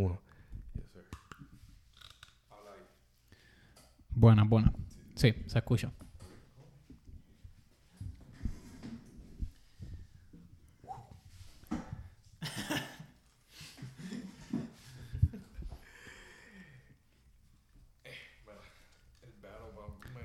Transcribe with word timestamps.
Uno. 0.00 0.18
Buena, 4.14 4.44
buena. 4.44 4.72
Sí, 5.14 5.34
se 5.46 5.58
escucha. 5.58 5.92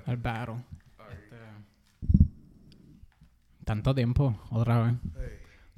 El 0.06 0.16
battle. 0.18 0.64
Este, 1.12 1.36
tanto 3.64 3.94
tiempo, 3.94 4.40
otra 4.50 4.82
vez. 4.84 4.94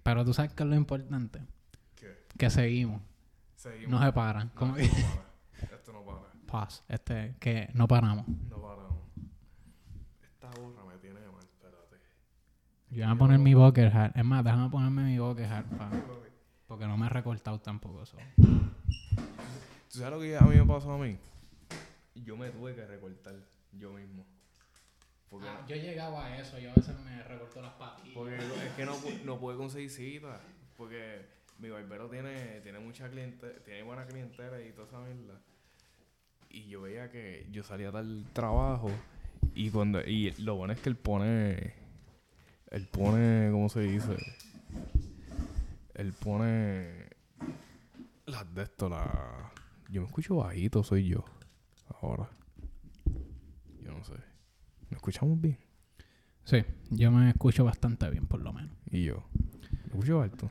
Pero 0.04 0.24
tú 0.24 0.34
sabes 0.34 0.52
que 0.52 0.62
es 0.62 0.68
lo 0.68 0.76
importante. 0.76 1.40
¿Qué? 1.96 2.26
Que 2.36 2.50
seguimos. 2.50 3.07
Seguimos. 3.58 3.90
No 4.00 4.06
se 4.06 4.12
paran. 4.12 4.50
Como 4.54 4.74
que- 4.74 4.82
Esto 4.84 4.92
no 5.02 5.10
para. 5.16 5.76
Esto 5.76 5.92
no 5.92 6.04
para. 6.04 6.28
Paz. 6.46 6.84
Este, 6.88 7.34
que 7.40 7.68
no 7.74 7.88
paramos. 7.88 8.26
No 8.28 8.62
paramos. 8.62 8.98
Esta 10.22 10.48
gorra 10.60 10.84
me 10.84 10.96
tiene 10.98 11.20
mal, 11.20 11.42
espérate. 11.42 11.96
Yo 12.90 13.04
voy 13.04 13.14
a 13.14 13.18
poner 13.18 13.38
mi 13.40 13.54
Boker 13.54 13.94
hat. 13.96 14.16
Es 14.16 14.24
más, 14.24 14.44
déjame 14.44 14.70
ponerme 14.70 15.02
mi 15.02 15.18
Boker 15.18 15.52
hat. 15.52 15.64
porque 16.68 16.86
no 16.86 16.96
me 16.96 17.06
he 17.06 17.08
recortado 17.08 17.60
tampoco 17.60 18.02
eso. 18.02 18.16
¿Tú 18.36 19.98
sabes 19.98 20.12
lo 20.12 20.20
que 20.20 20.36
a 20.36 20.40
mí 20.42 20.56
me 20.56 20.64
pasó 20.66 20.92
a 20.92 20.98
mí? 20.98 21.18
Yo 22.14 22.36
me 22.36 22.50
tuve 22.50 22.74
que 22.74 22.86
recortar 22.86 23.34
yo 23.72 23.92
mismo. 23.92 24.24
Porque, 25.30 25.48
Ah, 25.48 25.64
yo 25.66 25.76
llegaba 25.76 26.26
a 26.26 26.38
eso. 26.38 26.58
Yo 26.58 26.70
a 26.70 26.74
veces 26.74 26.98
me 27.00 27.22
recorto 27.24 27.60
las 27.60 27.72
patillas. 27.74 28.14
porque 28.14 28.36
es 28.36 28.72
que 28.76 28.84
no, 28.86 28.94
no 29.24 29.38
pude 29.38 29.56
conseguir 29.56 29.90
citas. 29.90 30.40
Porque 30.76 31.26
mi 31.58 31.70
barbero 31.70 32.08
tiene, 32.08 32.60
tiene 32.62 32.78
mucha 32.78 33.08
cliente, 33.08 33.48
tiene 33.64 33.82
buena 33.82 34.06
clientela 34.06 34.60
y 34.60 34.72
toda 34.72 34.88
esa 34.88 35.00
mierda. 35.00 35.40
Y 36.50 36.68
yo 36.68 36.82
veía 36.82 37.10
que 37.10 37.46
yo 37.50 37.62
salía 37.62 37.90
del 37.90 38.24
trabajo 38.32 38.90
y 39.54 39.70
cuando 39.70 40.00
y 40.00 40.32
lo 40.38 40.56
bueno 40.56 40.72
es 40.72 40.80
que 40.80 40.88
él 40.88 40.96
pone 40.96 41.74
él 42.70 42.88
pone 42.90 43.50
¿cómo 43.50 43.68
se 43.68 43.80
dice? 43.80 44.16
Él 45.94 46.12
pone 46.12 47.06
las 48.26 48.54
de 48.54 48.62
esto 48.62 48.88
la 48.88 49.52
yo 49.90 50.02
me 50.02 50.06
escucho 50.06 50.36
bajito, 50.36 50.82
soy 50.82 51.08
yo 51.08 51.24
ahora. 52.02 52.28
Yo 53.82 53.92
no 53.92 54.04
sé. 54.04 54.12
¿Me 54.90 54.96
escuchamos 54.96 55.40
bien? 55.40 55.58
Sí, 56.44 56.62
yo 56.90 57.10
me 57.10 57.30
escucho 57.30 57.64
bastante 57.64 58.08
bien, 58.10 58.26
por 58.26 58.40
lo 58.40 58.52
menos. 58.52 58.76
Y 58.90 59.04
yo. 59.04 59.26
¿Me 59.70 59.92
escucho 59.92 60.20
alto? 60.20 60.50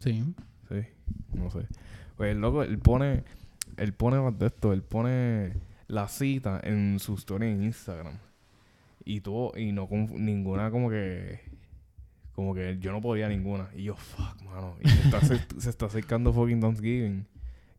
Sí. 0.00 0.34
Sí, 0.68 0.82
no 1.34 1.50
sé. 1.50 1.66
Pues 2.16 2.32
el 2.32 2.40
loco, 2.40 2.62
él 2.62 2.78
pone, 2.78 3.22
él 3.76 3.92
pone 3.94 4.18
más 4.20 4.38
de 4.38 4.46
esto, 4.46 4.72
él 4.72 4.82
pone 4.82 5.52
la 5.88 6.08
cita 6.08 6.60
en 6.62 6.98
su 6.98 7.14
story 7.14 7.46
en 7.48 7.62
Instagram. 7.64 8.14
Y 9.04 9.20
todo, 9.20 9.52
y 9.56 9.72
no 9.72 9.88
con 9.88 10.06
ninguna 10.24 10.70
como 10.70 10.90
que, 10.90 11.40
como 12.34 12.54
que 12.54 12.78
yo 12.80 12.92
no 12.92 13.00
podía 13.00 13.28
ninguna. 13.28 13.68
Y 13.74 13.84
yo, 13.84 13.96
fuck, 13.96 14.40
mano. 14.42 14.76
Y 14.82 14.88
se 14.88 15.02
está, 15.02 15.20
se, 15.22 15.38
se 15.58 15.70
está 15.70 15.86
acercando 15.86 16.32
fucking 16.32 16.60
Thanksgiving. 16.60 17.26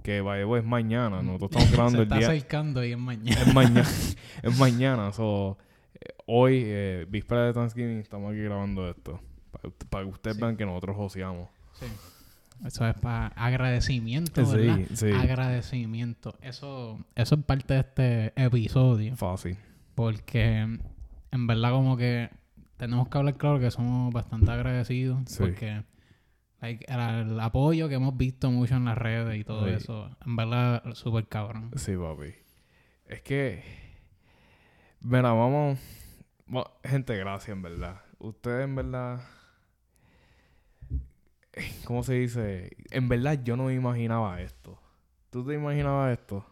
Que 0.04 0.20
vaya, 0.22 0.44
es 0.58 0.66
mañana. 0.66 1.22
Nosotros 1.22 1.52
estamos 1.52 1.72
grabando 1.74 1.98
Se 1.98 2.02
el 2.04 2.04
está 2.04 2.18
día. 2.18 2.28
acercando 2.30 2.84
y 2.84 2.92
es 2.92 2.98
mañana. 2.98 3.42
Es 3.42 3.54
mañana. 3.54 3.90
es 4.44 4.60
mañana. 4.60 5.12
So, 5.14 5.58
eh, 5.94 6.10
hoy, 6.26 6.64
eh, 6.66 7.06
víspera 7.08 7.46
de 7.46 7.54
Thanksgiving, 7.54 8.00
estamos 8.00 8.32
aquí 8.32 8.42
grabando 8.42 8.90
esto. 8.90 9.20
Para, 9.90 10.04
que 10.04 10.10
ustedes 10.10 10.38
Sí. 10.38 10.42
vean 10.42 10.58
que 10.58 10.66
nosotros 10.66 10.96
joseamos. 10.96 11.48
Sí. 11.82 11.88
Eso 12.66 12.88
es 12.88 12.94
para 12.96 13.28
agradecimiento, 13.28 14.46
Sí, 14.46 14.56
¿verdad? 14.56 14.80
sí. 14.94 15.12
Agradecimiento. 15.12 16.38
Eso, 16.42 17.00
eso 17.16 17.36
es 17.36 17.44
parte 17.44 17.74
de 17.74 17.80
este 17.80 18.34
episodio. 18.36 19.16
Fácil. 19.16 19.58
Porque 19.96 20.60
en 21.32 21.48
verdad 21.48 21.72
como 21.72 21.98
que 21.98 22.30
tenemos 22.78 23.10
que 23.10 23.18
hablar 23.18 23.36
claro 23.38 23.60
que 23.60 23.72
somos 23.72 24.14
bastante 24.14 24.52
agradecidos. 24.52 25.24
Sí. 25.28 25.38
Porque 25.40 25.84
like, 26.62 26.86
el, 26.88 27.00
el 27.32 27.40
apoyo 27.40 27.90
que 27.90 27.96
hemos 27.96 28.16
visto 28.16 28.52
mucho 28.52 28.76
en 28.76 28.86
las 28.86 28.98
redes 28.98 29.40
y 29.40 29.44
todo 29.44 29.66
Sí. 29.68 29.74
eso, 29.74 30.16
en 30.26 30.36
verdad, 30.36 30.84
súper 30.94 31.28
cabrón. 31.28 31.72
Sí, 31.78 31.94
papi. 31.98 32.34
Es 33.08 33.22
que. 33.24 33.64
Mira, 35.02 35.34
vamos. 35.34 35.80
va- 36.56 36.72
Gente, 36.84 37.18
gracias, 37.18 37.56
en 37.56 37.64
verdad. 37.64 38.02
Ustedes, 38.20 38.66
en 38.66 38.76
verdad. 38.76 39.22
¿Cómo 41.86 42.04
se 42.04 42.14
dice? 42.14 42.72
En 42.92 43.10
verdad, 43.10 43.40
yo 43.44 43.56
no 43.58 43.66
me 43.66 43.74
imaginaba 43.74 44.42
esto. 44.42 44.80
¿Tú 45.30 45.46
te 45.46 45.54
imaginabas 45.54 46.18
esto? 46.20 46.46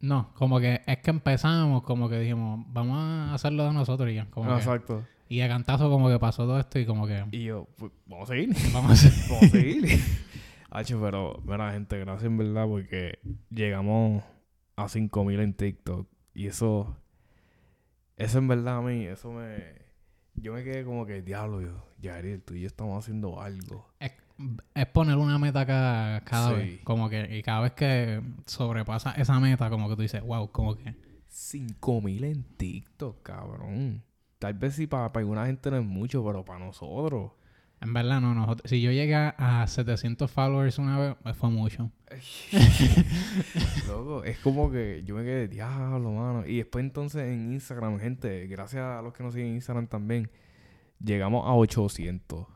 No, 0.00 0.32
como 0.34 0.58
que 0.60 0.80
es 0.86 0.98
que 0.98 1.10
empezamos, 1.10 1.82
como 1.84 2.08
que 2.08 2.18
dijimos, 2.18 2.64
vamos 2.68 2.98
a 2.98 3.34
hacerlo 3.34 3.64
de 3.66 3.72
nosotros 3.72 4.10
y 4.10 4.14
ya. 4.14 4.26
Como 4.30 4.50
Ah, 4.50 4.54
que- 4.56 4.60
exacto. 4.62 5.04
y 5.28 5.38
de 5.38 5.48
cantazo 5.48 5.88
como 5.90 6.08
que 6.08 6.18
pasó 6.18 6.44
todo 6.44 6.58
esto 6.58 6.78
y 6.78 6.86
como 6.86 7.06
que 7.06 7.24
Y 7.30 7.44
yo, 7.44 7.68
pues, 7.78 7.92
vamos 8.06 8.28
a 8.28 8.32
seguir. 8.34 8.54
vamos 8.72 8.90
a 8.90 8.94
hacer... 8.94 9.12
Vamos 9.30 9.42
a 9.44 9.48
seguir. 9.48 10.00
Hacho, 10.70 11.00
pero, 11.02 11.40
mira, 11.44 11.72
gente, 11.72 11.98
gracias 11.98 12.24
en 12.24 12.36
verdad 12.38 12.66
porque 12.66 13.18
llegamos 13.50 14.24
a 14.76 14.88
5000 14.88 15.38
en 15.40 15.52
TikTok. 15.54 16.08
Y 16.34 16.46
eso, 16.46 16.96
eso 18.16 18.38
en 18.38 18.48
verdad 18.48 18.78
a 18.78 18.80
mí, 18.82 19.04
eso 19.04 19.30
me. 19.32 19.82
Yo 20.34 20.54
me 20.54 20.64
quedé 20.64 20.82
como 20.84 21.04
que, 21.04 21.20
diablo, 21.20 21.60
yo, 21.60 21.86
Yariel, 22.00 22.42
tú 22.42 22.54
y 22.54 22.62
yo 22.62 22.66
estamos 22.66 22.98
haciendo 23.04 23.40
algo. 23.42 23.86
es, 24.00 24.12
es 24.74 24.86
poner 24.86 25.16
una 25.16 25.38
meta 25.38 25.64
cada, 25.66 26.20
cada 26.22 26.50
Sí. 26.50 26.54
vez. 26.56 26.80
Como 26.84 27.08
que, 27.08 27.36
y 27.38 27.42
cada 27.42 27.60
vez 27.60 27.72
que 27.72 28.20
sobrepasa 28.46 29.12
esa 29.12 29.38
meta, 29.40 29.68
como 29.70 29.88
que 29.88 29.96
tú 29.96 30.02
dices, 30.02 30.22
wow, 30.22 30.50
como 30.50 30.76
que 30.76 30.94
5000 31.28 32.24
en 32.24 32.44
TikTok, 32.56 33.22
cabrón. 33.22 34.02
Tal 34.38 34.54
vez 34.54 34.74
sí 34.74 34.86
para, 34.86 35.12
para 35.12 35.22
alguna 35.22 35.46
gente 35.46 35.70
no 35.70 35.76
es 35.78 35.84
mucho, 35.84 36.24
pero 36.24 36.44
para 36.44 36.58
nosotros. 36.58 37.32
en 37.80 37.92
verdad 37.92 38.20
no, 38.20 38.34
nosotros, 38.34 38.68
si 38.70 38.80
yo 38.80 38.90
llegué 38.92 39.14
a 39.14 39.64
700 39.66 40.30
followers 40.30 40.78
una 40.78 40.98
vez, 40.98 41.16
pues 41.22 41.36
fue 41.36 41.50
mucho. 41.50 41.90
Loco, 43.88 44.24
es 44.24 44.38
como 44.38 44.70
que 44.70 45.02
yo 45.04 45.14
me 45.16 45.22
quedé, 45.24 45.48
diablo, 45.48 46.10
mano. 46.12 46.46
Y 46.46 46.58
después 46.58 46.84
entonces 46.84 47.22
en 47.28 47.52
Instagram, 47.52 47.98
gente, 47.98 48.46
gracias 48.46 48.82
a 48.84 49.02
los 49.02 49.12
que 49.12 49.22
nos 49.22 49.34
siguen 49.34 49.48
en 49.50 49.54
Instagram 49.56 49.86
también, 49.86 50.30
llegamos 51.02 51.46
a 51.46 51.52
800. 51.54 52.46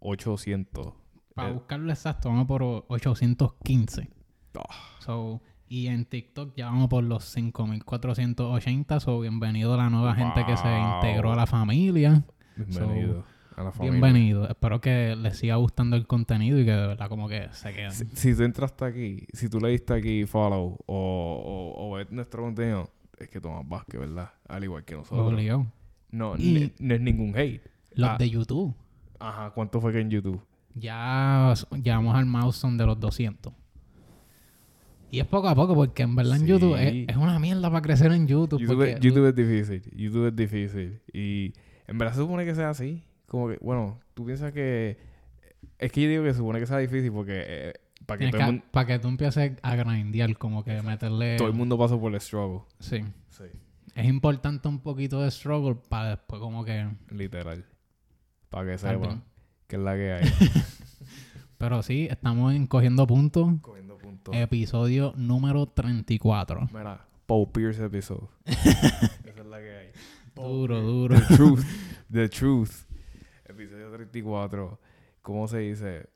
800. 0.00 0.92
Para 1.34 1.50
Eh, 1.50 1.52
buscarlo 1.52 1.90
exacto, 1.92 2.28
vamos 2.28 2.46
por 2.46 2.62
815. 2.88 4.08
Ah. 4.56 4.62
So, 5.00 5.40
y 5.68 5.86
en 5.88 6.04
TikTok 6.06 6.54
ya 6.56 6.66
vamos 6.66 6.88
por 6.88 7.04
los 7.04 7.24
5480. 7.24 9.00
So, 9.00 9.20
bienvenido 9.20 9.74
a 9.74 9.76
la 9.76 9.90
nueva 9.90 10.14
gente 10.14 10.44
que 10.46 10.56
se 10.56 10.68
integró 10.78 11.32
a 11.32 11.36
la 11.36 11.46
familia. 11.46 12.24
bienvenido 12.56 13.24
a 13.56 13.62
la 13.64 13.72
familia. 13.72 13.90
Bienvenido. 14.00 14.48
Espero 14.48 14.80
que 14.80 15.14
les 15.16 15.36
siga 15.38 15.56
gustando 15.56 15.96
el 15.96 16.06
contenido 16.06 16.58
y 16.60 16.64
que 16.64 16.72
de 16.72 16.86
verdad 16.86 17.08
como 17.08 17.28
que 17.28 17.48
se 17.52 17.72
queden. 17.72 17.92
Si, 17.92 18.04
si 18.14 18.34
tú 18.34 18.42
entraste 18.44 18.84
aquí, 18.84 19.26
si 19.32 19.48
tú 19.48 19.60
le 19.60 19.68
diste 19.70 19.94
aquí 19.94 20.24
follow 20.26 20.76
o, 20.86 21.74
o, 21.76 21.88
o 21.88 21.94
ves 21.96 22.10
nuestro 22.10 22.42
contenido, 22.42 22.90
es 23.18 23.28
que 23.28 23.40
tomas 23.40 23.68
básquet, 23.68 24.00
¿verdad? 24.00 24.30
Al 24.48 24.64
igual 24.64 24.84
que 24.84 24.94
nosotros. 24.94 25.26
Obligado. 25.32 25.66
No, 26.10 26.34
no 26.36 26.94
es 26.94 27.00
ningún 27.00 27.36
hate. 27.36 27.60
Los 27.92 28.10
Ah. 28.10 28.16
de 28.18 28.30
YouTube. 28.30 28.74
Ajá, 29.18 29.50
¿cuánto 29.50 29.80
fue 29.80 29.92
que 29.92 30.00
en 30.00 30.10
YouTube? 30.10 30.40
Ya 30.74 31.50
s- 31.52 31.66
llegamos 31.82 32.14
al 32.14 32.26
milestone 32.26 32.76
de 32.76 32.86
los 32.86 33.00
200. 33.00 33.52
Y 35.10 35.20
es 35.20 35.26
poco 35.26 35.48
a 35.48 35.54
poco, 35.54 35.74
porque 35.74 36.02
en 36.02 36.14
verdad 36.14 36.36
en. 36.36 36.46
YouTube 36.46 36.76
es, 36.76 37.08
es 37.08 37.16
una 37.16 37.38
mierda 37.38 37.68
para 37.70 37.80
crecer 37.80 38.12
en 38.12 38.26
YouTube. 38.28 38.60
YouTube, 38.60 38.76
porque 38.76 38.98
YouTube 39.00 39.26
es 39.28 39.34
difícil. 39.34 39.82
YouTube 39.96 40.26
es 40.28 40.36
difícil. 40.36 41.00
Y 41.12 41.52
en 41.86 41.96
verdad 41.98 42.12
se 42.14 42.20
supone 42.20 42.44
que 42.44 42.54
sea 42.54 42.70
así. 42.70 43.02
Como 43.26 43.48
que, 43.48 43.56
bueno, 43.62 43.98
tú 44.14 44.26
piensas 44.26 44.52
que. 44.52 44.98
Es 45.78 45.90
que 45.92 46.02
yo 46.02 46.08
digo 46.10 46.24
que 46.24 46.32
se 46.32 46.38
supone 46.38 46.60
que 46.60 46.66
sea 46.66 46.78
difícil 46.78 47.10
porque. 47.10 47.42
eh, 47.46 47.72
para 48.04 48.18
que, 48.18 48.30
que- 48.30 48.38
mundo, 48.44 48.64
para 48.70 48.86
que 48.86 48.98
tú 48.98 49.08
empieces 49.08 49.52
a 49.62 49.76
grindear, 49.76 50.36
como 50.36 50.62
que 50.64 50.80
meterle... 50.82 51.36
todo 51.36 51.48
el 51.48 51.54
mundo 51.54 51.76
pase 51.76 51.96
por 51.96 52.14
el 52.14 52.20
struggle. 52.20 52.60
Sí. 52.78 53.00
Sí. 53.30 53.44
Es 53.94 54.06
importante 54.06 54.66
un 54.68 54.78
poquito 54.80 55.20
de 55.22 55.30
struggle 55.30 55.74
para 55.88 56.10
después 56.10 56.40
como 56.40 56.64
que... 56.64 56.88
Literal. 57.10 57.64
Para 58.50 58.70
que 58.70 58.78
sepa 58.78 59.22
que 59.66 59.76
es 59.76 59.82
la 59.82 59.94
que 59.94 60.12
hay. 60.12 60.24
Pero 61.58 61.82
sí, 61.82 62.08
estamos 62.10 62.54
en 62.54 62.66
Cogiendo 62.66 63.06
Puntos. 63.06 63.60
Cogiendo 63.60 63.98
puntos. 63.98 64.34
Episodio 64.34 65.12
número 65.16 65.66
34. 65.66 66.68
Mira, 66.72 67.06
Paul 67.26 67.50
Pierce 67.52 67.84
episode. 67.84 68.28
Esa 68.46 69.40
es 69.40 69.46
la 69.46 69.58
que 69.58 69.76
hay. 69.76 69.88
Duro, 70.34 70.80
duro. 70.80 71.16
The 71.16 71.36
Truth. 71.36 71.64
The 72.10 72.28
Truth. 72.28 72.70
Episodio 73.44 73.90
34. 73.90 74.80
¿Cómo 75.20 75.48
se 75.48 75.58
dice? 75.58 76.08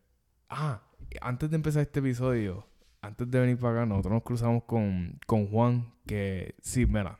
Ah, 0.49 0.81
antes 1.21 1.51
de 1.51 1.57
empezar 1.57 1.83
este 1.83 2.01
episodio, 2.01 2.67
antes 3.03 3.31
de 3.31 3.41
venir 3.41 3.59
para 3.59 3.81
acá, 3.81 3.87
nosotros 3.87 4.13
nos 4.15 4.23
cruzamos 4.23 4.63
con, 4.65 5.19
con 5.27 5.49
Juan, 5.49 5.93
que 6.07 6.55
sí, 6.63 6.87
mira. 6.87 7.19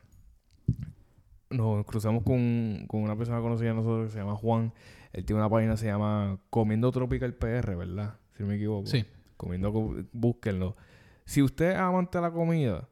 Nos 1.51 1.85
cruzamos 1.85 2.23
con, 2.23 2.87
con 2.87 3.03
una 3.03 3.17
persona 3.17 3.41
conocida 3.41 3.71
de 3.71 3.75
nosotros 3.75 4.07
que 4.07 4.13
se 4.13 4.19
llama 4.21 4.37
Juan. 4.37 4.73
Él 5.13 5.25
tiene 5.25 5.41
una 5.43 5.51
página 5.51 5.73
que 5.73 5.79
se 5.79 5.87
llama 5.87 6.39
Comiendo 6.51 6.91
Tropical 6.91 7.35
PR, 7.35 7.75
¿verdad? 7.77 8.17
Si 8.37 8.43
no 8.43 8.49
me 8.49 8.57
equivoco. 8.57 8.87
Sí. 8.87 9.05
comiendo, 9.37 9.73
co- 9.73 9.97
búsquenlo. 10.13 10.77
Si 11.25 11.43
usted 11.43 11.71
es 11.73 11.77
amante 11.77 12.19
de 12.19 12.23
la 12.23 12.31
comida 12.31 12.89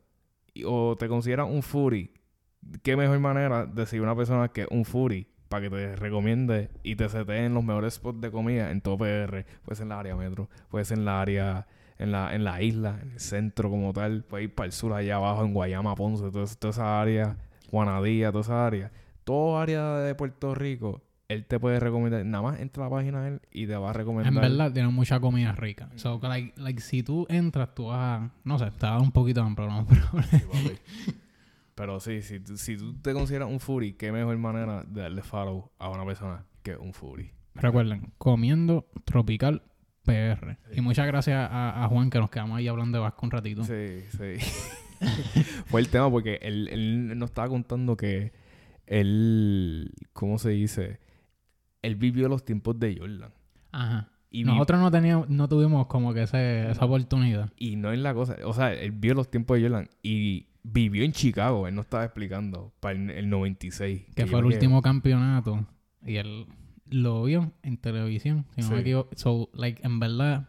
y- 0.53 0.65
o 0.67 0.97
te 0.99 1.07
considera 1.09 1.45
un 1.45 1.63
foodie, 1.63 2.11
qué 2.83 2.97
mejor 2.97 3.21
manera 3.21 3.67
de 3.67 3.87
seguir 3.87 4.03
una 4.03 4.17
persona 4.17 4.49
que 4.49 4.67
un 4.71 4.85
foodie 4.85 5.29
para 5.49 5.63
que 5.63 5.71
te 5.71 5.97
recomiende 5.97 6.71
y 6.83 6.97
te 6.97 7.09
setee 7.09 7.45
en 7.47 7.55
los 7.55 7.63
mejores 7.65 7.95
spots 7.95 8.21
de 8.21 8.31
comida 8.33 8.71
en 8.73 8.81
todo 8.81 8.99
PR. 8.99 9.45
Puede 9.65 9.77
ser 9.77 9.85
en 9.85 9.89
la 9.91 10.01
área 10.01 10.17
metro, 10.17 10.49
puede 10.71 10.85
ser 10.85 10.99
en 10.99 11.05
la 11.05 11.21
área, 11.21 11.67
en 11.99 12.11
la, 12.13 12.35
en 12.35 12.43
la 12.45 12.61
isla, 12.63 12.99
en 13.03 13.11
el 13.13 13.21
centro 13.21 13.71
como 13.71 13.93
tal, 13.93 14.25
puede 14.25 14.45
ir 14.45 14.55
para 14.55 14.67
el 14.67 14.73
sur, 14.73 14.93
allá 14.93 15.17
abajo, 15.17 15.45
en 15.45 15.55
Guayama, 15.55 15.95
Ponce, 15.95 16.31
toda, 16.33 16.47
toda 16.47 16.71
esa 16.73 17.01
área, 17.01 17.37
Guanadía, 17.71 18.31
toda 18.33 18.43
esa 18.43 18.67
área. 18.67 18.91
Toda 19.25 19.63
área 19.63 19.99
de 19.99 20.15
Puerto 20.17 20.55
Rico, 20.55 21.03
él 21.33 21.47
te 21.47 21.59
puede 21.61 21.79
recomendar. 21.81 22.25
Nada 22.27 22.43
más 22.43 22.61
entra 22.61 22.85
a 22.85 22.89
la 22.89 22.97
página 22.97 23.23
de 23.23 23.29
él 23.29 23.41
y 23.53 23.67
te 23.67 23.77
va 23.77 23.91
a 23.91 23.93
recomendar. 23.93 24.33
En 24.33 24.41
verdad, 24.41 24.73
tiene 24.73 24.89
mucha 24.89 25.21
comida 25.21 25.53
rica. 25.53 25.89
So, 25.97 26.21
like, 26.23 26.53
like, 26.61 26.81
si 26.81 27.03
tú 27.03 27.27
entras, 27.29 27.75
tú 27.75 27.87
vas 27.87 28.21
a... 28.21 28.31
No 28.45 28.59
sé, 28.59 28.67
te 28.73 28.87
va 28.87 28.89
a 28.89 28.95
dar 28.97 29.01
un 29.03 29.13
poquito 29.13 29.41
de 29.41 29.47
hambre, 29.47 29.67
no, 29.67 29.87
pero... 29.89 30.03
Sí. 30.33 30.73
Pero 31.75 32.01
sí, 32.01 32.21
si, 32.23 32.41
tú- 32.41 32.57
si 32.59 32.77
tú 32.77 32.95
te 33.01 33.13
consideras 33.15 33.49
un 33.49 33.59
foodie, 33.61 33.97
qué 33.97 34.13
mejor 34.13 34.37
manera 34.39 34.85
de 34.85 35.01
darle 35.03 35.23
follow 35.23 35.71
a 35.79 35.89
una 35.89 36.05
persona 36.05 36.45
que 36.63 36.77
un 36.77 36.93
foodie. 36.93 37.33
Recuerden, 37.55 38.13
comiendo 38.19 38.87
tropical 39.05 39.63
PR. 40.05 40.59
Y 40.75 40.81
muchas 40.83 41.07
gracias 41.07 41.49
a, 41.51 41.83
a 41.85 41.89
Juan 41.89 42.11
que 42.11 42.19
nos 42.19 42.29
quedamos 42.31 42.59
ahí 42.59 42.69
hablando 42.69 42.99
de 42.99 43.03
Vasco 43.03 43.25
un 43.25 43.31
ratito. 43.31 43.65
Sí, 43.65 44.01
sí. 44.11 44.35
Fue 45.67 45.81
el 45.81 45.89
tema 45.89 46.11
porque 46.11 46.39
él, 46.43 46.69
él 46.69 47.19
nos 47.19 47.31
estaba 47.31 47.49
contando 47.49 47.97
que 47.97 48.33
él, 48.87 49.93
¿cómo 50.13 50.39
se 50.39 50.51
dice? 50.51 51.01
Él 51.83 51.97
vivió 51.97 52.29
los 52.29 52.45
tiempos 52.45 52.79
de 52.79 52.97
Jordan. 52.99 53.33
Ajá. 53.73 54.09
Y, 54.31 54.45
vi- 54.45 54.51
Nosotros 54.51 54.81
no 54.81 54.91
teníamos, 54.91 55.29
no 55.29 55.49
tuvimos 55.49 55.87
como 55.87 56.15
que 56.15 56.23
ese, 56.23 56.71
esa 56.71 56.85
oportunidad. 56.85 57.51
y 57.57 57.77
no 57.77 57.91
es 57.93 57.99
la 57.99 58.15
cosa, 58.15 58.37
o 58.45 58.53
sea, 58.53 58.73
él 58.73 58.93
vio 58.93 59.15
los 59.15 59.29
tiempos 59.31 59.57
de 59.59 59.65
Jordan 59.69 59.89
y 60.03 60.47
vivió 60.63 61.05
en 61.05 61.13
Chicago, 61.13 61.67
él 61.67 61.75
nos 61.75 61.87
estaba 61.87 62.05
explicando, 62.05 62.73
para 62.81 62.97
el, 62.99 63.11
el 63.11 63.29
96. 63.31 64.03
Que 64.15 64.27
fue 64.27 64.39
el 64.41 64.45
último 64.45 64.83
campeonato. 64.83 65.67
Y 66.07 66.17
él 66.17 66.47
lo 66.91 67.25
vio 67.25 67.53
en 67.63 67.77
televisión, 67.79 68.47
si 68.55 68.61
no 68.63 68.69
Sí. 68.69 68.75
me 68.75 68.81
equivoco. 68.81 69.11
So, 69.17 69.49
like, 69.55 69.85
en 69.85 69.99
verdad, 70.01 70.49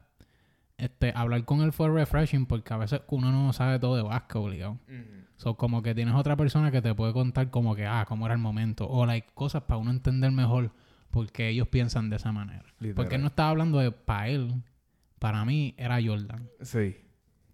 este, 0.77 1.13
hablar 1.15 1.45
con 1.45 1.61
él 1.61 1.71
fue 1.71 1.89
refreshing 1.89 2.45
porque 2.45 2.73
a 2.73 2.77
veces 2.77 3.01
uno 3.09 3.31
no 3.31 3.53
sabe 3.53 3.79
todo 3.79 3.95
de 3.95 4.01
básquet 4.03 4.35
obligado. 4.37 4.71
Ujú. 4.87 5.21
So, 5.37 5.55
como 5.57 5.81
que 5.81 5.95
tienes 5.95 6.13
otra 6.15 6.35
persona 6.35 6.71
que 6.71 6.81
te 6.81 6.93
puede 6.93 7.13
contar 7.13 7.49
como 7.49 7.75
que, 7.75 7.85
ah, 7.87 8.05
cómo 8.07 8.25
era 8.25 8.35
el 8.35 8.41
momento. 8.41 8.87
O, 8.87 9.05
like, 9.05 9.27
cosas 9.33 9.63
para 9.63 9.77
uno 9.79 9.91
entender 9.91 10.31
mejor 10.31 10.71
por 11.11 11.31
qué 11.31 11.49
ellos 11.49 11.67
piensan 11.67 12.09
de 12.09 12.15
esa 12.15 12.31
manera. 12.31 12.65
Literal. 12.79 12.95
Porque 12.95 13.15
él 13.15 13.21
no 13.21 13.27
estaba 13.27 13.49
hablando 13.49 13.79
de 13.79 13.91
para 13.91 14.29
él. 14.29 14.63
Para 15.19 15.45
mí 15.45 15.75
era 15.77 15.99
Jordan. 16.03 16.49
Sí. 16.61 16.95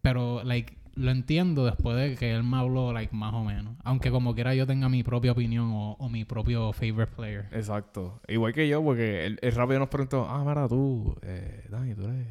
Pero, 0.02 0.44
like, 0.44 0.78
lo 0.96 1.12
entiendo 1.12 1.66
después 1.66 1.98
de 1.98 2.16
que 2.16 2.34
él 2.34 2.44
me 2.44 2.58
habló, 2.58 2.94
like, 2.94 3.14
más 3.16 3.34
o 3.34 3.44
menos. 3.44 3.76
Aunque 3.84 4.10
como 4.10 4.34
quiera 4.34 4.56
yo 4.56 4.66
tenga 4.66 4.90
mi 4.90 5.04
propia 5.04 5.34
opinión 5.34 5.72
o, 5.72 5.94
o 5.94 6.10
mi 6.10 6.26
propio 6.26 6.72
favorite 6.74 7.14
player. 7.16 7.46
Exacto. 7.52 8.22
Igual 8.28 8.54
que 8.54 8.68
yo, 8.68 8.84
porque 8.84 9.26
él, 9.26 9.40
él 9.42 9.52
rápido 9.54 9.80
nos 9.80 9.90
preguntó, 9.90 10.26
ah, 10.30 10.44
mira, 10.46 10.68
tú, 10.68 11.16
eh, 11.22 11.66
Dani, 11.70 11.94
tú 11.94 12.04
eres, 12.04 12.28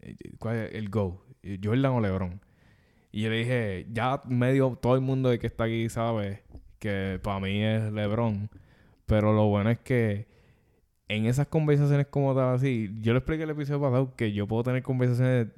eh, 0.00 0.16
¿cuál 0.38 0.56
es 0.56 0.74
el 0.74 0.88
GO? 0.88 1.24
¿Jordan 1.62 1.92
o 1.92 2.00
LeBron? 2.00 2.40
Y 3.12 3.22
yo 3.22 3.30
le 3.30 3.36
dije, 3.38 3.86
ya 3.92 4.22
medio 4.26 4.76
todo 4.82 4.96
el 4.96 5.00
mundo 5.00 5.30
que 5.38 5.46
está 5.46 5.64
aquí 5.64 5.88
sabe 5.88 6.42
que 6.80 7.20
para 7.22 7.38
mí 7.38 7.62
es 7.62 7.92
LeBron. 7.92 8.50
Pero 9.06 9.32
lo 9.32 9.46
bueno 9.46 9.70
es 9.70 9.78
que 9.78 10.26
en 11.08 11.26
esas 11.26 11.46
conversaciones 11.48 12.06
como 12.06 12.34
tal 12.34 12.54
así, 12.54 12.90
yo 13.00 13.12
le 13.12 13.18
expliqué 13.18 13.42
el 13.44 13.50
episodio 13.50 13.80
pasado 13.80 14.14
que 14.16 14.32
yo 14.32 14.46
puedo 14.46 14.62
tener 14.64 14.82
conversaciones 14.82 15.48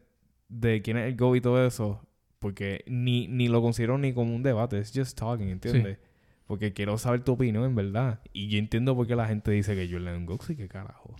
de 0.48 0.82
quién 0.82 0.96
es 0.96 1.06
el 1.06 1.16
GO 1.16 1.36
y 1.36 1.40
todo 1.40 1.64
eso, 1.64 2.00
porque 2.38 2.84
ni, 2.86 3.28
ni 3.28 3.48
lo 3.48 3.62
considero 3.62 3.96
ni 3.98 4.12
como 4.12 4.34
un 4.34 4.42
debate, 4.42 4.78
es 4.78 4.92
just 4.94 5.18
talking, 5.18 5.48
¿entiendes? 5.48 5.98
Porque 6.46 6.72
quiero 6.72 6.96
saber 6.98 7.24
tu 7.24 7.32
opinión, 7.32 7.64
en 7.64 7.74
verdad. 7.74 8.20
Y 8.32 8.48
yo 8.48 8.58
entiendo 8.58 8.94
por 8.94 9.06
qué 9.08 9.16
la 9.16 9.26
gente 9.26 9.50
dice 9.50 9.74
que 9.74 9.90
Jordan 9.90 10.22
es 10.22 10.28
un. 10.28 10.38
Sí, 10.40 10.54
qué 10.54 10.68
carajo. 10.68 11.16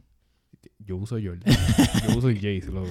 Yo 0.79 0.97
uso 0.97 1.17
Jordan. 1.17 1.43
yo 2.09 2.17
uso 2.19 2.29
Jace, 2.29 2.71
loco. 2.71 2.89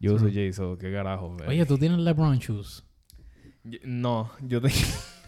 Yo 0.00 0.14
uso. 0.14 0.26
Jace, 0.28 0.62
o 0.62 0.78
qué 0.78 0.90
carajo. 0.90 1.36
Oye, 1.46 1.66
tú 1.66 1.76
tienes 1.76 1.98
LeBron 1.98 2.38
shoes. 2.38 2.84
Yo- 3.64 3.78
no, 3.84 4.30
yo 4.46 4.62
tenía... 4.62 4.76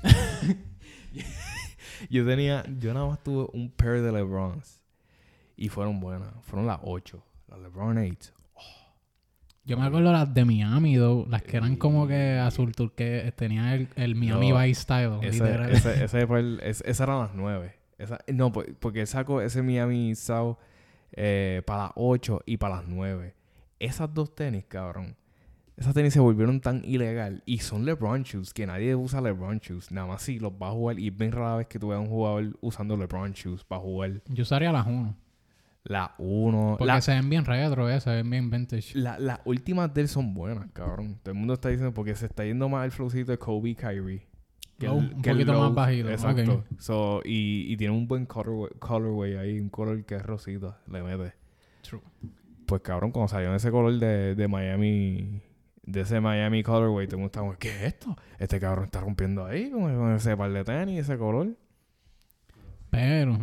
yo 2.10 2.26
tenía... 2.26 2.64
Yo 2.78 2.94
nada 2.94 3.06
más 3.06 3.22
tuve 3.22 3.48
un 3.52 3.70
pair 3.70 4.00
de 4.02 4.12
LeBrons. 4.12 4.77
Y 5.58 5.68
fueron 5.68 5.98
buenas. 6.00 6.30
Fueron 6.42 6.66
las 6.66 6.78
8. 6.82 7.22
Las 7.48 7.58
LeBron 7.58 7.98
8. 7.98 8.32
Yo 9.64 9.76
me 9.76 9.84
acuerdo 9.84 10.12
las 10.12 10.32
de 10.32 10.44
Miami, 10.46 10.96
though, 10.96 11.26
las 11.28 11.42
que 11.42 11.58
eran 11.58 11.76
como 11.76 12.06
que 12.06 12.38
azul 12.38 12.72
turque, 12.74 13.34
tenían 13.36 13.66
el, 13.66 13.88
el 13.96 14.14
Miami 14.14 14.48
No, 14.50 14.58
Vice 14.60 14.80
style, 14.82 15.18
Ese, 15.20 15.72
ese, 15.72 16.04
ese 16.04 16.26
fue 16.26 16.40
el- 16.40 16.60
es- 16.62 16.80
esas 16.86 17.00
eran 17.06 17.18
las 17.18 17.34
9. 17.34 17.74
Esa, 17.98 18.18
no, 18.32 18.50
po- 18.50 18.64
porque 18.80 19.02
él 19.02 19.06
sacó 19.06 19.42
ese 19.42 19.60
Miami 19.62 20.14
South 20.14 20.56
eh, 21.12 21.60
para 21.66 21.82
las 21.84 21.92
8 21.96 22.40
y 22.46 22.56
para 22.56 22.76
las 22.76 22.86
9. 22.88 23.34
Esas 23.78 24.14
dos 24.14 24.34
tenis, 24.34 24.64
cabrón. 24.66 25.16
Esas 25.76 25.92
tenis 25.94 26.12
se 26.14 26.20
volvieron 26.20 26.60
tan 26.60 26.82
ilegal 26.84 27.42
y 27.44 27.58
son 27.58 27.84
LeBron 27.84 28.22
shoes, 28.22 28.54
que 28.54 28.66
nadie 28.66 28.94
usa 28.96 29.20
LeBron 29.20 29.58
shoes. 29.58 29.92
Nada 29.92 30.06
más 30.06 30.22
si 30.22 30.38
los 30.38 30.52
va 30.52 30.68
a 30.68 30.72
jugar 30.72 30.98
y 30.98 31.08
es 31.08 31.16
bien 31.16 31.30
rara 31.30 31.56
vez 31.56 31.66
que 31.66 31.78
tú 31.78 31.88
veas 31.88 32.00
un 32.00 32.08
jugador 32.08 32.56
usando 32.62 32.96
LeBron 32.96 33.32
shoes 33.32 33.64
para 33.64 33.82
jugar 33.82 34.22
Yo 34.28 34.42
usaría 34.42 34.72
las 34.72 34.86
uno. 34.86 35.14
La 35.88 36.14
1. 36.18 36.76
Porque 36.78 36.84
La, 36.86 37.00
se 37.00 37.12
ven 37.12 37.28
bien 37.28 37.44
retro, 37.44 37.88
eh, 37.90 38.00
se 38.00 38.10
ven 38.10 38.30
bien 38.30 38.50
vintage. 38.50 38.96
la- 38.96 39.18
las 39.18 39.40
últimas 39.44 39.92
de 39.92 40.02
él 40.02 40.08
son 40.08 40.34
buenas, 40.34 40.70
cabrón. 40.72 41.18
Todo 41.22 41.32
el 41.32 41.38
mundo 41.38 41.54
está 41.54 41.68
diciendo 41.70 41.92
porque 41.92 42.14
se 42.14 42.26
está 42.26 42.44
yendo 42.44 42.68
más 42.68 42.84
el 42.84 42.92
flowcito 42.92 43.32
de 43.32 43.38
Kobe 43.38 43.70
y 43.70 43.74
Kyrie. 43.74 44.26
Low, 44.80 44.96
un 44.98 45.22
que 45.22 45.30
el 45.30 45.36
poquito 45.38 45.58
más 45.60 45.74
bajito. 45.74 46.08
Exacto. 46.08 46.64
So, 46.78 47.20
y, 47.24 47.72
y 47.72 47.76
tiene 47.76 47.92
un 47.92 48.06
buen 48.06 48.26
colorway, 48.26 48.70
colorway 48.78 49.34
ahí, 49.36 49.58
un 49.58 49.70
color 49.70 50.04
que 50.04 50.14
es 50.14 50.22
rosita, 50.24 50.78
le 50.88 51.02
mete. 51.02 51.32
True. 51.82 52.00
Pues 52.64 52.82
cabrón, 52.82 53.10
cuando 53.10 53.26
salió 53.28 53.48
en 53.48 53.56
ese 53.56 53.70
color 53.72 53.98
de, 53.98 54.36
de 54.36 54.46
Miami, 54.46 55.40
de 55.82 56.00
ese 56.02 56.20
Miami 56.20 56.62
colorway, 56.62 57.06
todo 57.08 57.16
el 57.16 57.20
mundo 57.20 57.26
estaba 57.28 57.46
como, 57.46 57.58
¿qué 57.58 57.70
es 57.70 57.82
esto? 57.94 58.14
Este 58.38 58.60
cabrón 58.60 58.84
está 58.84 59.00
rompiendo 59.00 59.44
ahí 59.46 59.68
con, 59.70 59.82
con 59.96 60.14
ese 60.14 60.36
par 60.36 60.52
de 60.52 60.62
tenis, 60.62 61.00
ese 61.00 61.18
color. 61.18 61.56
Pero, 62.90 63.38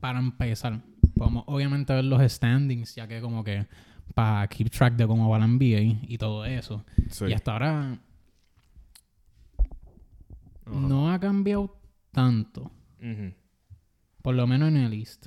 para 0.00 0.18
empezar, 0.18 0.80
podemos 1.24 1.44
obviamente 1.46 1.92
ver 1.92 2.04
los 2.04 2.22
standings, 2.32 2.94
ya 2.94 3.06
que 3.08 3.20
como 3.20 3.42
que 3.44 3.66
para 4.14 4.46
keep 4.48 4.70
track 4.70 4.94
de 4.94 5.06
cómo 5.06 5.28
va 5.28 5.38
la 5.38 5.46
NBA 5.46 6.06
y 6.08 6.18
todo 6.18 6.44
eso. 6.44 6.84
Sí. 7.10 7.26
Y 7.26 7.32
hasta 7.32 7.52
ahora 7.52 7.98
no 10.66 11.12
ha 11.12 11.18
cambiado 11.20 11.76
tanto. 12.12 12.70
Por 14.22 14.34
lo 14.34 14.46
menos 14.46 14.68
en 14.68 14.76
el 14.78 14.92
East. 14.94 15.26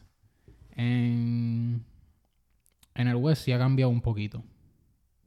En, 0.71 1.83
en 2.95 3.07
el 3.07 3.15
West 3.15 3.43
sí 3.45 3.51
ha 3.51 3.59
cambiado 3.59 3.91
un 3.91 4.01
poquito. 4.01 4.43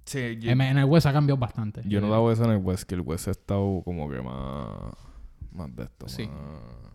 Sí, 0.05 0.39
yo, 0.41 0.51
En, 0.51 0.61
en 0.61 0.79
el 0.79 0.85
West 0.87 1.07
ha 1.07 1.13
cambiado 1.13 1.39
bastante. 1.39 1.83
yo 1.87 2.01
no 2.01 2.09
daba 2.11 2.33
eso 2.33 2.45
en 2.45 2.51
el 2.51 2.57
West, 2.59 2.85
que 2.85 2.97
el 2.97 3.03
West 3.03 3.29
ha 3.29 3.31
estado 3.31 3.83
como 3.85 4.09
que 4.11 4.21
más, 4.21 4.93
más 5.53 5.75
de 5.77 5.85
esto. 5.85 6.09
Sí. 6.09 6.27
más- 6.27 6.91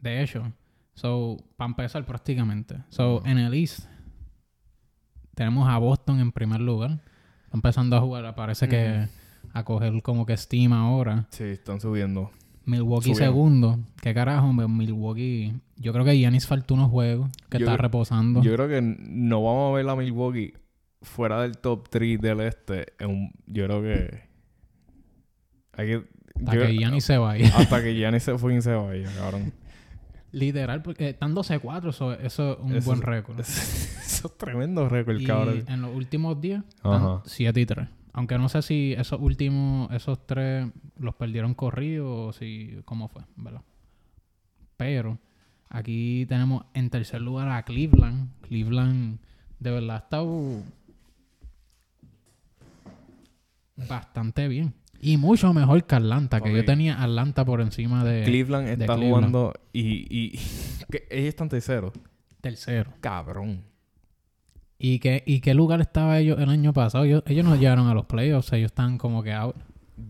De 0.00 0.22
hecho, 0.22 0.52
so, 0.98 1.36
para 1.56 1.68
empezar 1.68 2.04
prácticamente. 2.04 2.76
So, 2.88 3.22
en 3.24 3.38
el 3.38 3.54
East 3.54 3.86
tenemos 5.34 5.68
a 5.68 5.78
Boston 5.78 6.18
en 6.20 6.32
primer 6.32 6.60
lugar. 6.60 7.00
Empezando 7.52 7.96
a 7.96 8.00
jugar, 8.00 8.34
parece 8.34 8.68
que 8.68 9.06
a 9.52 9.64
coger 9.64 10.02
como 10.02 10.26
que 10.26 10.32
estima 10.34 10.80
ahora. 10.80 11.26
Sí, 11.30 11.44
están 11.44 11.80
subiendo. 11.80 12.30
Milwaukee 12.64 13.14
segundo. 13.14 13.78
¿Qué 14.02 14.12
carajo? 14.12 14.52
Milwaukee. 14.52 15.54
Yo 15.76 15.92
creo 15.92 16.04
que 16.04 16.18
Giannis 16.18 16.46
faltó 16.46 16.74
unos 16.74 16.90
juegos 16.90 17.30
que 17.48 17.58
Yo 17.58 17.66
está 17.66 17.76
reposando. 17.78 18.42
Yo 18.42 18.52
creo 18.54 18.68
que 18.68 18.82
no 18.82 19.42
vamos 19.42 19.72
a 19.72 19.76
ver 19.76 19.88
a 19.88 19.96
Milwaukee 19.96 20.52
fuera 21.00 21.40
del 21.40 21.56
top 21.58 21.88
3 21.88 22.20
del 22.20 22.40
este. 22.40 22.86
en 22.98 23.08
un- 23.10 23.32
yo 23.46 23.64
creo 23.64 23.80
que. 23.82 24.28
Hay 25.72 25.86
que 25.86 26.04
hasta 26.40 26.54
yo- 26.54 26.60
que 26.66 26.72
Giannis 26.76 27.04
se 27.04 27.16
vaya. 27.16 27.46
hasta 27.56 27.82
que 27.82 27.94
Giannis 27.94 28.22
se 28.24 28.36
fue 28.36 28.56
y 28.56 28.60
se 28.60 28.74
vaya, 28.74 29.08
cabrón. 29.16 29.52
Literal, 30.32 30.82
porque 30.82 31.08
están 31.10 31.34
12-4, 31.34 31.88
eso, 31.88 32.12
eso 32.12 32.52
es 32.52 32.58
un 32.60 32.76
Eso 32.76 32.86
buen 32.90 33.02
récord. 33.02 33.40
Eso 34.08 34.26
es 34.28 34.36
tremendo 34.38 34.88
récord, 34.88 35.20
Y 35.20 35.24
cabrón. 35.24 35.64
en 35.68 35.80
los 35.82 35.94
últimos 35.94 36.40
días, 36.40 36.64
Ajá. 36.82 37.22
7 37.24 37.60
y 37.60 37.66
3. 37.66 37.88
Aunque 38.12 38.36
no 38.36 38.48
sé 38.48 38.62
si 38.62 38.94
esos 38.94 39.20
últimos, 39.20 39.92
esos 39.92 40.26
tres 40.26 40.66
los 40.98 41.14
perdieron 41.14 41.54
corridos 41.54 42.06
o 42.08 42.32
si, 42.38 42.80
cómo 42.84 43.06
fue, 43.08 43.22
¿verdad? 43.36 43.62
Pero 44.76 45.18
aquí 45.68 46.26
tenemos 46.28 46.64
en 46.74 46.90
tercer 46.90 47.20
lugar 47.20 47.48
a 47.48 47.62
Cleveland. 47.62 48.30
Cleveland 48.40 49.20
de 49.60 49.70
verdad 49.70 49.96
ha 49.96 49.98
estado 50.00 50.62
bastante 53.76 54.48
bien. 54.48 54.74
Y 55.00 55.16
mucho 55.16 55.52
mejor 55.54 55.84
que 55.84 55.94
Atlanta, 55.94 56.40
que 56.40 56.52
yo 56.52 56.64
tenía 56.64 57.02
Atlanta 57.02 57.44
por 57.44 57.60
encima 57.60 58.04
de 58.04 58.24
Cleveland 58.24 58.68
está 58.68 58.96
Cleveland. 58.96 59.08
jugando 59.08 59.52
y, 59.72 59.82
y 60.16 60.32
ellos 61.10 61.28
están 61.28 61.48
terceros. 61.48 61.92
tercero. 62.40 62.92
Cabrón. 63.00 63.62
¿Y 64.78 64.98
qué, 65.00 65.22
¿Y 65.26 65.40
qué 65.40 65.54
lugar 65.54 65.80
estaba 65.80 66.18
ellos 66.18 66.38
el 66.40 66.48
año 66.48 66.72
pasado? 66.72 67.04
Ellos, 67.04 67.22
ellos 67.26 67.44
no 67.44 67.56
llegaron 67.56 67.88
a 67.88 67.94
los 67.94 68.06
playoffs, 68.06 68.52
ellos 68.52 68.70
están 68.70 68.98
como 68.98 69.22
que 69.22 69.32
out. 69.32 69.56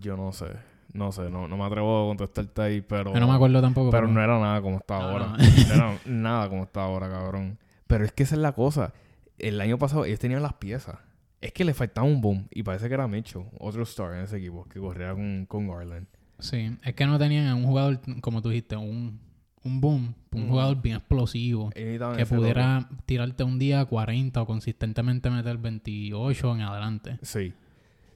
Yo 0.01 0.17
no 0.17 0.33
sé. 0.33 0.47
No 0.93 1.13
sé, 1.13 1.31
no, 1.31 1.47
no 1.49 1.57
me 1.59 1.65
atrevo 1.65 2.05
a 2.05 2.09
contestarte 2.09 2.63
ahí, 2.63 2.81
pero... 2.81 3.13
Yo 3.13 3.21
no 3.21 3.29
me 3.29 3.35
acuerdo 3.35 3.61
tampoco. 3.61 3.91
Pero 3.91 4.09
no 4.09 4.23
era 4.23 4.39
nada 4.41 4.61
como 4.63 4.79
está 4.79 4.99
No, 4.99 5.05
ahora. 5.05 5.27
no. 5.27 5.37
No 5.69 5.75
era 5.75 5.99
nada 6.07 6.49
como 6.49 6.63
está 6.65 6.83
ahora, 6.85 7.09
cabrón. 7.11 7.59
Pero 7.87 8.05
es 8.05 8.13
que 8.13 8.23
esa 8.23 8.35
es 8.35 8.41
la 8.41 8.53
cosa. 8.53 8.93
El 9.39 9.61
año 9.61 9.79
pasado 9.79 10.05
ellos 10.07 10.19
tenían 10.19 10.43
las 10.43 10.55
piezas. 10.55 10.97
Es 11.41 11.53
que 11.53 11.65
le 11.65 11.75
faltaba 11.75 12.07
un 12.07 12.21
boom. 12.21 12.49
Y 12.51 12.63
parece 12.63 12.89
que 12.89 12.95
era 12.95 13.07
Mitchell, 13.07 13.45
otro 13.59 13.83
star 13.85 14.15
en 14.15 14.25
ese 14.25 14.39
equipo, 14.39 14.65
que 14.69 14.81
corría 14.81 15.13
con, 15.13 15.47
con 15.47 15.69
Garland. 15.69 16.07
Sí, 16.39 16.77
es 16.83 16.95
que 16.95 17.07
no 17.07 17.19
tenían 17.19 17.47
a 17.49 17.55
un 17.55 17.65
jugador, 17.65 18.01
como 18.21 18.43
tú 18.43 18.51
dijiste, 18.51 18.77
un, 18.77 19.21
un 19.65 19.81
boom, 19.81 20.15
un 20.33 20.49
jugador 20.49 20.81
bien 20.81 20.97
explosivo. 20.97 21.71
Que 21.71 22.27
pudiera 22.29 22.89
tirarte 23.07 23.45
un 23.45 23.59
día 23.59 23.85
40 23.85 24.43
o 24.43 24.47
consistentemente 24.47 25.31
meter 25.31 25.59
28 25.59 26.55
en 26.55 26.61
adelante. 26.61 27.19
Sí. 27.23 27.53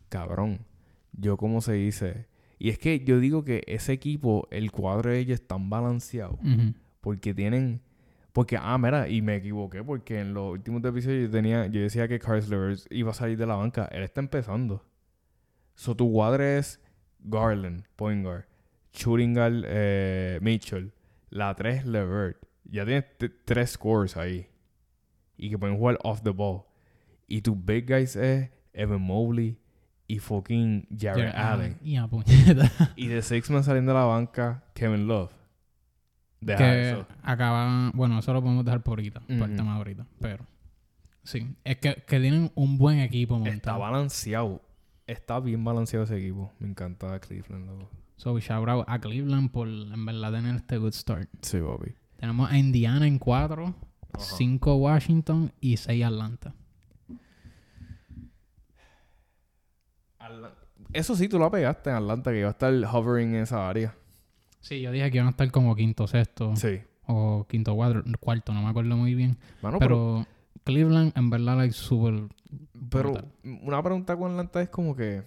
Cabrón. 0.08 0.60
Yo 1.12 1.36
como 1.36 1.60
se 1.60 1.74
dice... 1.74 2.26
Y 2.58 2.68
es 2.68 2.78
que 2.78 3.04
yo 3.04 3.18
digo 3.18 3.44
que 3.44 3.64
ese 3.66 3.92
equipo, 3.92 4.46
el 4.52 4.70
cuadro 4.70 5.10
de 5.10 5.18
ellos 5.18 5.40
es 5.40 5.46
tan 5.46 5.68
balanceado. 5.68 6.38
Porque 7.00 7.34
tienen... 7.34 7.80
Porque, 8.32 8.56
ah, 8.58 8.78
mira, 8.78 9.08
y 9.08 9.20
me 9.20 9.36
equivoqué 9.36 9.84
porque 9.84 10.20
en 10.20 10.32
los 10.32 10.52
últimos 10.52 10.82
episodios 10.84 11.28
yo, 11.28 11.30
tenía, 11.30 11.66
yo 11.66 11.82
decía 11.82 12.08
que 12.08 12.18
Carlos 12.18 12.48
Levers 12.48 12.88
iba 12.90 13.10
a 13.10 13.14
salir 13.14 13.36
de 13.36 13.46
la 13.46 13.56
banca. 13.56 13.86
Él 13.92 14.02
está 14.02 14.20
empezando. 14.20 14.84
So, 15.74 15.94
tu 15.94 16.10
cuadro 16.10 16.42
es 16.42 16.80
Garland, 17.20 17.84
point 17.96 18.24
guard. 18.24 18.44
Guard, 18.92 19.64
eh, 19.66 20.38
Mitchell. 20.40 20.92
La 21.30 21.54
3, 21.54 21.86
Levert. 21.86 22.38
Ya 22.64 22.84
tienes 22.84 23.04
tres 23.44 23.70
scores 23.70 24.16
ahí. 24.16 24.48
Y 25.36 25.50
que 25.50 25.58
pueden 25.58 25.76
jugar 25.76 25.98
off 26.02 26.22
the 26.22 26.30
ball. 26.30 26.62
Y 27.26 27.42
tus 27.42 27.56
big 27.62 27.86
guys 27.86 28.16
es 28.16 28.50
Evan 28.72 29.02
Mobley 29.02 29.58
y 30.06 30.18
fucking 30.18 30.86
Jared 30.90 31.32
Jared 31.32 31.34
Allen. 31.34 31.78
Y 32.96 33.06
de 33.08 33.22
six 33.22 33.50
man 33.50 33.64
saliendo 33.64 33.92
de 33.92 33.98
la 33.98 34.04
banca, 34.04 34.64
Kevin 34.74 35.06
Love. 35.06 35.32
Deja 36.42 36.58
que 36.58 36.90
eso. 36.90 37.06
acaban... 37.22 37.92
Bueno, 37.94 38.18
eso 38.18 38.32
lo 38.32 38.42
podemos 38.42 38.64
dejar 38.64 38.82
por 38.82 38.98
ahorita. 38.98 39.20
Por 39.20 39.50
el 39.50 39.56
tema 39.56 39.72
de 39.72 39.78
ahorita. 39.78 40.06
Pero... 40.20 40.46
Sí. 41.24 41.54
Es 41.64 41.76
que, 41.78 42.02
que 42.06 42.18
tienen 42.20 42.50
un 42.56 42.78
buen 42.78 42.98
equipo 42.98 43.36
Está 43.36 43.50
montado. 43.50 43.78
balanceado. 43.78 44.60
Está 45.06 45.38
bien 45.40 45.62
balanceado 45.64 46.04
ese 46.04 46.16
equipo. 46.18 46.52
Me 46.58 46.68
encanta 46.68 47.18
Cleveland, 47.20 47.66
loco. 47.66 47.90
So, 48.16 48.38
shout 48.38 48.68
out 48.68 48.84
a 48.88 49.00
Cleveland 49.00 49.50
por 49.50 49.68
en 49.68 50.04
verdad 50.04 50.32
tener 50.32 50.56
este 50.56 50.78
good 50.78 50.92
start. 50.92 51.28
Sí, 51.42 51.60
Bobby. 51.60 51.94
Tenemos 52.18 52.50
a 52.50 52.56
Indiana 52.58 53.06
en 53.06 53.18
4, 53.18 53.74
5 54.18 54.76
Washington 54.76 55.52
y 55.60 55.76
6 55.76 56.04
Atlanta. 56.04 56.54
Eso 60.92 61.16
sí, 61.16 61.28
tú 61.28 61.38
lo 61.38 61.50
pegaste 61.50 61.90
en 61.90 61.96
Atlanta, 61.96 62.30
que 62.30 62.40
iba 62.40 62.48
a 62.48 62.52
estar 62.52 62.72
hovering 62.92 63.34
en 63.34 63.42
esa 63.42 63.68
área. 63.68 63.94
Sí, 64.62 64.80
yo 64.80 64.90
dije 64.90 65.10
que 65.10 65.18
iban 65.18 65.26
a 65.26 65.30
estar 65.32 65.50
como 65.50 65.76
quinto, 65.76 66.06
sexto 66.06 66.56
Sí. 66.56 66.80
o 67.06 67.46
quinto 67.48 67.74
cuadro, 67.74 68.02
cuarto, 68.20 68.54
no 68.54 68.62
me 68.62 68.68
acuerdo 68.70 68.96
muy 68.96 69.14
bien. 69.14 69.36
Mano, 69.60 69.78
pero, 69.78 70.24
pero, 70.24 70.62
Cleveland 70.64 71.12
en 71.16 71.28
verdad 71.30 71.56
like 71.58 71.74
súper 71.74 72.28
pero 72.90 73.12
brutal. 73.12 73.32
una 73.62 73.82
pregunta 73.82 74.16
con 74.16 74.30
Atlanta 74.32 74.62
es 74.62 74.68
como 74.70 74.94
que 74.96 75.22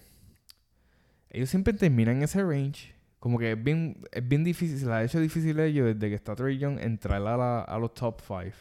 ellos 1.30 1.48
siempre 1.50 1.72
terminan 1.74 2.22
ese 2.22 2.42
range. 2.42 2.94
Como 3.18 3.38
que 3.38 3.52
es 3.52 3.62
bien, 3.62 4.02
es 4.12 4.26
bien 4.26 4.44
difícil, 4.44 4.78
se 4.78 4.86
la 4.86 4.98
ha 4.98 5.04
hecho 5.04 5.20
difícil 5.20 5.58
a 5.58 5.64
ellos 5.66 5.86
desde 5.86 6.08
que 6.08 6.14
está 6.14 6.34
Trey 6.36 6.58
Young 6.58 6.78
entrar 6.80 7.16
a, 7.26 7.36
la- 7.36 7.60
a 7.60 7.78
los 7.78 7.92
top 7.94 8.20
5. 8.20 8.56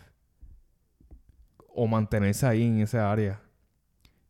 O 1.77 1.88
mantenerse 1.88 2.46
ahí 2.48 2.63
en 2.63 2.79
esa 2.79 3.12
área. 3.12 3.41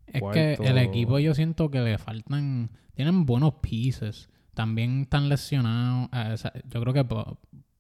Es 0.08 0.22
que 0.34 0.54
el 0.54 0.78
equipo 0.78 1.20
yo 1.20 1.34
siento 1.34 1.70
que 1.72 1.80
le 1.80 1.98
faltan, 1.98 2.70
tienen 2.96 3.26
buenos 3.26 3.56
pieces. 3.56 4.30
También 4.56 5.02
están 5.02 5.30
lesionados. 5.30 6.10
eh, 6.14 6.32
o 6.34 6.38
sea, 6.38 6.52
yo 6.68 6.82
creo 6.82 6.94
que 6.94 7.04
Bo- 7.04 7.38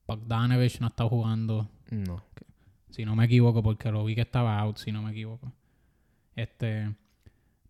Bogdanovich 0.07 0.79
no 0.81 0.87
está 0.87 1.05
jugando. 1.09 1.67
No. 1.89 2.21
Si 2.91 3.03
no 3.03 3.15
me 3.15 3.25
equivoco, 3.25 3.63
porque 3.63 3.91
lo 3.91 4.05
vi 4.05 4.13
que 4.15 4.21
estaba 4.21 4.59
out, 4.59 4.77
si 4.77 4.91
no 4.91 5.01
me 5.01 5.11
equivoco. 5.11 5.51
Este. 6.35 6.93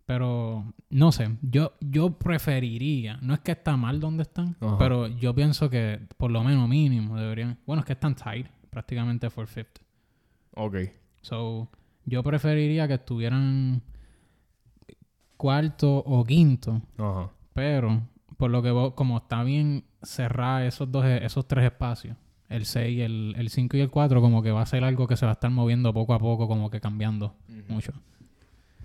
Pero, 0.05 0.71
no 0.91 1.11
sé, 1.11 1.35
yo, 1.41 1.73
yo 1.81 2.11
preferiría, 2.19 3.17
no 3.23 3.33
es 3.33 3.39
que 3.39 3.53
está 3.53 3.75
mal 3.75 3.99
donde 3.99 4.21
están, 4.21 4.55
Ajá. 4.59 4.77
pero 4.77 5.07
yo 5.07 5.33
pienso 5.33 5.67
que 5.67 5.99
por 6.17 6.29
lo 6.29 6.43
menos 6.43 6.69
mínimo 6.69 7.17
deberían. 7.17 7.57
Bueno, 7.65 7.79
es 7.79 7.87
que 7.87 7.93
están 7.93 8.13
tight, 8.13 8.45
prácticamente 8.69 9.31
for 9.31 9.47
fifth. 9.47 9.79
Ok. 10.55 10.75
So, 11.21 11.69
yo 12.05 12.21
preferiría 12.21 12.87
que 12.87 12.93
estuvieran 12.95 13.81
cuarto 15.37 15.97
o 15.97 16.23
quinto, 16.23 16.81
Ajá. 16.97 17.31
pero 17.53 18.01
por 18.37 18.51
lo 18.51 18.61
que 18.61 18.71
veo, 18.71 18.95
como 18.95 19.17
está 19.17 19.43
bien 19.43 19.85
cerrada 20.01 20.65
esos 20.65 20.91
dos, 20.91 21.05
esos 21.05 21.47
tres 21.47 21.65
espacios, 21.65 22.17
el 22.49 22.65
6, 22.65 23.01
el, 23.01 23.35
el 23.37 23.49
5 23.49 23.77
y 23.77 23.81
el 23.81 23.89
4, 23.89 24.21
como 24.21 24.43
que 24.43 24.51
va 24.51 24.61
a 24.61 24.65
ser 24.65 24.83
algo 24.83 25.07
que 25.07 25.17
se 25.17 25.25
va 25.25 25.31
a 25.31 25.33
estar 25.33 25.49
moviendo 25.51 25.93
poco 25.93 26.13
a 26.13 26.19
poco, 26.19 26.47
como 26.47 26.69
que 26.69 26.79
cambiando 26.79 27.35
mucho. 27.67 27.93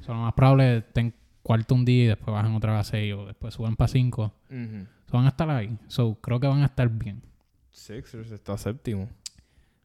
So, 0.00 0.14
lo 0.14 0.20
más 0.20 0.32
probable 0.34 0.78
estén 0.78 1.14
cuarto 1.42 1.74
un 1.74 1.84
día 1.84 2.04
y 2.04 2.06
después 2.08 2.32
bajan 2.32 2.54
otra 2.54 2.72
vez 2.72 2.80
a 2.80 2.90
6 2.90 3.14
o 3.14 3.26
después 3.26 3.54
suben 3.54 3.76
para 3.76 3.88
5. 3.88 4.32
Ujú. 4.50 4.86
van 5.12 5.24
a 5.24 5.28
estar 5.28 5.50
ahí. 5.50 5.76
So, 5.88 6.14
creo 6.20 6.40
que 6.40 6.46
van 6.46 6.62
a 6.62 6.66
estar 6.66 6.88
bien. 6.88 7.22
Sixers 7.70 8.30
está 8.30 8.56
séptimo. 8.56 9.08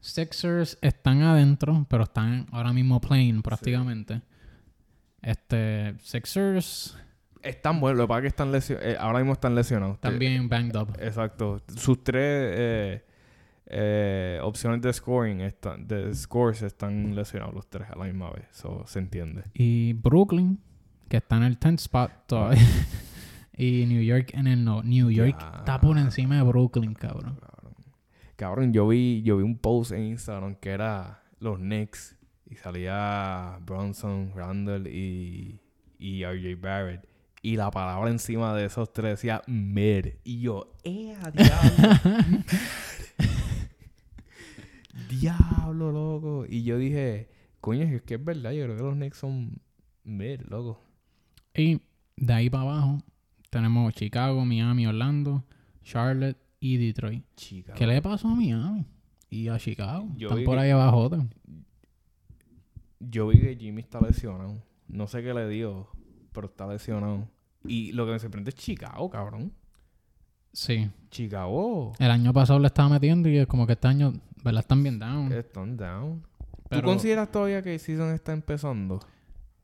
Sixers 0.00 0.78
están 0.80 1.22
adentro, 1.22 1.86
pero 1.88 2.04
están 2.04 2.46
ahora 2.52 2.72
mismo 2.72 3.00
playing 3.00 3.42
prácticamente. 3.42 4.22
Este, 5.20 5.94
Sixers 5.98 6.96
Están 7.46 7.80
buenos, 7.80 7.98
lo 7.98 8.04
que 8.04 8.08
pasa 8.08 8.18
es 8.18 8.22
que 8.22 8.28
están 8.28 8.52
lesionados. 8.52 8.96
ahora 8.98 9.18
mismo 9.18 9.32
están 9.32 9.54
lesionados. 9.54 10.00
también 10.00 10.48
banged 10.48 10.76
up. 10.76 10.88
Exacto. 11.00 11.60
Sus 11.76 12.02
tres 12.02 12.22
eh, 12.56 13.04
eh, 13.66 14.40
opciones 14.42 14.80
de 14.82 14.92
scoring, 14.92 15.40
están, 15.40 15.86
de 15.86 16.14
scores 16.14 16.62
están 16.62 17.14
lesionados 17.14 17.54
los 17.54 17.68
tres 17.68 17.88
a 17.90 17.96
la 17.96 18.04
misma 18.04 18.30
vez. 18.30 18.44
Eso 18.50 18.84
se 18.86 18.98
entiende. 18.98 19.44
Y 19.54 19.92
Brooklyn, 19.94 20.58
que 21.08 21.18
está 21.18 21.36
en 21.36 21.44
el 21.44 21.58
10th 21.58 21.74
spot 21.80 22.10
todavía. 22.26 22.62
y 23.56 23.86
New 23.86 24.02
York 24.02 24.30
en 24.34 24.46
el 24.46 24.64
no. 24.64 24.82
New 24.82 25.10
York 25.10 25.36
Ya. 25.38 25.52
está 25.58 25.80
por 25.80 25.98
encima 25.98 26.36
de 26.36 26.42
Brooklyn, 26.42 26.94
cabrón. 26.94 27.38
Cabrón, 28.36 28.72
yo 28.72 28.86
vi, 28.86 29.22
yo 29.22 29.38
vi 29.38 29.44
un 29.44 29.56
post 29.56 29.92
en 29.92 30.02
Instagram 30.02 30.56
que 30.56 30.70
era 30.70 31.22
los 31.40 31.58
Knicks 31.58 32.16
y 32.48 32.56
salía 32.56 33.58
Bronson, 33.62 34.32
Randall 34.34 34.86
y, 34.88 35.58
y 35.98 36.24
RJ 36.24 36.60
Barrett. 36.60 37.08
Y 37.46 37.56
la 37.56 37.70
palabra 37.70 38.10
encima 38.10 38.52
de 38.56 38.64
esos 38.64 38.92
tres 38.92 39.12
decía 39.12 39.40
mid. 39.46 40.06
Y 40.24 40.40
yo, 40.40 40.72
¡eh, 40.82 41.14
diablo! 41.32 41.96
diablo, 45.08 45.92
loco. 45.92 46.44
Y 46.48 46.64
yo 46.64 46.76
dije, 46.76 47.28
coño, 47.60 47.82
es 47.84 48.02
que 48.02 48.14
es 48.14 48.24
verdad. 48.24 48.50
Yo 48.50 48.64
creo 48.64 48.76
que 48.76 48.82
los 48.82 48.94
Knicks 48.94 49.18
son 49.18 49.60
mid, 50.02 50.40
loco. 50.48 50.82
Y 51.54 51.80
de 52.16 52.32
ahí 52.32 52.50
para 52.50 52.64
abajo 52.64 52.98
tenemos 53.48 53.94
Chicago, 53.94 54.44
Miami, 54.44 54.88
Orlando, 54.88 55.44
Charlotte 55.84 56.36
y 56.58 56.78
Detroit. 56.78 57.24
¿Qué 57.76 57.86
le 57.86 58.02
pasó 58.02 58.26
a 58.26 58.34
Miami? 58.34 58.86
Y 59.30 59.46
a 59.46 59.56
Chicago. 59.60 60.08
Yo 60.16 60.30
Están 60.30 60.42
por 60.42 60.56
que- 60.56 60.62
ahí 60.64 60.70
abajo. 60.70 60.96
otro. 60.98 61.28
Yo 62.98 63.28
vi 63.28 63.38
que 63.38 63.54
Jimmy 63.54 63.82
está 63.82 64.00
lesionado. 64.00 64.60
No 64.88 65.06
sé 65.06 65.22
qué 65.22 65.32
le 65.32 65.48
dio, 65.48 65.88
pero 66.32 66.48
está 66.48 66.66
lesionado. 66.66 67.28
Y 67.68 67.92
lo 67.92 68.06
que 68.06 68.12
me 68.12 68.18
sorprende 68.18 68.50
es 68.50 68.54
Chicago, 68.56 69.08
cabrón. 69.10 69.52
Sí. 70.52 70.90
Chicago 71.10 71.92
El 71.98 72.10
año 72.10 72.32
pasado 72.32 72.58
le 72.58 72.66
estaba 72.68 72.88
metiendo 72.88 73.28
y 73.28 73.36
es 73.38 73.46
como 73.46 73.66
que 73.66 73.74
este 73.74 73.88
año, 73.88 74.14
¿verdad? 74.42 74.60
Están 74.60 74.82
bien 74.82 74.98
down. 74.98 75.32
están 75.32 75.76
down. 75.76 76.22
Pero- 76.68 76.82
¿Tú 76.82 76.88
consideras 76.88 77.30
todavía 77.30 77.62
que 77.62 77.74
el 77.74 77.80
season 77.80 78.12
está 78.14 78.32
empezando? 78.32 79.00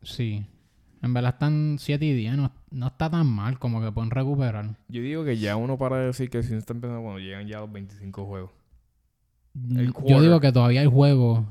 Sí. 0.03 0.47
En 1.03 1.13
verdad 1.15 1.33
están 1.33 1.77
7 1.81 2.05
y 2.05 2.13
10. 2.15 2.37
No, 2.37 2.53
no 2.71 2.87
está 2.87 3.11
tan 3.11 3.27
mal 3.27 3.59
como 3.59 3.81
que 3.83 3.91
pueden 3.91 4.11
recuperar. 4.11 4.77
Yo 4.89 5.03
digo 5.03 5.25
que 5.25 5.37
ya 5.37 5.57
uno 5.57 5.77
para 5.79 5.97
de 5.97 6.07
decir 6.07 6.31
que 6.31 6.39
el 6.39 6.45
season 6.45 6.59
está 6.59 6.75
empezando 6.75 7.03
cuando 7.03 7.19
llegan 7.21 7.47
ya 7.49 7.59
los 7.61 7.73
25 7.73 8.25
juegos. 8.27 8.51
El 9.75 9.93
Yo 10.07 10.21
digo 10.23 10.41
que 10.41 10.53
todavía 10.53 10.83
hay 10.83 10.87
juegos. 10.87 11.45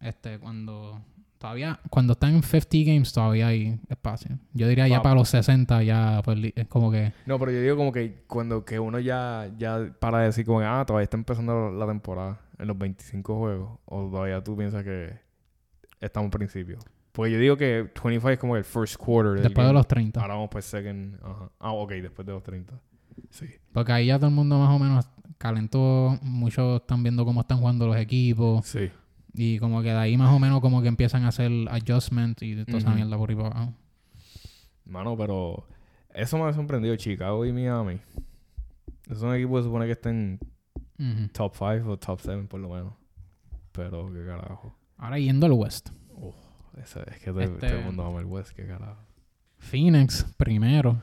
Este, 0.00 0.38
cuando. 0.38 1.00
Todavía. 1.38 1.78
Cuando 1.88 2.14
están 2.14 2.34
en 2.34 2.42
50 2.42 2.68
games, 2.84 3.12
todavía 3.12 3.46
hay 3.46 3.78
espacio. 3.88 4.38
Yo 4.52 4.66
diría 4.66 4.88
ya 4.88 4.96
Va. 4.98 5.02
para 5.02 5.14
los 5.14 5.28
60, 5.28 5.82
ya. 5.84 6.20
Pues, 6.24 6.38
es 6.54 6.66
como 6.66 6.90
que. 6.90 7.12
No, 7.26 7.38
pero 7.38 7.52
yo 7.52 7.60
digo 7.60 7.76
como 7.76 7.92
que 7.92 8.24
cuando 8.26 8.64
que 8.64 8.80
uno 8.80 8.98
ya, 8.98 9.48
ya 9.56 9.94
para 10.00 10.18
de 10.18 10.26
decir 10.26 10.44
como 10.44 10.58
que, 10.58 10.66
ah, 10.66 10.84
todavía 10.84 11.04
está 11.04 11.16
empezando 11.16 11.70
la 11.70 11.86
temporada 11.86 12.40
en 12.58 12.66
los 12.66 12.76
25 12.76 13.38
juegos. 13.38 13.78
O 13.84 14.10
todavía 14.10 14.42
tú 14.42 14.56
piensas 14.56 14.82
que 14.82 15.16
estamos 16.00 16.26
en 16.26 16.30
principio. 16.32 16.78
Porque 17.12 17.32
yo 17.32 17.38
digo 17.38 17.56
que 17.56 17.90
25 18.02 18.30
es 18.30 18.38
como 18.38 18.56
el 18.56 18.64
first 18.64 18.96
quarter. 18.96 19.34
del 19.34 19.42
Después 19.44 19.66
de 19.66 19.72
los 19.72 19.86
30. 19.86 20.20
Ahora 20.20 20.34
vamos 20.34 20.50
pues 20.50 20.64
second. 20.64 21.16
Ajá. 21.22 21.50
Ah, 21.60 21.72
ok, 21.72 21.90
después 21.92 22.26
de 22.26 22.32
los 22.32 22.42
30. 22.42 22.74
Sí. 23.30 23.46
Porque 23.72 23.92
ahí 23.92 24.06
ya 24.06 24.18
todo 24.18 24.28
el 24.28 24.34
mundo 24.34 24.58
más 24.58 24.70
o 24.70 24.78
menos 24.78 25.08
calentó. 25.36 26.18
Muchos 26.22 26.80
están 26.80 27.02
viendo 27.02 27.24
cómo 27.24 27.40
están 27.40 27.58
jugando 27.58 27.86
los 27.86 27.96
equipos. 27.96 28.66
Sí. 28.66 28.90
Y 29.40 29.58
como 29.60 29.82
que 29.82 29.90
de 29.90 29.96
ahí 29.98 30.16
más 30.16 30.32
o 30.34 30.38
menos 30.40 30.60
como 30.60 30.82
que 30.82 30.88
empiezan 30.88 31.22
a 31.24 31.28
hacer 31.28 31.52
adjustment 31.70 32.42
y 32.42 32.64
toda 32.64 32.78
esa 32.78 32.90
mierda 32.92 33.16
por 33.16 33.30
ahí 33.30 33.36
para 33.36 33.48
abajo. 33.50 33.74
Mano, 34.84 35.16
pero 35.16 35.64
eso 36.12 36.38
me 36.38 36.44
ha 36.44 36.52
sorprendido. 36.52 36.96
Chicago 36.96 37.44
y 37.46 37.52
Miami. 37.52 38.00
Es 39.08 39.22
un 39.22 39.34
equipo 39.34 39.56
que 39.58 39.62
supone 39.62 39.86
que 39.86 39.92
estén 39.92 40.40
Ujú. 40.98 41.28
top 41.32 41.54
5 41.54 41.88
o 41.90 41.96
top 41.98 42.20
7 42.20 42.42
por 42.48 42.58
lo 42.60 42.68
menos. 42.70 42.94
Pero 43.72 44.12
qué 44.12 44.24
carajo. 44.26 44.74
Ahora 44.96 45.18
yendo 45.20 45.46
al 45.46 45.52
West. 45.52 45.90
Ese- 46.82 47.00
es 47.08 47.18
que 47.20 47.32
te- 47.32 47.44
Este- 47.44 47.68
todo 47.68 47.78
el 47.78 47.84
mundo 47.84 48.04
ama 48.04 48.18
el 48.20 48.26
West, 48.26 48.50
qué 48.56 48.66
carajo. 48.66 49.00
Phoenix 49.58 50.24
primero. 50.36 51.00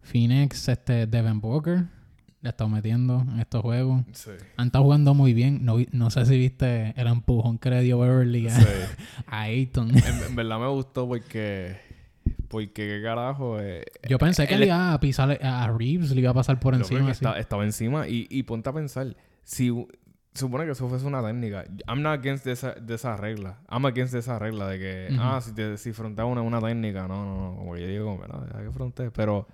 Phoenix, 0.00 0.68
este, 0.68 1.06
Devin 1.06 1.40
Booker. 1.40 1.86
Le 2.44 2.50
estado 2.50 2.68
metiendo 2.68 3.22
en 3.22 3.40
estos 3.40 3.62
juegos. 3.62 4.02
Sí. 4.12 4.30
Han 4.58 4.66
estado 4.66 4.84
jugando 4.84 5.14
muy 5.14 5.32
bien. 5.32 5.64
No, 5.64 5.76
no 5.92 6.10
sé 6.10 6.26
si 6.26 6.36
viste 6.38 6.92
el 6.96 7.06
empujón 7.06 7.56
que 7.58 7.70
le 7.70 7.80
dio 7.80 7.98
Beverly 7.98 8.48
a, 8.48 8.50
Sí. 8.50 8.66
a 9.26 9.40
Ayton. 9.42 9.90
en, 9.90 10.22
en 10.28 10.36
verdad 10.36 10.58
me 10.60 10.68
gustó 10.68 11.08
porque. 11.08 11.76
Porque 12.48 12.72
qué 12.74 13.00
carajo. 13.02 13.58
Eh, 13.60 13.84
Yo 14.08 14.18
pensé 14.18 14.46
que 14.46 14.54
él 14.54 14.60
le 14.60 14.66
iba 14.66 14.92
a 14.92 15.00
pisar 15.00 15.38
a 15.42 15.72
Reeves, 15.76 16.10
le 16.12 16.20
iba 16.20 16.30
a 16.30 16.34
pasar 16.34 16.60
por 16.60 16.74
encima. 16.74 17.00
así. 17.00 17.10
está- 17.12 17.38
estaba 17.38 17.64
encima 17.64 18.06
y, 18.08 18.26
y 18.30 18.42
ponte 18.44 18.68
a 18.68 18.72
pensar, 18.72 19.16
si 19.42 19.70
supone 20.34 20.64
que 20.66 20.72
eso 20.72 20.88
fuese 20.88 21.06
una 21.06 21.22
técnica, 21.24 21.64
I'm 21.88 22.02
not 22.02 22.18
against 22.20 22.44
de 22.44 22.52
esa, 22.52 22.72
de 22.72 22.94
esa 22.94 23.16
regla. 23.16 23.58
I'm 23.70 23.84
against 23.86 24.12
de 24.12 24.20
esa 24.20 24.38
regla 24.38 24.68
de 24.68 24.78
que, 24.78 25.08
Ujú. 25.14 25.20
ah, 25.22 25.40
si, 25.40 25.52
te, 25.52 25.76
si 25.78 25.92
frontea 25.92 26.26
una, 26.26 26.42
una 26.42 26.60
técnica, 26.60 27.08
no, 27.08 27.24
no, 27.24 27.50
no, 27.52 27.56
como 27.56 27.76
yo 27.76 27.86
digo, 27.86 28.16
"Mira, 28.20 28.38
deja 28.46 28.62
que 28.62 28.70
frontee, 28.70 29.10
pero 29.10 29.48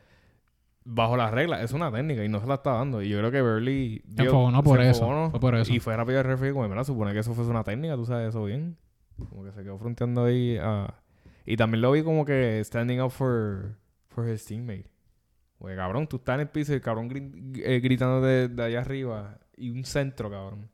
bajo 0.84 1.16
la 1.16 1.30
regla 1.30 1.62
es 1.62 1.72
una 1.72 1.90
técnica 1.92 2.24
y 2.24 2.28
no 2.28 2.40
se 2.40 2.46
la 2.46 2.54
está 2.54 2.72
dando. 2.72 3.02
Y 3.02 3.08
yo 3.08 3.18
creo 3.18 3.30
que 3.30 3.42
Burley 3.42 4.02
Se 4.16 4.22
enfogonó 4.22 4.62
por 4.62 4.80
eso, 4.80 5.02
enfogonó 5.04 5.30
fue 5.30 5.40
por 5.40 5.54
eso. 5.54 5.72
Y 5.72 5.80
fue 5.80 5.96
rápido 5.96 6.18
al 6.18 6.24
referee 6.24 6.52
como, 6.52 6.68
mira, 6.68 6.84
supone 6.84 7.12
que 7.12 7.18
eso 7.20 7.34
fuese 7.34 7.50
una 7.50 7.64
técnica, 7.64 7.96
tú 7.96 8.06
sabes 8.06 8.28
eso 8.30 8.44
bien. 8.44 8.76
Como 9.28 9.44
que 9.44 9.52
se 9.52 9.62
quedó 9.62 9.78
fronteando 9.78 10.24
ahí. 10.24 10.56
ah. 10.60 10.94
Y 11.46 11.56
también 11.56 11.80
lo 11.82 11.92
vi 11.92 12.02
como 12.02 12.24
que 12.24 12.62
standing 12.64 13.00
up 13.00 13.10
for, 13.10 13.76
for 14.08 14.28
his 14.28 14.44
teammate. 14.44 14.86
Oye, 15.58 15.76
cabrón, 15.76 16.06
tú 16.06 16.16
estás 16.16 16.34
en 16.36 16.40
el 16.40 16.48
piso 16.48 16.72
y 16.72 16.76
el 16.76 16.80
cabrón 16.80 17.10
gri- 17.10 17.60
eh, 17.62 17.80
gritando 17.80 18.20
de, 18.22 18.48
de 18.48 18.62
allá 18.62 18.80
arriba. 18.80 19.38
Y 19.56 19.70
un 19.70 19.84
centro, 19.84 20.30
cabrón. 20.30 20.70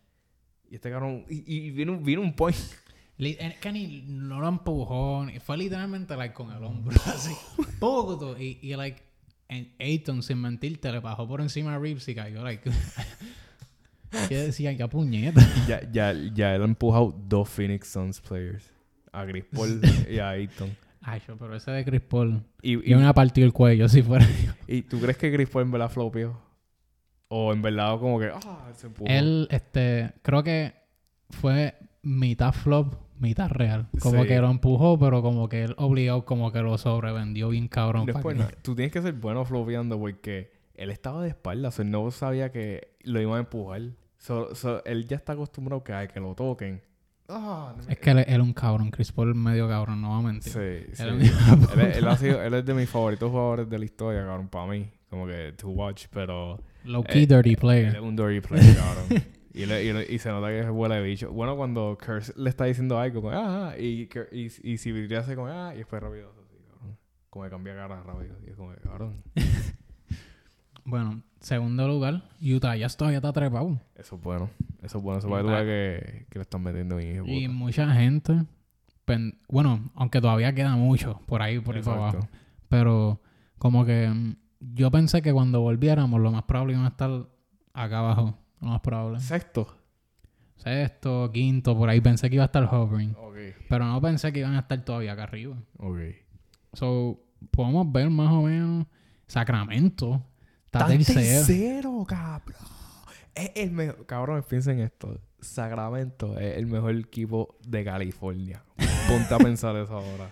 Y 0.71 0.77
este 0.77 0.91
cabrón... 0.91 1.25
Y, 1.29 1.43
y 1.57 1.71
viene, 1.71 1.91
un, 1.93 2.05
viene 2.05 2.23
un 2.23 2.33
point. 2.35 2.57
Eh, 3.19 3.57
que 3.61 3.73
ni 3.73 4.03
no 4.07 4.39
lo 4.41 4.47
empujó. 4.49 5.27
Fue 5.45 5.57
literalmente 5.57 6.15
like, 6.17 6.35
con 6.35 6.53
el 6.53 6.63
hombro 6.63 6.95
así. 7.07 7.35
Poco. 7.81 8.37
Y, 8.39 8.59
y 8.63 8.77
like, 8.77 9.03
Ayton, 9.49 10.23
sin 10.23 10.41
mentirte, 10.41 10.91
le 10.91 11.01
bajó 11.01 11.27
por 11.27 11.41
encima 11.41 11.75
a 11.75 11.79
Reeves 11.79 12.09
y 12.09 12.15
cayó. 12.15 12.43
Like, 12.43 12.71
¿Qué 14.29 14.37
decía? 14.37 14.73
Ya 14.73 14.89
puñeta. 14.89 15.41
ya, 15.69 15.81
ya, 15.91 16.13
ya 16.35 16.55
él 16.55 16.63
ha 16.63 16.65
empujado 16.65 17.15
dos 17.29 17.49
Phoenix 17.49 17.89
Suns 17.89 18.21
players. 18.21 18.73
A 19.13 19.25
Chris 19.27 19.45
Paul 19.45 19.81
y 20.11 20.19
a 20.19 20.31
Ayton. 20.31 20.77
Ay, 21.01 21.23
yo, 21.27 21.37
pero 21.37 21.55
ese 21.55 21.71
de 21.71 21.85
Chris 21.85 22.01
Paul. 22.01 22.43
Y, 22.63 22.91
Y 22.91 22.95
me 22.95 23.07
ha 23.07 23.15
partido 23.15 23.47
el 23.47 23.53
cuello 23.53 23.89
si 23.89 24.03
fuera. 24.03 24.27
¿Y 24.67 24.83
tú 24.83 25.01
crees 25.01 25.17
que 25.17 25.33
Chris 25.33 25.49
Paul 25.49 25.65
en 25.65 25.71
verdad 25.71 25.89
flopió? 25.89 26.39
O 27.29 27.53
en 27.53 27.63
verdad 27.63 27.99
como 27.99 28.19
que... 28.19 28.31
Ah, 28.33 28.71
se 28.75 28.89
empujó. 28.89 29.09
Él, 29.09 29.49
este, 29.51 30.13
creo 30.23 30.43
que 30.43 30.75
fue 31.31 31.75
mitad 32.03 32.53
flop, 32.53 32.95
mitad 33.19 33.49
real. 33.51 33.89
Como 34.01 34.23
Sí. 34.23 34.29
que 34.29 34.39
lo 34.41 34.51
empujó, 34.51 34.99
pero 34.99 35.23
como 35.23 35.49
que 35.49 35.65
él 35.65 35.75
obligado, 35.79 36.25
como 36.25 36.53
que 36.53 36.61
lo 36.61 36.77
sobrevendió 36.79 37.49
bien 37.51 37.69
cabrón. 37.69 38.07
Después, 38.07 38.37
no, 38.37 38.47
tú 38.63 38.75
tienes 38.75 38.93
que 38.93 39.03
ser 39.03 39.13
bueno 39.15 39.45
flopeando 39.45 39.99
porque 39.99 40.53
él 40.75 40.91
estaba 40.91 41.23
de 41.23 41.29
espaldas. 41.31 41.79
él 41.79 41.91
no 41.91 42.11
sabía 42.11 42.51
que 42.53 42.93
lo 43.03 43.21
iban 43.21 43.37
a 43.37 43.41
empujar. 43.41 43.83
So- 44.19 44.55
so, 44.55 44.85
él 44.85 45.07
ya 45.07 45.17
está 45.17 45.35
acostumbrado 45.35 45.83
que, 45.85 45.93
a 45.93 46.07
que 46.09 46.19
lo 46.21 46.35
toquen. 46.35 46.83
Ah, 47.29 47.75
no 47.77 47.83
me- 47.85 47.93
Es 47.93 47.99
que 47.99 48.11
él, 48.11 48.19
él 48.19 48.25
es 48.29 48.39
un 48.39 48.53
cabrón. 48.53 48.91
Chris 48.91 49.11
Paul 49.13 49.35
medio 49.35 49.69
cabrón, 49.69 50.01
no 50.01 50.11
va 50.11 50.19
a 50.19 50.23
mentir. 50.23 50.53
Sí, 50.53 50.93
sí. 50.95 51.03
Él 51.03 51.21
Él, 51.23 51.81
él 51.97 52.09
ha 52.09 52.17
sido, 52.17 52.43
él 52.43 52.55
es 52.55 52.65
de 52.65 52.75
mis 52.75 52.89
favoritos 52.89 53.31
jugadores 53.31 53.69
de 53.69 53.79
la 53.79 53.85
historia, 53.85 54.25
cabrón, 54.25 54.49
para 54.49 54.67
mí. 54.67 54.89
Como 55.11 55.27
que 55.27 55.53
to 55.57 55.69
watch, 55.69 56.07
pero 56.13 56.61
Low 56.85 57.03
key 57.05 57.23
Eh, 57.25 57.27
dirty 57.27 57.51
él 57.51 57.57
player. 57.57 57.95
es 57.97 58.01
un 58.01 58.15
dirty 58.17 58.41
player, 58.41 58.77
cabrón. 58.77 59.07
Y, 59.57 59.67
le- 59.67 59.85
y, 59.85 59.93
le- 59.93 60.13
y 60.13 60.19
se 60.19 60.29
nota 60.31 60.49
que 60.49 60.61
es 60.61 60.67
huele 60.71 60.97
de 60.97 61.03
bicho. 61.03 61.33
Bueno, 61.33 61.57
cuando 61.57 61.97
Curse 62.05 62.33
le 62.37 62.51
está 62.51 62.65
diciendo 62.67 62.99
algo, 62.99 63.23
como, 63.23 63.35
ah, 63.35 63.71
ah", 63.73 63.79
y, 63.79 64.09
y, 64.33 64.45
y 64.63 64.77
si 64.79 65.15
hace 65.15 65.35
como, 65.35 65.49
ah, 65.49 65.73
y 65.75 65.79
después 65.79 66.03
rápido, 66.03 66.31
así, 66.31 66.57
cabrón. 66.69 66.99
Como 67.31 67.45
que 67.45 67.51
cambia 67.51 67.75
cara 67.75 68.03
rápido. 68.03 68.37
Y 68.47 68.51
es 68.51 68.57
como, 68.57 68.73
cabrón. 68.83 69.23
Bueno, 70.85 71.23
segundo 71.41 71.89
lugar, 71.89 72.23
Utah 72.41 72.77
ya 72.77 72.89
todavía 72.89 73.19
está 73.19 73.33
trepado. 73.33 73.81
Eso 73.97 74.15
es 74.17 74.23
bueno. 74.23 74.51
Eso 74.83 74.99
es 74.99 75.03
bueno. 75.05 75.19
Eso 75.19 75.27
tú 75.29 75.35
veas 75.35 75.63
que, 75.65 76.27
que 76.31 76.39
le 76.39 76.43
están 76.43 76.63
metiendo 76.63 77.01
hijo 77.01 77.25
de 77.25 77.33
Y 77.33 77.47
puta. 77.49 77.59
mucha 77.59 77.91
gente, 77.93 78.45
pen- 79.05 79.39
bueno, 79.49 79.91
aunque 79.97 80.21
todavía 80.21 80.55
queda 80.55 80.77
mucho 80.77 81.21
por 81.27 81.43
ahí, 81.43 81.59
por 81.59 81.75
ahí 81.77 81.83
abajo. 81.85 82.29
Pero 82.69 83.21
como 83.59 83.85
que 83.85 84.09
mm, 84.09 84.37
yo 84.75 84.91
pensé 84.93 85.23
que 85.23 85.33
cuando 85.33 85.61
volviéramos, 85.61 86.21
lo 86.21 86.31
más 86.31 86.45
probable 86.45 86.75
iban 86.75 86.85
a 86.85 86.91
estar 86.91 87.11
acá 87.73 87.99
abajo. 87.99 88.39
Lo 88.61 88.69
más 88.69 88.81
probable. 88.81 89.21
Sexto. 89.21 89.77
Sexto, 90.57 91.31
quinto, 91.33 91.77
por 91.77 91.89
ahí 91.89 92.01
pensé 92.01 92.29
que 92.29 92.37
iba 92.37 92.45
a 92.45 92.47
estar 92.47 92.65
hovering. 92.65 93.15
Ok. 93.19 93.37
Pero 93.69 93.85
no 93.85 94.01
pensé 94.01 94.33
que 94.33 94.41
iban 94.41 94.55
a 94.55 94.61
estar 94.61 94.85
todavía 94.85 95.13
acá 95.13 95.25
arriba. 95.25 95.57
Ok. 95.79 95.99
So, 96.73 97.21
podemos 97.51 97.91
ver 97.93 98.11
más 98.11 98.33
o 98.33 98.43
menos 98.43 98.87
Sacramento. 99.27 100.23
Está 100.67 100.87
tercero. 100.87 101.21
tercero, 101.21 102.05
cabrón. 102.07 102.57
Es 103.35 103.51
el 103.55 103.71
mejor. 103.73 104.07
Cabrón, 104.07 104.45
piensen 104.49 104.79
en 104.79 104.87
esto. 104.87 105.21
Sacramento 105.41 106.39
es 106.39 106.57
el 106.57 106.67
mejor 106.67 106.95
equipo 106.97 107.57
de 107.67 107.85
California. 107.85 108.63
Ponte 109.09 109.35
a 109.35 109.39
pensar 109.39 109.77
eso 109.77 109.95
ahora. 109.95 110.31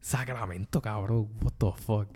Sacramento, 0.00 0.80
cabrón. 0.82 1.28
What 1.42 1.54
the 1.58 1.82
fuck. 1.82 2.08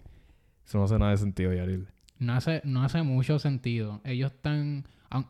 Eso 0.64 0.79
no 0.79 0.85
hace 0.85 0.98
nada 0.98 1.12
de 1.12 1.18
sentido, 1.18 1.53
Yaril. 1.53 1.88
No 2.18 2.35
hace, 2.35 2.61
no 2.64 2.85
hace 2.85 3.03
mucho 3.03 3.38
sentido. 3.38 4.00
Ellos 4.05 4.31
están, 4.33 4.85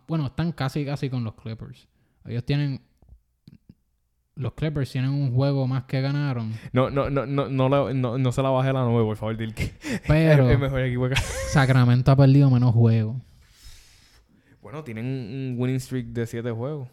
bueno, 0.07 0.27
están 0.27 0.53
casi 0.53 0.85
casi 0.85 1.09
con 1.09 1.25
los 1.25 1.35
Clippers. 1.35 1.89
Ellos 2.27 2.45
tienen, 2.45 2.83
los 4.35 4.53
Clippers 4.53 4.91
tienen 4.91 5.11
un 5.11 5.35
juego 5.35 5.67
más 5.67 5.85
que 5.85 6.01
ganaron, 6.01 6.53
No, 6.73 6.91
no, 6.91 7.11
no, 7.11 7.27
no, 7.27 7.49
no, 7.49 7.93
no, 7.93 8.19
no 8.19 8.33
se 8.33 8.43
la 8.43 8.51
baje 8.51 8.73
la 8.73 8.85
nube, 8.85 9.05
por 9.05 9.17
favor, 9.17 9.37
que 9.37 9.73
pero 10.07 10.51
el 10.51 10.59
mejor 10.59 10.81
equipo. 10.83 11.09
Sacramento 11.51 12.11
ha 12.11 12.17
perdido 12.17 12.51
menos 12.51 12.75
juegos. 12.75 13.17
Bueno, 14.61 14.85
tienen 14.85 15.07
un 15.07 15.55
winning 15.59 15.81
streak 15.81 16.07
de 16.09 16.27
7 16.27 16.51
juegos. 16.51 16.89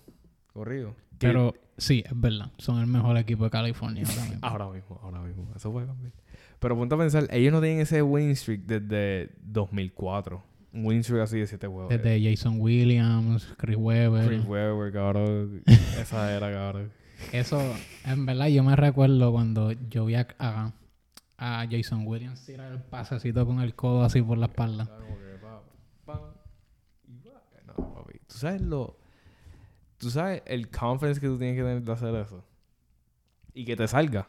Corrido. 0.54 0.96
Pero 1.20 1.54
sí, 1.78 2.04
es 2.06 2.20
verdad, 2.20 2.52
son 2.58 2.80
el 2.80 2.88
mejor 2.88 3.18
equipo 3.18 3.44
de 3.44 3.50
California 3.50 4.04
ahora 4.08 4.24
mismo. 4.24 4.40
Ahora 4.48 4.70
mismo, 4.70 5.00
ahora 5.04 5.22
mismo. 5.22 5.52
Eso 5.56 5.72
puede 5.72 5.88
cambiar. 5.88 6.14
Pero 6.60 6.76
ponte 6.76 6.96
a 6.96 6.98
pensar, 6.98 7.28
ellos 7.32 7.54
no 7.54 7.62
tienen 7.62 7.82
ese 7.82 8.02
winning 8.02 8.36
streak 8.36 8.62
desde 8.62 9.32
2004. 9.42 10.42
Un 10.86 11.04
streak 11.04 11.22
así 11.22 11.40
de 11.40 11.48
7 11.48 11.68
juegos. 11.68 11.90
Desde 11.90 12.22
Jason 12.24 12.60
Williams, 12.60 13.54
Chris 13.58 13.78
Webber. 13.78 14.28
Chris 14.28 14.46
Webber, 14.46 14.94
cabrón. 14.94 15.64
Esa 16.00 16.36
era, 16.36 16.52
cabrón. 16.52 16.92
Eso, 17.32 17.60
en 18.06 18.26
verdad, 18.26 18.48
yo 18.48 18.64
me 18.64 18.76
recuerdo 18.76 19.32
cuando 19.32 19.72
yo 19.72 20.06
vi 20.06 20.16
a, 20.16 20.28
a, 20.38 20.72
a 21.38 21.68
Jason 21.70 22.06
Williams 22.06 22.46
tirar 22.46 22.72
el 22.72 22.82
pasecito 22.82 23.46
con 23.46 23.62
el 23.62 23.74
codo 23.74 24.04
así 24.04 24.22
por 24.22 24.38
la 24.38 24.46
espalda. 24.46 24.86
Que, 24.86 25.46
va. 25.46 25.64
No, 27.66 27.94
papi. 27.94 28.20
Tú 28.28 28.38
sabes 28.38 28.62
lo... 28.62 28.98
Tú 29.98 30.12
sabes 30.12 30.44
el 30.46 30.70
confidence 30.70 31.20
que 31.20 31.26
tú 31.26 31.40
tienes 31.40 31.58
que 31.58 31.64
tener 31.64 31.82
de 31.82 31.92
hacer 31.92 32.14
eso. 32.14 32.46
Y 33.56 33.66
que 33.66 33.76
te 33.76 33.88
salga. 33.88 34.28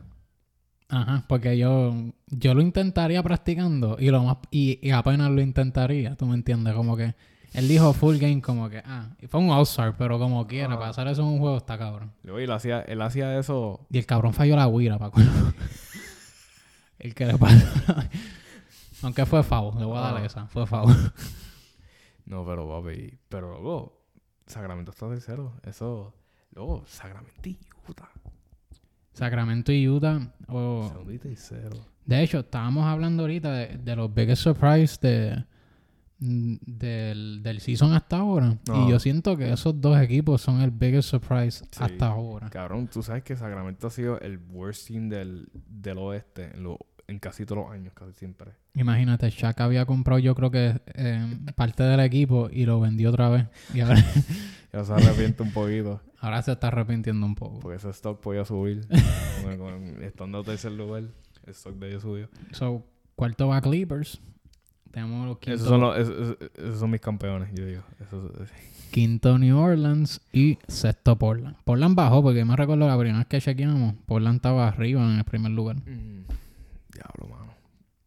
Ajá, 0.91 1.25
porque 1.29 1.59
yo, 1.59 1.95
yo 2.29 2.55
lo 2.55 2.63
intentaría 2.63 3.23
practicando 3.23 3.97
y 4.01 4.11
lo 4.11 4.23
más 4.23 4.39
y, 4.51 4.79
y 4.87 4.91
apenas 4.91 5.31
lo 5.31 5.41
intentaría, 5.43 6.17
tú 6.17 6.25
me 6.27 6.35
entiendes, 6.35 6.75
como 6.75 6.97
que 6.97 7.15
él 7.53 7.69
dijo 7.69 7.93
full 7.93 8.17
game 8.17 8.41
como 8.41 8.69
que 8.71 8.83
ah, 8.85 9.11
y 9.21 9.27
fue 9.27 9.41
un 9.41 9.51
all-star, 9.51 9.97
pero 9.99 10.19
como 10.19 10.47
quiera, 10.47 10.79
para 10.79 10.91
hacer 10.91 11.07
eso 11.09 11.23
en 11.23 11.29
un 11.29 11.39
juego 11.41 11.57
está 11.59 11.77
cabrón. 11.79 12.13
Luego 12.23 12.39
él 12.39 12.51
hacía, 12.51 12.81
él 12.83 13.01
hacía 13.03 13.39
eso... 13.39 13.87
Y 13.91 13.99
el 13.99 14.07
cabrón 14.07 14.33
falló 14.35 14.55
la 14.57 14.67
guira, 14.69 14.99
Paco. 14.99 15.21
el 16.99 17.15
que 17.15 17.27
le 17.27 17.39
pasó. 17.39 17.67
Aunque 19.03 19.25
fue 19.27 19.43
foul, 19.43 19.79
le 19.79 19.85
voy 19.85 19.97
a 19.97 20.01
dar 20.01 20.17
Ah. 20.17 20.25
esa, 20.25 20.47
fue 20.47 20.67
foul. 20.67 20.95
No, 22.27 22.45
pero 22.45 22.69
papi... 22.69 23.19
Pero 23.31 23.53
luego... 23.53 24.03
Sacramento 24.47 24.91
está 24.91 25.09
tercero. 25.09 25.55
Eso... 25.65 26.15
Luego, 26.55 26.85
Sacramento 26.87 27.49
y 27.49 27.59
Utah. 27.89 28.11
Sacramento 29.19 29.73
y 29.73 29.89
Utah. 29.89 30.33
oh, 30.47 30.89
Segundo 30.91 31.13
y 31.13 31.19
tercero. 31.19 31.77
De 32.07 32.23
hecho, 32.23 32.39
estábamos 32.41 32.87
hablando 32.87 33.25
ahorita 33.25 33.53
de, 33.53 33.79
de 33.79 33.97
los 33.97 34.13
biggest 34.15 34.43
surprise 34.43 34.97
de, 35.03 35.45
del, 36.19 37.43
del 37.43 37.61
season 37.61 37.93
hasta 37.93 38.17
ahora. 38.19 38.57
No. 38.67 38.87
Y 38.87 38.91
yo 38.91 38.99
siento 38.99 39.37
que 39.37 39.53
esos 39.53 39.81
dos 39.81 40.01
equipos 40.01 40.41
son 40.41 40.61
el 40.61 40.71
biggest 40.71 41.11
surprise 41.11 41.65
Sí. 41.71 41.79
hasta 41.83 42.07
ahora. 42.07 42.49
Cabrón, 42.51 42.89
tú 42.89 43.03
sabes 43.03 43.23
que 43.23 43.37
Sacramento 43.37 43.87
ha 43.87 43.91
sido 43.91 44.19
el 44.21 44.39
worst 44.51 44.89
team 44.89 45.09
del, 45.09 45.49
del 45.69 45.99
oeste 45.99 46.51
en, 46.55 46.77
en 47.09 47.19
casi 47.19 47.45
todos 47.47 47.65
los 47.65 47.73
años, 47.73 47.93
casi 47.95 48.13
siempre. 48.13 48.53
Imagínate, 48.75 49.31
Shaq 49.31 49.61
había 49.61 49.85
comprado 49.87 50.19
yo 50.19 50.35
creo 50.35 50.51
que 50.51 50.81
eh, 50.95 51.37
parte 51.57 51.83
del 51.83 52.01
equipo 52.01 52.49
y 52.53 52.65
lo 52.67 52.79
vendió 52.81 53.11
otra 53.11 53.29
vez. 53.31 53.47
Y 53.75 53.81
ahora 53.81 53.97
Ya 54.73 54.85
se 54.85 54.93
arrepiente 54.93 55.43
un 55.43 55.51
poquito. 55.53 56.01
Ahora 56.21 56.43
se 56.43 56.53
está 56.53 56.69
arrepintiendo 56.69 57.25
un 57.25 57.35
poco. 57.35 57.59
Porque 57.61 57.79
ese 57.79 57.89
stock 57.91 58.21
podía 58.21 58.45
subir. 58.45 58.87
con, 59.43 59.57
con- 59.59 60.03
estando 60.03 60.41
en 60.41 60.45
tercer 60.45 60.73
lugar, 60.73 61.05
el 61.45 61.51
stock 61.51 61.75
de 61.77 61.89
ellos 61.89 62.03
subió. 62.03 62.29
So, 62.53 62.85
cuarto 63.17 63.49
va 63.49 63.61
Clippers. 63.63 64.21
Tenemos 64.91 65.27
los 65.27 65.39
quinto, 65.39 65.57
Esos 65.57 65.69
son, 65.69 65.81
los, 65.81 65.99
esos, 65.99 66.37
esos- 66.59 66.79
son 66.79 66.91
mis 66.91 67.01
campeones, 67.01 67.49
yo 67.55 67.65
digo. 67.65 67.83
Esos- 68.01 68.31
quinto 68.91 69.39
New 69.39 69.57
Orleans 69.59 70.21
y 70.33 70.59
sexto 70.69 71.17
Portland. 71.19 71.57
Portland 71.65 71.95
bajó 71.95 72.23
porque 72.23 72.45
me 72.45 72.55
recuerdo 72.57 72.87
la 72.87 72.99
primera 72.99 73.19
vez 73.19 73.27
que 73.27 73.41
chequeamos. 73.41 73.95
Portland 74.07 74.37
estaba 74.37 74.69
arriba 74.69 75.03
en 75.11 75.19
el 75.19 75.25
primer 75.25 75.53
lugar. 75.53 75.77
Mm, 75.77 76.25
Diablo, 76.93 77.29
mano. 77.29 77.55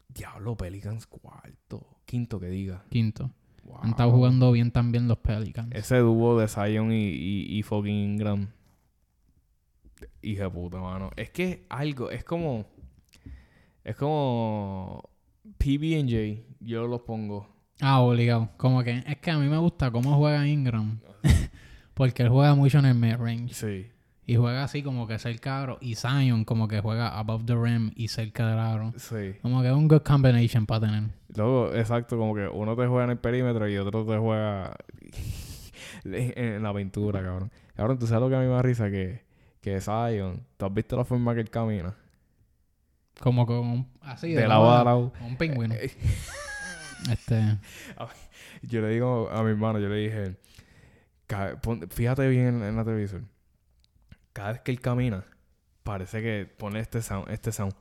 Diablo, 0.10 0.56
Pelicans 0.56 1.08
cuarto. 1.08 1.86
Quinto 2.06 2.40
que 2.40 2.48
diga. 2.48 2.84
Quinto. 2.90 3.32
Wow. 3.64 3.80
Han 3.84 3.90
estado 3.92 4.12
jugando 4.12 4.52
bien 4.52 4.72
también 4.72 5.08
los 5.08 5.20
Pelicans. 5.20 5.70
Ese 5.74 5.98
dúo 5.98 6.40
de 6.40 6.48
Zion 6.48 6.92
y, 6.92 7.10
y, 7.10 7.58
y 7.58 7.64
fucking 7.64 7.96
Ingram. 7.96 8.50
Hija 10.22 10.44
de 10.44 10.50
puta, 10.50 10.80
mano. 10.80 11.12
Es 11.16 11.30
que 11.30 11.66
algo, 11.70 12.10
es 12.10 12.24
como. 12.24 12.66
Es 13.84 13.96
como. 13.96 15.10
PB&J, 15.58 16.44
yo 16.60 16.88
los 16.88 17.02
pongo. 17.02 17.48
Ah, 17.82 18.02
obligado. 18.02 18.50
Como 18.58 18.84
que 18.84 19.04
es 19.06 19.18
que 19.18 19.32
a 19.32 19.38
mí 19.38 19.48
me 19.48 19.58
gusta 19.58 19.92
cómo 19.92 20.16
juega 20.18 20.48
Ingram. 20.48 21.00
porque 21.94 22.24
él 22.24 22.30
juega 22.30 22.56
mucho 22.56 22.80
en 22.80 22.86
el 22.86 22.96
mid-range. 22.96 23.54
Sí. 23.54 23.92
Y 24.26 24.36
juega 24.36 24.64
así 24.64 24.84
como 24.84 25.08
que 25.08 25.18
cerca 25.20 25.56
del 25.56 25.64
aro. 25.64 25.78
Y 25.82 25.96
Zion 25.96 26.46
como 26.46 26.68
que 26.68 26.80
juega 26.80 27.18
above 27.18 27.46
the 27.46 27.56
rim 27.56 27.92
y 27.96 28.08
cerca 28.08 28.48
del 28.48 28.60
aro. 28.60 28.94
Sí. 28.98 29.34
Como 29.42 29.62
que 29.62 29.68
es 29.70 29.74
un 29.74 29.88
good 29.88 30.02
combination 30.04 30.66
para 30.66 30.88
tener. 30.88 31.04
Luego, 31.36 31.74
exacto, 31.74 32.18
como 32.18 32.36
que 32.36 32.48
uno 32.48 32.76
te 32.76 32.86
juega 32.88 33.06
en 33.06 33.10
el 33.12 33.18
perímetro 33.18 33.68
y 33.68 33.78
otro 33.78 34.06
te 34.06 34.18
juega 34.18 34.76
en 36.06 36.64
la 36.64 36.74
pintura, 36.74 37.22
cabrón. 37.24 37.52
Cabrón, 37.76 38.00
¿tú 38.00 38.08
sabes 38.08 38.22
lo 38.22 38.30
que 38.30 38.36
a 38.36 38.40
mí 38.40 38.46
me 38.46 38.52
da 38.54 38.62
risa? 38.62 38.90
Que, 38.92 39.24
que 39.62 39.82
Zion, 39.82 40.46
¿tú 40.58 40.66
has 40.66 40.74
visto 40.74 40.96
la 40.98 41.04
forma 41.06 41.34
que 41.34 41.42
él 41.42 41.50
camina? 41.50 41.96
Como 43.20 43.46
con 43.46 43.58
un, 43.58 43.88
así 44.02 44.32
de 44.34 44.48
lado 44.48 44.72
a 44.72 44.84
lado. 44.84 45.14
un 45.26 45.36
pingüino. 45.38 45.76
Eh, 45.76 45.92
Este, 47.12 47.58
Yo 48.62 48.80
le 48.82 48.90
digo 48.90 49.28
a 49.32 49.42
mi 49.42 49.50
hermano, 49.50 49.80
yo 49.80 49.90
le 49.90 49.96
dije, 49.96 50.36
"Ca- 51.26 51.60
pon- 51.60 51.90
fíjate 51.90 52.28
bien 52.30 52.48
en, 52.48 52.62
en 52.64 52.76
la 52.76 52.84
televisión. 52.86 53.28
Cada 54.34 54.54
vez 54.54 54.62
que 54.62 54.72
él 54.72 54.80
camina, 54.80 55.26
parece 55.84 56.22
que 56.22 56.46
pone 56.46 56.80
este 56.80 57.02
sound, 57.02 57.30
este 57.30 57.52
sound. 57.52 57.74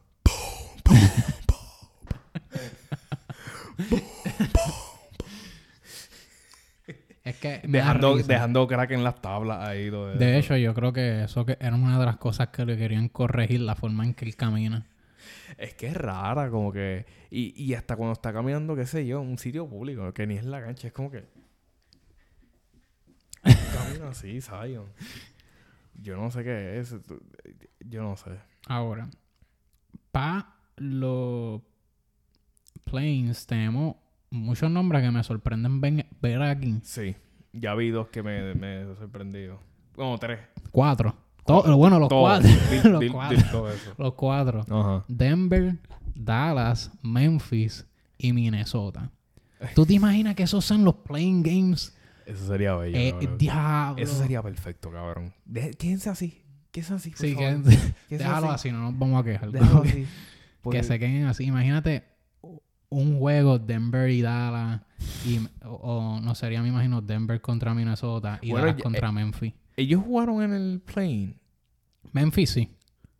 es 7.25 7.37
que 7.37 7.61
Dejando, 7.65 8.17
dejando 8.17 8.67
crack 8.67 8.91
en 8.91 9.05
las 9.05 9.23
tablas 9.23 9.69
ahí. 9.69 9.91
todo 9.91 10.13
De 10.15 10.39
hecho, 10.39 10.57
yo 10.57 10.75
creo 10.75 10.93
que 10.93 11.23
eso 11.25 11.47
que 11.47 11.57
era 11.61 11.77
una 11.77 12.01
de 12.01 12.07
las 12.07 12.17
cosas 12.17 12.49
que 12.49 12.67
le 12.67 12.77
querían 12.77 13.09
corregir, 13.09 13.61
la 13.61 13.77
forma 13.77 14.05
en 14.05 14.15
que 14.15 14.25
él 14.25 14.35
camina. 14.35 14.89
Es 15.57 15.75
que 15.75 15.87
es 15.89 15.97
rara, 15.97 16.51
como 16.51 16.73
que. 16.73 17.07
Y, 17.31 17.53
y 17.63 17.75
hasta 17.75 17.95
cuando 17.95 18.15
está 18.15 18.33
caminando, 18.33 18.75
qué 18.75 18.87
sé 18.87 19.07
yo, 19.07 19.21
un 19.21 19.39
sitio 19.39 19.69
público, 19.69 20.13
que 20.13 20.27
ni 20.27 20.37
es 20.37 20.45
la 20.45 20.61
cancha, 20.61 20.89
es 20.89 20.93
como 20.93 21.11
que. 21.11 21.25
Camina 23.45 24.09
así, 24.11 24.41
Zion. 24.41 24.87
Yo 26.01 26.17
no 26.17 26.31
sé 26.31 26.43
qué 26.45 26.79
es. 26.79 26.95
Yo 27.87 28.03
no 28.03 28.17
sé. 28.17 28.31
Ahora, 28.67 29.09
para 30.13 30.55
los 30.77 31.61
planes 32.85 33.47
tenemos 33.47 33.97
muchos 34.31 34.71
nombres 34.71 35.03
que 35.03 35.11
me 35.11 35.23
sorprenden 35.23 35.81
ven- 35.81 36.07
ver 36.21 36.43
aquí. 36.43 36.81
Sí. 36.83 37.17
Ya 37.53 37.75
vi 37.75 37.91
dos 37.91 38.09
que 38.09 38.23
me, 38.23 38.55
me 38.55 38.85
sorprendido. 38.97 39.61
Como 39.95 40.19
tres. 40.19 40.41
Cuatro. 40.71 41.15
Bueno, 41.47 41.99
los 41.99 42.09
Todos. 42.09 42.23
cuatro. 42.23 42.49
Dil- 42.49 42.85
los 42.91 43.01
dil- 43.03 43.13
cuatro. 43.13 43.37
dil 43.37 43.51
todo 43.51 43.71
eso. 43.71 43.95
Los 43.99 44.15
cuatro. 44.15 44.61
Ajá. 44.71 45.05
Denver, 45.09 45.79
Dallas, 46.15 46.93
Memphis 47.03 47.87
y 48.19 48.33
Minnesota. 48.33 49.11
¿Tú 49.75 49.85
te 49.85 49.95
imaginas 49.95 50.35
que 50.37 50.45
esos 50.45 50.65
son 50.65 50.85
los 50.85 50.95
playing 50.97 51.43
games? 51.43 51.97
Eso 52.27 52.47
sería 52.47 52.75
bello. 52.75 52.97
Eh, 52.97 53.29
diablo. 53.39 54.03
Eso 54.03 54.15
sería 54.17 54.43
perfecto, 54.43 54.91
cabrón. 54.91 55.33
De- 55.45 55.71
quédense 55.73 56.11
así. 56.11 56.43
Quédense 56.71 56.95
así. 56.95 57.11
por 57.11 57.19
Sí, 57.19 57.35
favor. 57.35 57.63
Quédense 57.63 57.93
déjalo 58.09 58.51
así, 58.51 58.71
no 58.73 58.79
nos 58.83 58.99
vamos 58.99 59.21
a 59.21 59.25
quejar. 59.25 59.51
Déjalo 59.51 59.83
así. 59.83 60.07
que 60.71 60.83
se 60.83 60.99
queden 60.99 61.25
así. 61.27 61.45
Imagínate 61.45 62.05
un 62.91 63.19
juego 63.19 63.59
Denver 63.59 64.11
y 64.11 64.21
Dallas 64.21 64.81
y 65.25 65.39
o, 65.65 65.71
o 65.75 66.21
no 66.21 66.35
sería 66.35 66.61
me 66.63 66.69
imagino 66.69 67.01
Denver 67.01 67.41
contra 67.41 67.73
Minnesota 67.75 68.39
y 68.43 68.51
Bueno, 68.51 68.67
Dallas 68.67 68.83
contra 68.83 69.13
Memphis. 69.13 69.55
Ellos 69.77 70.03
jugaron 70.05 70.43
en 70.43 70.53
el 70.53 70.81
plane 70.81 71.37
Memphis 72.13 72.51
sí. 72.51 72.77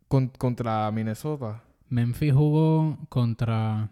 con- 0.07 0.27
contra 0.29 0.91
Minnesota. 0.91 1.63
Memphis 1.89 2.33
jugó 2.33 2.97
contra 3.09 3.89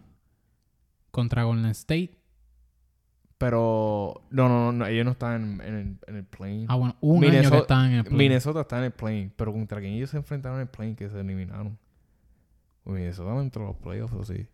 contra 1.10 1.42
Golden 1.44 1.70
State. 1.72 2.19
Pero 3.40 4.20
no, 4.30 4.48
no, 4.50 4.70
no, 4.70 4.86
ellos 4.86 5.06
no 5.06 5.12
están 5.12 5.42
en, 5.42 5.60
en 5.66 5.74
el, 5.74 5.96
en 6.08 6.16
el 6.16 6.24
plane. 6.24 6.66
Ah, 6.68 6.74
bueno, 6.74 6.94
un 7.00 7.24
año 7.24 7.32
Minnesota- 7.32 7.56
que 7.56 7.60
estaban 7.62 7.86
en 7.90 7.96
el 7.96 8.04
play. 8.04 8.18
Minnesota 8.18 8.60
está 8.60 8.78
en 8.78 8.84
el 8.84 8.90
plane, 8.90 9.30
pero 9.34 9.50
contra 9.54 9.80
quien 9.80 9.94
ellos 9.94 10.10
se 10.10 10.18
enfrentaron 10.18 10.58
en 10.58 10.62
el 10.62 10.68
plane 10.68 10.94
que 10.94 11.08
se 11.08 11.18
eliminaron. 11.18 11.78
Minnesota 12.84 13.30
no 13.30 13.40
entró 13.40 13.64
a 13.64 13.68
los 13.68 13.76
playoffs 13.76 14.12
o 14.14 14.24
sí. 14.24 14.46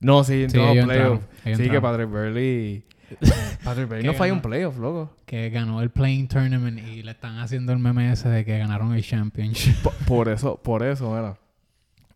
No, 0.00 0.24
sí, 0.24 0.34
Sí, 0.34 0.42
entró 0.44 0.68
a 0.68 0.74
los 0.74 0.84
playoffs. 0.84 1.24
entraron, 1.44 1.56
Sí, 1.58 1.70
que. 1.70 1.80
Patrick 1.80 2.08
Burley. 2.10 2.84
Patrick 3.64 3.88
Burley 3.88 4.04
no 4.04 4.12
falla 4.14 4.32
un 4.34 4.42
playoff, 4.42 4.78
loco. 4.78 5.16
que 5.24 5.48
ganó 5.50 5.80
el 5.80 5.88
playing 5.90 6.28
tournament 6.28 6.78
y 6.86 7.02
le 7.02 7.10
están 7.12 7.38
haciendo 7.38 7.72
el 7.72 7.78
meme 7.78 8.12
ese 8.12 8.28
de 8.28 8.44
que 8.44 8.58
ganaron 8.58 8.92
el 8.94 9.02
championship. 9.02 9.76
Po- 9.82 9.92
Por 10.06 10.28
eso, 10.28 10.60
por 10.62 10.82
eso, 10.82 11.10
mira. 11.14 11.38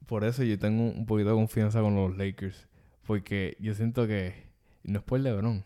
Por 0.06 0.24
eso 0.24 0.42
yo 0.44 0.58
tengo 0.58 0.82
un 0.84 1.06
poquito 1.06 1.30
de 1.30 1.34
confianza 1.36 1.80
con 1.80 1.94
los 1.94 2.16
Lakers. 2.18 2.68
Porque 3.06 3.56
yo 3.60 3.74
siento 3.74 4.06
que 4.06 4.44
no 4.84 4.98
es 4.98 5.04
por 5.04 5.20
LeBron. 5.20 5.62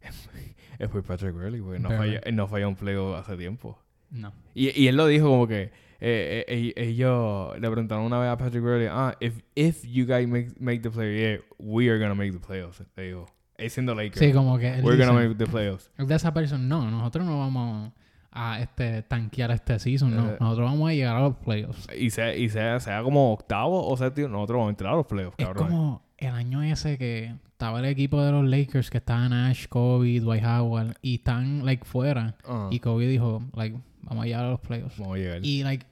Es 0.78 0.88
por 0.88 1.02
Patrick 1.02 1.32
Burley, 1.32 1.60
porque 1.60 1.80
no 1.80 1.90
él 2.04 2.36
no 2.36 2.46
falla 2.46 2.68
un 2.68 2.76
playoff 2.76 3.18
hace 3.18 3.36
tiempo. 3.36 3.76
No. 4.10 4.32
Y, 4.54 4.80
y 4.80 4.86
él 4.86 4.96
lo 4.96 5.06
dijo 5.08 5.26
como 5.28 5.48
que 5.48 5.72
eh, 6.00 6.44
eh, 6.46 6.72
ellos 6.76 7.58
le 7.58 7.68
preguntaron 7.68 8.04
una 8.04 8.20
vez 8.20 8.30
a 8.30 8.38
Patrick 8.38 8.62
Burley, 8.62 8.86
ah, 8.88 9.16
if, 9.18 9.40
if 9.56 9.84
you 9.84 10.06
guys 10.06 10.28
make, 10.28 10.52
make 10.60 10.80
the 10.82 10.90
playoffs, 10.90 11.18
yeah, 11.18 11.38
we 11.58 11.88
are 11.90 11.98
gonna 11.98 12.14
make 12.14 12.30
the 12.32 12.38
playoffs. 12.38 12.80
Le 12.96 13.02
digo, 13.02 13.26
siendo 13.68 13.92
Lakers, 13.94 14.20
Sí, 14.20 14.32
como 14.32 14.56
que 14.56 14.80
we're 14.82 14.96
gonna 14.96 15.18
dice- 15.18 15.28
make 15.30 15.34
the 15.44 15.46
playoffs. 15.50 15.90
Es 15.98 16.06
de 16.06 16.14
esa 16.14 16.32
persona, 16.32 16.62
no, 16.62 16.88
nosotros 16.88 17.26
no 17.26 17.40
vamos 17.40 17.92
a 18.30 18.60
este 18.60 19.02
tanquear 19.02 19.50
este 19.50 19.80
season, 19.80 20.14
no. 20.14 20.30
Eh. 20.30 20.36
Nosotros 20.38 20.70
vamos 20.70 20.90
a 20.90 20.92
llegar 20.94 21.16
a 21.16 21.20
los 21.22 21.36
playoffs. 21.38 21.88
Y 21.98 22.10
sea, 22.10 22.36
y 22.36 22.48
sea, 22.50 22.78
sea 22.78 23.02
como 23.02 23.32
octavo 23.32 23.84
o 23.84 23.96
séptimo, 23.96 24.28
nosotros 24.28 24.58
vamos 24.58 24.68
a 24.68 24.70
entrar 24.70 24.92
a 24.92 24.96
los 24.96 25.06
playoffs, 25.06 25.34
Es 25.38 25.44
cabrón. 25.44 25.68
como 25.68 26.07
el 26.18 26.28
año 26.34 26.62
ese 26.62 26.98
que 26.98 27.34
estaba 27.50 27.78
el 27.80 27.86
equipo 27.86 28.22
de 28.22 28.32
los 28.32 28.44
Lakers 28.44 28.90
que 28.90 28.98
estaban 28.98 29.32
Ash, 29.32 29.66
Kobe, 29.68 30.20
Dwight 30.20 30.44
Howard 30.44 30.96
y 31.02 31.16
están 31.16 31.64
like 31.64 31.84
fuera. 31.84 32.36
Ah, 32.44 32.68
Y 32.70 32.80
Kobe 32.80 33.06
dijo, 33.06 33.42
like, 33.54 33.78
vamos 34.02 34.24
a 34.24 34.26
llegar 34.26 34.44
a 34.44 34.50
los 34.50 34.60
playoffs. 34.60 34.98
vamos 34.98 35.16
a 35.16 35.18
llegar. 35.18 35.40
Y 35.44 35.62
like, 35.62 35.86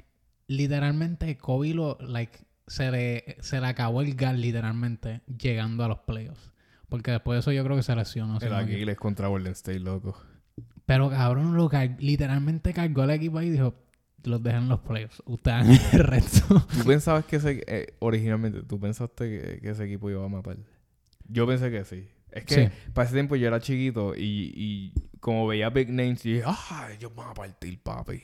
literalmente 0.48 1.36
Kobe 1.36 1.74
lo, 1.74 1.98
like, 2.00 2.38
se 2.66 2.90
le, 2.90 3.36
se 3.40 3.60
le 3.60 3.66
acabó 3.66 4.00
el 4.02 4.14
gas 4.14 4.36
literalmente 4.36 5.20
llegando 5.38 5.84
a 5.84 5.88
los 5.88 5.98
playoffs. 6.00 6.50
Porque 6.88 7.10
después 7.10 7.36
de 7.36 7.40
eso 7.40 7.52
yo 7.52 7.64
creo 7.64 7.76
que 7.76 7.82
se 7.82 7.94
lesionó. 7.96 8.38
si 8.40 8.46
el. 8.46 8.54
Aquiles 8.54 8.96
contra 8.96 9.28
Golden 9.28 9.52
State, 9.52 9.80
loco. 9.80 10.16
Pero 10.86 11.10
cabrón, 11.10 11.56
lo 11.56 11.68
car- 11.68 11.96
literalmente 11.98 12.72
cargó 12.72 13.02
al 13.02 13.10
equipo 13.10 13.38
ahí 13.38 13.48
y 13.48 13.50
dijo, 13.50 13.74
los 14.26 14.42
dejan 14.42 14.64
en 14.64 14.68
los 14.68 14.80
playoffs. 14.80 15.22
Ustedes 15.26 15.56
hagan 15.56 15.78
el 15.92 15.98
resto. 16.04 16.66
¿Tú 16.76 16.84
pensabas 16.84 17.24
que 17.24 17.36
ese, 17.36 17.64
eh, 17.66 17.94
originalmente, 18.00 18.62
tú 18.62 18.78
pensaste 18.80 19.24
que, 19.28 19.60
que 19.60 19.70
ese 19.70 19.84
equipo 19.84 20.10
iba 20.10 20.24
a 20.24 20.28
matar? 20.28 20.56
Yo 21.28 21.46
pensé 21.46 21.70
que 21.70 21.84
sí. 21.84 22.08
Es 22.30 22.44
que 22.44 22.54
Sí. 22.66 22.72
para 22.92 23.06
ese 23.06 23.14
tiempo 23.14 23.36
yo 23.36 23.46
era 23.48 23.60
chiquito 23.60 24.14
y, 24.14 24.52
y 24.54 24.92
como 25.20 25.46
veía 25.46 25.70
big 25.70 25.88
names 25.90 26.24
y 26.26 26.34
dije, 26.34 26.44
ah, 26.46 26.88
ellos 26.94 27.14
van 27.14 27.30
a 27.30 27.34
partir, 27.34 27.80
papi. 27.82 28.22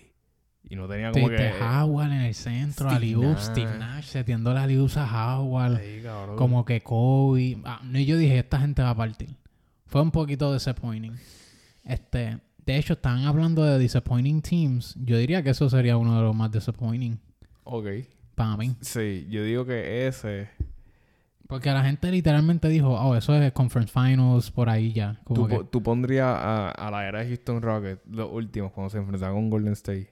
Y 0.69 0.77
no 0.77 0.87
tenía 0.87 1.11
como 1.11 1.27
Tuviste 1.27 1.51
que... 1.51 1.63
Howard 1.65 2.13
en 2.13 2.21
el 2.21 2.35
centro, 2.35 2.89
Nash. 2.91 3.39
Steve 3.41 3.79
Nash 3.79 4.05
setiendo 4.07 4.55
la 4.55 4.63
Aliup 4.63 4.91
a 4.97 5.39
Howard. 5.39 5.81
Cabrón. 6.03 6.37
Como 6.37 6.65
que 6.65 6.81
Kobe. 6.83 7.59
Ah, 7.65 7.81
no, 7.85 7.99
y 7.99 8.07
yo 8.07 8.17
dije, 8.17 8.39
esta 8.39 8.61
gente 8.61 8.81
va 8.83 8.91
a 8.91 8.97
partir. 8.97 9.35
Fue 9.87 10.01
un 10.01 10.11
poquito 10.13 10.53
disappointing. 10.55 11.15
Este, 11.85 12.39
de 12.67 12.77
hecho, 12.79 12.93
estaban 12.95 13.25
hablando 13.25 13.65
de 13.65 13.79
disappointing 13.79 14.41
teams. 14.43 14.95
Yo 15.05 15.17
diría 15.19 15.43
que 15.43 15.51
eso 15.51 15.69
sería 15.69 15.97
uno 15.97 16.17
de 16.17 16.23
los 16.23 16.35
más 16.35 16.51
disappointing 16.51 17.19
Ok. 17.65 17.87
para 18.35 18.57
mí. 18.57 18.77
Sí, 18.81 19.27
yo 19.31 19.43
digo 19.45 19.65
que 19.67 20.07
ese... 20.07 20.49
Porque 21.49 21.71
la 21.71 21.85
gente 21.85 22.11
literalmente 22.11 22.69
dijo, 22.69 22.89
oh, 22.95 23.15
eso 23.15 23.35
es 23.35 23.53
Conference 23.53 23.93
Finals 23.93 24.51
por 24.51 24.71
ahí 24.71 24.93
ya. 24.93 25.21
Como 25.25 25.43
Tú, 25.43 25.49
que, 25.49 25.65
tú 25.71 25.83
pondrías 25.83 26.27
a, 26.27 26.71
a 26.71 26.91
la 26.91 27.07
era 27.07 27.19
de 27.21 27.27
Houston 27.29 27.61
Rockets, 27.61 28.01
los 28.09 28.31
últimos, 28.33 28.73
cuando 28.73 28.89
se 28.89 28.97
enfrentaban 28.99 29.35
con 29.35 29.51
Golden 29.51 29.73
State. 29.75 30.11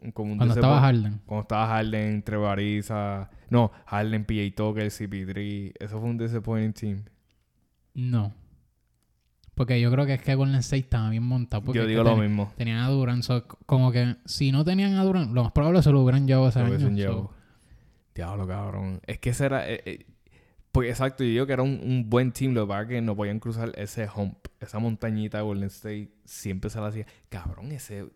Un- 0.00 0.10
Como 0.10 0.32
un 0.32 0.38
cuando 0.38 0.54
estaba 0.54 0.80
Harden. 0.80 1.20
Cuando 1.26 1.42
estaba 1.42 1.66
Harden, 1.68 2.22
Trevor 2.24 2.48
Ariza... 2.48 3.30
No, 3.50 3.70
Harden, 3.86 4.24
PJ 4.24 4.56
Tucker, 4.56 4.86
CP3. 4.86 5.74
Eso 5.78 6.00
fue 6.00 6.08
un 6.08 6.18
disappointing 6.18 6.72
team. 6.72 7.04
No. 7.94 8.32
Porque 9.62 9.80
yo 9.80 9.90
creo 9.92 10.06
que 10.06 10.14
es 10.14 10.22
que 10.22 10.34
Golden 10.34 10.56
State 10.56 10.80
estaba 10.82 11.08
bien 11.10 11.22
montado. 11.22 11.62
Porque 11.62 11.78
Yo 11.78 11.82
es 11.84 11.88
digo 11.88 12.02
que 12.02 12.10
lo 12.10 12.16
ten- 12.16 12.24
mismo. 12.28 12.52
Tenían 12.56 12.78
a 12.78 12.88
Durant. 12.88 13.22
so, 13.22 13.46
como 13.66 13.92
que 13.92 14.16
si 14.24 14.50
no 14.50 14.64
tenían 14.64 14.94
a 14.94 15.04
Durant, 15.04 15.32
lo 15.32 15.44
más 15.44 15.52
probable 15.52 15.82
se 15.82 15.90
lo 15.92 16.00
hubieran 16.02 16.26
llevado 16.26 16.48
ese 16.48 16.58
Lo 16.60 16.66
año. 16.74 17.12
so. 17.12 17.30
Diablo, 18.14 18.46
cabrón. 18.46 19.00
Es 19.06 19.18
que 19.18 19.30
ese 19.30 19.44
era... 19.46 19.70
eh, 19.70 19.80
eh, 19.86 20.06
porque 20.72 20.88
exacto, 20.90 21.22
yo 21.22 21.30
digo 21.30 21.46
que 21.46 21.52
era 21.52 21.62
un, 21.62 21.80
un 21.82 22.10
buen 22.10 22.32
team. 22.32 22.54
Lo 22.54 22.62
que 22.62 22.68
pasa 22.68 22.82
es 22.82 22.88
que 22.88 23.00
no 23.02 23.14
podían 23.14 23.38
cruzar 23.40 23.72
ese 23.76 24.08
hump. 24.14 24.36
Esa 24.60 24.78
montañita 24.78 25.38
de 25.38 25.44
Golden 25.44 25.68
State 25.68 26.10
siempre 26.24 26.68
se 26.70 26.80
la 26.80 26.88
hacía. 26.88 27.06
Cabrón, 27.28 27.70
ese... 27.72 28.06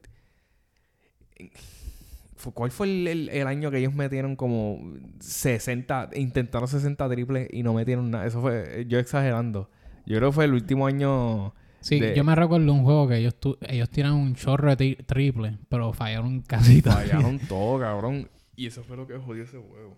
¿Cuál 2.54 2.70
fue 2.70 2.86
el, 2.86 3.08
el- 3.08 3.28
el 3.30 3.46
año 3.46 3.70
que 3.70 3.78
ellos 3.78 3.94
metieron 3.94 4.36
como 4.36 4.80
60... 5.20 6.10
Intentaron 6.16 6.68
60 6.68 7.08
triples 7.08 7.48
y 7.52 7.62
no 7.62 7.72
metieron 7.74 8.10
nada? 8.10 8.26
Eso 8.26 8.40
fue... 8.40 8.84
Yo 8.88 8.98
exagerando. 8.98 9.70
Yo 10.06 10.16
creo 10.16 10.30
que 10.30 10.34
fue 10.34 10.44
el 10.46 10.54
último 10.54 10.86
año... 10.86 11.52
Sí, 11.80 12.00
de- 12.00 12.16
yo 12.16 12.24
me 12.24 12.34
recuerdo 12.34 12.72
un 12.72 12.82
juego 12.82 13.06
que 13.08 13.18
ellos, 13.18 13.34
tu- 13.38 13.58
ellos 13.60 13.88
tiran 13.90 14.14
un 14.14 14.34
chorro 14.34 14.74
de 14.74 14.76
tri- 14.98 15.06
triple, 15.06 15.58
pero 15.68 15.92
fallaron 15.92 16.40
casi 16.40 16.82
todo. 16.82 16.94
Fallaron 16.94 17.38
todo, 17.48 17.78
cabrón. 17.80 18.28
Y 18.56 18.66
eso 18.66 18.82
fue 18.82 18.96
lo 18.96 19.06
que 19.06 19.16
jodió 19.18 19.44
ese 19.44 19.58
juego. 19.58 19.96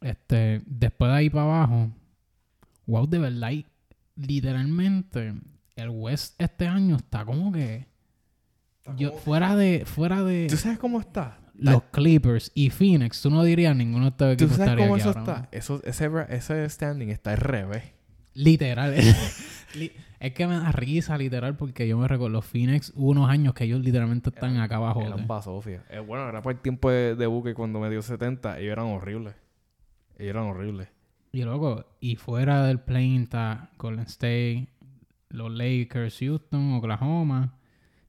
Este, 0.00 0.62
después 0.66 1.10
de 1.10 1.16
ahí 1.16 1.30
para 1.30 1.44
abajo, 1.44 1.90
wow, 2.86 3.06
de 3.06 3.18
verdad, 3.18 3.50
literalmente, 4.16 5.34
el 5.76 5.88
West 5.90 6.34
este 6.40 6.66
año 6.66 6.96
está 6.96 7.24
como 7.24 7.52
que. 7.52 7.86
Yo, 8.96 9.12
fuera 9.12 9.56
de, 9.56 9.84
fuera 9.86 10.22
de 10.22 10.46
¿Tú 10.48 10.56
sabes 10.58 10.78
cómo 10.78 11.00
está? 11.00 11.38
los 11.56 11.82
Clippers 11.84 12.50
y 12.54 12.68
Phoenix, 12.70 13.22
tú 13.22 13.30
no 13.30 13.42
dirías 13.44 13.74
ninguno 13.74 14.04
de 14.04 14.10
estos 14.10 14.36
¿Tú 14.36 14.44
equipos 14.44 14.56
sabes 14.56 14.68
estaría 14.72 14.84
cómo 14.86 14.96
eso 14.98 15.08
ahora 15.08 15.20
está? 15.20 15.48
Eso, 15.52 15.80
ese 16.28 16.68
standing 16.68 17.08
está 17.08 17.30
al 17.30 17.38
revés. 17.38 17.84
Literal. 18.34 18.94
Li- 19.74 19.92
es 20.20 20.32
que 20.32 20.46
me 20.46 20.54
da 20.54 20.72
risa, 20.72 21.18
literal, 21.18 21.56
porque 21.56 21.86
yo 21.86 21.98
me 21.98 22.08
recuerdo 22.08 22.30
los 22.32 22.44
Phoenix 22.46 22.92
hubo 22.94 23.10
unos 23.10 23.28
años 23.28 23.52
que 23.54 23.64
ellos 23.64 23.80
literalmente 23.80 24.30
están 24.30 24.56
acá 24.58 24.76
abajo. 24.76 25.02
Eran 25.02 25.26
basofia. 25.26 25.84
Eh, 25.90 25.98
bueno, 25.98 26.28
era 26.28 26.40
por 26.42 26.52
el 26.52 26.60
tiempo 26.60 26.90
de, 26.90 27.14
de 27.14 27.26
Buque 27.26 27.52
cuando 27.54 27.80
me 27.80 27.90
dio 27.90 28.00
70. 28.00 28.58
Ellos 28.58 28.72
eran 28.72 28.86
horribles. 28.86 29.34
Ellos 30.16 30.30
eran 30.30 30.44
horribles. 30.44 30.88
Y 31.32 31.42
luego, 31.42 31.84
y 32.00 32.16
fuera 32.16 32.64
del 32.64 32.78
plane 32.80 33.22
está 33.22 33.70
Golden 33.76 34.04
State, 34.06 34.68
los 35.30 35.50
Lakers, 35.52 36.16
Houston, 36.20 36.74
Oklahoma 36.74 37.58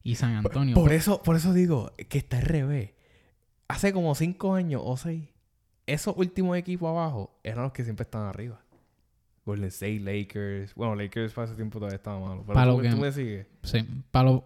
y 0.02 0.14
San 0.14 0.36
Antonio. 0.36 0.74
Por 0.74 0.92
eso, 0.92 1.22
por 1.22 1.34
eso 1.36 1.52
digo 1.52 1.92
que 2.08 2.18
está 2.18 2.38
al 2.38 2.44
revés. 2.44 2.92
Hace 3.68 3.92
como 3.92 4.14
5 4.14 4.54
años 4.54 4.80
o 4.84 4.96
6, 4.96 5.24
esos 5.86 6.16
últimos 6.16 6.56
equipos 6.56 6.88
abajo 6.88 7.36
eran 7.42 7.64
los 7.64 7.72
que 7.72 7.82
siempre 7.84 8.04
estaban 8.04 8.28
arriba. 8.28 8.60
Golden 9.46 9.68
State, 9.68 10.00
Lakers. 10.00 10.74
Bueno, 10.74 10.94
Lakers 10.94 11.32
para 11.32 11.46
ese 11.46 11.54
tiempo 11.56 11.78
todavía 11.78 11.96
estaba 11.96 12.20
malo. 12.20 12.42
Pero 12.42 12.54
Para 12.54 12.70
tú, 12.72 12.76
lo 12.76 12.82
que- 12.82 12.90
tú 12.90 12.96
me 12.98 13.12
sigues. 13.12 13.46
Sí, 13.62 13.78
para 14.10 14.42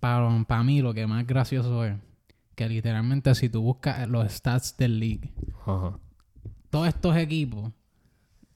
para 0.00 0.62
mí 0.62 0.80
lo 0.80 0.94
que 0.94 1.06
más 1.08 1.26
gracioso 1.26 1.84
es 1.84 1.96
que 2.54 2.68
literalmente 2.68 3.34
si 3.34 3.48
tú 3.48 3.62
buscas 3.62 4.06
los 4.08 4.30
stats 4.32 4.76
del 4.76 5.00
league, 5.00 5.32
Ajá. 5.66 5.98
todos 6.70 6.86
estos 6.88 7.16
equipos 7.16 7.72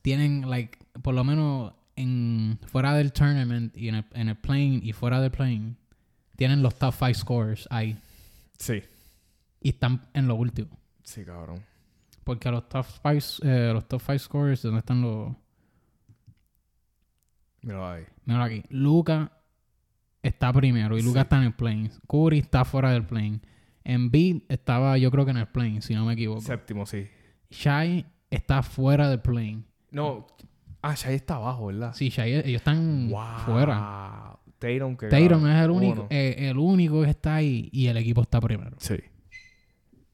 tienen, 0.02 0.48
like, 0.48 0.78
por 1.02 1.14
lo 1.14 1.24
menos 1.24 1.72
en 1.96 2.58
fuera 2.66 2.94
del 2.94 3.12
tournament 3.12 3.76
y 3.76 3.88
en 3.88 3.96
el, 3.96 4.04
en 4.12 4.28
el 4.28 4.36
plane 4.36 4.80
y 4.82 4.92
fuera 4.92 5.20
del 5.20 5.30
plane, 5.32 5.74
tienen 6.36 6.62
los 6.62 6.74
top 6.76 6.94
5 6.94 7.14
scores 7.14 7.66
ahí 7.70 7.96
Sí. 8.58 8.82
y 9.60 9.70
están 9.70 10.02
en 10.14 10.28
lo 10.28 10.34
último. 10.36 10.70
Sí, 11.02 11.24
cabrón. 11.24 11.62
Porque 12.24 12.50
los 12.50 12.68
top 12.68 12.86
5 12.86 13.44
los 13.74 13.88
top 13.88 14.00
five 14.00 14.18
scores, 14.20 14.62
¿dónde 14.62 14.78
están 14.78 15.00
los...? 15.02 15.34
Mira 17.62 17.92
ahí. 17.94 18.04
Mira 18.24 18.44
aquí. 18.44 18.62
Luca 18.70 19.32
está 20.22 20.52
primero 20.52 20.96
y 20.96 21.00
Sí. 21.00 21.06
Luca 21.06 21.22
está 21.22 21.38
en 21.38 21.44
el 21.44 21.54
plane. 21.54 21.90
Curry 22.08 22.38
está 22.38 22.64
fuera 22.64 22.90
del 22.90 23.06
plane. 23.06 23.40
Embiid 23.84 24.42
estaba, 24.48 24.96
yo 24.98 25.10
creo 25.10 25.24
que 25.24 25.32
en 25.32 25.38
el 25.38 25.48
plane, 25.48 25.82
si 25.82 25.94
no 25.94 26.04
me 26.04 26.12
equivoco. 26.14 26.40
Séptimo, 26.40 26.86
sí. 26.86 27.08
Shai 27.50 28.06
está 28.30 28.62
fuera 28.62 29.08
del 29.08 29.20
plane. 29.20 29.64
No. 29.90 30.26
Ah, 30.80 30.94
Shai 30.94 31.14
está 31.14 31.36
abajo, 31.36 31.66
¿verdad? 31.66 31.92
Sí, 31.94 32.08
Shai, 32.08 32.32
ellos 32.34 32.60
están 32.60 33.10
fuera. 33.44 34.38
Tatum, 34.58 34.96
que 34.96 35.08
Tatum 35.08 35.46
es 35.48 35.64
el 35.64 35.70
único, 35.70 36.06
eh, 36.10 36.36
el 36.38 36.56
único 36.56 37.02
que 37.02 37.10
está 37.10 37.36
ahí 37.36 37.68
y 37.72 37.88
el 37.88 37.96
equipo 37.96 38.22
está 38.22 38.40
primero. 38.40 38.76
Sí. 38.78 38.94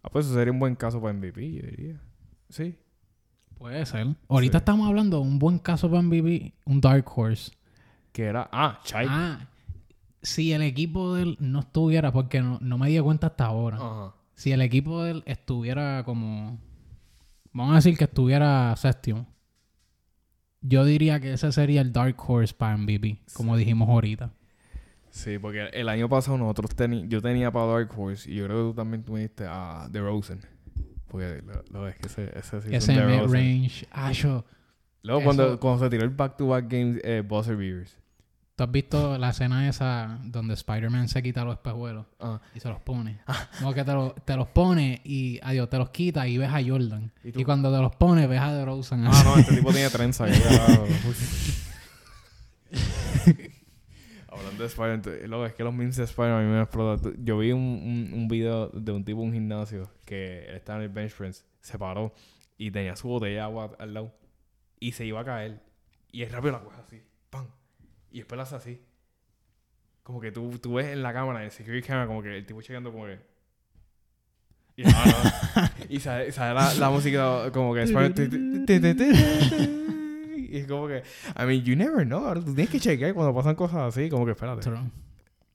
Ah, 0.03 0.09
pues 0.11 0.25
eso 0.27 0.35
sería 0.35 0.53
un 0.53 0.59
buen 0.59 0.75
caso 0.75 1.01
para 1.03 1.13
MVP, 1.13 1.53
yo 1.53 1.63
diría. 1.69 2.01
Sí. 2.49 2.75
Puede 3.59 3.85
ser. 3.87 4.07
Ahorita 4.29 4.59
Sí. 4.59 4.62
estamos 4.62 4.87
hablando 4.88 5.16
de 5.18 5.23
un 5.25 5.38
buen 5.38 5.59
caso 5.59 5.88
para 5.88 6.03
MVP, 6.03 6.55
un 6.64 6.81
Dark 6.81 7.05
Horse. 7.14 7.53
Que 8.12 8.25
era. 8.25 8.49
Ah, 8.53 8.81
Shai. 8.85 9.07
Ah, 9.09 9.49
si 10.23 10.53
el 10.53 10.62
equipo 10.62 11.14
de 11.14 11.23
él 11.23 11.37
no 11.40 11.61
estuviera, 11.61 12.12
porque 12.12 12.40
no, 12.40 12.59
no 12.61 12.79
me 12.79 12.88
di 12.88 12.99
cuenta 13.01 13.29
hasta 13.29 13.47
ahora. 13.47 13.77
Ajá. 13.77 14.14
Si 14.35 14.53
el 14.53 14.62
equipo 14.62 15.03
de 15.03 15.11
él 15.12 15.23
estuviera 15.27 16.03
como. 16.05 16.59
Vamos 17.53 17.73
a 17.73 17.77
decir 17.77 17.97
que 17.97 18.05
estuviera 18.05 18.75
séptimo. 18.77 19.27
Yo 20.61 20.85
diría 20.85 21.21
que 21.21 21.33
ese 21.33 21.51
sería 21.53 21.81
el 21.81 21.92
Dark 21.92 22.16
Horse 22.27 22.55
para 22.55 22.77
MVP, 22.77 23.21
como 23.33 23.57
dijimos 23.57 23.88
ahorita. 23.88 24.33
Sí, 25.11 25.38
porque 25.38 25.68
el 25.73 25.88
año 25.88 26.09
pasado 26.09 26.37
nosotros 26.37 26.75
teni 26.77 27.07
yo 27.09 27.23
tenía 27.23 27.51
para 27.51 27.66
Dark 27.66 27.90
Horse 27.97 28.31
y 28.31 28.35
yo 28.37 28.44
creo 28.47 28.57
que 28.59 28.71
tú 28.71 28.75
también 28.75 29.03
tú 29.05 29.12
me 29.14 29.21
diste 29.21 29.47
a 29.49 29.88
The 29.90 30.01
Rosen. 30.01 30.40
Porque 31.09 31.42
lo, 31.44 31.62
lo 31.71 31.83
ves 31.83 31.97
que 31.97 32.07
ese, 32.07 32.31
ese 32.38 32.61
sí 32.62 32.68
es 32.75 32.88
ese 32.88 33.27
range. 33.27 33.87
Ah. 33.90 34.12
Luego 35.03 35.23
cuando, 35.23 35.59
cuando 35.61 35.85
se 35.85 35.90
tiró 35.90 36.05
el 36.05 36.11
back-to-back 36.11 36.66
games, 36.68 37.01
eh, 37.05 37.23
Buzzer 37.27 37.57
Beavers. 37.57 37.97
¿Tú 38.57 38.64
has 38.64 38.73
visto 38.73 39.16
la 39.18 39.31
escena 39.31 39.68
esa 39.68 40.18
donde 40.25 40.55
Spider-Man 40.55 41.07
se 41.09 41.23
quita 41.23 41.44
los 41.44 41.55
espejuelos 41.55 42.07
Ah, 42.18 42.40
y 42.57 42.61
se 42.61 42.68
los 42.68 42.81
pone? 42.81 43.21
Como 43.61 43.73
que 43.73 43.85
te, 43.85 43.92
lo- 43.92 44.14
te 44.25 44.35
los 44.35 44.49
pone 44.49 45.01
y, 45.05 45.38
adiós, 45.44 45.71
te 45.71 45.79
los 45.79 45.90
quita 45.90 46.27
y 46.27 46.38
ves 46.38 46.51
a 46.51 46.61
Jordan. 46.61 47.12
¿Y 47.23 47.44
cuando 47.44 47.73
te 47.73 47.81
los 47.81 47.94
pone, 47.94 48.27
ves 48.27 48.40
a 48.40 48.53
DeRozan. 48.53 49.07
ah 49.07 49.23
no, 49.25 49.37
este 49.38 49.55
tipo 49.55 49.71
tenía 49.73 49.90
trenza. 49.90 50.27
Hablando 54.38 54.62
de 54.62 54.68
Spider-Man, 54.68 55.46
es 55.46 55.55
que 55.55 55.64
los 55.64 55.74
memes 55.74 55.96
de 55.96 56.05
Spider-Man 56.05 56.40
a 56.40 56.46
mí 56.46 56.53
me 56.53 56.62
explotan. 56.62 57.24
Yo 57.24 57.38
vi 57.38 57.53
un, 57.53 57.61
un, 57.61 58.11
un 58.14 58.29
video 58.29 58.68
de 58.68 58.92
un 58.92 59.05
tipo 59.05 59.20
en 59.22 59.29
un 59.29 59.33
gimnasio 59.35 59.90
que 60.05 60.46
él 60.46 60.55
estaba 60.57 60.79
en 60.79 60.85
el 60.85 60.90
bench 60.90 61.14
press, 61.14 61.44
se 61.61 61.79
paró 61.79 62.12
y 62.57 62.70
tenía 62.70 62.96
su 62.96 63.09
botella 63.09 63.35
de 63.35 63.40
agua 63.40 63.77
al 63.79 63.94
lado 63.94 64.14
y 64.79 64.92
se 64.92 65.05
iba 65.05 65.20
a 65.20 65.24
caer. 65.24 65.61
Y 66.11 66.22
él 66.22 66.31
rápido 66.31 66.53
la 66.53 66.61
coge 66.61 66.81
así, 66.81 67.03
¡pam! 67.31 67.46
Y 68.11 68.18
después 68.18 68.37
la 68.37 68.44
hace 68.44 68.57
así. 68.57 68.81
Como 70.03 70.20
que 70.20 70.33
tú, 70.33 70.59
tú 70.59 70.74
ves 70.74 70.87
en 70.87 71.03
la 71.03 71.12
cámara, 71.12 71.40
en 71.40 71.46
el 71.46 71.51
security 71.51 71.87
camera, 71.87 72.07
como 72.07 72.22
que 72.22 72.37
el 72.37 72.46
tipo 72.46 72.62
checando 72.62 72.92
como 72.92 73.05
que... 73.07 73.18
Y, 74.77 74.85
ah, 74.87 75.33
no. 75.57 75.94
y 75.94 76.01
sale, 76.01 76.31
sale 76.33 76.55
la, 76.55 76.72
la 76.74 76.90
música 76.90 77.51
como 77.53 77.74
que 77.74 77.87
Y 80.49 80.59
es 80.59 80.67
como 80.67 80.89
que... 80.89 81.03
I 81.37 81.45
mean, 81.45 81.63
you 81.65 81.77
never 81.77 82.05
know. 82.07 82.27
Ahora 82.27 82.41
tú 82.41 82.55
tienes 82.55 82.71
que 82.71 82.81
chequear 82.81 83.15
cuando 83.15 83.35
pasan 83.35 83.55
cosas 83.55 83.95
así. 83.95 84.09
Como 84.09 84.25
que 84.25 84.33
espérate. 84.33 84.63
True. 84.63 84.91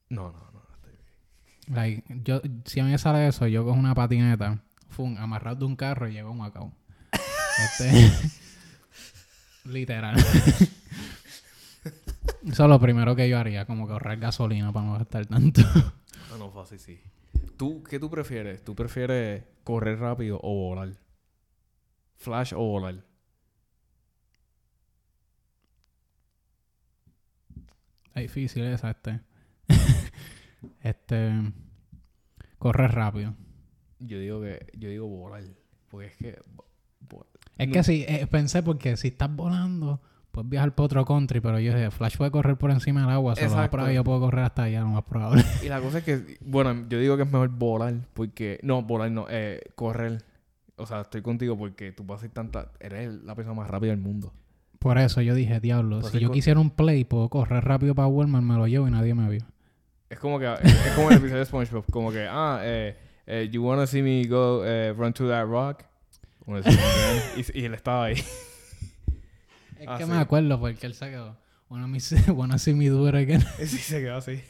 No, 0.09 0.31
no, 0.31 0.31
no. 0.31 0.63
Like, 1.73 2.03
yo, 2.23 2.41
si 2.65 2.79
a 2.79 2.83
mí 2.83 2.91
me 2.91 2.97
sale 2.97 3.27
eso, 3.27 3.47
yo 3.47 3.63
cojo 3.63 3.79
una 3.79 3.95
patineta, 3.95 4.61
fum, 4.89 5.17
amarrado 5.17 5.57
de 5.57 5.65
un 5.65 5.75
carro 5.75 6.09
y 6.09 6.13
llego 6.13 6.31
a 6.31 6.33
Macao. 6.33 6.73
Este, 7.11 8.11
literal. 9.69 10.17
Eso 12.45 12.63
es 12.63 12.69
lo 12.69 12.79
primero 12.79 13.15
que 13.15 13.29
yo 13.29 13.39
haría, 13.39 13.65
como 13.65 13.87
que 13.87 13.93
ahorrar 13.93 14.17
gasolina 14.19 14.73
para 14.73 14.85
no 14.85 14.93
gastar 14.93 15.25
tanto. 15.25 15.61
No, 16.29 16.37
no, 16.37 16.51
fácil, 16.51 16.79
sí. 16.79 16.99
¿Tú, 17.57 17.83
¿Qué 17.83 17.99
tú 17.99 18.09
prefieres? 18.09 18.63
¿Tú 18.63 18.75
prefieres 18.75 19.43
correr 19.63 19.99
rápido 19.99 20.39
o 20.41 20.53
volar? 20.53 20.89
¿Flash 22.17 22.53
o 22.53 22.59
volar? 22.59 22.95
Es 28.15 28.23
difícil 28.23 28.63
esa, 28.63 28.91
este. 28.91 29.19
este. 30.81 31.31
Correr 32.57 32.91
rápido. 32.91 33.33
Yo 33.99 34.19
digo 34.19 34.41
que... 34.41 34.65
Yo 34.77 34.89
digo 34.89 35.07
volar. 35.07 35.43
Porque 35.89 36.07
es 36.07 36.17
que... 36.17 36.39
Es 37.57 37.67
No. 37.67 37.73
que 37.73 37.83
sí, 37.83 38.05
eh, 38.07 38.25
pensé 38.27 38.63
porque 38.63 38.97
si 38.97 39.09
estás 39.09 39.33
volando, 39.35 40.01
puedes 40.31 40.49
viajar 40.49 40.73
por 40.73 40.85
otro 40.85 41.05
country, 41.05 41.39
pero 41.39 41.59
yo 41.59 41.73
dije, 41.73 41.91
Flash 41.91 42.17
puede 42.17 42.31
correr 42.31 42.57
por 42.57 42.71
encima 42.71 43.01
del 43.01 43.09
agua, 43.11 43.35
solo 43.35 43.55
más 43.55 43.69
probable 43.69 43.93
yo 43.95 44.03
puedo 44.03 44.19
correr 44.21 44.45
hasta 44.45 44.63
allá, 44.63 44.81
lo 44.81 44.87
más 44.87 45.03
probable. 45.03 45.43
Y 45.63 45.67
la 45.69 45.81
cosa 45.81 45.99
es 45.99 46.03
que... 46.03 46.37
Bueno, 46.41 46.87
yo 46.89 46.99
digo 46.99 47.15
que 47.17 47.23
es 47.23 47.31
mejor 47.31 47.49
volar. 47.49 47.93
Porque... 48.13 48.59
No, 48.63 48.81
volar 48.81 49.11
no. 49.11 49.27
Eh, 49.29 49.61
correr. 49.75 50.23
O 50.77 50.85
sea, 50.85 51.01
estoy 51.01 51.21
contigo 51.21 51.57
porque 51.57 51.91
tú 51.91 52.03
vas 52.03 52.19
a 52.19 52.21
ser 52.21 52.31
tanta... 52.31 52.71
Eres 52.79 53.13
la 53.23 53.35
persona 53.35 53.55
más 53.55 53.69
rápida 53.69 53.91
del 53.91 54.01
mundo. 54.01 54.33
Por 54.83 54.97
eso 54.97 55.21
yo 55.21 55.33
dije, 55.33 55.59
diablo, 55.59 56.01
si 56.03 56.19
yo 56.19 56.29
quisiera 56.29 56.59
un 56.59 56.69
play, 56.69 57.05
puedo 57.05 57.29
correr 57.29 57.63
rápido 57.63 57.95
para 57.95 58.07
Walmart, 58.09 58.43
me 58.43 58.55
lo 58.55 58.67
llevo 58.67 58.87
y 58.87 58.91
nadie 58.91 59.15
me 59.15 59.29
vio. 59.29 59.45
Es 60.09 60.19
como 60.19 60.37
que... 60.39 60.53
Es, 60.61 60.85
es 60.85 60.91
como 60.93 61.09
el 61.09 61.15
episodio 61.17 61.39
de 61.39 61.45
SpongeBob. 61.45 61.85
Como 61.89 62.11
que... 62.11 62.27
Ah, 62.29 62.59
eh... 62.63 62.95
eh, 63.25 63.49
you 63.51 63.63
wanna 63.65 63.87
see 63.87 64.01
me 64.01 64.25
go 64.27 64.63
eh, 64.65 64.93
run 64.93 65.13
to 65.13 65.27
that 65.29 65.45
rock? 65.47 65.83
Y, 67.37 67.61
y 67.61 67.65
él 67.65 67.73
estaba 67.73 68.05
ahí. 68.05 68.15
Es 69.79 69.87
Ah, 69.89 69.97
que 69.97 70.05
sí. 70.05 70.11
me 70.11 70.17
acuerdo 70.17 70.59
porque 70.59 70.85
él 70.85 70.93
se 70.93 71.09
quedó. 71.09 71.35
Wanna, 71.69 71.87
me 71.87 71.99
see, 71.99 72.17
wanna 72.31 72.57
see 72.57 72.73
me 72.73 72.87
do 72.89 73.07
it 73.09 73.15
again. 73.15 73.41
Sí, 73.59 73.77
se 73.77 74.01
quedó 74.01 74.17
así. 74.17 74.41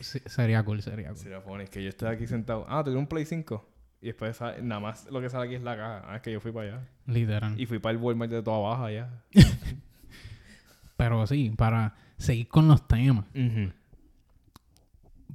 Sí, 0.00 0.20
sería 0.26 0.62
cool, 0.62 0.82
sería 0.82 1.08
cool. 1.08 1.16
Sería 1.16 1.40
funny, 1.40 1.64
es 1.64 1.70
que 1.70 1.82
yo 1.82 1.88
estoy 1.88 2.08
aquí 2.08 2.26
sentado. 2.26 2.66
Ah, 2.68 2.82
tuve 2.84 2.96
un 2.96 3.06
Play 3.06 3.24
5. 3.24 3.66
Y 4.04 4.08
después 4.08 4.38
nada 4.62 4.80
más 4.80 5.10
lo 5.10 5.18
que 5.22 5.30
sale 5.30 5.46
aquí 5.46 5.54
es 5.54 5.62
la 5.62 5.76
caja. 5.76 6.02
Ah, 6.06 6.16
es 6.16 6.20
que 6.20 6.30
yo 6.30 6.38
fui 6.38 6.52
para 6.52 6.66
allá. 6.76 6.88
Literal. 7.06 7.58
Y 7.58 7.64
fui 7.64 7.78
para 7.78 7.92
el 7.96 7.96
Walmart 8.02 8.30
de 8.30 8.42
toda 8.42 8.58
baja 8.58 8.84
allá. 8.84 9.08
Pero 10.98 11.26
sí, 11.26 11.50
para 11.56 11.94
seguir 12.18 12.48
con 12.48 12.68
los 12.68 12.86
temas. 12.86 13.24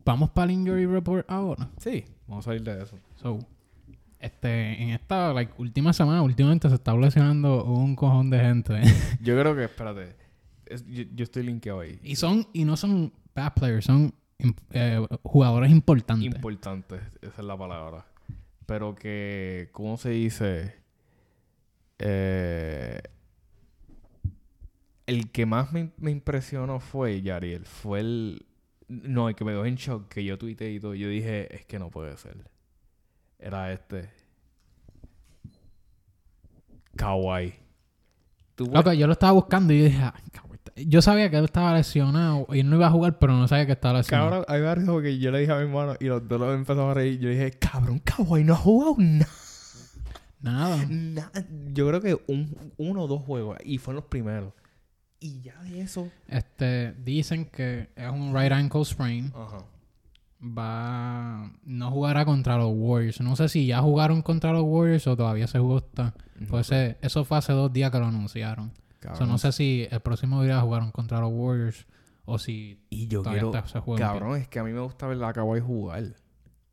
Vamos 0.06 0.30
para 0.30 0.46
el 0.46 0.52
Injury 0.52 0.86
Report 0.86 1.26
ahora. 1.30 1.68
Sí, 1.78 2.06
vamos 2.28 2.46
a 2.46 2.52
salir 2.52 2.64
de 2.64 2.84
eso. 2.84 2.98
So, 3.16 3.40
este, 4.20 4.82
en 4.84 4.90
esta 4.90 5.34
like, 5.34 5.54
última 5.58 5.92
semana, 5.94 6.22
últimamente 6.22 6.70
se 6.70 6.76
está 6.76 6.96
lesionando 6.96 7.64
un 7.66 7.96
cojón 7.96 8.30
de 8.30 8.40
gente. 8.40 8.82
Yo 9.22 9.40
creo 9.40 9.56
que, 9.56 9.64
espérate. 9.66 10.16
es- 10.66 10.86
yo, 10.88 11.04
yo 11.16 11.24
estoy 11.24 11.44
linkeado 11.44 11.80
ahí. 11.82 12.00
y 12.04 12.16
son, 12.16 12.48
y 12.54 12.66
no 12.66 12.78
son 12.78 13.12
bad 13.36 13.54
players, 13.54 13.86
son 13.86 14.14
eh, 14.72 15.06
jugadores 15.24 15.72
importantes. 15.72 16.26
Importante, 16.26 17.00
esa 17.22 17.42
es 17.42 17.46
la 17.48 17.58
palabra. 17.58 18.06
Pero 18.70 18.94
que, 18.94 19.70
¿cómo 19.72 19.98
se 19.98 20.12
dice? 20.12 20.76
Eh, 21.98 23.02
el 25.08 25.32
que 25.32 25.48
más 25.48 25.74
me, 25.74 25.90
me 25.98 26.12
impresionó 26.12 26.80
fue 26.80 27.24
Yariel. 27.24 27.66
Fue 27.66 28.00
el... 28.02 28.46
No, 28.88 29.28
el 29.28 29.34
que 29.34 29.44
me 29.44 29.54
dejó 29.54 29.66
en 29.66 29.74
shock, 29.74 30.08
que 30.08 30.24
yo 30.24 30.38
tuiteé 30.38 30.72
y 30.72 30.80
todo. 30.80 30.94
Yo 30.94 31.10
dije, 31.10 31.56
es 31.56 31.66
que 31.66 31.80
no 31.80 31.90
puede 31.90 32.16
ser. 32.18 32.38
Era 33.40 33.74
este. 33.74 34.12
Kawaii. 36.96 37.56
Yo 39.00 39.08
lo 39.08 39.14
estaba 39.14 39.32
buscando 39.32 39.74
y 39.74 39.80
yo 39.80 39.86
dije, 39.86 40.00
"Ah, 40.04 40.14
yo 40.88 41.02
sabía 41.02 41.30
que 41.30 41.38
él 41.38 41.46
estaba 41.46 41.74
lesionado 41.74 42.48
y 42.52 42.60
él 42.60 42.70
no 42.70 42.76
iba 42.76 42.88
a 42.88 42.92
jugar, 42.92 43.20
pero 43.20 43.34
no 43.34 43.48
sabía 43.48 43.65
que 43.65 43.72
estaba 43.74 44.00
lesionado. 44.00 44.30
Cabrón, 44.30 44.46
hay 44.48 44.62
varios 44.62 45.02
que 45.02 45.20
yo 45.20 45.32
le 45.32 45.39
dije 45.39 45.52
a 45.52 45.58
mi 45.58 45.63
hermano 45.63 45.96
y 46.00 46.06
los 46.06 46.28
dos 46.28 46.42
empezamos 46.54 46.92
a 46.92 46.94
reír. 46.94 47.20
Yo 47.20 47.30
dije, 47.30 47.52
cabrón, 47.52 48.00
Kawaii 48.00 48.44
no 48.44 48.54
ha 48.54 48.58
jugado 48.58 48.96
nada. 48.98 49.28
Nada. 50.42 51.32
Yo 51.74 51.88
creo 51.88 52.02
que 52.02 52.18
un, 52.28 52.56
uno 52.78 53.04
o 53.04 53.08
dos 53.08 53.22
juegos. 53.24 53.58
Y 53.63 53.78
fueron 53.78 53.98
los 53.98 54.10
primeros. 54.10 54.54
Y 55.20 55.42
ya 55.42 55.62
de 55.63 55.82
eso. 55.82 56.10
Este, 56.28 56.94
dicen 56.94 57.46
que 57.46 57.89
es 57.96 58.10
un 58.10 58.34
right 58.34 58.52
ankle 58.52 58.86
sprain. 58.86 59.34
Ajá. 59.36 59.65
Va, 60.42 61.52
no 61.65 61.92
jugará 61.92 62.24
contra 62.24 62.58
los 62.58 62.72
Warriors. 62.74 63.20
No 63.20 63.36
sé 63.36 63.50
si 63.50 63.65
ya 63.65 63.82
jugaron 63.82 64.22
contra 64.22 64.54
los 64.54 64.63
Warriors 64.63 65.06
o 65.08 65.18
todavía 65.18 65.48
se 65.48 65.60
jugó. 65.60 65.84
Pues 66.48 66.72
eh, 66.72 66.98
eso 67.02 67.26
fue 67.26 67.38
hace 67.38 67.52
dos 67.52 67.74
días 67.74 67.92
que 67.92 68.00
lo 68.00 68.06
anunciaron. 68.06 68.72
So, 69.16 69.26
no 69.26 69.38
sé 69.38 69.52
si 69.52 69.88
el 69.90 70.00
próximo 70.02 70.44
día 70.44 70.60
jugaron 70.62 70.92
contra 70.92 71.20
los 71.22 71.32
Warriors 71.34 71.86
o 72.26 72.38
si 72.38 72.84
Y 72.90 73.08
yo 73.08 73.24
quiero. 73.24 73.52
está-. 73.54 73.82
Cabrón, 73.98 74.38
es 74.38 74.48
que 74.48 74.60
a 74.60 74.64
mí 74.64 74.72
me 74.72 74.82
gusta 74.82 75.08
ver 75.08 75.24
a 75.24 75.34
Kawhi 75.34 75.60
jugar. 75.62 76.04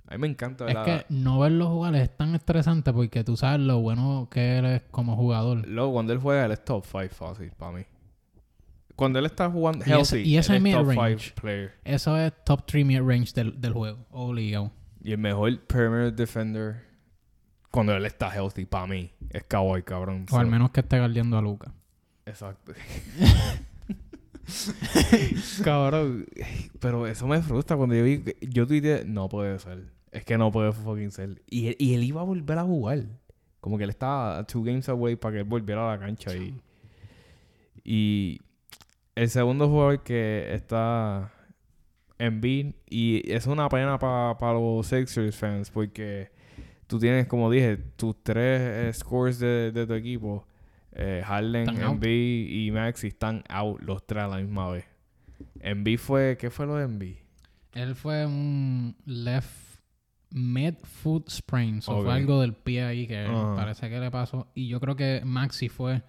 A 0.09 0.12
mí 0.15 0.19
me 0.19 0.27
encanta 0.29 0.65
ver 0.67 0.77
Es 0.77 0.85
que 0.85 1.07
no 1.09 1.41
verlo 1.41 1.69
jugar 1.69 1.97
es 1.97 2.17
tan 2.17 2.35
estresante 2.35 2.93
porque 2.93 3.25
tú 3.25 3.37
sabes 3.37 3.61
lo 3.61 3.81
bueno 3.81 4.29
que 4.31 4.59
él 4.59 4.67
es 4.67 4.83
como 4.91 5.17
jugador. 5.17 5.67
Luego, 5.67 5.93
cuando 5.95 6.12
él 6.12 6.21
juega, 6.21 6.45
él 6.47 6.53
es 6.53 6.65
top 6.65 6.85
5 6.85 7.09
fácil 7.15 7.51
para 7.57 7.73
mí. 7.73 7.83
Cuando 8.95 9.19
él 9.19 9.27
está 9.27 9.51
jugando 9.51 9.81
Y 9.87 9.93
ese- 9.93 10.17
healthy, 10.17 10.31
y 10.31 10.37
ese 10.39 10.57
él 10.57 10.67
es 10.67 10.73
top 10.75 10.87
mid-range. 10.87 11.19
5 11.31 11.41
player. 11.41 11.73
Eso 11.85 12.17
es 12.17 12.33
top 12.45 12.65
3 12.67 12.87
mid 12.87 13.01
range 13.03 13.33
del, 13.35 13.61
del 13.61 13.73
juego. 13.73 14.07
Obligado. 14.11 14.71
Y 15.03 15.12
el 15.12 15.19
mejor 15.19 15.59
perimeter 15.67 16.15
defender 16.15 16.85
cuando 17.71 17.95
él 17.95 18.07
está 18.07 18.31
healthy 18.35 18.65
para 18.65 18.87
mí 18.87 19.12
es 19.31 19.43
Kawhi, 19.45 19.83
cabrón. 19.83 20.27
O 20.31 20.39
al 20.39 20.47
menos 20.47 20.71
que 20.71 20.81
esté 20.81 20.99
guardiando 20.99 21.37
a 21.37 21.43
Luca. 21.43 21.73
Exacto. 22.27 22.73
Cabrón. 25.65 26.27
Pero 26.81 27.07
eso 27.07 27.27
me 27.27 27.41
frustra 27.41 27.77
cuando 27.77 27.95
yo 27.95 28.05
vi... 28.05 28.23
Yo 28.43 28.67
tuiteé... 28.67 29.05
No 29.05 29.29
puede 29.29 29.59
ser. 29.59 29.85
Es 30.12 30.25
que 30.25 30.37
no 30.37 30.51
puede 30.51 30.73
fucking 30.73 31.11
ser. 31.11 31.43
Y 31.49 31.69
él, 31.69 31.77
y 31.79 31.95
él 31.95 32.05
iba 32.05 32.21
a 32.21 32.25
volver 32.25 32.59
a 32.59 32.65
jugar. 32.65 33.05
Como 33.61 33.79
que 33.79 33.85
él 33.85 33.91
estaba 33.91 34.45
two 34.45 34.62
games 34.62 34.89
away 34.89 35.17
para 35.17 35.35
que 35.35 35.39
él 35.41 35.45
volviera 35.45 35.89
a 35.89 35.97
la 35.97 35.99
cancha. 35.99 36.35
Y, 36.37 36.61
y 37.85 38.41
el 39.15 39.31
segundo 39.31 39.69
jugador 39.69 40.03
que 40.03 40.55
está 40.55 41.33
en 42.19 42.41
beat 42.41 42.75
y 42.89 43.31
es 43.31 43.47
una 43.47 43.69
pena 43.69 43.99
para 43.99 44.55
los 44.55 44.87
Sixers 44.87 45.37
fans 45.37 45.71
porque 45.71 46.31
tú 46.87 46.99
tienes, 46.99 47.27
como 47.27 47.51
dije, 47.51 47.77
tus 47.77 48.23
tres 48.23 48.61
eh, 48.61 48.93
scores 48.93 49.39
de, 49.39 49.73
de 49.73 49.87
tu 49.87 49.95
equipo. 49.95 50.47
Eh, 50.99 51.23
Harden. 51.25 51.69
Embiid 51.69 52.49
y 52.49 52.71
Maxi 52.71 53.09
están 53.09 53.45
out 53.51 53.81
los 53.83 54.07
tres 54.07 54.25
a 54.25 54.29
la 54.29 54.39
misma 54.39 54.71
vez. 54.71 54.87
Embiid 55.61 55.99
fue... 55.99 56.39
¿Qué 56.41 56.49
fue 56.49 56.67
lo 56.67 56.77
de 56.77 56.85
Embiid? 56.85 57.17
Él 57.75 57.95
fue 57.95 58.25
un 58.25 58.97
left 59.05 59.81
mid 60.31 60.75
foot 60.83 61.29
sprain. 61.29 61.83
So 61.83 62.03
fue 62.03 62.13
algo 62.15 62.41
del 62.41 62.55
pie 62.55 62.85
ahí 62.85 63.07
que 63.07 63.27
parece 63.55 63.91
que 63.91 64.01
le 64.01 64.11
pasó. 64.11 64.49
Y 64.55 64.69
yo 64.69 64.81
creo 64.81 64.97
que 64.97 65.21
Maxi 65.23 65.69
fue 65.69 66.03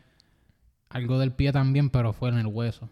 algo 0.88 1.19
del 1.19 1.34
pie 1.34 1.52
también, 1.52 1.89
pero 1.89 2.13
fue 2.13 2.30
en 2.30 2.38
el 2.38 2.47
hueso. 2.47 2.89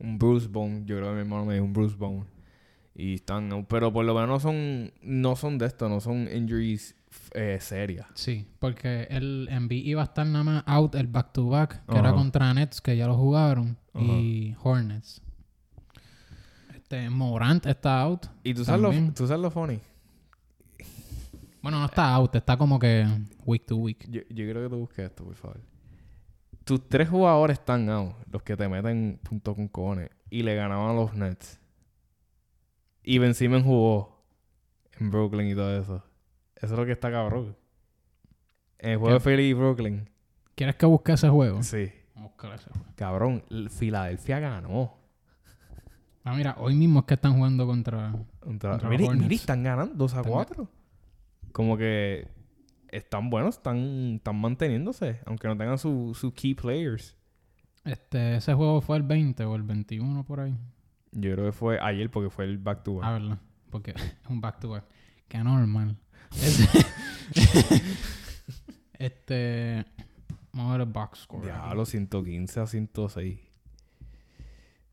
Un 0.00 0.18
Bruce 0.18 0.48
Bone. 0.48 0.82
Yo 0.86 0.96
creo 0.96 1.10
que 1.10 1.14
mi 1.14 1.20
hermano 1.20 1.44
me 1.44 1.54
dijo 1.54 1.64
un 1.64 1.72
Bruce 1.72 1.94
Bone. 1.96 2.24
Y 2.96 3.14
están... 3.14 3.64
Pero 3.68 3.92
por 3.92 4.04
lo 4.04 4.12
menos 4.14 4.28
no 4.28 4.40
son... 4.40 4.92
No 5.02 5.36
son 5.36 5.56
de 5.58 5.66
esto. 5.66 5.88
No 5.88 6.00
son 6.00 6.28
injuries 6.34 6.96
eh, 7.32 7.58
serias. 7.60 8.06
Sí, 8.14 8.46
porque 8.58 9.08
el 9.10 9.48
Embiid 9.50 9.84
iba 9.86 10.02
a 10.02 10.04
estar 10.04 10.26
nada 10.26 10.44
más 10.44 10.64
out 10.66 10.94
el 10.94 11.06
back 11.06 11.32
to 11.32 11.48
back, 11.48 11.84
que 11.86 11.98
era 11.98 12.12
contra 12.12 12.52
Nets, 12.54 12.80
que 12.80 12.96
ya 12.96 13.06
lo 13.06 13.16
jugaron, 13.16 13.76
y 13.94 14.54
Hornets. 14.62 15.20
Este, 16.74 17.10
Morant 17.10 17.66
está 17.66 18.00
out. 18.00 18.26
Y 18.42 18.54
tú 18.54 18.64
sabes, 18.64 18.80
lo, 18.80 19.12
tú 19.12 19.26
sabes 19.26 19.42
lo 19.42 19.50
funny. 19.50 19.80
Bueno, 21.62 21.80
no 21.80 21.86
está 21.86 22.14
out, 22.14 22.34
está 22.36 22.56
como 22.56 22.78
que 22.78 23.06
week 23.46 23.64
to 23.66 23.76
week. 23.76 24.06
Yo, 24.10 24.20
yo 24.28 24.44
quiero 24.44 24.62
que 24.62 24.68
tú 24.68 24.76
busques 24.76 25.06
esto, 25.06 25.24
por 25.24 25.34
favor. 25.34 25.60
Tus 26.64 26.88
tres 26.88 27.08
jugadores 27.08 27.58
están 27.58 27.88
out, 27.90 28.14
los 28.30 28.42
que 28.42 28.56
te 28.56 28.68
meten 28.68 29.18
punto 29.22 29.54
con 29.54 29.68
cojones, 29.68 30.10
y 30.30 30.42
le 30.42 30.54
ganaban 30.54 30.90
a 30.90 30.94
los 30.94 31.14
Nets. 31.14 31.58
Y 33.02 33.18
Ben 33.18 33.34
Simmons 33.34 33.64
jugó 33.64 34.24
en 34.98 35.10
Brooklyn 35.10 35.48
y 35.48 35.54
todo 35.54 35.78
eso. 35.78 36.02
Eso 36.64 36.74
es 36.74 36.78
lo 36.80 36.86
que 36.86 36.92
está 36.92 37.10
cabrón. 37.10 37.56
El 38.78 38.98
juego 38.98 39.18
de. 39.18 39.20
Philly 39.20 39.48
y 39.50 39.52
Brooklyn. 39.52 40.08
¿Quieres 40.54 40.76
que 40.76 40.86
busque 40.86 41.12
ese 41.12 41.28
juego? 41.28 41.62
Sí. 41.62 41.90
Buscar 42.14 42.54
ese 42.54 42.70
juego. 42.70 42.86
Cabrón, 42.96 43.44
el 43.50 43.70
Filadelfia 43.70 44.38
ganó. 44.38 44.94
Ah, 46.24 46.34
mira, 46.34 46.56
hoy 46.58 46.74
mismo 46.74 47.00
es 47.00 47.04
que 47.06 47.14
están 47.14 47.34
jugando 47.34 47.66
contra... 47.66 48.12
Contra- 48.40 48.70
Contra 48.78 48.88
Mira, 48.88 49.04
están 49.34 49.62
ganando 49.62 49.94
2 49.94 50.14
a 50.14 50.16
Están 50.18 50.32
4. 50.32 50.68
Como 51.52 51.76
que 51.76 52.28
están 52.88 53.28
buenos, 53.28 53.56
están, 53.56 54.14
están 54.16 54.36
manteniéndose, 54.40 55.20
aunque 55.26 55.48
no 55.48 55.56
tengan 55.56 55.76
sus 55.76 56.16
su 56.16 56.32
key 56.32 56.54
players. 56.54 57.14
Este, 57.84 58.36
ese 58.36 58.54
juego 58.54 58.80
fue 58.80 58.96
el 58.96 59.02
20 59.02 59.44
o 59.44 59.54
el 59.54 59.62
21 59.64 60.24
por 60.24 60.40
ahí. 60.40 60.56
Yo 61.12 61.32
creo 61.34 61.44
que 61.46 61.52
fue 61.52 61.78
ayer 61.80 62.10
porque 62.10 62.30
fue 62.30 62.44
el 62.44 62.56
back 62.58 62.82
to 62.84 62.94
back. 62.96 63.04
A 63.04 63.12
verla, 63.12 63.38
porque 63.70 63.90
es 63.90 64.16
un 64.30 64.40
back 64.40 64.60
to 64.60 64.70
back. 64.70 64.84
Qué 65.28 65.38
normal. 65.44 65.98
Este, 68.98 69.84
vamos 70.52 70.70
a 70.70 70.78
ver 70.78 70.86
el 70.86 70.92
box 70.92 71.18
score. 71.20 71.46
Ya, 71.46 71.74
los 71.74 71.90
115 71.90 72.60
a 72.60 72.66
106. 72.66 73.38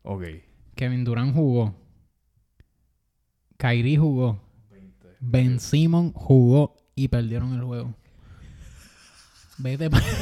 Ok. 0.02 0.24
Kevin 0.74 1.04
Durant 1.04 1.34
jugó. 1.34 1.74
Kyrie 3.56 3.96
jugó. 3.96 4.38
Ben 5.20 5.60
Simon 5.60 6.12
jugó 6.12 6.76
y 6.94 7.08
perdieron 7.08 7.54
el 7.54 7.62
juego. 7.62 7.94
Vete 9.58 9.88
para 9.88 10.04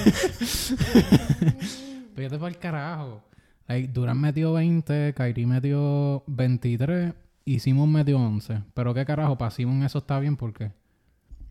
Vete 2.15 2.39
para 2.39 2.49
el 2.49 2.59
carajo. 2.59 3.25
Like, 3.67 3.89
Durant 3.89 4.21
metió 4.21 4.53
20, 4.53 5.15
Kyrie 5.15 5.47
metió 5.47 6.23
23 6.27 7.15
y 7.45 7.61
Simon 7.61 7.91
metió 7.91 8.19
11. 8.19 8.63
Pero 8.75 8.93
qué 8.93 9.07
carajo, 9.07 9.39
para 9.39 9.51
Simon 9.51 9.83
eso 9.83 9.99
está 9.99 10.21
bien 10.21 10.37
porque 10.37 10.71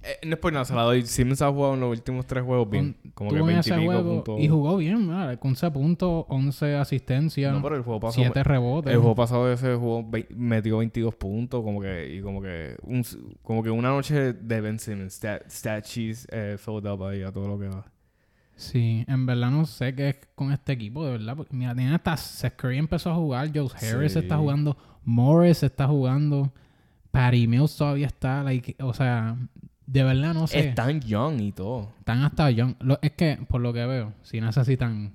Eh, 0.02 0.26
no 0.26 0.36
es 0.36 0.40
por 0.40 0.54
nada, 0.54 0.64
se 0.64 0.74
la 0.74 0.84
doy. 0.84 1.02
Ha 1.04 1.52
jugado 1.52 1.74
en 1.74 1.80
los 1.82 1.90
últimos 1.92 2.26
tres 2.26 2.44
juegos 2.44 2.70
bien. 2.70 2.96
Como 3.14 3.32
que 3.32 3.38
tuvo 3.38 3.50
en 3.50 3.56
20 3.56 3.70
y 3.70 3.72
ese 3.74 3.80
pico 3.82 3.92
juego 3.92 4.14
puntos. 4.16 4.40
y 4.40 4.48
jugó 4.48 4.78
bien, 4.78 5.08
¿verdad? 5.08 5.40
con 5.40 5.50
11 5.52 5.72
puntos, 5.72 6.26
11 6.30 6.76
asistencias, 6.76 7.54
No, 7.54 7.62
pero 7.62 7.76
el 7.76 7.82
juego 7.84 8.00
pasado. 8.00 8.24
7 8.24 8.44
rebotes. 8.44 8.94
El 8.94 9.00
juego 9.00 9.16
pasado 9.16 9.52
ese 9.52 9.76
jugó, 9.76 10.10
metió 10.30 10.78
22 10.78 11.16
puntos, 11.16 11.62
como 11.64 11.82
que, 11.82 12.16
y 12.16 12.22
como 12.22 12.42
que, 12.42 12.78
un, 12.84 13.04
como 13.44 13.62
que 13.62 13.70
una 13.72 13.90
noche 13.90 14.32
de 14.34 14.62
Ben 14.62 14.80
Simmons, 14.80 15.14
stat, 15.16 15.44
stat 15.50 15.86
sheets 15.86 16.28
eh, 16.32 16.56
filled 16.58 16.90
up 16.90 17.04
ahí 17.04 17.22
a 17.24 17.32
todo 17.34 17.48
lo 17.50 17.60
que 17.60 17.68
va. 17.68 17.86
Sí, 18.56 19.04
en 19.08 19.26
verdad 19.26 19.52
no 19.52 19.66
sé 19.66 19.96
qué 19.96 20.10
es 20.10 20.18
con 20.36 20.52
este 20.54 20.74
equipo, 20.74 21.06
de 21.06 21.12
verdad. 21.12 21.36
porque, 21.36 21.56
mira, 21.56 21.74
tienen 21.76 21.94
hasta 21.94 22.16
Seth 22.18 22.56
Curry 22.56 22.78
empezó 22.78 23.12
a 23.12 23.16
jugar, 23.16 23.50
Joe 23.54 23.68
Harris 23.76 24.14
Sí. 24.14 24.20
está 24.20 24.38
jugando, 24.38 24.78
Morris 25.04 25.64
está 25.64 25.88
jugando, 25.88 26.52
Patty 27.12 27.48
Mills 27.48 27.76
todavía 27.76 28.08
está, 28.08 28.44
like, 28.44 28.76
o 28.82 28.94
sea, 28.94 29.38
de 29.92 30.04
verdad 30.04 30.34
no 30.34 30.46
sé. 30.48 30.60
Están 30.70 31.02
young 31.02 31.40
y 31.42 31.52
todo. 31.52 31.92
Están 32.00 32.24
hasta 32.24 32.50
young. 32.52 32.76
Lo- 32.80 33.00
es 33.02 33.12
que, 33.12 33.40
por 33.48 33.62
lo 33.62 33.74
que 33.74 33.86
veo, 33.86 34.14
si 34.22 34.40
necesitan 34.40 35.14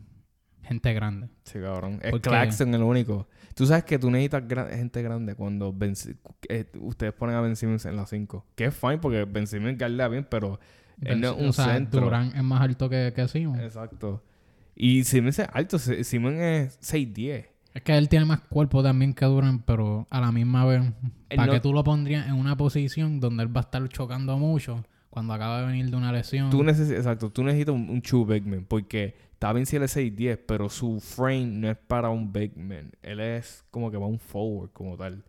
gente 0.62 0.92
grande. 0.94 1.28
Sí, 1.44 1.58
cabrón. 1.60 2.00
Es 2.02 2.10
Porque- 2.10 2.30
Claxton 2.30 2.74
el 2.74 2.82
único. 2.82 3.28
Tú 3.54 3.66
sabes 3.66 3.84
que 3.84 3.98
tú 3.98 4.10
necesitas 4.10 4.42
gra- 4.48 4.68
gente 4.74 5.00
grande 5.02 5.34
cuando 5.36 5.72
ben, 5.72 5.94
eh, 6.48 6.64
ustedes 6.80 7.12
ponen 7.12 7.36
a 7.36 7.40
Ben 7.40 7.54
Simmons 7.54 7.84
en 7.86 7.94
la 7.96 8.06
5. 8.06 8.46
Que 8.56 8.64
es 8.66 8.74
fine 8.74 8.98
porque 8.98 9.24
Ben 9.24 9.46
Simmons 9.46 9.78
galdea 9.78 10.08
bien, 10.08 10.26
pero 10.28 10.58
él 11.02 11.20
no 11.20 11.30
es 11.32 11.36
un 11.40 11.48
o 11.48 11.52
sea, 11.52 11.74
centro. 11.74 12.00
Durán 12.00 12.32
es 12.34 12.42
más 12.42 12.60
alto 12.60 12.88
que, 12.88 13.12
que 13.14 13.28
Simon. 13.28 13.60
Exacto. 13.60 14.24
Y 14.74 15.04
Simmons 15.04 15.38
es 15.38 15.48
alto. 15.52 15.78
Si- 15.78 16.02
Simmons 16.02 16.40
es 16.40 16.78
6'10". 16.80 17.46
Es 17.74 17.82
que 17.82 17.96
él 17.98 18.08
tiene 18.08 18.24
más 18.24 18.40
cuerpo 18.40 18.82
también 18.82 19.12
que 19.14 19.24
Durán, 19.24 19.58
pero 19.62 20.06
a 20.08 20.20
la 20.20 20.30
misma 20.32 20.64
vez, 20.64 20.82
¿para 21.28 21.46
no- 21.46 21.52
que 21.52 21.60
tú 21.60 21.72
lo 21.72 21.82
pondrías 21.82 22.26
en 22.28 22.34
una 22.34 22.56
posición 22.56 23.18
donde 23.20 23.42
él 23.42 23.54
va 23.54 23.60
a 23.60 23.64
estar 23.64 23.86
chocando 23.88 24.38
mucho 24.38 24.84
cuando 25.10 25.32
acaba 25.34 25.60
de 25.60 25.66
venir 25.66 25.90
de 25.90 25.96
una 25.96 26.12
lesión? 26.12 26.50
Tú 26.50 26.62
necesitas, 26.62 26.98
exacto, 27.00 27.30
tú 27.30 27.42
necesitas 27.42 27.74
un, 27.74 27.90
un 27.90 28.00
true 28.00 28.24
big 28.24 28.46
man 28.46 28.64
porque 28.68 29.16
está 29.32 29.52
bien 29.52 29.66
si 29.66 29.74
él 29.76 29.82
es 29.82 29.96
6'10, 29.96 30.38
pero 30.46 30.68
su 30.70 31.00
frame 31.00 31.46
no 31.46 31.68
es 31.68 31.76
para 31.76 32.10
un 32.10 32.32
big 32.32 32.56
man. 32.56 32.92
Él 33.02 33.18
es 33.18 33.64
como 33.72 33.90
que 33.90 33.96
va 33.96 34.06
un 34.06 34.20
forward 34.20 34.70
como 34.72 34.96
tal. 34.96 35.24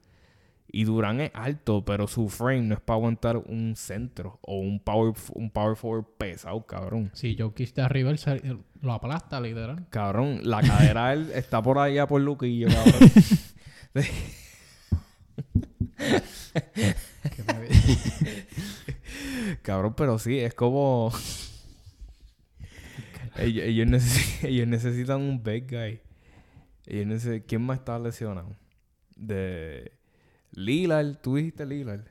Y 0.78 0.84
Durán 0.84 1.21
es 1.21 1.32
alto, 1.34 1.86
pero 1.86 2.05
su 2.05 2.28
frame 2.28 2.63
no 2.63 2.73
es 2.73 2.82
para 2.82 2.97
aguantar 2.97 3.38
un 3.38 3.78
centro 3.78 4.39
o 4.41 4.59
un 4.59 4.82
power, 4.82 5.13
un 5.34 5.49
power 5.49 5.78
forward 5.78 6.03
pesado, 6.17 6.65
cabrón. 6.65 7.11
Si 7.13 7.38
Jokic 7.38 7.73
de 7.76 7.82
arriba, 7.82 8.13
lo 8.82 8.91
aplasta, 8.91 9.39
literal. 9.39 9.88
Cabrón, 9.89 10.41
la 10.43 10.59
cadera 10.61 11.09
de 11.09 11.13
él 11.13 11.32
está 11.34 11.61
por 11.61 11.78
allá 11.80 12.07
por 12.07 12.19
Luquillo, 12.19 12.67
cabrón. 12.67 13.09
Cabrón, 19.61 19.93
pero 19.95 20.19
sí, 20.19 20.39
es 20.39 20.53
como. 20.53 21.11
ellos, 23.38 23.65
ellos, 23.65 23.88
necesi- 23.88 24.47
ellos 24.47 24.67
necesitan 24.67 25.21
un 25.21 25.43
big 25.43 25.69
guy. 25.69 25.99
Ellos 26.86 27.07
necesi- 27.07 27.43
¿Quién 27.47 27.61
más 27.61 27.80
está 27.80 27.97
lesionado? 27.99 28.55
De. 29.15 29.91
Lillard, 30.56 31.16
tú 31.22 31.36
dijiste 31.36 31.66
Lillard. 31.66 32.01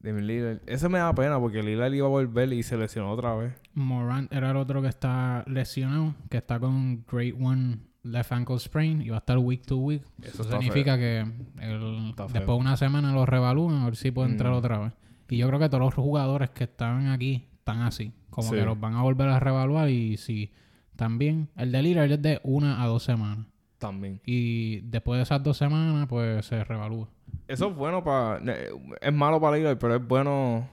De 0.00 0.18
Lillard. 0.20 0.60
Eso 0.66 0.88
me 0.88 0.98
da 0.98 1.14
pena 1.14 1.38
porque 1.38 1.62
Lillard 1.62 1.92
iba 1.92 2.06
a 2.06 2.10
volver 2.10 2.52
y 2.54 2.62
se 2.62 2.76
lesionó 2.78 3.10
otra 3.10 3.34
vez. 3.34 3.52
Morant 3.74 4.32
era 4.32 4.50
el 4.50 4.56
otro 4.56 4.80
que 4.80 4.88
está 4.88 5.44
lesionado, 5.46 6.14
que 6.30 6.38
está 6.38 6.58
con 6.58 7.04
Great 7.10 7.34
One 7.38 7.78
Left 8.02 8.32
Ankle 8.32 8.58
Sprain 8.58 9.02
y 9.02 9.10
va 9.10 9.16
a 9.16 9.18
estar 9.18 9.36
week 9.36 9.66
to 9.66 9.76
week. 9.76 10.02
Eso 10.22 10.42
Eso 10.42 10.50
significa 10.52 10.96
que 10.96 11.18
el- 11.60 12.14
después 12.16 12.46
de 12.46 12.52
una 12.54 12.78
semana 12.78 13.12
lo 13.12 13.26
revalúan 13.26 13.82
a 13.82 13.84
ver 13.84 13.96
si 13.96 14.10
puede 14.10 14.30
entrar 14.30 14.52
Mm. 14.52 14.56
otra 14.56 14.78
vez. 14.78 14.92
Y 15.28 15.36
yo 15.36 15.46
creo 15.48 15.60
que 15.60 15.68
todos 15.68 15.82
los 15.84 15.94
jugadores 15.94 16.48
que 16.50 16.64
estaban 16.64 17.08
aquí 17.08 17.44
están 17.58 17.82
así. 17.82 18.12
Como 18.30 18.48
Sí. 18.48 18.54
que 18.56 18.62
los 18.64 18.80
van 18.80 18.94
a 18.94 19.02
volver 19.02 19.28
a 19.28 19.38
revaluar 19.38 19.90
y 19.90 20.16
si 20.16 20.50
también. 20.96 21.48
El 21.56 21.72
de 21.72 21.82
Lillard 21.82 22.10
es 22.12 22.22
de 22.22 22.40
una 22.42 22.82
a 22.82 22.86
dos 22.86 23.02
semanas. 23.02 23.46
También. 23.78 24.20
Y 24.24 24.80
después 24.80 25.18
de 25.18 25.22
esas 25.24 25.42
dos 25.42 25.56
semanas, 25.58 26.06
pues 26.08 26.46
se 26.46 26.64
revalúa. 26.64 27.08
Eso 27.52 27.68
es 27.70 27.74
bueno 27.76 28.02
para. 28.04 28.40
Es 29.00 29.12
malo 29.12 29.40
para 29.40 29.56
Lillard, 29.56 29.78
pero 29.78 29.96
es 29.96 30.06
bueno. 30.06 30.68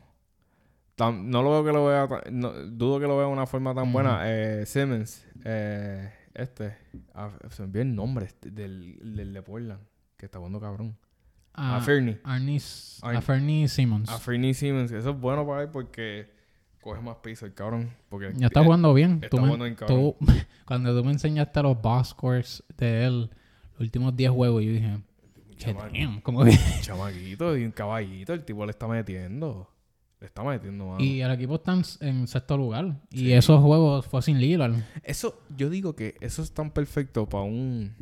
no 1.00 1.44
lo 1.44 1.52
veo 1.52 1.66
que 1.66 1.72
lo 1.72 1.86
vea. 1.86 2.08
no- 2.32 2.54
dudo 2.54 3.00
que 3.00 3.08
lo 3.08 3.18
vea 3.18 3.28
de 3.28 3.34
una 3.34 3.46
forma 3.46 3.74
tan 3.74 3.92
buena. 3.92 4.22
Eh, 4.26 4.66
Simmons. 4.66 5.26
Eh, 5.44 6.12
este. 6.34 6.78
ah, 7.14 7.32
se 7.50 7.62
me 7.64 7.68
olvidó 7.68 7.82
el 7.84 7.96
nombre 7.96 8.26
este, 8.26 8.52
del, 8.52 8.98
del 9.16 9.34
de 9.34 9.42
Portland. 9.42 9.82
Que 10.18 10.26
está 10.26 10.38
jugando 10.40 10.60
cabrón. 10.60 10.96
A 11.54 11.78
A, 11.78 11.82
Fernie. 11.82 12.20
A 12.24 12.40
Fernie 13.22 13.68
Simmons. 13.68 14.10
A 14.10 14.20
Fernie 14.20 14.54
Simmons. 14.54 14.92
Eso 14.92 15.10
es 15.12 15.20
bueno 15.20 15.46
para 15.48 15.64
él 15.64 15.70
porque 15.70 16.30
coge 16.82 17.02
más 17.02 17.18
piso 17.18 17.46
el 17.48 17.54
cabrón. 17.56 17.92
Porque 18.10 18.32
Ya 18.36 18.48
está 18.48 18.64
jugando 18.64 18.94
bien. 18.94 19.20
está 19.24 19.30
Tú 19.30 19.42
me- 19.42 19.56
bien 19.58 19.74
cabrón. 19.76 20.16
tú- 20.20 20.26
cuando 20.66 20.96
tú 20.96 21.04
me 21.04 21.12
enseñaste 21.12 21.62
los 21.64 21.82
box 21.82 22.10
scores 22.10 22.64
de 22.78 23.06
él, 23.06 23.30
los 23.74 23.80
últimos 23.82 24.16
10 24.16 24.32
juegos, 24.32 24.64
yo 24.64 24.72
dije, 24.72 25.00
"Che, 25.58 25.74
chama- 25.74 25.90
damn", 25.90 26.22
como 26.22 26.44
que- 26.46 26.52
chamaquito 26.82 27.58
y 27.58 27.66
un 27.66 27.72
caballito. 27.72 28.34
El 28.34 28.44
tipo 28.46 28.66
le 28.66 28.72
está 28.72 28.88
metiendo. 28.88 29.70
Le 30.20 30.26
está 30.28 30.44
metiendo, 30.44 30.88
mano. 30.88 31.04
Y 31.04 31.22
el 31.22 31.30
equipo 31.32 31.56
está 31.56 31.74
en, 31.74 31.84
en 32.02 32.28
sexto 32.28 32.58
lugar. 32.58 33.00
Y 33.12 33.34
esos 33.34 33.62
juegos 33.62 34.06
fue 34.08 34.22
sin 34.24 34.40
Lillard. 34.40 34.74
Eso, 35.04 35.40
yo 35.56 35.70
digo 35.70 35.96
que 35.96 36.16
eso 36.22 36.42
es 36.42 36.52
tan 36.52 36.72
perfecto 36.72 37.28
para 37.30 37.44
un, 37.44 37.94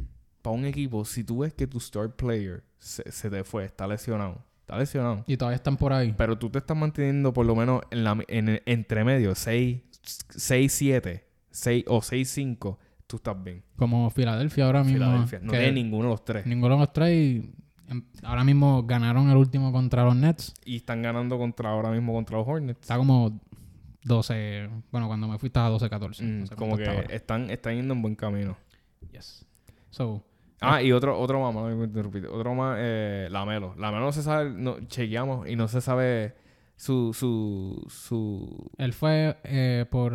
para 0.42 0.56
un 0.56 0.64
equipo. 0.66 1.04
Si 1.04 1.26
tú 1.26 1.40
ves 1.40 1.54
que 1.54 1.68
tu 1.68 1.78
star 1.80 2.16
player 2.16 2.64
se, 2.80 3.12
se 3.12 3.30
te 3.30 3.44
fue, 3.44 3.66
está 3.66 3.86
lesionado, 3.86 4.42
está 4.62 4.78
lesionado. 4.78 5.26
Y 5.28 5.36
todavía 5.36 5.58
están 5.58 5.76
por 5.76 5.92
ahí. 5.92 6.14
Pero 6.18 6.38
tú 6.38 6.50
te 6.50 6.60
estás 6.60 6.78
manteniendo 6.78 7.34
por 7.34 7.46
lo 7.46 7.54
menos 7.54 7.82
en, 7.92 8.06
la, 8.06 8.18
en 8.30 8.62
entre 8.66 9.04
medio, 9.04 9.36
6, 9.36 9.82
6, 10.30 10.72
7, 10.72 11.26
6 11.52 11.84
o 11.88 12.02
6, 12.02 12.30
5, 12.30 12.80
tú 13.08 13.18
estás 13.18 13.42
bien. 13.44 13.64
Como 13.76 14.10
Filadelfia 14.10 14.66
ahora 14.66 14.84
mismo. 14.84 15.06
Filadelfia. 15.06 15.40
No 15.42 15.52
tiene 15.52 15.72
ninguno 15.72 16.04
de 16.04 16.10
los 16.10 16.26
tres. 16.26 16.46
ninguno 16.46 16.76
de 16.76 16.80
los 16.80 16.94
tres. 16.94 17.12
y, 17.12 17.54
em, 17.88 18.04
ahora 18.24 18.44
mismo 18.44 18.84
ganaron 18.84 19.30
el 19.30 19.38
último 19.38 19.72
contra 19.72 20.04
los 20.04 20.16
Nets. 20.16 20.54
Y 20.66 20.78
están 20.78 21.02
ganando 21.02 21.38
contra 21.38 21.70
ahora 21.70 21.92
mismo 21.92 22.14
contra 22.14 22.38
los 22.38 22.48
Hornets. 22.48 22.82
Está 22.82 22.98
como 22.98 23.40
12. 24.04 24.70
Bueno, 24.92 25.08
cuando 25.08 25.28
me 25.28 25.38
fui 25.38 25.48
estaba 25.48 25.70
12-14. 25.70 26.24
Mm, 26.24 26.40
no 26.40 26.46
sé 26.48 26.56
como 26.56 26.78
que 26.78 27.06
están, 27.10 27.50
están 27.50 27.76
yendo 27.76 27.94
en 27.94 28.02
buen 28.02 28.16
camino. 28.16 28.58
Yes. 29.12 29.46
So, 29.90 30.24
Ah, 30.62 30.82
y 30.82 30.92
otro, 30.92 31.20
otro 31.20 31.40
más, 31.42 31.54
no 31.54 31.76
me 31.76 31.86
interrumpí. 31.86 32.20
Otro 32.26 32.56
más, 32.56 32.78
eh, 32.80 33.28
Lamelo. 33.30 33.76
Lamelo 33.78 34.06
no 34.06 34.12
se 34.12 34.24
sabe, 34.24 34.50
no, 34.50 34.80
chequeamos 34.88 35.48
y 35.48 35.56
no 35.56 35.68
se 35.68 35.82
sabe 35.82 36.36
su, 36.76 37.14
su, 37.14 37.86
su... 37.90 38.72
él 38.78 38.94
fue 38.94 39.38
eh, 39.44 39.86
por. 39.90 40.14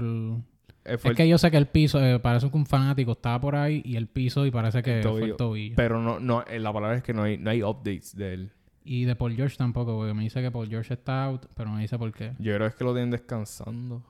Eh, 0.84 0.98
es 1.02 1.14
que 1.16 1.28
yo 1.28 1.38
sé 1.38 1.50
que 1.50 1.56
el 1.56 1.66
piso, 1.66 2.02
eh, 2.04 2.18
parece 2.18 2.50
que 2.50 2.56
un 2.56 2.66
fanático 2.66 3.12
estaba 3.12 3.40
por 3.40 3.56
ahí 3.56 3.82
y 3.84 3.96
el 3.96 4.06
piso 4.08 4.46
y 4.46 4.50
parece 4.50 4.82
que 4.82 4.98
El 4.98 5.02
fue 5.02 5.10
tobillo. 5.12 5.26
el 5.32 5.36
tobillo. 5.36 5.74
Pero 5.76 6.00
no, 6.00 6.20
no, 6.20 6.44
eh, 6.46 6.58
la 6.58 6.72
palabra 6.72 6.96
es 6.96 7.02
que 7.02 7.12
no 7.12 7.22
hay, 7.24 7.38
no 7.38 7.50
hay 7.50 7.62
updates 7.62 8.14
de 8.16 8.34
él. 8.34 8.52
Y 8.82 9.04
de 9.04 9.14
Paul 9.14 9.34
George 9.36 9.56
tampoco, 9.56 9.96
porque 9.96 10.14
me 10.14 10.22
dice 10.22 10.40
que 10.40 10.50
Paul 10.50 10.68
George 10.68 10.94
está 10.94 11.24
out, 11.24 11.46
pero 11.54 11.68
no 11.68 11.76
me 11.76 11.82
dice 11.82 11.98
por 11.98 12.12
qué. 12.12 12.32
Yo 12.38 12.54
creo 12.54 12.66
es 12.66 12.74
que 12.74 12.84
lo 12.84 12.92
tienen 12.92 13.10
descansando. 13.10 14.02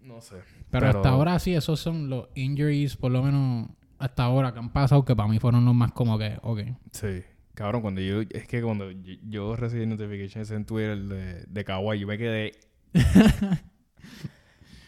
No 0.00 0.20
sé. 0.20 0.36
Pero, 0.70 0.86
Pero- 0.86 0.88
hasta 0.88 1.08
ahora 1.08 1.38
sí, 1.38 1.54
esos 1.54 1.80
son 1.80 2.08
los 2.08 2.28
injuries, 2.36 2.96
por 2.96 3.10
lo 3.10 3.22
menos 3.22 3.68
hasta 3.98 4.22
ahora 4.24 4.52
que 4.52 4.58
han 4.60 4.72
pasado, 4.72 5.04
que 5.04 5.16
para 5.16 5.28
mí 5.28 5.38
fueron 5.40 5.64
los 5.64 5.74
más 5.74 5.90
como 5.92 6.16
que, 6.18 6.38
ok. 6.42 6.60
Sí. 6.92 7.22
Cabrón, 7.54 7.80
cuando 7.82 8.00
yo... 8.02 8.20
Es 8.30 8.46
que 8.46 8.62
cuando 8.62 8.90
yo, 8.90 9.14
yo 9.26 9.56
recibí 9.56 9.86
notifications 9.86 10.50
en 10.50 10.64
Twitter 10.66 10.98
de, 10.98 11.44
de 11.46 11.64
Kawhi, 11.64 11.98
yo 11.98 12.06
me 12.06 12.18
quedé... 12.18 12.52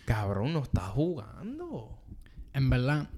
Cabrón, 0.09 0.55
no 0.55 0.63
está 0.63 0.81
jugando. 0.81 2.01
En 2.55 2.71
verdad, 2.71 3.11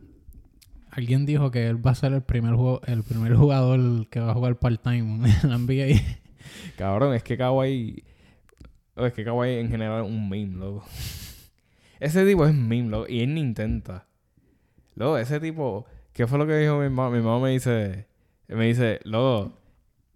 alguien 0.91 1.25
dijo 1.25 1.53
que 1.53 1.69
él 1.69 1.87
va 1.87 1.93
a 1.93 1.95
ser 1.95 2.13
el 2.13 2.23
primer, 2.23 2.57
el 2.85 3.05
primer 3.05 3.37
jugador 3.37 4.09
que 4.09 4.19
va 4.19 4.33
a 4.33 4.35
jugar 4.35 4.57
part-time 4.57 5.25
en 5.25 5.49
la 5.51 5.57
NBA. 5.57 6.01
Cabrón, 6.77 7.15
es 7.15 7.23
que 7.23 7.37
Kawhi... 7.37 8.03
Es 8.97 9.13
que 9.13 9.25
Kawhi 9.25 9.61
en 9.61 9.71
general 9.71 10.05
es 10.05 10.11
un 10.11 10.29
meme, 10.29 10.57
loco. 10.57 10.85
Ese 12.01 12.27
tipo 12.27 12.45
es 12.45 12.53
meme, 12.53 12.91
loco. 12.91 13.07
Y 13.09 13.21
él 13.21 13.35
ni 13.35 13.41
intenta. 13.41 14.09
Luego, 14.97 15.17
ese 15.17 15.39
tipo... 15.39 15.87
¿Qué 16.13 16.27
fue 16.27 16.39
lo 16.39 16.47
que 16.49 16.57
dijo 16.57 16.77
mi 16.81 16.89
mamá? 16.89 17.09
Mi 17.17 17.23
mamá 17.23 17.39
me 17.39 17.51
dice... 17.51 18.09
Me 18.49 18.67
dice, 18.67 18.99
loco... 19.05 19.53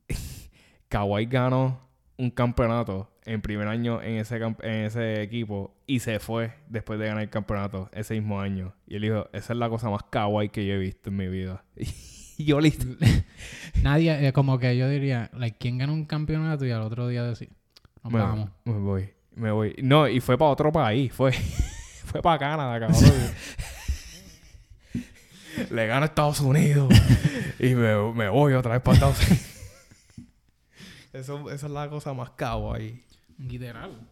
Kawhi 0.88 1.26
ganó 1.26 1.78
un 2.18 2.32
campeonato 2.32 3.08
en 3.24 3.40
primer 3.42 3.68
año 3.68 4.02
en 4.02 4.16
ese, 4.16 4.38
en 4.38 4.84
ese 4.86 5.22
equipo 5.22 5.73
y 5.86 6.00
se 6.00 6.18
fue 6.18 6.54
después 6.68 6.98
de 6.98 7.06
ganar 7.06 7.22
el 7.22 7.30
campeonato 7.30 7.90
ese 7.92 8.14
mismo 8.14 8.40
año. 8.40 8.74
Y 8.86 8.96
él 8.96 9.02
dijo, 9.02 9.28
esa 9.32 9.52
es 9.52 9.58
la 9.58 9.68
cosa 9.68 9.90
más 9.90 10.02
kawaii 10.04 10.48
que 10.48 10.66
yo 10.66 10.74
he 10.74 10.78
visto 10.78 11.10
en 11.10 11.16
mi 11.16 11.28
vida. 11.28 11.64
Y 12.36 12.46
yo 12.46 12.60
listo. 12.60 12.84
Nadie, 13.84 14.26
eh, 14.26 14.32
como 14.32 14.58
que 14.58 14.76
yo 14.76 14.88
diría, 14.88 15.30
like, 15.34 15.56
¿quién 15.56 15.78
gana 15.78 15.92
un 15.92 16.04
campeonato? 16.04 16.66
Y 16.66 16.72
al 16.72 16.82
otro 16.82 17.06
día 17.06 17.22
decir, 17.22 17.48
nos 18.02 18.12
Me, 18.12 18.18
vamos. 18.18 18.50
me 18.64 18.72
voy, 18.72 19.10
me 19.36 19.52
voy. 19.52 19.76
No, 19.80 20.08
y 20.08 20.18
fue 20.18 20.36
para 20.36 20.50
otro 20.50 20.72
país, 20.72 21.12
fue, 21.12 21.30
fue 22.04 22.20
para 22.20 22.40
Canadá, 22.40 22.80
cabrón. 22.80 23.00
Le 25.70 25.86
gano 25.86 26.02
a 26.02 26.06
Estados 26.06 26.40
Unidos 26.40 26.92
y 27.60 27.76
me, 27.76 28.12
me 28.12 28.28
voy 28.28 28.54
otra 28.54 28.72
vez 28.72 28.82
para 28.82 28.94
Estados 28.94 29.28
Unidos. 29.28 29.46
Eso, 31.12 31.50
esa 31.52 31.66
es 31.66 31.72
la 31.72 31.88
cosa 31.88 32.12
más 32.14 32.30
kawaii. 32.30 33.00
Literal. 33.38 34.08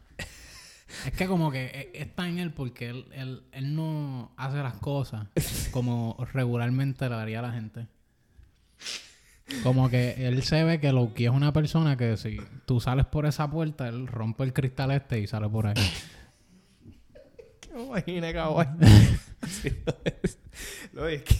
Es 1.07 1.12
que 1.12 1.26
como 1.26 1.51
que 1.51 1.64
eh, 1.66 1.90
está 1.95 2.28
en 2.28 2.38
él 2.38 2.53
porque 2.53 2.88
él, 2.90 3.07
él, 3.12 3.43
él 3.53 3.74
no 3.74 4.32
hace 4.36 4.59
las 4.59 4.74
cosas 4.74 5.26
como 5.70 6.16
regularmente 6.32 7.09
le 7.09 7.16
daría 7.16 7.38
a 7.40 7.43
la 7.43 7.53
gente. 7.53 7.86
Como 9.62 9.90
que 9.90 10.26
él 10.26 10.43
se 10.43 10.64
ve 10.64 10.80
que 10.80 10.93
lo 10.93 11.12
que 11.14 11.24
es 11.24 11.30
una 11.30 11.53
persona 11.53 11.97
que 11.97 12.16
si 12.16 12.38
tú 12.66 12.80
sales 12.80 13.07
por 13.07 13.26
esa 13.26 13.51
puerta, 13.51 13.88
él 13.88 14.07
rompe 14.07 14.45
el 14.45 14.53
cristal 14.53 14.90
este 14.93 15.20
y 15.20 15.26
sale 15.26 15.49
por 15.49 15.66
ahí. 15.66 15.74
Imaginé 17.74 18.32
kawaii. 18.32 18.68
Sí, 19.49 19.72
no, 20.93 21.09
es, 21.09 21.24
que, 21.24 21.34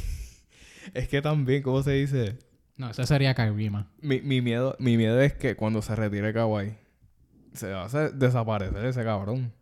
es 0.92 1.07
que 1.07 1.22
también, 1.22 1.62
¿cómo 1.62 1.84
se 1.84 1.92
dice? 1.92 2.36
No, 2.76 2.90
ese 2.90 3.07
sería 3.07 3.32
Kyrie, 3.32 3.70
man. 3.70 3.88
Mi, 4.00 4.20
mi, 4.20 4.40
miedo, 4.40 4.74
mi 4.80 4.96
miedo 4.96 5.20
es 5.20 5.34
que 5.34 5.55
cuando 5.55 5.82
se 5.82 5.94
retire 5.94 6.32
Kawhi, 6.32 6.74
se 7.55 7.72
va 7.72 7.82
a 7.82 7.84
hacer 7.86 8.14
desaparecer 8.14 8.84
ese 8.84 9.05
cabrón. 9.05 9.53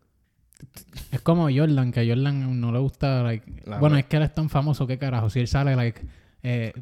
Es 1.10 1.20
como 1.20 1.48
Jordan, 1.50 1.92
que 1.92 2.00
a 2.00 2.04
Jordan 2.06 2.60
no 2.60 2.72
le 2.72 2.78
gusta, 2.78 3.22
like... 3.22 3.62
La 3.64 3.78
bueno, 3.78 3.96
es 3.96 4.06
que 4.06 4.16
él 4.16 4.22
es 4.22 4.34
tan 4.34 4.48
famoso, 4.48 4.86
¿qué 4.86 4.98
carajo? 4.98 5.30
Si 5.30 5.40
él 5.40 5.48
sale, 5.48 5.74
like... 5.74 6.02
Eh, 6.42 6.72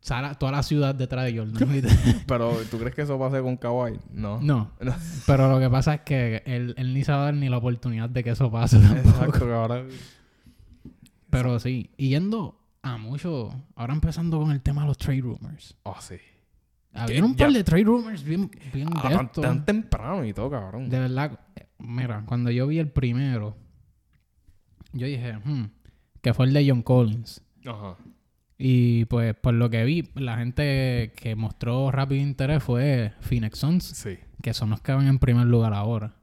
sale 0.00 0.34
toda 0.36 0.52
la 0.52 0.62
ciudad 0.62 0.94
detrás 0.94 1.24
de 1.24 1.38
Jordan. 1.38 1.82
Pero, 2.26 2.56
¿tú 2.70 2.78
crees 2.78 2.94
que 2.94 3.02
eso 3.02 3.18
pase 3.18 3.40
con 3.40 3.56
Kawhi? 3.56 3.98
No. 4.12 4.40
no. 4.40 4.70
Pero 5.26 5.50
lo 5.50 5.58
que 5.58 5.70
pasa 5.70 5.94
es 5.94 6.00
que 6.02 6.42
él, 6.46 6.74
él 6.76 6.94
ni 6.94 7.04
se 7.04 7.12
va 7.12 7.22
a 7.22 7.24
dar 7.24 7.34
ni 7.34 7.48
la 7.48 7.58
oportunidad 7.58 8.08
de 8.08 8.22
que 8.22 8.30
eso 8.30 8.50
pase 8.50 8.78
tampoco. 8.78 9.08
Exacto, 9.08 9.54
ahora... 9.54 9.84
Pero 11.30 11.58
sí, 11.58 11.90
y 11.96 12.10
yendo 12.10 12.60
a 12.82 12.96
mucho... 12.98 13.52
Ahora 13.74 13.94
empezando 13.94 14.38
con 14.38 14.52
el 14.52 14.60
tema 14.60 14.82
de 14.82 14.88
los 14.88 14.98
trade 14.98 15.22
rumors. 15.22 15.76
Oh, 15.82 15.96
sí. 16.00 16.16
Había 16.94 17.24
un 17.24 17.34
ya- 17.34 17.46
par 17.46 17.52
de 17.54 17.64
trade 17.64 17.84
rumors 17.84 18.22
bien, 18.24 18.50
bien 18.72 18.88
Ah, 18.94 19.08
de 19.08 19.14
tan, 19.16 19.26
esto. 19.26 19.40
tan 19.40 19.64
temprano 19.64 20.24
y 20.24 20.32
todo, 20.32 20.50
cabrón. 20.50 20.88
De 20.88 20.98
verdad, 21.00 21.38
mira, 21.78 22.22
cuando 22.26 22.50
yo 22.50 22.66
vi 22.66 22.78
el 22.78 22.88
primero, 22.90 23.56
yo 24.92 25.06
dije, 25.06 25.36
hmm, 25.44 25.64
que 26.22 26.32
fue 26.34 26.46
el 26.46 26.52
de 26.52 26.68
John 26.68 26.82
Collins. 26.82 27.42
Ajá. 27.66 27.96
Y 28.56 29.04
pues 29.06 29.34
por 29.34 29.54
lo 29.54 29.68
que 29.68 29.84
vi, 29.84 30.08
la 30.14 30.36
gente 30.38 31.12
que 31.16 31.34
mostró 31.34 31.90
rápido 31.90 32.22
interés 32.22 32.62
fue 32.62 33.12
Phoenix 33.20 33.58
Suns, 33.58 33.84
Sí. 33.84 34.16
que 34.42 34.54
son 34.54 34.70
los 34.70 34.80
que 34.80 34.92
van 34.92 35.08
en 35.08 35.18
primer 35.18 35.46
lugar 35.46 35.74
ahora. 35.74 36.14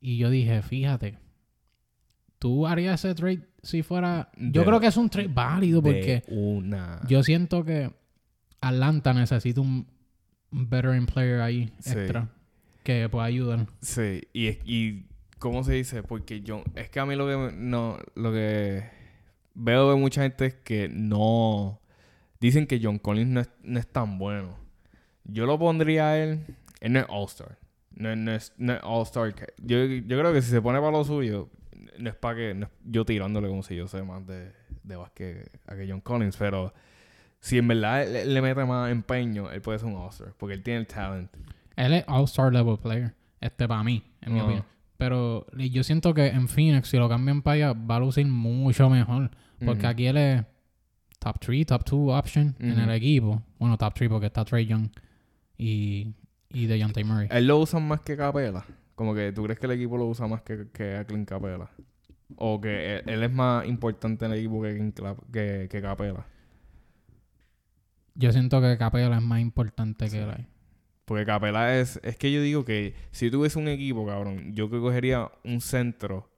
Y 0.00 0.16
yo 0.16 0.30
dije, 0.30 0.62
fíjate, 0.62 1.18
¿tú 2.38 2.66
harías 2.66 3.04
ese 3.04 3.14
trade 3.14 3.46
si 3.62 3.82
fuera...? 3.82 4.30
Yo 4.38 4.62
De- 4.62 4.66
creo 4.66 4.80
que 4.80 4.86
es 4.86 4.96
un 4.96 5.10
trade 5.10 5.28
válido 5.28 5.82
porque 5.82 6.22
una... 6.28 7.00
yo 7.08 7.22
siento 7.22 7.64
que 7.64 7.92
Atlanta 8.68 9.12
necesita 9.12 9.60
un 9.60 9.86
veteran 10.50 11.06
player 11.06 11.40
ahí 11.40 11.72
Sí. 11.80 11.90
extra 11.92 12.28
que 12.82 13.08
pueda 13.08 13.24
ayudar. 13.26 13.66
Sí, 13.80 14.22
y, 14.32 14.48
y 14.64 15.06
¿cómo 15.38 15.64
se 15.64 15.72
dice? 15.72 16.02
Porque 16.02 16.40
yo, 16.42 16.62
es 16.74 16.90
que 16.90 17.00
a 17.00 17.06
mí 17.06 17.16
lo 17.16 17.26
que 17.26 17.52
no, 17.56 17.98
lo 18.14 18.32
que 18.32 18.84
veo 19.54 19.90
de 19.90 19.96
mucha 19.96 20.22
gente 20.22 20.46
es 20.46 20.54
que 20.54 20.88
no 20.88 21.80
dicen 22.40 22.66
que 22.66 22.78
John 22.82 22.98
Collins 22.98 23.30
no 23.30 23.40
es, 23.40 23.50
no 23.62 23.78
es 23.78 23.86
tan 23.86 24.18
bueno. 24.18 24.56
Yo 25.24 25.46
lo 25.46 25.58
pondría 25.58 26.08
a 26.10 26.18
él, 26.18 26.44
él 26.80 26.92
no 26.92 27.00
es 27.00 27.06
All-Star. 27.08 27.58
No, 27.96 28.14
no 28.16 28.32
es, 28.32 28.52
no 28.58 28.74
es 28.74 28.80
All-Star. 28.82 29.34
Yo, 29.62 29.84
yo 29.84 30.18
creo 30.18 30.32
que 30.32 30.42
si 30.42 30.50
se 30.50 30.60
pone 30.60 30.78
para 30.78 30.90
lo 30.90 31.04
suyo, 31.04 31.48
no 31.98 32.10
es 32.10 32.16
para 32.16 32.36
que, 32.36 32.54
no 32.54 32.66
es 32.66 32.72
yo 32.84 33.04
tirándole 33.06 33.48
como 33.48 33.62
si 33.62 33.76
yo 33.76 33.88
sé 33.88 34.02
más 34.02 34.26
de, 34.26 34.52
de 34.82 34.96
básquet 34.96 35.50
a 35.66 35.74
que 35.76 35.88
John 35.88 36.00
Collins, 36.02 36.36
pero 36.36 36.74
si 37.44 37.58
en 37.58 37.68
verdad 37.68 38.08
le, 38.10 38.24
le 38.24 38.40
mete 38.40 38.64
más 38.64 38.90
empeño, 38.90 39.50
él 39.50 39.60
puede 39.60 39.78
ser 39.78 39.88
un 39.88 39.96
All-Star, 39.96 40.32
porque 40.38 40.54
él 40.54 40.62
tiene 40.62 40.80
el 40.80 40.86
talent. 40.86 41.30
Él 41.76 41.92
es 41.92 42.04
All-Star 42.08 42.50
level 42.50 42.78
player. 42.78 43.14
Este 43.38 43.68
para 43.68 43.84
mí, 43.84 44.02
en 44.22 44.32
mi 44.32 44.40
opinión. 44.40 44.64
Pero 44.96 45.46
yo 45.52 45.84
siento 45.84 46.14
que 46.14 46.28
en 46.28 46.48
Phoenix, 46.48 46.88
si 46.88 46.96
lo 46.96 47.06
cambian 47.06 47.42
para 47.42 47.54
allá, 47.54 47.72
va 47.74 47.96
a 47.96 48.00
lucir 48.00 48.26
mucho 48.26 48.88
mejor. 48.88 49.30
Porque 49.62 49.86
aquí 49.86 50.06
él 50.06 50.16
es 50.16 50.42
top 51.18 51.38
3, 51.38 51.66
top 51.66 51.84
2 51.84 52.18
option 52.18 52.56
en 52.60 52.78
el 52.78 52.90
equipo. 52.92 53.42
Bueno, 53.58 53.76
top 53.76 53.92
3 53.92 54.08
porque 54.08 54.26
está 54.26 54.42
Trey 54.46 54.64
Young 54.64 54.88
y, 55.58 56.14
y 56.48 56.64
DeJounte 56.64 57.04
Murray. 57.04 57.28
¿Él 57.30 57.46
lo 57.46 57.58
usan 57.58 57.86
más 57.86 58.00
que 58.00 58.16
Capela? 58.16 58.64
Como 58.94 59.14
que 59.14 59.32
tú 59.32 59.44
crees 59.44 59.58
que 59.58 59.66
el 59.66 59.72
equipo 59.72 59.98
lo 59.98 60.06
usa 60.06 60.26
más 60.26 60.40
que, 60.40 60.68
que 60.72 60.96
a 60.96 61.04
Clint 61.04 61.28
Capela. 61.28 61.68
O 62.36 62.58
que 62.58 62.96
él, 62.96 63.02
él 63.04 63.22
es 63.22 63.30
más 63.30 63.66
importante 63.66 64.24
en 64.24 64.32
el 64.32 64.38
equipo 64.38 64.62
que, 64.62 64.92
que, 65.30 65.68
que 65.70 65.82
Capela. 65.82 66.24
Yo 68.14 68.32
siento 68.32 68.60
que 68.60 68.76
Capela 68.78 69.16
es 69.16 69.22
más 69.22 69.40
importante 69.40 70.08
Sí. 70.08 70.16
que 70.16 70.22
él. 70.22 70.46
Porque 71.04 71.26
Capela 71.26 71.78
es... 71.78 72.00
Es 72.02 72.16
que 72.16 72.32
yo 72.32 72.40
digo 72.40 72.64
que 72.64 72.94
si 73.10 73.30
tuviese 73.30 73.58
un 73.58 73.68
equipo, 73.68 74.06
cabrón, 74.06 74.52
yo 74.54 74.70
que 74.70 74.78
cogería 74.80 75.30
un 75.44 75.60
centro... 75.60 76.30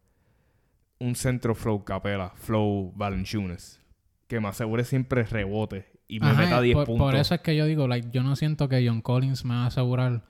Un 0.98 1.14
centro 1.14 1.54
flow 1.54 1.84
Capela, 1.84 2.32
flow 2.36 2.92
Valanciunas. 2.96 3.80
Que 4.28 4.40
me 4.40 4.48
asegure 4.48 4.82
siempre 4.84 5.24
rebote. 5.24 5.86
Y 6.08 6.20
me 6.20 6.28
Ajá, 6.28 6.42
meta 6.42 6.60
10 6.62 6.74
por, 6.74 6.86
puntos. 6.86 7.06
por 7.06 7.14
eso 7.16 7.34
es 7.34 7.40
que 7.42 7.54
yo 7.54 7.66
digo, 7.66 7.86
like, 7.86 8.08
yo 8.10 8.22
no 8.22 8.34
siento 8.34 8.68
que 8.68 8.84
John 8.86 9.02
Collins 9.02 9.44
me 9.44 9.54
va 9.54 9.64
a 9.64 9.66
asegurar 9.66 10.22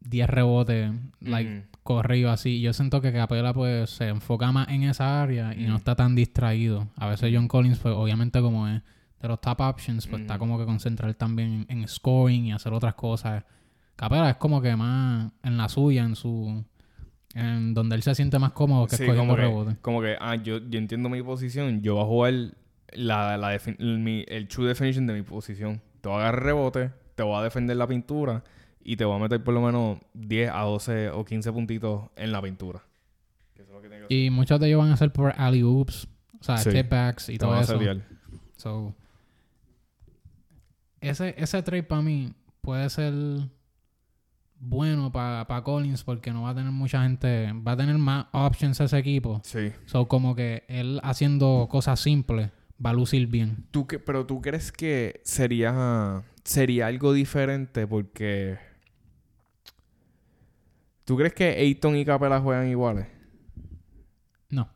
10 0.00 0.28
rebotes, 0.28 0.90
like, 1.20 1.58
Ujú. 1.60 1.66
corrido 1.82 2.30
así. 2.30 2.60
Yo 2.60 2.72
siento 2.74 3.00
que 3.00 3.12
Capela 3.12 3.54
pues 3.54 3.88
se 3.90 4.08
enfoca 4.08 4.52
más 4.52 4.68
en 4.68 4.82
esa 4.82 5.22
área 5.22 5.54
y 5.54 5.64
no 5.64 5.74
Mm. 5.74 5.76
está 5.76 5.96
tan 5.96 6.14
distraído. 6.14 6.88
A 6.96 7.08
veces 7.08 7.30
John 7.34 7.48
Collins, 7.48 7.78
pues 7.78 7.94
obviamente 7.94 8.40
como 8.42 8.68
es 8.68 8.82
de 9.20 9.28
los 9.28 9.40
top 9.40 9.60
options, 9.60 10.06
pues 10.06 10.22
está 10.22 10.38
como 10.38 10.58
que 10.58 10.64
concentrar 10.64 11.12
también 11.14 11.66
en, 11.68 11.80
en 11.82 11.88
scoring 11.88 12.46
y 12.46 12.52
hacer 12.52 12.72
otras 12.72 12.94
cosas. 12.94 13.44
Capela 13.96 14.28
es 14.30 14.36
como 14.36 14.60
que 14.60 14.76
más 14.76 15.32
en 15.42 15.56
la 15.56 15.68
suya, 15.68 16.04
en 16.04 16.16
su... 16.16 16.64
En 17.34 17.74
donde 17.74 17.96
él 17.96 18.02
se 18.02 18.14
siente 18.14 18.38
más 18.38 18.52
cómodo 18.52 18.86
que 18.86 18.96
Sí, 18.96 19.02
escogiendo 19.02 19.32
como 19.34 19.36
que, 19.36 19.42
rebotes. 19.42 19.76
como 19.82 20.00
que, 20.00 20.16
ah, 20.20 20.36
yo, 20.36 20.58
yo 20.58 20.78
entiendo 20.78 21.08
mi 21.10 21.22
posición, 21.22 21.82
yo 21.82 21.94
voy 21.94 22.02
a 22.02 22.06
jugar 22.06 22.34
la, 22.94 23.36
la 23.36 23.54
el, 23.54 23.98
mi- 23.98 24.24
el 24.28 24.48
true 24.48 24.66
definition 24.68 25.06
de 25.06 25.12
mi 25.14 25.22
posición. 25.22 25.82
Te 26.00 26.08
voy 26.08 26.16
a 26.16 26.20
agarrar 26.22 26.44
rebote, 26.44 26.92
te 27.14 27.22
voy 27.22 27.38
a 27.38 27.42
defender 27.42 27.76
la 27.76 27.86
pintura 27.86 28.42
y 28.82 28.96
te 28.96 29.04
voy 29.04 29.16
a 29.16 29.18
meter 29.18 29.44
por 29.44 29.52
lo 29.52 29.60
menos 29.60 29.98
10 30.14 30.50
a 30.50 30.60
12 30.62 31.10
o 31.10 31.24
15 31.26 31.52
puntitos 31.52 32.04
en 32.16 32.32
la 32.32 32.40
pintura. 32.40 32.80
Que 33.54 33.62
eso 33.62 33.70
es 33.70 33.76
lo 33.76 33.82
que 33.82 33.88
tiene 33.90 34.06
que 34.06 34.14
Y 34.14 34.30
muchos 34.30 34.58
de 34.58 34.68
ellos 34.68 34.78
van 34.80 34.92
a 34.92 34.96
ser 34.96 35.12
por 35.12 35.34
alley 35.38 35.62
oops, 35.62 36.08
o 36.40 36.44
sea, 36.44 36.56
Sí. 36.56 36.70
step 36.70 36.88
backs 36.88 37.28
y 37.28 37.32
Te 37.32 37.38
todo 37.38 37.60
eso. 37.60 37.78
So, 38.56 38.94
ese, 41.00 41.34
ese 41.38 41.62
trade 41.62 41.82
para 41.82 42.02
mí 42.02 42.32
puede 42.60 42.88
ser 42.90 43.12
bueno 44.58 45.12
para 45.12 45.62
Collins 45.62 46.02
porque 46.02 46.32
no 46.32 46.42
va 46.42 46.50
a 46.50 46.54
tener 46.54 46.72
mucha 46.72 47.02
gente, 47.02 47.52
va 47.52 47.72
a 47.72 47.76
tener 47.76 47.98
más 47.98 48.26
options 48.32 48.80
ese 48.80 48.98
equipo. 48.98 49.40
Sí. 49.44 49.72
So, 49.86 50.08
como 50.08 50.34
que 50.34 50.64
él 50.68 51.00
haciendo 51.02 51.68
cosas 51.70 52.00
simples 52.00 52.50
va 52.84 52.90
a 52.90 52.94
lucir 52.94 53.26
bien. 53.26 53.66
¿Tú 53.70 53.86
pero 53.86 54.26
tú 54.26 54.40
crees 54.40 54.72
que 54.72 55.20
sería, 55.24 56.22
sería 56.44 56.86
algo 56.86 57.12
diferente 57.12 57.86
porque... 57.86 58.58
¿Tú 61.04 61.16
crees 61.16 61.34
que 61.34 61.44
Ayton 61.50 61.96
y 61.96 62.04
Capela 62.04 62.40
juegan 62.40 62.66
iguales? 62.68 63.06
No, 64.50 64.68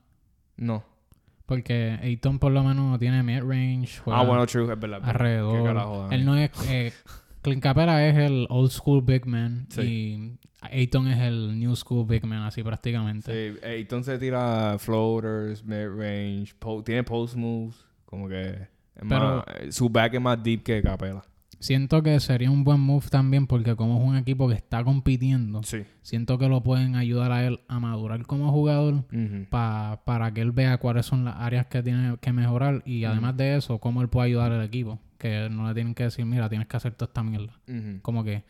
No. 0.57 0.90
Porque 1.51 1.99
Ayton 2.01 2.39
por 2.39 2.53
lo 2.53 2.63
menos 2.63 2.99
tiene 3.01 3.23
mid-range, 3.25 4.01
Ah, 4.07 4.23
bueno, 4.25 4.47
true, 4.47 4.63
es 4.63 4.69
verdad. 4.69 4.83
es 4.83 4.89
verdad. 4.89 5.03
¿Qué 5.03 5.11
alrededor. 5.11 5.65
carajo? 5.65 6.09
Él 6.11 6.25
no 6.25 6.37
es... 6.37 6.51
Eh, 6.71 6.93
Clint 7.43 7.63
Capela 7.63 8.07
es 8.07 8.17
el 8.17 8.47
old 8.51 8.71
school 8.71 9.03
big 9.03 9.27
man 9.27 9.67
Sí. 9.71 9.81
y 9.83 10.39
Ayton 10.61 11.09
es 11.09 11.19
el 11.19 11.59
new 11.59 11.75
school 11.75 12.07
big 12.07 12.25
man, 12.27 12.43
así 12.43 12.63
prácticamente. 12.63 13.33
Sí, 13.33 13.59
eh, 13.63 13.79
entonces 13.81 14.21
tira 14.21 14.77
floaters, 14.79 15.65
mid-range, 15.65 16.55
po- 16.59 16.83
tiene 16.85 17.03
post 17.03 17.35
moves, 17.37 17.77
como 18.05 18.29
que 18.29 18.43
es 18.51 18.69
Pero- 19.09 19.37
más- 19.39 19.45
eh, 19.59 19.73
su 19.73 19.89
back 19.89 20.15
es 20.15 20.21
más 20.21 20.43
deep 20.43 20.63
que 20.63 20.83
Capela. 20.83 21.23
Siento 21.61 22.03
que 22.03 22.19
sería 22.21 22.51
un 22.51 22.65
buen 22.65 22.81
move 22.81 23.07
también 23.11 23.47
porque 23.47 23.77
como 23.77 23.99
es 24.01 24.09
un 24.09 24.17
equipo 24.17 24.49
que 24.49 24.55
está 24.55 24.83
compitiendo, 24.83 25.63
Sí. 25.63 25.83
siento 26.03 26.39
que 26.39 26.49
lo 26.49 26.63
pueden 26.63 26.97
ayudar 26.97 27.31
a 27.33 27.45
él 27.47 27.61
a 27.69 27.79
madurar 27.79 28.25
como 28.27 28.51
jugador 28.51 29.05
pa- 29.51 30.01
para 30.05 30.33
que 30.33 30.41
él 30.41 30.53
vea 30.53 30.79
cuáles 30.79 31.05
son 31.07 31.25
las 31.25 31.37
áreas 31.37 31.67
que 31.67 31.83
tiene 31.83 32.17
que 32.21 32.33
mejorar 32.33 32.83
y 32.87 33.05
además 33.05 33.37
de 33.37 33.57
eso, 33.57 33.79
cómo 33.79 34.01
él 34.03 34.09
puede 34.09 34.29
ayudar 34.29 34.53
al 34.53 34.65
equipo. 34.65 34.99
Que 35.19 35.49
no 35.51 35.69
le 35.69 35.75
tienen 35.75 35.95
que 35.95 36.05
decir, 36.05 36.25
mira, 36.25 36.49
tienes 36.49 36.67
que 36.67 36.79
hacer 36.79 36.95
toda 36.95 37.11
esta 37.11 37.23
mierda. 37.23 37.53
Como 38.03 38.25
que 38.25 38.43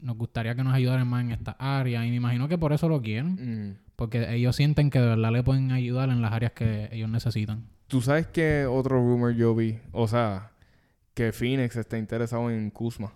nos 0.00 0.16
gustaría 0.18 0.54
que 0.54 0.62
nos 0.62 0.74
ayudaran 0.74 1.08
más 1.08 1.24
en 1.24 1.30
esta 1.32 1.52
área 1.58 2.04
y 2.06 2.10
me 2.10 2.16
imagino 2.16 2.48
que 2.48 2.58
por 2.58 2.72
eso 2.74 2.86
lo 2.88 3.00
quieren. 3.00 3.78
Porque 3.96 4.34
ellos 4.34 4.56
sienten 4.56 4.90
que 4.90 5.00
de 5.00 5.06
verdad 5.06 5.32
le 5.32 5.42
pueden 5.42 5.72
ayudar 5.72 6.10
en 6.10 6.20
las 6.20 6.32
áreas 6.32 6.52
que 6.52 6.90
ellos 6.92 7.08
necesitan. 7.08 7.64
¿Tú 7.86 8.02
sabes 8.02 8.26
qué 8.26 8.66
otro 8.66 8.96
rumor 8.98 9.34
yo 9.34 9.54
vi? 9.54 9.78
O 9.92 10.06
sea, 10.08 10.50
que 11.14 11.32
Phoenix 11.32 11.76
está 11.76 11.98
interesado 11.98 12.50
en 12.50 12.70
Kuzma. 12.70 13.12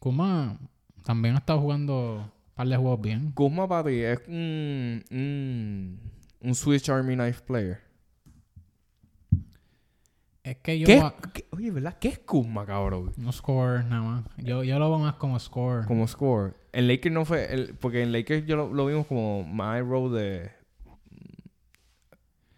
Kuma 0.00 0.58
también 1.04 1.34
ha 1.34 1.38
estado 1.38 1.60
jugando 1.60 2.16
un 2.22 2.54
par 2.54 2.68
de 2.68 2.76
juegos 2.76 3.00
bien. 3.00 3.32
Kuzma 3.32 3.66
para 3.68 3.88
ti 3.88 3.96
es 4.00 4.20
un, 4.28 5.04
un, 5.10 6.00
un 6.40 6.54
Switch 6.54 6.88
Army 6.88 7.14
Knife 7.14 7.42
player. 7.46 7.80
Es 10.44 10.56
que 10.58 10.78
yo 10.78 10.86
¿Qué? 10.86 10.98
a- 10.98 11.14
qué- 11.34 11.46
Oye, 11.50 11.70
¿verdad? 11.70 11.98
¿Qué 12.00 12.08
es 12.08 12.18
Kuzma, 12.20 12.64
cabrón? 12.64 13.12
no 13.16 13.32
score 13.32 13.84
nada 13.84 14.02
más. 14.02 14.24
Yo, 14.38 14.64
yo 14.64 14.78
lo 14.78 14.88
veo 14.88 14.98
más 14.98 15.14
como 15.16 15.38
score. 15.38 15.84
Como 15.86 16.06
score. 16.08 16.54
En 16.72 16.88
Lakers 16.88 17.14
no 17.14 17.24
fue... 17.24 17.52
el- 17.52 17.74
porque 17.74 18.02
en 18.02 18.12
Lakers 18.12 18.46
yo 18.46 18.56
lo, 18.56 18.72
lo 18.72 18.86
vimos 18.86 19.06
como 19.06 19.44
my 19.44 19.80
role 19.80 20.18
de... 20.18 20.50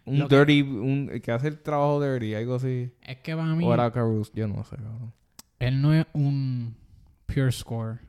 Un 0.05 0.19
Lo 0.19 0.27
que- 0.27 0.35
dirty... 0.37 0.61
Un, 0.63 1.09
el 1.11 1.21
que 1.21 1.31
hace 1.31 1.47
el 1.47 1.59
trabajo 1.59 2.01
dirty, 2.03 2.33
algo 2.33 2.55
así. 2.55 2.91
Es 3.01 3.17
que 3.17 3.35
para 3.35 3.53
mí, 3.55 3.63
O 3.65 3.73
era 3.73 3.91
Caruso, 3.91 4.31
yo 4.33 4.47
no 4.47 4.63
sé, 4.63 4.75
cabrón. 4.77 5.13
él 5.59 5.81
no 5.81 5.93
es 5.93 6.05
un 6.13 6.75
pure 7.27 7.51
score. 7.51 7.99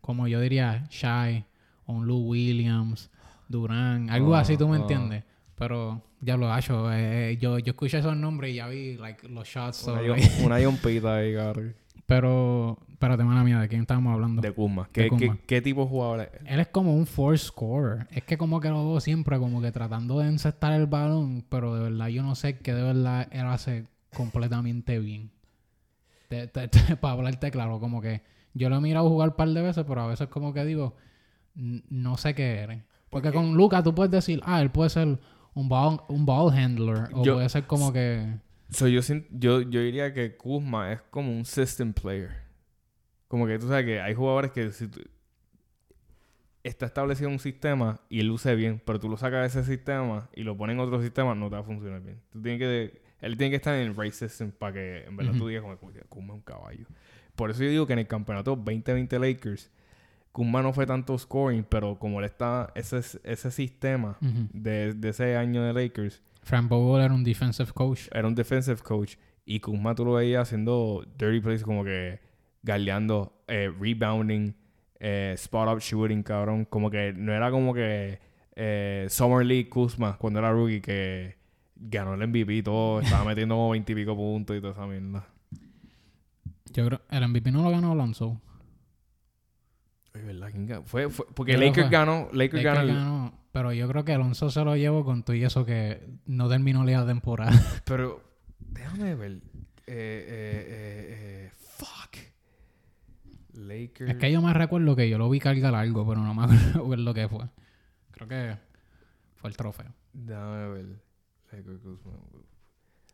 Como 0.00 0.26
yo 0.28 0.40
diría, 0.40 0.86
Shy, 0.90 1.44
o 1.86 1.92
un 1.94 2.06
Lou 2.06 2.18
Williams, 2.30 3.10
Durán, 3.48 4.10
algo 4.10 4.34
Ah, 4.34 4.40
así, 4.40 4.56
tú 4.56 4.66
me 4.68 4.76
ah. 4.76 4.80
entiendes. 4.80 5.24
Pero 5.56 6.02
ya 6.20 6.36
lo 6.36 6.52
he 6.52 6.58
hecho. 6.58 6.92
eh, 6.92 7.38
yo, 7.40 7.58
yo 7.60 7.70
escuché 7.70 7.98
esos 7.98 8.16
nombres 8.16 8.50
y 8.52 8.56
ya 8.56 8.66
vi 8.66 8.96
like, 8.96 9.28
los 9.28 9.46
shots. 9.46 9.86
Una, 9.86 10.02
yom- 10.02 10.44
una 10.44 10.60
yompita 10.60 11.16
ahí, 11.16 11.34
cabrón. 11.34 11.74
Pero, 12.06 12.78
espérate, 12.90 13.24
mala 13.24 13.42
mía, 13.44 13.60
¿de 13.60 13.68
quién 13.68 13.82
estábamos 13.82 14.12
hablando? 14.12 14.42
De 14.42 14.52
Kuzma. 14.52 14.84
De 14.84 14.88
¿Qué, 15.04 15.08
Kuzma. 15.08 15.34
qué, 15.36 15.42
qué 15.46 15.62
tipo 15.62 15.82
de 15.82 15.88
jugador 15.88 16.20
es? 16.20 16.28
Él 16.44 16.60
es 16.60 16.68
como 16.68 16.94
un 16.94 17.06
force 17.06 17.46
scorer. 17.46 18.06
Es 18.10 18.24
que 18.24 18.36
como 18.36 18.60
que 18.60 18.68
lo 18.68 18.86
veo 18.88 19.00
siempre 19.00 19.38
como 19.38 19.62
que 19.62 19.72
tratando 19.72 20.18
de 20.18 20.28
encestar 20.28 20.72
el 20.74 20.86
balón, 20.86 21.44
pero 21.48 21.74
de 21.74 21.82
verdad 21.84 22.08
yo 22.08 22.22
no 22.22 22.34
sé 22.34 22.58
qué 22.58 22.74
de 22.74 22.82
verdad 22.82 23.28
él 23.30 23.46
hace 23.46 23.86
completamente 24.14 24.98
bien. 24.98 25.30
Te- 26.28 26.48
te- 26.48 26.68
te- 26.68 26.96
para 26.96 27.14
hablarte 27.14 27.50
claro, 27.50 27.80
como 27.80 28.00
que 28.02 28.22
yo 28.54 28.68
lo 28.68 28.76
he 28.76 28.80
mirado 28.80 29.08
jugar 29.08 29.30
un 29.30 29.36
par 29.36 29.48
de 29.48 29.62
veces, 29.62 29.84
pero 29.88 30.02
a 30.02 30.06
veces 30.06 30.28
como 30.28 30.52
que 30.52 30.64
digo, 30.64 30.94
"N- 31.56 31.82
no 31.88 32.16
sé 32.18 32.34
qué 32.34 32.58
eres. 32.60 32.82
Porque 33.08 33.30
Porque- 33.30 33.32
con 33.46 33.54
Lucas 33.54 33.84
tú 33.84 33.94
puedes 33.94 34.10
decir, 34.10 34.40
ah, 34.44 34.60
él 34.60 34.70
puede 34.70 34.90
ser 34.90 35.18
un 35.54 35.68
ball, 35.68 36.00
un 36.08 36.26
ball 36.26 36.52
handler, 36.52 37.08
o 37.14 37.24
Yo- 37.24 37.34
puede 37.34 37.48
ser 37.48 37.66
como 37.66 37.92
que... 37.92 38.36
So, 38.72 38.88
yo, 38.88 39.00
yo, 39.30 39.60
yo 39.62 39.80
diría 39.80 40.12
que 40.14 40.36
Kuzma 40.36 40.92
es 40.92 41.02
como 41.10 41.30
un 41.30 41.44
system 41.44 41.92
player. 41.92 42.30
Como 43.28 43.46
que 43.46 43.58
tú 43.58 43.68
sabes 43.68 43.84
que 43.84 44.00
hay 44.00 44.14
jugadores 44.14 44.50
que 44.52 44.72
si 44.72 44.88
tú- 44.88 45.02
está 46.62 46.86
establecido 46.86 47.28
un 47.28 47.38
sistema 47.40 48.00
y 48.08 48.20
él 48.20 48.28
luce 48.28 48.54
bien, 48.54 48.80
pero 48.84 49.00
tú 49.00 49.08
lo 49.08 49.16
sacas 49.16 49.40
de 49.52 49.60
ese 49.60 49.68
sistema 49.68 50.28
y 50.34 50.42
lo 50.44 50.56
pones 50.56 50.74
en 50.74 50.80
otro 50.80 51.02
sistema, 51.02 51.34
no 51.34 51.48
te 51.48 51.56
va 51.56 51.60
a 51.62 51.64
funcionar 51.64 52.00
bien. 52.02 52.20
Tú 52.30 52.40
tienes 52.40 52.60
que, 52.60 53.02
él 53.20 53.36
tiene 53.36 53.50
que 53.50 53.56
estar 53.56 53.74
en 53.74 53.88
el 53.88 53.96
right 53.96 54.12
system 54.12 54.52
para 54.52 54.72
que 54.74 55.04
en 55.04 55.16
verdad 55.16 55.32
tú 55.38 55.48
digas 55.48 55.62
como 55.62 55.92
que 55.92 56.00
Kuzma 56.02 56.34
es 56.34 56.38
un 56.38 56.42
caballo. 56.42 56.86
Por 57.34 57.50
eso 57.50 57.64
yo 57.64 57.70
digo 57.70 57.86
que 57.86 57.94
en 57.94 57.98
el 58.00 58.06
campeonato 58.06 58.54
2020 58.54 59.18
Lakers, 59.18 59.70
Kuzma 60.30 60.62
no 60.62 60.72
fue 60.72 60.86
tanto 60.86 61.18
scoring, 61.18 61.64
pero 61.64 61.98
como 61.98 62.20
él 62.20 62.26
está, 62.26 62.70
ese, 62.74 62.98
ese 63.24 63.50
sistema 63.50 64.16
de, 64.52 64.94
de 64.94 65.08
ese 65.08 65.36
año 65.36 65.62
de 65.64 65.72
Lakers, 65.72 66.22
Frank 66.42 66.68
Vogel 66.68 67.04
era 67.04 67.14
un 67.14 67.24
defensive 67.24 67.72
coach. 67.72 68.08
era 68.12 68.26
un 68.26 68.34
defensive 68.34 68.80
coach 68.82 69.14
y 69.44 69.60
Kuzma 69.60 69.94
tú 69.94 70.04
lo 70.04 70.14
veías 70.14 70.42
haciendo 70.48 71.04
dirty 71.18 71.40
plays 71.40 71.62
como 71.62 71.84
que 71.84 72.20
galeando, 72.62 73.42
eh, 73.48 73.72
rebounding, 73.80 74.52
eh, 75.00 75.32
spot 75.36 75.68
up 75.74 75.80
shooting, 75.80 76.22
cabrón. 76.22 76.64
Como 76.64 76.90
que 76.90 77.12
no 77.12 77.32
era 77.32 77.50
como 77.50 77.74
que 77.74 78.20
eh, 78.54 79.06
Summer 79.08 79.44
League 79.44 79.68
Kuzma 79.68 80.16
cuando 80.18 80.38
era 80.38 80.52
rookie 80.52 80.80
que 80.80 81.36
ganó 81.74 82.14
el 82.14 82.26
MVP 82.28 82.54
y 82.56 82.62
todo, 82.62 83.00
estaba 83.02 83.24
metiendo 83.24 83.54
como 83.56 83.70
20 83.70 83.90
y 83.92 83.94
pico 83.96 84.14
puntos 84.14 84.56
y 84.56 84.60
toda 84.60 84.72
esa 84.72 84.86
mierda. 84.86 85.26
Yo 86.72 86.86
creo, 86.86 87.02
el 87.10 87.28
MVP 87.28 87.50
no 87.50 87.62
lo 87.64 87.70
ganó 87.70 87.92
Alonso. 87.92 88.40
Ay, 90.14 90.22
¿verdad? 90.22 90.48
¿Quién 90.50 90.66
ganó? 90.66 90.82
Fue, 90.84 91.08
fue, 91.10 91.26
porque 91.34 91.56
Lakers 91.56 91.90
ganó, 91.90 92.28
Lakers, 92.32 92.62
Lakers 92.62 92.64
ganó, 92.64 92.80
el- 92.80 92.94
ganó, 92.94 93.32
pero 93.52 93.72
yo 93.72 93.86
creo 93.88 94.04
que 94.04 94.12
Alonso 94.12 94.50
se 94.50 94.64
lo 94.64 94.76
llevó 94.76 95.04
con 95.04 95.22
todo 95.22 95.36
y 95.36 95.44
eso 95.44 95.64
que 95.64 96.06
no 96.26 96.48
terminó 96.48 96.84
la 96.84 97.06
temporada. 97.06 97.52
pero 97.84 98.22
déjame 98.58 99.14
ver. 99.14 99.32
Eh, 99.32 99.38
eh, 99.86 100.66
eh, 100.68 101.48
eh, 101.48 101.50
fuck. 101.54 102.16
Lakers. 103.54 104.10
es 104.12 104.16
que 104.16 104.32
yo 104.32 104.40
me 104.40 104.52
recuerdo 104.54 104.96
que 104.96 105.08
yo 105.10 105.18
lo 105.18 105.28
vi 105.28 105.38
cargar 105.38 105.74
algo, 105.74 106.06
pero 106.08 106.20
no 106.22 106.34
me 106.34 106.44
acuerdo 106.74 107.04
lo 107.04 107.14
que 107.14 107.28
fue. 107.28 107.44
Creo 108.12 108.28
que 108.28 108.56
fue 109.36 109.50
el 109.50 109.56
trofeo. 109.56 109.92
Déjame 110.12 110.68
ver. 110.68 110.86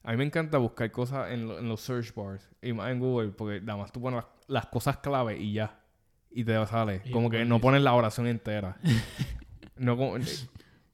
A 0.04 0.12
mí 0.12 0.16
me 0.16 0.24
encanta 0.24 0.58
buscar 0.58 0.90
cosas 0.92 1.32
en, 1.32 1.48
lo- 1.48 1.58
en 1.58 1.68
los 1.68 1.80
search 1.80 2.14
bars 2.14 2.48
y 2.62 2.72
más 2.72 2.90
en 2.92 3.00
Google 3.00 3.30
porque 3.30 3.60
nada 3.60 3.78
más 3.80 3.90
tú 3.92 4.00
pones 4.00 4.18
las, 4.22 4.26
las 4.46 4.66
cosas 4.66 4.98
clave 4.98 5.36
y 5.38 5.54
ya. 5.54 5.80
Y 6.30 6.44
te 6.44 6.64
sale. 6.66 7.02
Y 7.04 7.10
como 7.10 7.30
que 7.30 7.44
no 7.44 7.60
pones 7.60 7.82
la 7.82 7.94
oración 7.94 8.26
entera. 8.28 8.76
no 9.78 9.96
como... 9.96 10.18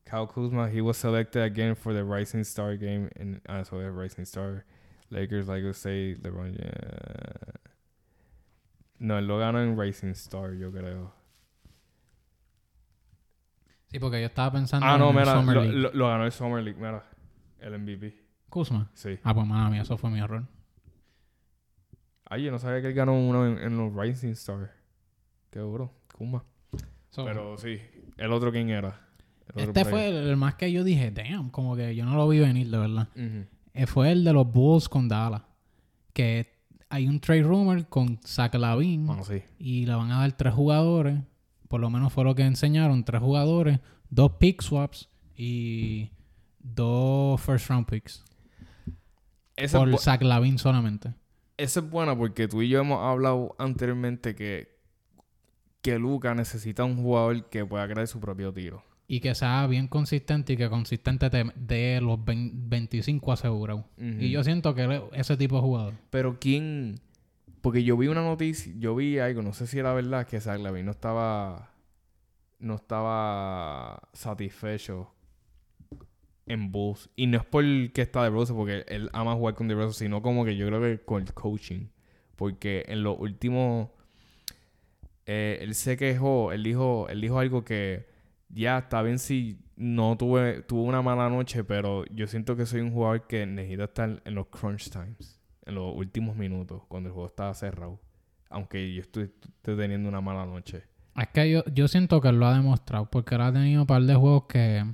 Kyle 0.04 0.26
Kuzma, 0.26 0.68
he 0.68 0.80
was 0.82 0.96
selected 0.98 1.42
again 1.42 1.74
for 1.74 1.92
the 1.94 2.04
Rising 2.04 2.44
Star 2.44 2.76
game. 2.76 3.08
In, 3.16 3.40
ah, 3.48 3.62
so 3.62 3.78
the 3.78 3.90
Rising 3.90 4.24
Star. 4.26 4.64
Lakers, 5.10 5.48
like 5.48 5.62
to 5.62 5.72
say, 5.72 6.14
LeBron... 6.20 6.54
yeah. 6.58 7.52
No, 8.98 9.18
él 9.18 9.26
lo 9.26 9.38
ganó 9.38 9.60
en 9.62 9.76
Rising 9.78 10.10
Star, 10.14 10.52
yo 10.54 10.70
creo. 10.70 11.12
Sí, 13.90 13.98
porque 13.98 14.20
yo 14.20 14.26
estaba 14.26 14.52
pensando 14.52 14.86
Ah, 14.86 14.98
no, 14.98 15.10
en 15.10 15.16
mira, 15.16 15.32
Summer 15.34 15.54
lo, 15.56 15.62
League. 15.62 15.78
lo- 15.78 15.92
lo 15.92 16.08
ganó 16.08 16.24
el 16.26 16.32
Summer 16.32 16.62
League, 16.62 16.78
mira. 16.78 17.04
El 17.60 17.78
MVP. 17.78 18.14
Kuzma. 18.48 18.90
Sí. 18.94 19.18
Ah, 19.22 19.34
pues 19.34 19.46
mala 19.46 19.70
mía, 19.70 19.82
eso 19.82 19.96
fue 19.96 20.10
mi 20.10 20.20
error. 20.20 20.44
Ay, 22.26 22.44
yo 22.44 22.50
no 22.50 22.58
sabía 22.58 22.80
que 22.80 22.88
él 22.88 22.94
ganó 22.94 23.14
uno 23.14 23.46
en, 23.46 23.58
en 23.58 23.76
los 23.76 23.94
Rising 23.94 24.30
Star. 24.32 24.72
Qué 25.50 25.60
duro. 25.60 25.92
Kuma. 26.16 26.44
So, 27.10 27.24
Pero 27.24 27.56
sí, 27.58 27.80
el 28.16 28.32
otro 28.32 28.50
quién 28.52 28.70
era. 28.70 29.00
El 29.54 29.64
este 29.68 29.84
fue 29.84 30.08
el, 30.08 30.28
el 30.28 30.36
más 30.36 30.54
que 30.54 30.70
yo 30.72 30.82
dije, 30.84 31.10
damn, 31.10 31.50
como 31.50 31.76
que 31.76 31.94
yo 31.94 32.04
no 32.04 32.14
lo 32.16 32.26
vi 32.28 32.38
venir, 32.40 32.70
de 32.70 32.78
verdad. 32.78 33.08
Eh, 33.74 33.86
fue 33.86 34.10
el 34.12 34.24
de 34.24 34.32
los 34.32 34.50
Bulls 34.50 34.88
con 34.88 35.08
Dallas. 35.08 35.42
Que 36.12 36.52
hay 36.88 37.06
un 37.08 37.20
trade 37.20 37.42
rumor 37.42 37.86
con 37.88 38.18
Zach 38.24 38.54
Lavin 38.54 39.08
Ah, 39.10 39.20
sí. 39.24 39.42
y 39.58 39.84
le 39.86 39.94
van 39.94 40.10
a 40.12 40.20
dar 40.20 40.32
tres 40.32 40.54
jugadores. 40.54 41.18
Por 41.68 41.80
lo 41.80 41.90
menos 41.90 42.12
fue 42.12 42.24
lo 42.24 42.34
que 42.34 42.42
enseñaron. 42.44 43.04
Tres 43.04 43.20
jugadores, 43.20 43.80
dos 44.10 44.32
pick 44.38 44.62
swaps 44.62 45.08
y 45.36 46.10
dos 46.60 47.40
first 47.40 47.68
round 47.68 47.86
picks. 47.86 48.24
Por 49.72 49.98
Zach 49.98 50.22
Lavin 50.22 50.58
solamente. 50.58 51.14
esa 51.56 51.80
es 51.80 51.88
buena 51.90 52.16
porque 52.16 52.48
tú 52.48 52.62
y 52.62 52.68
yo 52.68 52.80
hemos 52.80 52.98
hablado 53.00 53.54
anteriormente 53.58 54.34
que, 54.34 54.73
que 55.84 55.98
Luca 55.98 56.34
necesita 56.34 56.82
un 56.82 56.96
jugador 56.96 57.44
que 57.50 57.66
pueda 57.66 57.86
crear 57.86 58.08
su 58.08 58.18
propio 58.18 58.54
tiro. 58.54 58.82
Y 59.06 59.20
que 59.20 59.34
sea 59.34 59.66
bien 59.66 59.86
consistente 59.86 60.54
y 60.54 60.56
que 60.56 60.70
consistente 60.70 61.28
te 61.28 61.44
dé 61.56 62.00
los 62.00 62.24
20 62.24 62.56
25 62.68 63.32
asegurados. 63.32 63.84
Y 63.98 64.30
yo 64.30 64.42
siento 64.42 64.74
que 64.74 64.84
él 64.84 64.92
es 64.92 65.02
ese 65.12 65.36
tipo 65.36 65.56
de 65.56 65.60
jugador. 65.60 65.94
Pero 66.08 66.38
quién... 66.40 67.00
Porque 67.60 67.84
yo 67.84 67.98
vi 67.98 68.08
una 68.08 68.22
noticia, 68.22 68.72
yo 68.78 68.96
vi 68.96 69.18
algo, 69.18 69.42
no 69.42 69.52
sé 69.52 69.66
si 69.66 69.78
era 69.78 69.92
verdad, 69.92 70.26
que 70.26 70.40
Zach 70.40 70.58
Lavin 70.58 70.86
no 70.86 70.92
estaba... 70.92 71.70
No 72.58 72.76
estaba 72.76 74.08
satisfecho 74.14 75.12
en 76.46 76.72
Bulls. 76.72 77.10
Y 77.14 77.26
no 77.26 77.36
es 77.36 77.44
por 77.44 77.62
que 77.92 78.00
está 78.00 78.24
de 78.24 78.30
Rose, 78.30 78.54
porque 78.54 78.86
él 78.88 79.10
ama 79.12 79.34
jugar 79.34 79.54
con 79.54 79.68
de 79.68 79.74
Rose, 79.74 79.98
sino 79.98 80.22
como 80.22 80.46
que 80.46 80.56
yo 80.56 80.66
creo 80.66 80.80
que 80.80 81.04
con 81.04 81.20
el 81.20 81.34
coaching. 81.34 81.88
Porque 82.36 82.86
en 82.88 83.02
los 83.02 83.18
últimos... 83.20 83.90
eh, 85.26 85.58
él 85.62 85.74
se 85.74 85.96
quejó, 85.96 86.52
él 86.52 86.62
dijo, 86.62 87.08
él 87.08 87.20
dijo 87.20 87.38
algo 87.38 87.64
que 87.64 88.06
ya 88.48 88.78
está 88.78 89.02
bien 89.02 89.18
si 89.18 89.58
no 89.76 90.16
tuve, 90.16 90.62
tuve 90.62 90.82
una 90.82 91.02
mala 91.02 91.28
noche, 91.28 91.64
pero 91.64 92.04
yo 92.06 92.26
siento 92.26 92.56
que 92.56 92.66
soy 92.66 92.80
un 92.80 92.92
jugador 92.92 93.26
que 93.26 93.46
necesita 93.46 93.84
estar 93.84 94.22
en 94.24 94.34
los 94.34 94.46
crunch 94.46 94.90
times, 94.90 95.40
en 95.66 95.74
los 95.74 95.94
últimos 95.96 96.36
minutos, 96.36 96.82
cuando 96.88 97.08
el 97.08 97.12
juego 97.14 97.28
está 97.28 97.52
cerrado. 97.54 98.00
Aunque 98.50 98.94
yo 98.94 99.00
estoy, 99.00 99.24
esté 99.24 99.74
teniendo 99.74 100.08
una 100.08 100.20
mala 100.20 100.46
noche. 100.46 100.84
Es 101.16 101.28
que 101.28 101.50
yo, 101.50 101.64
yo 101.72 101.88
siento 101.88 102.20
que 102.20 102.28
él 102.28 102.38
lo 102.38 102.46
ha 102.46 102.54
demostrado. 102.54 103.06
Porque 103.10 103.34
él 103.34 103.40
ha 103.40 103.52
tenido 103.52 103.80
un 103.80 103.86
par 103.86 104.02
de 104.02 104.14
juegos 104.14 104.44
que 104.48 104.84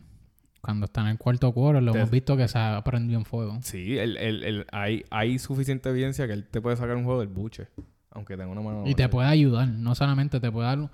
cuando 0.63 0.87
está 0.87 1.03
en 1.03 1.09
el 1.09 1.19
cuarto 1.19 1.53
quarter 1.53 1.83
lo 1.83 1.93
Te- 1.93 1.99
hemos 1.99 2.11
visto 2.11 2.37
que 2.39 2.49
se 2.49 2.59
ha 2.59 2.83
prendido 2.85 3.19
en 3.19 3.27
fuego. 3.27 3.59
Sí, 3.63 3.99
el, 3.99 4.17
el, 4.17 4.45
el- 4.45 4.67
hay, 4.73 5.05
hay 5.11 5.39
suficiente 5.39 5.91
evidencia 5.91 6.27
que 6.27 6.33
él 6.33 6.47
te 6.47 6.63
puede 6.63 6.77
sacar 6.77 6.97
un 6.97 7.05
juego 7.05 7.21
del 7.21 7.29
buche. 7.29 7.69
Aunque 8.13 8.37
tenga 8.37 8.51
una 8.51 8.61
noche. 8.61 8.91
Y 8.91 8.95
te 8.95 9.09
puede 9.09 9.29
ayudar. 9.29 9.69
No 9.69 9.95
solamente 9.95 10.41
te 10.41 10.51
puede 10.51 10.67
dar... 10.67 10.91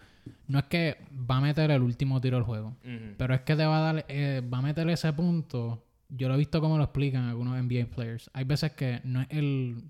No 0.48 0.58
es 0.58 0.64
que 0.64 0.96
va 1.12 1.36
a 1.36 1.40
meter 1.40 1.70
el 1.70 1.82
último 1.82 2.20
tiro 2.20 2.36
del 2.36 2.44
juego. 2.44 2.76
Pero 3.16 3.34
es 3.34 3.40
que 3.42 3.54
te 3.56 3.64
va 3.64 3.78
a 3.78 3.92
dar, 3.92 4.04
eh, 4.08 4.42
va 4.52 4.58
a 4.58 4.62
meter 4.62 4.88
ese 4.90 5.12
punto. 5.12 5.84
Yo 6.08 6.28
lo 6.28 6.34
he 6.34 6.38
visto 6.38 6.60
como 6.60 6.78
lo 6.78 6.84
explican 6.84 7.24
algunos 7.24 7.56
NBA 7.62 7.86
players. 7.94 8.30
Hay 8.32 8.44
veces 8.44 8.72
que 8.72 9.00
no 9.04 9.22
es 9.22 9.28
el, 9.30 9.84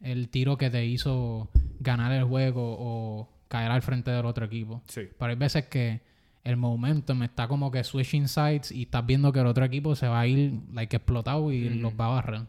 el 0.00 0.28
tiro 0.28 0.56
que 0.56 0.70
te 0.70 0.84
hizo 0.84 1.50
ganar 1.80 2.12
el 2.12 2.24
juego 2.24 2.76
o 2.78 3.28
caer 3.48 3.70
al 3.70 3.82
frente 3.82 4.10
del 4.10 4.26
otro 4.26 4.44
equipo. 4.44 4.82
Sí. 4.88 5.08
Pero 5.18 5.30
hay 5.30 5.36
veces 5.36 5.66
que 5.66 6.00
el 6.44 6.56
momentum 6.56 7.22
está 7.22 7.48
como 7.48 7.70
que 7.70 7.84
switching 7.84 8.28
sides 8.28 8.72
y 8.72 8.82
estás 8.82 9.06
viendo 9.06 9.32
que 9.32 9.40
el 9.40 9.46
otro 9.46 9.64
equipo 9.64 9.94
se 9.94 10.08
va 10.08 10.20
a 10.20 10.26
ir 10.26 10.54
like 10.72 10.96
explotado 10.96 11.52
y 11.52 11.68
los 11.68 11.92
va 11.94 12.06
a 12.06 12.08
barrer. 12.08 12.42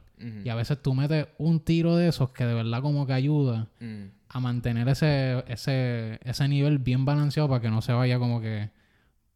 Y 0.43 0.49
a 0.49 0.55
veces 0.55 0.81
tú 0.81 0.93
metes 0.93 1.27
un 1.37 1.59
tiro 1.59 1.95
de 1.95 2.07
esos 2.07 2.31
que 2.31 2.45
de 2.45 2.53
verdad 2.53 2.81
como 2.81 3.05
que 3.05 3.13
ayuda 3.13 3.67
Ujú. 3.81 4.09
a 4.29 4.39
mantener 4.39 4.87
ese, 4.87 5.43
ese, 5.47 6.19
ese 6.23 6.47
nivel 6.47 6.79
bien 6.79 7.05
balanceado 7.05 7.49
para 7.49 7.61
que 7.61 7.69
no 7.69 7.81
se 7.81 7.93
vaya 7.93 8.17
como 8.19 8.39
que 8.41 8.69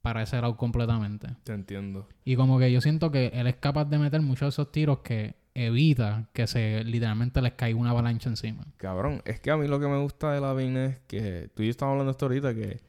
para 0.02 0.24
ese 0.24 0.40
lado 0.40 0.56
completamente. 0.56 1.28
Te 1.44 1.54
entiendo. 1.54 2.08
Y 2.24 2.36
como 2.36 2.60
que 2.60 2.72
yo 2.72 2.80
siento 2.80 3.12
que 3.12 3.28
él 3.34 3.48
es 3.48 3.56
capaz 3.58 3.86
de 3.86 3.98
meter 3.98 4.22
muchos 4.22 4.42
de 4.46 4.50
esos 4.50 4.72
tiros 4.72 5.00
que 5.00 5.36
evita 5.54 6.30
que 6.34 6.48
se 6.48 6.84
literalmente 6.84 7.42
les 7.42 7.54
caiga 7.54 7.80
una 7.80 7.90
avalancha 7.90 8.30
encima. 8.30 8.64
Cabrón, 8.78 9.22
es 9.26 9.40
que 9.40 9.52
a 9.52 9.58
mí 9.58 9.68
lo 9.68 9.80
que 9.80 9.88
me 9.88 9.98
gusta 9.98 10.32
de 10.32 10.40
Lavin 10.40 10.78
es 10.78 11.00
que 11.08 11.50
tú 11.56 11.64
y 11.64 11.66
yo 11.66 11.72
estamos 11.72 11.94
hablando 11.94 12.12
esto 12.12 12.26
ahorita, 12.26 12.54
que 12.54 12.80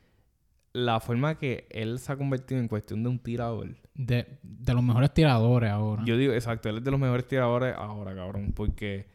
la 0.75 1.01
forma 1.01 1.39
que 1.39 1.67
él 1.71 1.99
se 1.99 2.13
ha 2.13 2.17
convertido 2.17 2.61
en 2.61 2.69
cuestión 2.69 3.03
de 3.03 3.09
un 3.09 3.19
tirador. 3.19 3.75
De, 3.99 4.39
de 4.43 4.75
los 4.75 4.83
mejores 4.83 5.13
tiradores 5.13 5.71
ahora. 5.71 6.05
Yo 6.07 6.17
digo, 6.17 6.33
exacto, 6.33 6.69
él 6.69 6.79
es 6.79 6.85
de 6.85 6.91
los 6.91 7.01
mejores 7.01 7.27
tiradores 7.27 7.75
ahora, 7.77 8.15
cabrón, 8.15 8.53
porque 8.55 9.07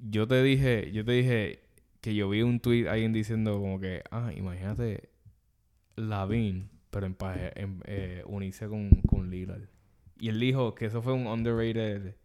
yo 0.00 0.26
te 0.26 0.42
dije, 0.42 0.90
yo 0.92 1.04
te 1.04 1.12
dije 1.12 1.60
que 2.00 2.14
yo 2.14 2.28
vi 2.28 2.42
un 2.42 2.58
tweet 2.58 2.88
alguien 2.88 3.12
diciendo 3.12 3.60
como 3.60 3.78
que, 3.78 4.02
ah, 4.10 4.32
imagínate 4.36 5.08
Lavin, 5.94 6.68
pero 6.90 7.06
en, 7.06 7.16
en 7.54 7.82
eh, 7.86 8.24
unirse 8.26 8.68
con, 8.68 8.90
con 9.08 9.30
Lillard. 9.30 9.68
Y 10.18 10.28
él 10.28 10.40
dijo 10.40 10.74
que 10.74 10.86
eso 10.86 11.00
fue 11.00 11.12
un 11.12 11.28
underrated 11.28 12.16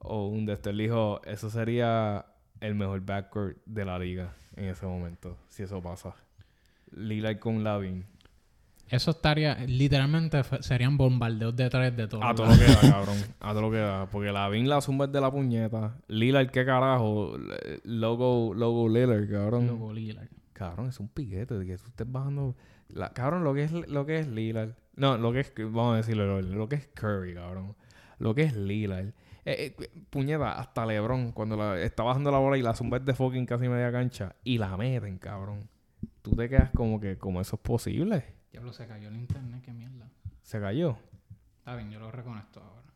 o 0.00 0.26
un 0.26 0.46
de 0.46 0.54
esto. 0.54 0.70
Él 0.70 0.78
dijo, 0.78 1.22
eso 1.24 1.48
sería 1.48 2.26
el 2.60 2.74
mejor 2.74 3.00
backcourt 3.00 3.56
de 3.66 3.84
la 3.84 3.98
liga 4.00 4.34
en 4.56 4.64
ese 4.64 4.84
momento, 4.84 5.38
si 5.48 5.62
eso 5.62 5.80
pasa. 5.80 6.16
Lillard 6.90 7.38
con 7.38 7.62
Lavin. 7.62 8.04
Eso 8.90 9.10
estaría, 9.10 9.54
literalmente 9.66 10.42
serían 10.60 10.96
bombardeos 10.96 11.54
de 11.54 11.68
tres 11.68 11.96
de 11.96 12.08
todo. 12.08 12.24
A 12.24 12.34
todo 12.34 12.46
lo 12.46 12.58
que 12.58 12.64
da, 12.64 12.80
cabrón. 12.92 13.16
A 13.40 13.50
todo 13.50 13.62
lo 13.62 13.70
que 13.70 13.78
da. 13.78 14.06
Porque 14.06 14.32
Lavin 14.32 14.68
la 14.68 14.80
zumba 14.80 15.04
es 15.04 15.12
de 15.12 15.20
la 15.20 15.30
puñeta. 15.30 15.96
Lillard, 16.08 16.50
¿qué 16.50 16.64
carajo? 16.64 17.36
Logo, 17.84 18.54
logo 18.54 18.88
Lillard, 18.88 19.30
cabrón. 19.30 19.66
Luego 19.66 19.92
Lillard. 19.92 20.28
Cabrón, 20.54 20.88
es 20.88 20.98
un 21.00 21.08
piquete 21.08 21.58
de 21.58 21.66
que 21.66 21.76
tú 21.76 21.84
estés 21.86 22.10
bajando. 22.10 22.56
La, 22.88 23.12
cabrón, 23.12 23.44
lo 23.44 23.52
que 23.54 23.64
es 23.64 23.72
lo 23.72 24.06
que 24.06 24.20
es 24.20 24.26
Lillard. 24.26 24.70
No, 24.96 25.18
lo 25.18 25.32
que 25.32 25.40
es. 25.40 25.52
Vamos 25.56 25.94
a 25.94 25.96
decirlo, 25.98 26.40
lo, 26.40 26.68
que 26.68 26.76
es 26.76 26.88
Curry, 26.94 27.34
cabrón. 27.34 27.76
Lo 28.18 28.34
que 28.34 28.42
es 28.42 28.56
Lillard. 28.56 29.08
Eh, 29.44 29.74
eh, 29.78 29.88
puñeta, 30.10 30.58
hasta 30.58 30.84
LeBron, 30.84 31.32
cuando 31.32 31.56
la, 31.56 31.80
está 31.80 32.02
bajando 32.02 32.30
la 32.30 32.38
bola 32.38 32.58
y 32.58 32.62
la 32.62 32.74
zumba 32.74 32.98
es 32.98 33.04
de 33.04 33.14
fucking 33.14 33.46
casi 33.46 33.68
media 33.68 33.92
cancha 33.92 34.34
y 34.44 34.58
la 34.58 34.76
meten, 34.76 35.18
cabrón. 35.18 35.68
Tú 36.22 36.34
te 36.36 36.48
quedas 36.48 36.70
como 36.70 37.00
que, 37.00 37.16
como 37.16 37.40
eso 37.40 37.56
es 37.56 37.62
posible. 37.62 38.37
Diablo, 38.50 38.72
se 38.72 38.86
cayó 38.86 39.08
el 39.08 39.16
internet, 39.16 39.62
qué 39.64 39.72
mierda. 39.72 40.10
Se 40.42 40.60
cayó. 40.60 40.96
Está 41.58 41.76
bien, 41.76 41.90
yo 41.90 42.00
lo 42.00 42.10
reconecto 42.10 42.60
ahora. 42.60 42.88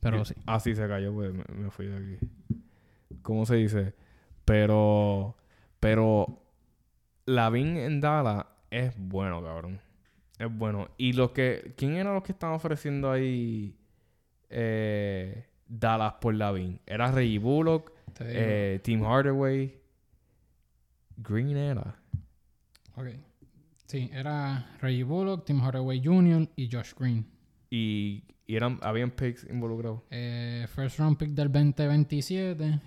Pero 0.00 0.24
sí. 0.24 0.34
Ah, 0.46 0.60
sí, 0.60 0.74
se 0.74 0.86
cayó, 0.88 1.12
pues 1.12 1.32
me, 1.32 1.44
me 1.54 1.70
fui 1.70 1.86
de 1.86 1.96
aquí. 1.96 2.28
¿Cómo 3.22 3.46
se 3.46 3.56
dice? 3.56 3.94
Pero. 4.44 5.36
Pero. 5.80 6.40
Lavin 7.24 7.76
en 7.76 8.00
Dallas 8.00 8.46
es 8.70 8.94
bueno, 8.98 9.42
cabrón. 9.42 9.80
Es 10.38 10.52
bueno. 10.52 10.88
Y 10.96 11.12
los 11.12 11.30
que. 11.30 11.74
¿Quién 11.76 11.94
eran 11.94 12.14
los 12.14 12.22
que 12.22 12.32
estaban 12.32 12.56
ofreciendo 12.56 13.10
ahí. 13.10 13.76
Eh, 14.50 15.46
Dallas 15.66 16.14
por 16.20 16.34
Lavin? 16.34 16.80
Era 16.84 17.10
Reggie 17.10 17.38
Bullock, 17.38 17.92
eh, 18.20 18.80
Tim 18.82 19.02
Hardaway. 19.04 19.80
Green 21.16 21.56
era. 21.56 21.96
Ok. 22.96 23.06
Sí, 23.92 24.08
era 24.10 24.74
Reggie 24.80 25.04
Bullock, 25.04 25.44
Tim 25.44 25.60
Hardaway 25.60 26.00
Jr. 26.02 26.48
y 26.56 26.70
Josh 26.72 26.94
Green. 26.98 27.26
Y, 27.68 28.24
y 28.46 28.56
eran, 28.56 28.78
habían 28.80 29.10
picks 29.10 29.44
involucrados. 29.44 30.00
Eh, 30.10 30.66
first 30.74 30.98
round 30.98 31.18
pick 31.18 31.32
del 31.32 31.52
2027. 31.52 32.80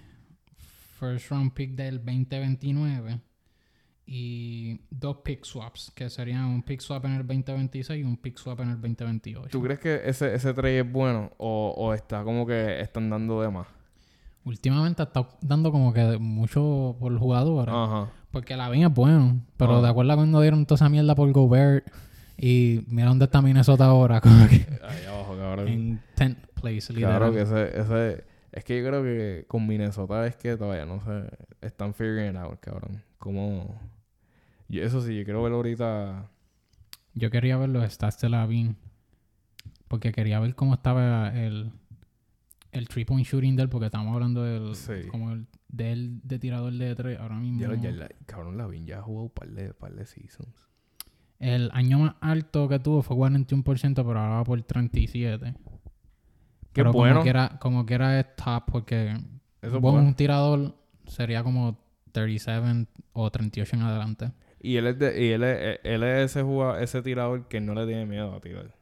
First 1.00 1.30
round 1.30 1.54
pick 1.54 1.76
del 1.76 2.00
2029. 2.04 3.22
Y 4.08 4.82
dos 4.90 5.18
pick 5.24 5.46
swaps, 5.46 5.92
que 5.94 6.10
serían 6.10 6.46
un 6.46 6.64
pick 6.64 6.82
swap 6.82 7.06
en 7.06 7.12
el 7.12 7.28
2026 7.28 8.00
y 8.00 8.04
un 8.04 8.18
pick 8.18 8.40
swap 8.40 8.62
en 8.62 8.70
el 8.70 8.82
2028. 8.82 9.50
¿Tú 9.52 9.62
crees 9.62 9.80
que 9.80 10.02
ese, 10.06 10.34
ese 10.34 10.56
trade 10.56 10.80
es 10.80 10.92
bueno? 10.92 11.32
O, 11.38 11.72
o 11.78 11.94
está 11.94 12.24
como 12.24 12.48
que 12.48 12.82
están 12.82 13.12
dando 13.12 13.44
de 13.44 13.52
más? 13.52 13.68
Últimamente 14.44 15.04
está 15.04 15.28
dando 15.42 15.72
como 15.72 15.94
que 15.94 16.18
mucho 16.18 16.96
por 17.00 17.16
jugadores. 17.16 17.74
Ajá. 17.76 18.12
Porque 18.36 18.58
la 18.58 18.70
es 18.70 18.94
bueno. 18.94 19.40
Pero 19.56 19.78
Ah. 19.78 19.82
de 19.82 19.88
acuerdo 19.88 20.12
a 20.12 20.16
cuando 20.18 20.42
dieron 20.42 20.66
toda 20.66 20.76
esa 20.76 20.90
mierda 20.90 21.16
por 21.16 21.32
Gobert. 21.32 21.88
Y 22.38 22.82
mira 22.88 23.08
dónde 23.08 23.24
está 23.24 23.42
Minnesota 23.42 23.86
ahora. 23.86 24.20
Como 24.22 24.46
que 24.50 24.56
Ahí 24.84 25.06
abajo, 25.08 25.38
cabrón. 25.38 25.68
en 25.70 26.02
10th 26.18 26.36
place, 26.54 26.92
literal. 26.92 27.18
Claro 27.18 27.32
que 27.32 27.42
ese, 27.44 27.80
ese... 27.80 28.26
Es 28.52 28.66
que 28.66 28.82
yo 28.82 28.90
creo 28.90 29.04
que 29.04 29.46
con 29.48 29.66
Minnesota 29.66 30.28
es 30.28 30.36
que 30.36 30.58
todavía 30.58 30.86
no 30.86 31.00
sé... 31.00 31.30
Están 31.62 31.94
figuring 31.94 32.36
out, 32.36 32.60
cabrón. 32.60 33.02
Como... 33.20 33.80
Yo, 34.68 34.84
eso 34.84 35.00
sí, 35.00 35.18
yo 35.18 35.24
quiero 35.24 35.42
ver 35.42 35.54
ahorita... 35.54 36.30
Yo 37.14 37.32
quería 37.32 37.56
ver 37.56 37.70
los 37.70 37.90
stats 37.90 38.20
de 38.20 38.28
Lavin. 38.28 38.76
Porque 39.88 40.12
quería 40.12 40.42
ver 40.42 40.56
cómo 40.56 40.74
estaba 40.74 41.30
el, 41.34 41.72
el 42.78 42.88
three 42.88 43.06
point 43.06 43.26
shooting 43.26 43.56
de 43.56 43.64
él. 43.64 43.70
Porque 43.70 43.86
estamos 43.88 44.14
hablando 44.14 44.44
del, 44.44 44.76
Sí. 44.76 45.08
como 45.10 45.32
el, 45.32 45.48
de 45.70 45.92
él 45.92 46.20
de 46.24 46.40
tirador 46.40 46.74
de 46.74 46.96
tres. 46.96 47.20
Ahora 47.20 47.36
mismo. 47.36 47.60
Ya, 47.62 47.74
ya, 47.76 47.92
la- 47.92 48.10
cabrón, 48.26 48.58
Lavin 48.58 48.86
ya 48.86 49.00
ha 49.00 49.02
jugado 49.02 49.24
un 49.26 49.30
par 49.32 49.50
de, 49.50 49.74
par 49.74 49.94
de 49.94 50.06
seasons. 50.06 50.70
El 51.40 51.70
año 51.74 52.00
más 52.00 52.16
alto 52.22 52.68
que 52.70 52.80
tuvo 52.80 53.02
fue 53.02 53.16
41%, 53.18 53.94
pero 53.96 54.20
ahora 54.20 54.36
va 54.38 54.44
por 54.44 54.62
37%. 54.62 55.54
Qué 56.74 56.82
pero 56.82 56.92
bueno. 56.94 57.16
Como 57.16 57.24
que, 57.24 57.30
era, 57.30 57.60
como 57.60 57.86
que 57.86 57.94
era 57.94 58.24
top, 58.36 58.64
porque 58.72 59.18
Eso 59.62 59.80
bueno. 59.80 60.00
un 60.00 60.14
tirador 60.14 60.76
sería 61.08 61.44
como 61.44 61.78
37 62.12 62.88
o 63.14 63.30
38 63.32 63.76
en 63.76 63.82
adelante. 63.82 64.32
Y 64.62 64.78
él 64.78 64.88
es, 64.88 64.98
de, 65.00 65.26
y 65.26 65.32
él 65.32 65.44
es, 65.44 65.80
él 65.84 66.04
es 66.04 66.32
ese 66.32 66.42
jugador, 66.42 66.82
ese 66.82 67.02
tirador 67.02 67.48
que 67.48 67.62
no 67.62 67.74
le 67.76 67.86
tiene 67.86 68.06
miedo 68.06 68.34
a 68.34 68.42
tirar. 68.42 68.74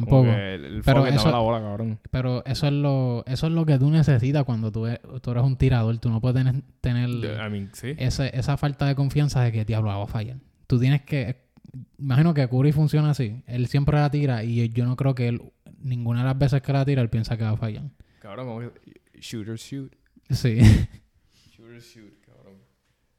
Tampoco. 0.00 0.26
el, 0.28 0.64
el 0.64 0.82
Pero 0.84 1.06
eso- 1.06 1.30
la 1.30 1.38
bola, 1.38 1.60
cabrón. 1.60 2.00
Pero 2.10 2.44
eso 2.46 2.66
es 2.66 2.72
lo 2.72 3.22
eso 3.26 3.46
es 3.46 3.52
lo 3.52 3.64
que 3.64 3.78
tú 3.78 3.90
necesitas 3.90 4.42
cuando 4.44 4.72
tú, 4.72 4.86
e- 4.88 5.00
tú 5.22 5.30
eres 5.30 5.44
un 5.44 5.56
tirador. 5.56 5.96
Tú 5.98 6.10
no 6.10 6.20
puedes 6.20 6.36
tener, 6.44 6.62
tener 6.80 7.08
I 7.10 7.50
mean, 7.50 7.70
sí. 7.74 7.94
ese- 7.96 8.36
esa 8.36 8.56
falta 8.56 8.86
de 8.86 8.94
confianza 8.96 9.42
de 9.42 9.52
que 9.52 9.64
diablo 9.64 9.88
va 9.90 10.02
a 10.02 10.06
fallar. 10.08 10.38
Tú 10.66 10.80
tienes 10.80 11.02
que... 11.02 11.44
Imagino 11.98 12.34
que 12.34 12.48
Curry 12.48 12.72
funciona 12.72 13.10
así. 13.10 13.42
Él 13.46 13.66
siempre 13.68 13.96
la 13.98 14.10
tira 14.10 14.42
y 14.44 14.68
yo 14.70 14.84
no 14.84 14.96
creo 14.96 15.14
que 15.14 15.28
él, 15.28 15.42
ninguna 15.78 16.20
de 16.20 16.26
las 16.26 16.38
veces 16.38 16.60
que 16.62 16.72
la 16.72 16.84
tira 16.84 17.00
él 17.02 17.08
piensa 17.10 17.36
que 17.36 17.44
va 17.44 17.50
a 17.50 17.56
fallar. 17.56 17.84
Cabrón. 18.20 18.72
Shooter, 19.20 19.56
shoot. 19.56 19.92
Sí. 20.30 20.58
Shooter, 21.52 21.80
shoot, 21.80 22.12
cabrón. 22.26 22.54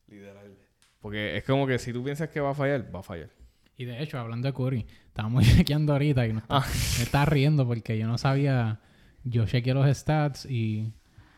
Literal. 0.08 0.56
Porque 1.00 1.38
es 1.38 1.44
como 1.44 1.68
que 1.68 1.78
si 1.80 1.94
tú 1.94 2.04
piensas 2.04 2.30
que 2.30 2.40
va 2.40 2.52
a 2.52 2.54
fallar, 2.54 2.94
va 2.94 3.00
a 3.00 3.04
fallar. 3.04 3.30
Y 3.78 3.86
de 3.86 4.02
hecho, 4.02 4.18
hablando 4.20 4.48
de 4.48 4.54
Curry, 4.54 4.86
estábamos 5.08 5.44
chequeando 5.56 5.94
ahorita 5.94 6.26
y 6.28 6.34
Ah. 6.50 6.66
me 6.98 7.04
estaba 7.04 7.26
riendo 7.26 7.68
porque 7.68 7.98
yo 7.98 8.08
no 8.08 8.18
sabía. 8.18 8.80
Yo 9.24 9.46
chequeé 9.48 9.74
los 9.74 9.88
stats 9.98 10.46
y, 10.46 10.94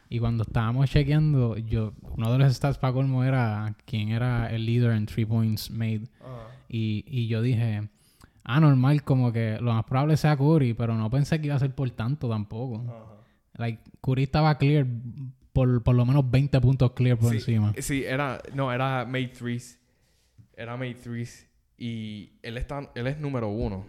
y 0.09 0.19
cuando 0.19 0.43
estábamos 0.43 0.89
chequeando, 0.89 1.57
yo 1.57 1.93
uno 2.01 2.31
de 2.33 2.37
los 2.37 2.53
stats 2.53 2.77
para 2.77 2.93
colmo 2.93 3.23
era 3.23 3.75
quién 3.85 4.09
era 4.09 4.51
el 4.53 4.65
líder 4.65 4.91
en 4.91 5.05
three 5.05 5.25
points 5.25 5.71
made. 5.71 6.01
Y, 6.69 7.05
y 7.07 7.27
yo 7.27 7.41
dije, 7.41 7.87
ah, 8.43 8.59
normal, 8.59 9.03
como 9.03 9.31
que 9.31 9.57
lo 9.61 9.73
más 9.73 9.85
probable 9.85 10.17
sea 10.17 10.35
Curry, 10.35 10.73
pero 10.73 10.95
no 10.95 11.09
pensé 11.09 11.39
que 11.39 11.47
iba 11.47 11.55
a 11.55 11.59
ser 11.59 11.73
por 11.73 11.89
tanto 11.91 12.27
tampoco. 12.27 12.83
Like, 13.55 13.81
Curry 14.01 14.23
estaba 14.23 14.57
clear 14.57 14.85
por, 15.53 15.81
por 15.81 15.95
lo 15.95 16.05
menos 16.05 16.29
20 16.29 16.59
puntos 16.59 16.91
clear 16.91 17.17
por 17.17 17.29
sí, 17.31 17.37
encima. 17.37 17.73
Sí, 17.79 18.03
era... 18.03 18.41
No, 18.53 18.71
era 18.71 19.05
made 19.05 19.29
threes. 19.29 19.79
Era 20.57 20.75
made 20.75 20.95
threes. 20.95 21.47
Y 21.77 22.31
él, 22.41 22.57
está, 22.57 22.91
él 22.95 23.07
es 23.07 23.19
número 23.19 23.49
uno. 23.49 23.85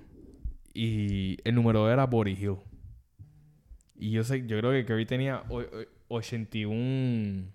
Y 0.74 1.36
el 1.48 1.54
número 1.54 1.80
dos 1.80 1.92
era 1.92 2.04
Body 2.06 2.32
Hill. 2.32 2.56
Y 3.96 4.10
yo 4.12 4.22
sé, 4.24 4.46
yo 4.46 4.58
creo 4.58 4.70
que 4.72 4.84
Curry 4.84 5.06
tenía 5.06 5.42
o- 5.48 5.60
o- 5.60 5.86
81... 6.08 7.50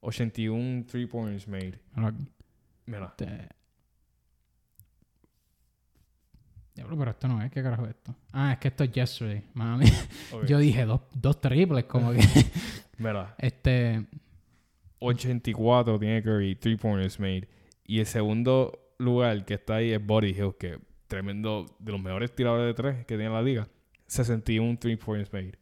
81 0.00 0.84
three 0.86 1.06
pointers 1.06 1.48
made. 1.48 1.78
Ahora, 1.94 2.14
Mira. 2.86 3.06
Este... 3.06 3.48
Diablo, 6.74 6.98
pero 6.98 7.10
esto 7.12 7.26
no 7.28 7.42
es. 7.42 7.50
¿Qué 7.50 7.62
carajo 7.62 7.84
es 7.84 7.90
esto? 7.90 8.14
Ah, 8.32 8.52
es 8.52 8.58
que 8.58 8.68
esto 8.68 8.84
es 8.84 8.92
yesterday. 8.92 9.42
Mami. 9.54 9.86
ok. 10.32 10.44
Yo 10.46 10.58
dije 10.58 10.84
dos, 10.84 11.00
dos 11.14 11.40
triples, 11.40 11.84
como 11.84 12.12
que. 12.12 12.20
Mira. 12.98 13.34
este. 13.38 14.06
84 14.98 15.98
tiene 15.98 16.22
Curry, 16.22 16.54
3 16.56 16.78
pointers 16.78 17.18
made. 17.18 17.48
Y 17.84 18.00
el 18.00 18.06
segundo 18.06 18.85
lugar 18.98 19.44
que 19.44 19.54
está 19.54 19.76
ahí 19.76 19.92
es 19.92 20.04
Body 20.04 20.30
Hill, 20.30 20.54
que 20.58 20.78
tremendo, 21.08 21.66
de 21.78 21.92
los 21.92 22.00
mejores 22.00 22.34
tiradores 22.34 22.66
de 22.66 22.74
3 22.74 23.06
que 23.06 23.16
tiene 23.16 23.30
la 23.30 23.42
liga. 23.42 23.68
61 24.06 24.78
3 24.80 24.98
pointers 24.98 25.32
made. 25.32 25.52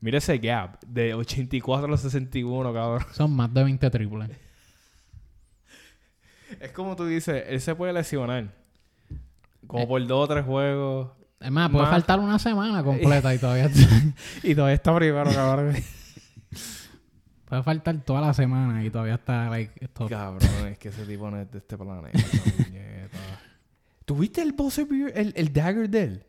Mira 0.00 0.18
ese 0.18 0.38
gap, 0.38 0.78
de 0.86 1.14
84 1.14 1.92
a 1.92 1.96
61, 1.96 2.72
cabrón. 2.72 3.06
Son 3.12 3.32
más 3.34 3.52
de 3.52 3.64
20 3.64 3.90
triples. 3.90 4.30
Es 6.60 6.70
como 6.72 6.96
tú 6.96 7.04
dices, 7.06 7.44
él 7.48 7.60
se 7.60 7.74
puede 7.74 7.92
lesionar. 7.92 8.54
Como 9.66 9.84
Eh. 9.84 9.86
por 9.86 10.06
dos 10.06 10.24
o 10.24 10.28
tres 10.32 10.44
juegos. 10.44 11.10
Es 11.40 11.50
más, 11.50 11.70
puede 11.70 11.82
Más- 11.84 11.90
faltar 11.92 12.18
una 12.20 12.38
semana 12.38 12.82
completa 12.82 13.34
y 13.34 13.38
todavía. 13.38 13.70
Y 14.42 14.54
todavía 14.54 14.74
está 14.74 14.94
primero, 14.96 15.30
cabrón. 15.30 15.74
puede 17.48 17.62
faltar 17.62 17.96
toda 18.04 18.20
la 18.20 18.34
semana 18.34 18.84
y 18.84 18.90
todavía 18.90 19.14
está, 19.14 19.48
like, 19.48 19.72
esto. 19.82 20.06
cabrón, 20.06 20.68
es 20.68 20.78
que 20.78 20.88
ese 20.88 21.04
tipo 21.06 21.30
no 21.30 21.40
es 21.40 21.50
de 21.50 21.58
este 21.58 21.78
planeta. 21.78 22.18
¿Tuviste 24.04 24.42
el 24.42 24.52
buzzer 24.52 24.86
el, 25.14 25.32
el 25.36 25.52
dagger 25.52 25.88
de 25.88 26.02
él? 26.02 26.26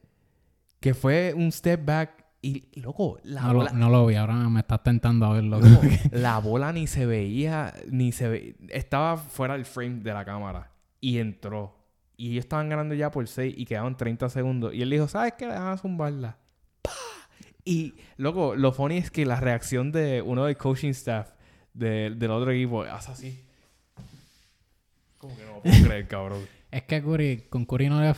Que 0.80 0.94
fue 0.94 1.34
un 1.36 1.52
step 1.52 1.86
back 1.86 2.26
y, 2.42 2.80
loco, 2.80 3.20
la 3.24 3.42
No 3.42 3.54
lo, 3.54 3.60
bola... 3.60 3.72
no 3.72 3.90
lo 3.90 4.06
vi, 4.06 4.16
ahora 4.16 4.36
me 4.50 4.62
estás 4.62 4.82
tentando 4.82 5.26
a 5.26 5.34
verlo. 5.34 5.60
loco, 5.60 5.82
la 6.12 6.40
bola 6.40 6.72
ni 6.72 6.88
se 6.88 7.06
veía, 7.06 7.74
ni 7.90 8.14
se 8.14 8.30
ve... 8.30 8.56
Estaba 8.70 9.18
fuera 9.18 9.56
del 9.56 9.66
frame 9.66 10.00
de 10.02 10.14
la 10.14 10.24
cámara 10.24 10.72
y 11.02 11.18
entró. 11.18 11.76
Y 12.16 12.32
ellos 12.32 12.46
estaban 12.46 12.70
ganando 12.70 12.96
ya 12.96 13.12
por 13.12 13.28
6 13.28 13.56
y 13.58 13.66
quedaban 13.66 13.98
30 13.98 14.30
segundos. 14.30 14.74
Y 14.74 14.82
él 14.82 14.90
dijo, 14.90 15.08
¿sabes 15.08 15.34
qué? 15.38 15.48
Déjame 15.48 15.78
zumbarla. 15.78 16.38
¡Pah! 16.82 16.92
Y, 17.66 17.96
loco, 18.18 18.56
lo 18.56 18.72
funny 18.72 18.98
es 18.98 19.12
que 19.12 19.26
la 19.26 19.40
reacción 19.40 19.92
de 19.92 20.22
uno 20.22 20.46
del 20.46 20.58
coaching 20.58 20.90
staff 20.90 21.32
de- 21.74 22.12
del 22.16 22.32
otro 22.32 22.52
equipo 22.52 22.84
hace 22.84 23.12
así. 23.12 23.46
Como 25.18 25.36
que 25.38 25.44
no 25.46 25.56
lo 25.56 25.62
puedo 25.62 25.84
creer, 25.88 26.08
cabrón. 26.08 26.46
Es 26.72 26.84
que 26.84 27.02
Curry, 27.02 27.46
con 27.50 27.66
Curry 27.66 27.90
no 27.90 28.02
le, 28.02 28.14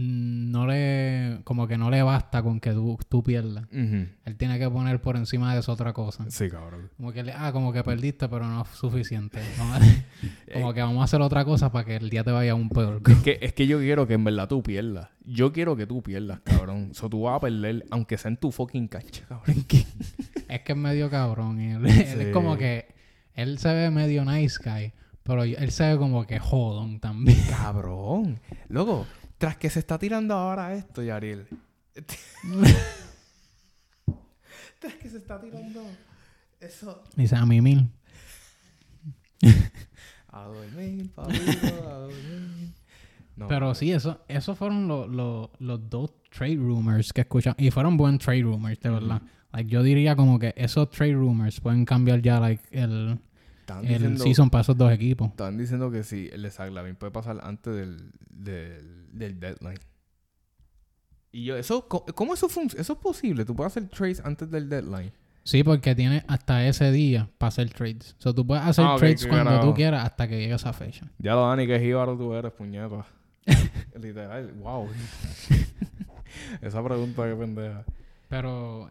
no 0.00 0.66
le, 0.66 1.40
como 1.42 1.66
que 1.66 1.76
no 1.76 1.90
le 1.90 2.02
basta 2.02 2.42
con 2.42 2.60
que 2.60 2.72
tú, 2.72 2.96
tú 3.08 3.22
pierdas. 3.22 3.64
Él 3.72 4.36
tiene 4.36 4.58
que 4.58 4.70
poner 4.70 5.00
por 5.00 5.16
encima 5.16 5.52
de 5.54 5.60
eso 5.60 5.72
otra 5.72 5.92
cosa. 5.92 6.24
Sí, 6.30 6.48
cabrón. 6.48 6.90
Como 6.96 7.12
que, 7.12 7.24
le- 7.24 7.32
ah, 7.32 7.50
como 7.52 7.72
que 7.72 7.82
perdiste, 7.82 8.28
pero 8.28 8.46
no 8.46 8.62
es 8.62 8.68
suficiente. 8.68 9.40
Como 10.52 10.72
que 10.72 10.80
vamos 10.80 11.00
a 11.00 11.04
hacer 11.04 11.20
otra 11.20 11.44
cosa 11.44 11.70
para 11.72 11.84
que 11.84 11.96
el 11.96 12.10
día 12.10 12.22
te 12.24 12.30
vaya 12.30 12.54
un 12.54 12.68
peor. 12.68 13.02
Es 13.08 13.18
que, 13.18 13.38
es 13.40 13.52
que 13.52 13.66
yo 13.66 13.78
quiero 13.78 14.06
que 14.06 14.14
en 14.14 14.24
verdad 14.24 14.48
tú 14.48 14.62
pierdas. 14.62 15.08
Yo 15.24 15.52
quiero 15.52 15.76
que 15.76 15.86
tú 15.86 16.02
pierdas, 16.02 16.40
cabrón. 16.40 16.90
So, 16.94 17.08
tú 17.10 17.22
vas 17.22 17.36
a 17.36 17.40
perder, 17.40 17.84
aunque 17.90 18.16
sea 18.16 18.30
en 18.30 18.36
tu 18.38 18.50
fucking 18.50 18.88
cancha, 18.88 19.24
cabrón. 19.28 19.56
es 20.48 20.60
que 20.62 20.72
es 20.72 20.78
medio 20.78 21.10
cabrón. 21.10 21.60
él, 21.60 21.84
es 21.86 22.32
como 22.32 22.56
que, 22.56 22.86
él 23.34 23.58
se 23.58 23.72
ve 23.74 23.90
medio 23.90 24.24
nice 24.24 24.58
guy, 24.64 24.92
pero 25.22 25.42
él 25.44 25.70
se 25.70 25.88
ve 25.92 25.98
como 25.98 26.26
que 26.26 26.38
jodón 26.38 26.98
también. 27.00 27.38
Cabrón. 27.50 28.40
Luego, 28.68 29.06
tras 29.38 29.56
que 29.56 29.70
se 29.70 29.78
está 29.78 29.98
tirando 29.98 30.34
ahora 30.34 30.74
esto, 30.74 31.02
Yariel. 31.02 31.46
tras 34.80 34.94
que 34.94 35.08
se 35.08 35.16
está 35.18 35.40
tirando 35.40 35.82
eso. 36.60 37.02
Dice 37.16 37.36
a 37.36 37.44
mí 37.46 37.60
mil. 37.60 37.90
A 40.30 40.42
dormir, 40.44 41.10
papito, 41.14 41.66
a 41.88 41.94
dormir. 42.00 42.72
No, 43.36 43.46
Pero 43.48 43.74
sí, 43.74 43.92
eso, 43.92 44.20
esos 44.28 44.58
fueron 44.58 44.88
lo- 44.88 45.06
lo- 45.06 45.52
los 45.60 45.88
dos 45.88 46.12
trade 46.30 46.56
rumors 46.56 47.12
que 47.12 47.20
escuchan. 47.22 47.54
Y 47.56 47.70
fueron 47.70 47.96
buen 47.96 48.18
trade 48.18 48.42
rumors, 48.42 48.80
de 48.80 48.90
verdad. 48.90 49.22
Like, 49.52 49.70
yo 49.70 49.82
diría 49.82 50.16
como 50.16 50.38
que 50.38 50.52
esos 50.56 50.90
trade 50.90 51.14
rumors 51.14 51.60
pueden 51.60 51.84
cambiar 51.84 52.20
ya 52.20 52.40
like, 52.40 52.62
el, 52.72 53.18
estaban 53.68 53.84
el 53.84 53.92
diciendo, 53.92 54.24
season 54.24 54.50
para 54.50 54.62
esos 54.62 54.76
dos 54.76 54.90
equipos. 54.92 55.28
estaban 55.30 55.58
diciendo 55.58 55.90
que 55.90 56.02
sí, 56.02 56.28
el 56.32 56.42
de 56.42 56.50
Zach 56.50 56.70
Lavin 56.72 56.96
puede 56.96 57.12
pasar 57.12 57.38
antes 57.42 57.74
del, 57.74 58.12
del, 58.30 59.06
del 59.12 59.38
deadline. 59.40 59.78
Y 61.30 61.44
yo, 61.44 61.56
eso, 61.56 61.86
¿cómo 61.88 62.32
eso 62.34 62.48
funciona? 62.48 62.80
¿Eso 62.80 62.94
es 62.94 62.98
posible? 62.98 63.44
¿Tú 63.44 63.54
puedes 63.54 63.72
hacer 63.76 63.88
trades 63.90 64.20
antes 64.24 64.50
del 64.50 64.68
deadline? 64.68 65.12
Sí, 65.44 65.62
porque 65.62 65.94
tiene 65.94 66.24
hasta 66.26 66.66
ese 66.66 66.90
día 66.90 67.28
para 67.38 67.48
hacer 67.48 67.70
trades. 67.70 68.14
O 68.18 68.22
sea, 68.22 68.32
tú 68.32 68.46
puedes 68.46 68.64
hacer 68.64 68.84
Ah, 68.86 68.96
trades 68.98 69.26
cuando 69.26 69.60
tú 69.60 69.74
quieras 69.74 70.04
hasta 70.04 70.26
que 70.28 70.38
llegue 70.38 70.54
esa 70.54 70.72
fecha. 70.72 71.10
Ya 71.18 71.34
lo 71.34 71.46
Dani, 71.48 71.66
que 71.66 71.78
jíbaro 71.78 72.16
tú 72.16 72.32
eres, 72.34 72.52
puñeta. 72.52 73.04
Literal, 74.00 74.52
wow. 74.54 74.88
Esa 76.60 76.82
pregunta, 76.84 77.24
qué 77.26 77.34
pendeja. 77.34 77.84
Pero 78.28 78.88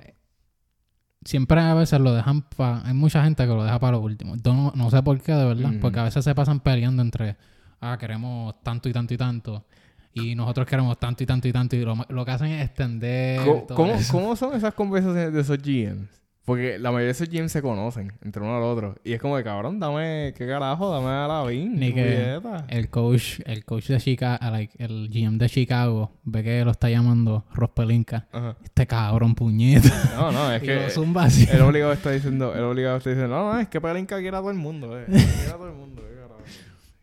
siempre 1.27 1.59
a 1.59 1.73
veces 1.73 1.99
lo 1.99 2.13
dejan 2.13 2.41
para... 2.41 2.87
Hay 2.87 2.93
mucha 2.93 3.21
gente 3.21 3.43
que 3.43 3.49
lo 3.49 3.63
deja 3.63 3.77
para 3.79 3.97
lo 3.97 3.99
último. 3.99 4.35
Yo 4.37 4.53
no, 4.53 4.71
no 4.75 4.89
sé 4.89 5.03
por 5.03 5.19
qué, 5.21 5.33
de 5.33 5.45
verdad. 5.45 5.73
Porque 5.81 5.99
a 5.99 6.03
veces 6.03 6.23
se 6.23 6.33
pasan 6.33 6.61
peleando 6.61 7.01
entre... 7.01 7.35
Ah, 7.81 7.97
queremos 7.99 8.55
tanto 8.63 8.87
y 8.87 8.93
tanto 8.93 9.13
y 9.13 9.17
tanto. 9.17 9.65
Y 10.13 10.35
nosotros 10.35 10.65
queremos 10.65 10.97
tanto 10.97 11.23
y 11.23 11.27
tanto 11.27 11.47
y 11.47 11.51
tanto. 11.51 11.75
Y 11.75 11.83
lo, 11.83 11.95
lo 12.07 12.25
que 12.25 12.31
hacen 12.31 12.47
es 12.47 12.65
extender... 12.65 13.41
¿Cómo, 13.45 13.63
todo 13.63 13.75
cómo, 13.75 13.93
cómo 14.09 14.35
son 14.37 14.55
esas 14.55 14.73
conversaciones 14.73 15.33
de 15.33 15.41
esos 15.41 15.57
GMs? 15.61 16.09
Porque 16.47 16.79
la 16.79 16.91
mayoría 16.91 17.07
de 17.07 17.11
esos 17.11 17.29
GMs 17.29 17.51
se 17.51 17.61
conocen 17.61 18.13
entre 18.23 18.41
uno 18.41 18.55
al 18.55 18.63
otro. 18.63 18.95
Y 19.03 19.11
es 19.11 19.19
como 19.19 19.35
de, 19.35 19.43
cabrón, 19.43 19.81
dame, 19.81 20.33
¿qué 20.37 20.47
carajo? 20.47 20.89
Dame 20.89 21.07
a 21.09 21.27
la 21.27 21.43
Vin. 21.43 21.77
Ni 21.77 21.91
que- 21.91 22.39
El 22.69 22.89
coach, 22.89 23.41
el 23.45 23.65
coach 23.65 23.87
de 23.87 23.97
Chicago, 23.99 24.37
like, 24.49 24.73
el 24.81 25.09
GM 25.09 25.37
de 25.39 25.49
Chicago, 25.49 26.13
ve 26.23 26.43
que 26.43 26.63
lo 26.63 26.71
está 26.71 26.89
llamando 26.89 27.43
Rospelinka. 27.53 28.27
Ajá. 28.31 28.55
Este 28.63 28.87
cabrón 28.87 29.35
puñeta. 29.35 29.89
No, 30.15 30.31
no, 30.31 30.49
es 30.53 30.61
que 30.63 30.85
así. 31.19 31.47
el 31.51 31.61
obligado 31.63 31.91
está 31.91 32.11
diciendo, 32.11 32.55
el 32.55 32.63
obligado 32.63 32.95
está 32.95 33.09
diciendo, 33.09 33.35
no, 33.35 33.51
no, 33.53 33.59
es 33.59 33.67
que 33.67 33.81
Pelinka 33.81 34.17
quiere 34.21 34.37
a 34.37 34.39
todo 34.39 34.51
el 34.51 34.57
mundo, 34.57 34.97
eh. 34.97 35.03
Quiere 35.05 35.49
a 35.49 35.57
todo 35.57 35.67
el 35.67 35.73
mundo, 35.75 36.01
qué 36.01 36.15
carajo. 36.15 36.41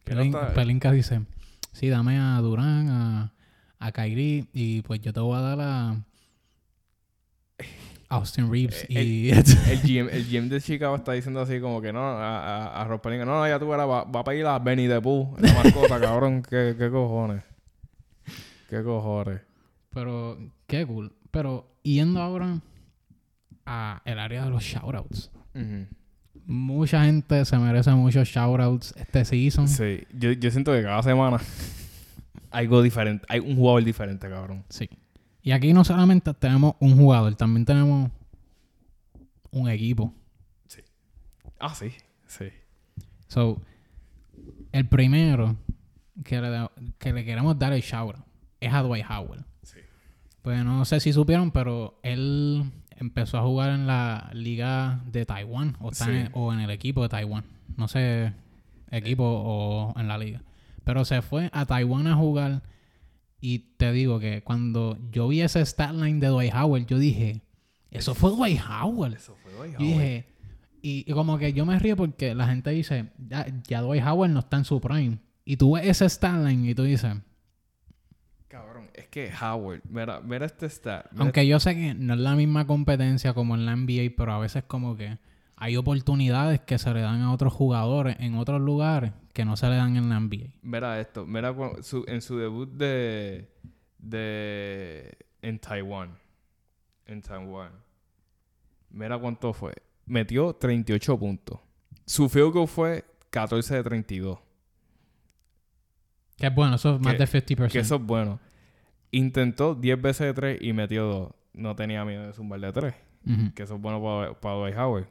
Pelin- 0.07 0.55
Pelinka 0.55 0.91
dice, 0.91 1.21
sí, 1.73 1.91
dame 1.91 2.19
a 2.19 2.39
Durán, 2.41 2.89
a, 2.89 3.33
a 3.79 3.93
Kyrie, 3.93 4.47
y 4.55 4.81
pues 4.81 5.03
yo 5.03 5.13
te 5.13 5.21
voy 5.21 5.37
a 5.37 5.41
dar 5.41 5.59
a 5.61 5.97
Austin 8.15 8.51
Reeves. 8.51 8.87
Eh, 8.89 9.03
y 9.03 9.31
el 9.31 9.43
GM, 9.83 10.11
el 10.11 10.25
GM 10.27 10.49
de 10.49 10.61
Chicago 10.61 10.97
está 10.97 11.13
diciendo 11.13 11.41
así 11.41 11.61
como 11.61 11.81
que 11.81 11.93
no, 11.93 12.01
a, 12.01 12.67
a, 12.67 12.83
a 12.83 12.85
Ross 12.85 13.01
Pelinka, 13.01 13.25
no, 13.25 13.39
no, 13.39 13.49
ya 13.49 13.59
tú 13.59 13.69
verás, 13.69 13.89
va, 13.89 14.05
va 14.05 14.21
a 14.21 14.25
pedir 14.25 14.47
a 14.47 14.59
Benny 14.59 14.89
the 14.89 15.01
Pooh, 15.01 15.35
la 15.39 15.53
mascota, 15.53 16.01
cabrón, 16.01 16.43
qué, 16.43 16.75
qué 16.79 16.91
cojones. 16.91 17.43
Qué 18.69 18.83
cojones. 18.83 19.41
Pero, 19.91 20.39
qué 20.67 20.87
cool. 20.87 21.15
Pero, 21.31 21.79
yendo 21.83 22.21
ahora 22.21 22.61
a 23.67 24.03
el 24.05 24.19
área 24.19 24.45
de 24.45 24.51
los 24.51 24.63
shoutouts. 24.63 25.31
Mucha 26.47 27.05
gente 27.05 27.45
se 27.45 27.59
merece 27.59 27.91
muchos 27.93 28.29
shoutouts 28.29 28.95
este 28.97 29.25
season. 29.25 29.69
Sí, 29.69 30.05
yo, 30.13 30.33
yo 30.33 30.51
siento 30.51 30.73
que 30.73 30.83
cada 30.83 31.03
semana 31.03 31.39
hay 32.51 32.67
algo 32.67 32.83
diferente, 32.83 33.25
hay 33.29 33.41
un 33.41 33.57
jugador 33.57 33.85
diferente, 33.85 34.29
cabrón. 34.29 34.65
Sí. 34.69 34.89
Y 35.45 35.53
aquí 35.53 35.73
no 35.73 35.85
solamente 35.85 36.33
tenemos 36.35 36.75
un 36.81 36.97
jugador, 36.97 37.37
también 37.37 37.65
tenemos 37.65 38.11
un 39.51 39.69
equipo. 39.69 40.13
Ah, 41.61 41.75
sí, 41.75 41.93
sí. 42.27 42.47
So, 43.29 43.61
el 44.73 44.89
primero 44.89 45.57
que 46.25 46.41
le, 46.41 46.69
que 46.99 47.13
le 47.13 47.25
queremos 47.25 47.59
dar 47.59 47.73
el 47.73 47.81
shout 47.83 48.17
es 48.61 48.73
a 48.73 48.83
Dwight 48.83 49.05
Howard. 49.09 49.45
Sí. 49.63 49.79
Pues 50.43 50.65
no 50.65 50.85
sé 50.85 50.99
si 51.01 51.13
supieron, 51.13 51.51
pero 51.53 51.99
él 52.03 52.65
empezó 52.91 53.39
a 53.39 53.43
jugar 53.43 53.71
en 53.71 53.87
la 53.87 54.31
liga 54.33 55.03
de 55.07 55.25
Taiwán 55.27 55.77
o, 55.81 55.93
Sí. 55.93 56.11
en, 56.11 56.31
o 56.33 56.53
en 56.53 56.61
el 56.61 56.71
equipo 56.71 57.03
de 57.03 57.09
Taiwán. 57.11 57.45
No 57.77 57.87
sé, 57.89 58.33
equipo 58.91 59.25
o 59.25 59.99
en 60.01 60.09
la 60.09 60.19
liga. 60.19 60.43
Pero 60.85 61.05
se 61.05 61.23
fue 61.23 61.51
a 61.53 61.65
Taiwán 61.67 62.07
a 62.09 62.17
jugar 62.17 62.63
y 63.47 63.59
te 63.77 63.93
digo 63.93 64.21
que 64.21 64.43
cuando 64.43 64.97
yo 65.11 65.29
vi 65.29 65.43
ese 65.43 65.61
statline 65.67 66.19
de 66.19 66.29
Dwight 66.29 66.55
Howard, 66.55 66.87
yo 66.87 66.99
dije, 66.99 67.43
eso 67.91 68.15
fue 68.15 68.31
Dwight 68.31 68.59
Howard. 68.59 69.13
Eso 69.13 69.37
fue 69.37 69.71
Yo 69.71 69.79
dije, 69.79 70.25
y, 70.81 71.05
y 71.07 71.13
como 71.13 71.37
que 71.37 71.53
yo 71.53 71.67
me 71.67 71.79
río 71.79 71.95
porque 71.95 72.35
la 72.35 72.47
gente 72.47 72.71
dice, 72.71 73.11
ya, 73.19 73.47
ya 73.69 73.83
Dwight 73.83 74.03
Howard 74.03 74.31
no 74.31 74.41
está 74.41 74.57
en 74.57 74.65
su 74.65 74.81
prime. 74.81 75.19
Y 75.45 75.59
tú 75.59 75.73
ves 75.73 75.87
ese 75.87 76.09
statline 76.09 76.65
y 76.65 76.75
tú 76.75 76.85
dices, 76.85 77.17
Cabrón, 78.49 78.89
es 78.95 79.09
que 79.09 79.31
Howard, 79.39 79.83
mira, 79.91 80.23
mira 80.23 80.47
este 80.47 80.71
stat. 80.71 81.13
mira 81.13 81.25
aunque 81.25 81.47
yo 81.47 81.61
sé 81.61 81.75
que 81.75 81.93
no 81.93 82.15
es 82.15 82.21
la 82.21 82.37
misma 82.37 82.67
competencia 82.67 83.35
como 83.35 83.57
en 83.57 83.67
la 83.67 83.77
NBA, 83.77 84.15
pero 84.17 84.33
a 84.33 84.39
veces 84.39 84.65
como 84.67 84.97
que 84.97 85.19
hay 85.57 85.77
oportunidades 85.77 86.61
que 86.61 86.79
se 86.79 86.93
le 86.93 87.01
dan 87.01 87.23
a 87.23 87.33
otros 87.33 87.53
jugadores 87.53 88.17
en 88.21 88.35
otros 88.37 88.61
lugares 88.61 89.13
que 89.33 89.45
no 89.45 89.57
se 89.57 89.69
le 89.69 89.77
dan 89.77 89.97
en 89.97 90.09
la 90.09 90.19
NBA. 90.21 90.51
Mira 90.63 91.01
esto, 91.01 91.27
su- 91.83 92.05
en 92.07 92.21
su 92.23 92.39
debut 92.39 92.69
de, 92.71 93.49
de 93.99 95.17
en 95.43 95.59
Taiwán, 95.59 96.17
en 97.07 97.21
Taiwán. 97.23 97.73
Mira 98.91 99.19
cuánto 99.19 99.53
fue. 99.53 99.75
Metió 100.07 100.55
38 100.55 101.19
puntos. 101.19 101.59
Su 102.07 102.29
field 102.29 102.53
goal 102.53 102.69
fue 102.69 103.05
14 103.31 103.75
de 103.77 103.83
32. 103.83 104.39
Que 106.37 106.47
es 106.49 106.55
bueno, 106.55 106.77
eso 106.77 106.95
es 106.97 107.01
más 107.01 107.15
Que- 107.15 107.19
de 107.27 107.27
50%. 107.27 107.73
Que 107.73 107.79
eso 107.81 107.97
es 107.97 108.03
bueno. 108.03 108.41
Intentó 109.11 109.75
10 109.75 110.01
veces 110.03 110.27
de 110.27 110.35
3 110.35 110.59
y 110.61 110.73
metió 110.73 111.05
2. 111.07 111.33
No 111.55 111.77
tenía 111.77 112.05
miedo 112.05 112.27
de 112.27 112.33
zumbar 112.33 112.61
de 112.61 112.73
3. 112.73 112.95
Ujú. 113.27 113.55
Que 113.55 113.63
eso 113.63 113.77
es 113.77 113.81
bueno 113.81 114.03
para, 114.03 114.39
para 114.41 114.55
Dwight 114.57 114.77
Howard. 114.77 115.07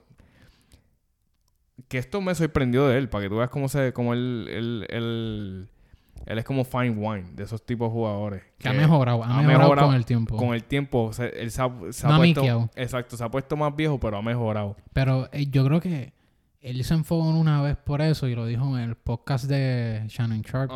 Que 1.88 1.98
esto 1.98 2.22
me 2.22 2.34
sorprendió 2.36 2.88
de 2.88 2.98
él, 2.98 3.10
para 3.10 3.24
que 3.24 3.30
tú 3.30 3.38
veas 3.38 3.50
cómo 3.50 3.68
se, 3.68 3.94
cómo 3.94 4.14
él, 4.14 4.48
él, 4.52 4.86
él, 4.90 5.68
él 6.26 6.38
es 6.38 6.46
como 6.46 6.64
fine 6.64 6.92
wine 6.92 7.32
de 7.34 7.44
esos 7.44 7.66
tipos 7.66 7.90
de 7.90 7.94
jugadores. 7.94 8.44
Que 8.60 8.70
ha 8.70 8.74
mejorado, 8.74 9.24
ha, 9.24 9.28
ha 9.28 9.42
mejorado, 9.42 9.60
mejorado 9.60 9.88
con 9.88 9.96
el 9.96 10.06
tiempo. 10.06 10.38
Con 10.38 10.54
el 10.54 10.64
tiempo, 10.64 11.12
se- 11.14 11.42
él 11.42 11.50
se 11.52 11.62
ha, 11.62 11.70
se 11.92 12.06
ha 12.06 12.10
No 12.10 12.16
ha 12.16 12.18
puesto, 12.20 12.42
exacto, 12.76 13.18
se 13.18 13.24
ha 13.24 13.30
puesto 13.30 13.56
más 13.58 13.76
viejo, 13.76 14.00
pero 14.00 14.18
ha 14.18 14.22
mejorado. 14.22 14.76
Pero 14.94 15.30
eh, 15.34 15.48
yo 15.48 15.66
creo 15.66 15.82
que 15.82 16.14
él 16.62 16.84
se 16.84 16.94
enfocó 16.94 17.30
en 17.30 17.36
una 17.36 17.62
vez 17.62 17.76
por 17.76 18.02
eso 18.02 18.28
y 18.28 18.36
lo 18.36 18.46
dijo 18.46 18.78
en 18.78 18.84
el 18.90 18.96
podcast 18.96 19.46
de 19.46 20.04
Shannon 20.08 20.42
Sharp. 20.42 20.72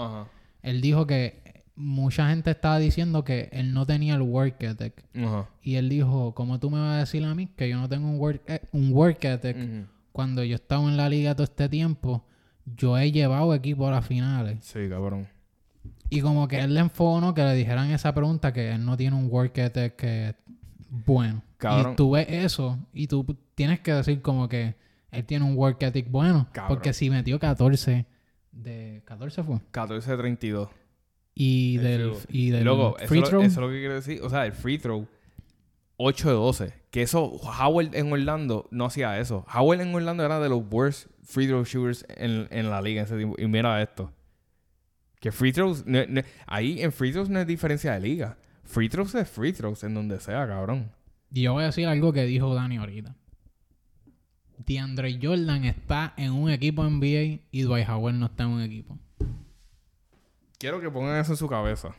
Él 0.64 0.82
dijo 0.82 1.06
que 1.08 1.64
mucha 1.76 2.30
gente 2.30 2.50
estaba 2.52 2.80
diciendo 2.80 3.24
que 3.24 3.50
él 3.54 3.72
no 3.74 3.86
tenía 3.86 4.16
el 4.16 4.24
work 4.24 4.62
ethic. 4.64 5.06
Y 5.62 5.76
él 5.76 5.88
dijo, 5.90 6.34
¿cómo 6.34 6.60
tú 6.60 6.70
me 6.72 6.80
vas 6.80 6.96
a 6.96 7.00
decir 7.02 7.24
a 7.24 7.36
mí 7.36 7.48
que 7.56 7.70
yo 7.70 7.78
no 7.80 7.88
tengo 7.88 8.10
un 8.10 8.20
work, 8.20 8.42
e- 8.48 8.62
un 8.72 8.92
work 8.92 9.24
ethic? 9.24 9.56
Cuando 10.18 10.44
yo 10.44 10.54
he 10.54 10.56
estado 10.56 10.90
en 10.90 10.98
la 10.98 11.10
liga 11.10 11.36
todo 11.36 11.44
este 11.44 11.70
tiempo, 11.70 12.26
yo 12.76 12.98
he 12.98 13.12
llevado 13.12 13.54
equipo 13.54 13.88
a 13.88 13.92
las 13.92 14.04
finales. 14.08 14.58
Sí, 14.66 14.90
cabrón. 14.90 15.28
Y 16.10 16.22
como 16.22 16.48
que 16.48 16.60
él 16.60 16.74
le 16.74 16.80
enfocó 16.80 17.36
que 17.36 17.44
le 17.44 17.54
dijeran 17.54 17.92
esa 17.92 18.16
pregunta 18.16 18.52
que 18.52 18.72
él 18.72 18.84
no 18.84 18.98
tiene 18.98 19.16
un 19.16 19.28
work 19.30 19.56
ethic 19.60 19.96
que 19.96 20.34
bueno. 20.90 21.44
Cabrón. 21.58 21.94
Y 21.94 21.96
tú 21.96 22.10
ves 22.10 22.26
eso 22.30 22.80
y 22.94 23.06
tú 23.06 23.38
tienes 23.54 23.80
que 23.82 23.94
decir 23.94 24.24
como 24.24 24.50
que 24.50 24.74
él 25.12 25.24
tiene 25.24 25.46
un 25.46 25.56
work 25.56 25.84
ethic 25.84 26.10
bueno. 26.10 26.48
Cabrón. 26.52 26.76
Porque 26.76 26.94
si 26.94 27.12
metió 27.12 27.38
14 27.40 28.08
de... 28.52 29.04
14 29.06 29.44
fue. 29.44 29.60
14 29.70 30.10
de 30.12 30.18
32. 30.18 30.70
Y 31.36 31.76
El 31.78 31.84
del, 31.84 32.14
y 32.30 32.50
del 32.50 32.64
Luego, 32.64 32.98
eso, 32.98 33.08
free 33.08 33.22
lo- 33.22 33.28
throw. 33.30 33.42
eso 33.44 33.52
es 33.52 33.58
lo 33.58 33.70
que 33.70 33.78
quiero 33.80 33.94
decir. 33.94 34.20
O 34.24 34.30
sea, 34.32 34.48
el 34.48 34.54
free 34.54 34.80
throw, 34.80 35.06
8 35.98 36.28
de 36.30 36.34
12. 36.36 36.74
Que 36.92 37.02
eso, 37.02 37.24
Howard 37.26 37.94
en 37.96 38.12
Orlando 38.12 38.68
no 38.72 38.86
hacía 38.86 39.20
eso. 39.20 39.46
Howard 39.54 39.82
en 39.82 39.94
Orlando 39.94 40.24
era 40.24 40.40
de 40.40 40.50
los 40.50 40.64
worst 40.70 41.08
free 41.24 41.48
throw 41.48 41.64
shooters 41.64 42.06
en, 42.10 42.48
en 42.52 42.70
la 42.70 42.82
liga 42.82 43.02
en 43.02 43.06
ese 43.08 43.18
tiempo. 43.18 43.36
Y 43.38 43.48
mira 43.48 43.82
esto. 43.82 44.12
Que 45.20 45.32
free 45.32 45.52
throws, 45.52 45.86
no- 45.86 46.06
no- 46.08 46.22
ahí 46.46 46.82
en 46.82 46.92
free 46.92 47.12
throws 47.12 47.30
no 47.30 47.40
es 47.40 47.48
diferencia 47.48 47.94
de 47.94 48.00
liga. 48.00 48.38
Free 48.64 48.88
throws 48.90 49.16
es 49.16 49.28
free 49.30 49.52
throws 49.54 49.84
en 49.84 49.94
donde 49.94 50.20
sea, 50.20 50.48
cabrón. 50.48 50.92
Y 51.34 51.42
yo 51.44 51.54
voy 51.54 51.64
a 51.64 51.68
decir 51.68 51.88
algo 51.88 52.14
que 52.14 52.24
dijo 52.26 52.54
Dani 52.54 52.78
ahorita. 52.78 53.16
DeAndre 54.66 55.20
Jordan 55.22 55.66
está 55.66 56.14
en 56.18 56.34
un 56.34 56.50
equipo 56.50 56.84
NBA 56.84 57.42
y 57.52 57.62
Dwight 57.62 57.88
Howard 57.90 58.16
no 58.16 58.26
está 58.28 58.44
en 58.44 58.50
un 58.50 58.62
equipo. 58.62 58.98
Quiero 60.60 60.82
que 60.82 60.90
pongan 60.90 61.20
eso 61.20 61.34
en 61.34 61.38
su 61.38 61.48
cabeza. 61.48 61.90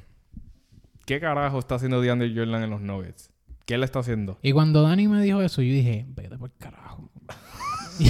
¿Qué 1.06 1.20
carajo 1.20 1.58
está 1.58 1.76
haciendo 1.76 2.00
DeAndre 2.00 2.32
Jordan 2.34 2.62
en 2.64 2.70
los 2.70 2.80
Nuggets? 2.80 3.30
¿Qué 3.68 3.76
le 3.76 3.84
está 3.84 3.98
haciendo? 3.98 4.38
Y 4.40 4.52
cuando 4.52 4.80
Dani 4.80 5.08
me 5.08 5.20
dijo 5.22 5.42
eso, 5.42 5.60
yo 5.60 5.70
dije, 5.74 6.06
vete 6.16 6.38
por 6.38 6.50
carajo. 6.56 7.10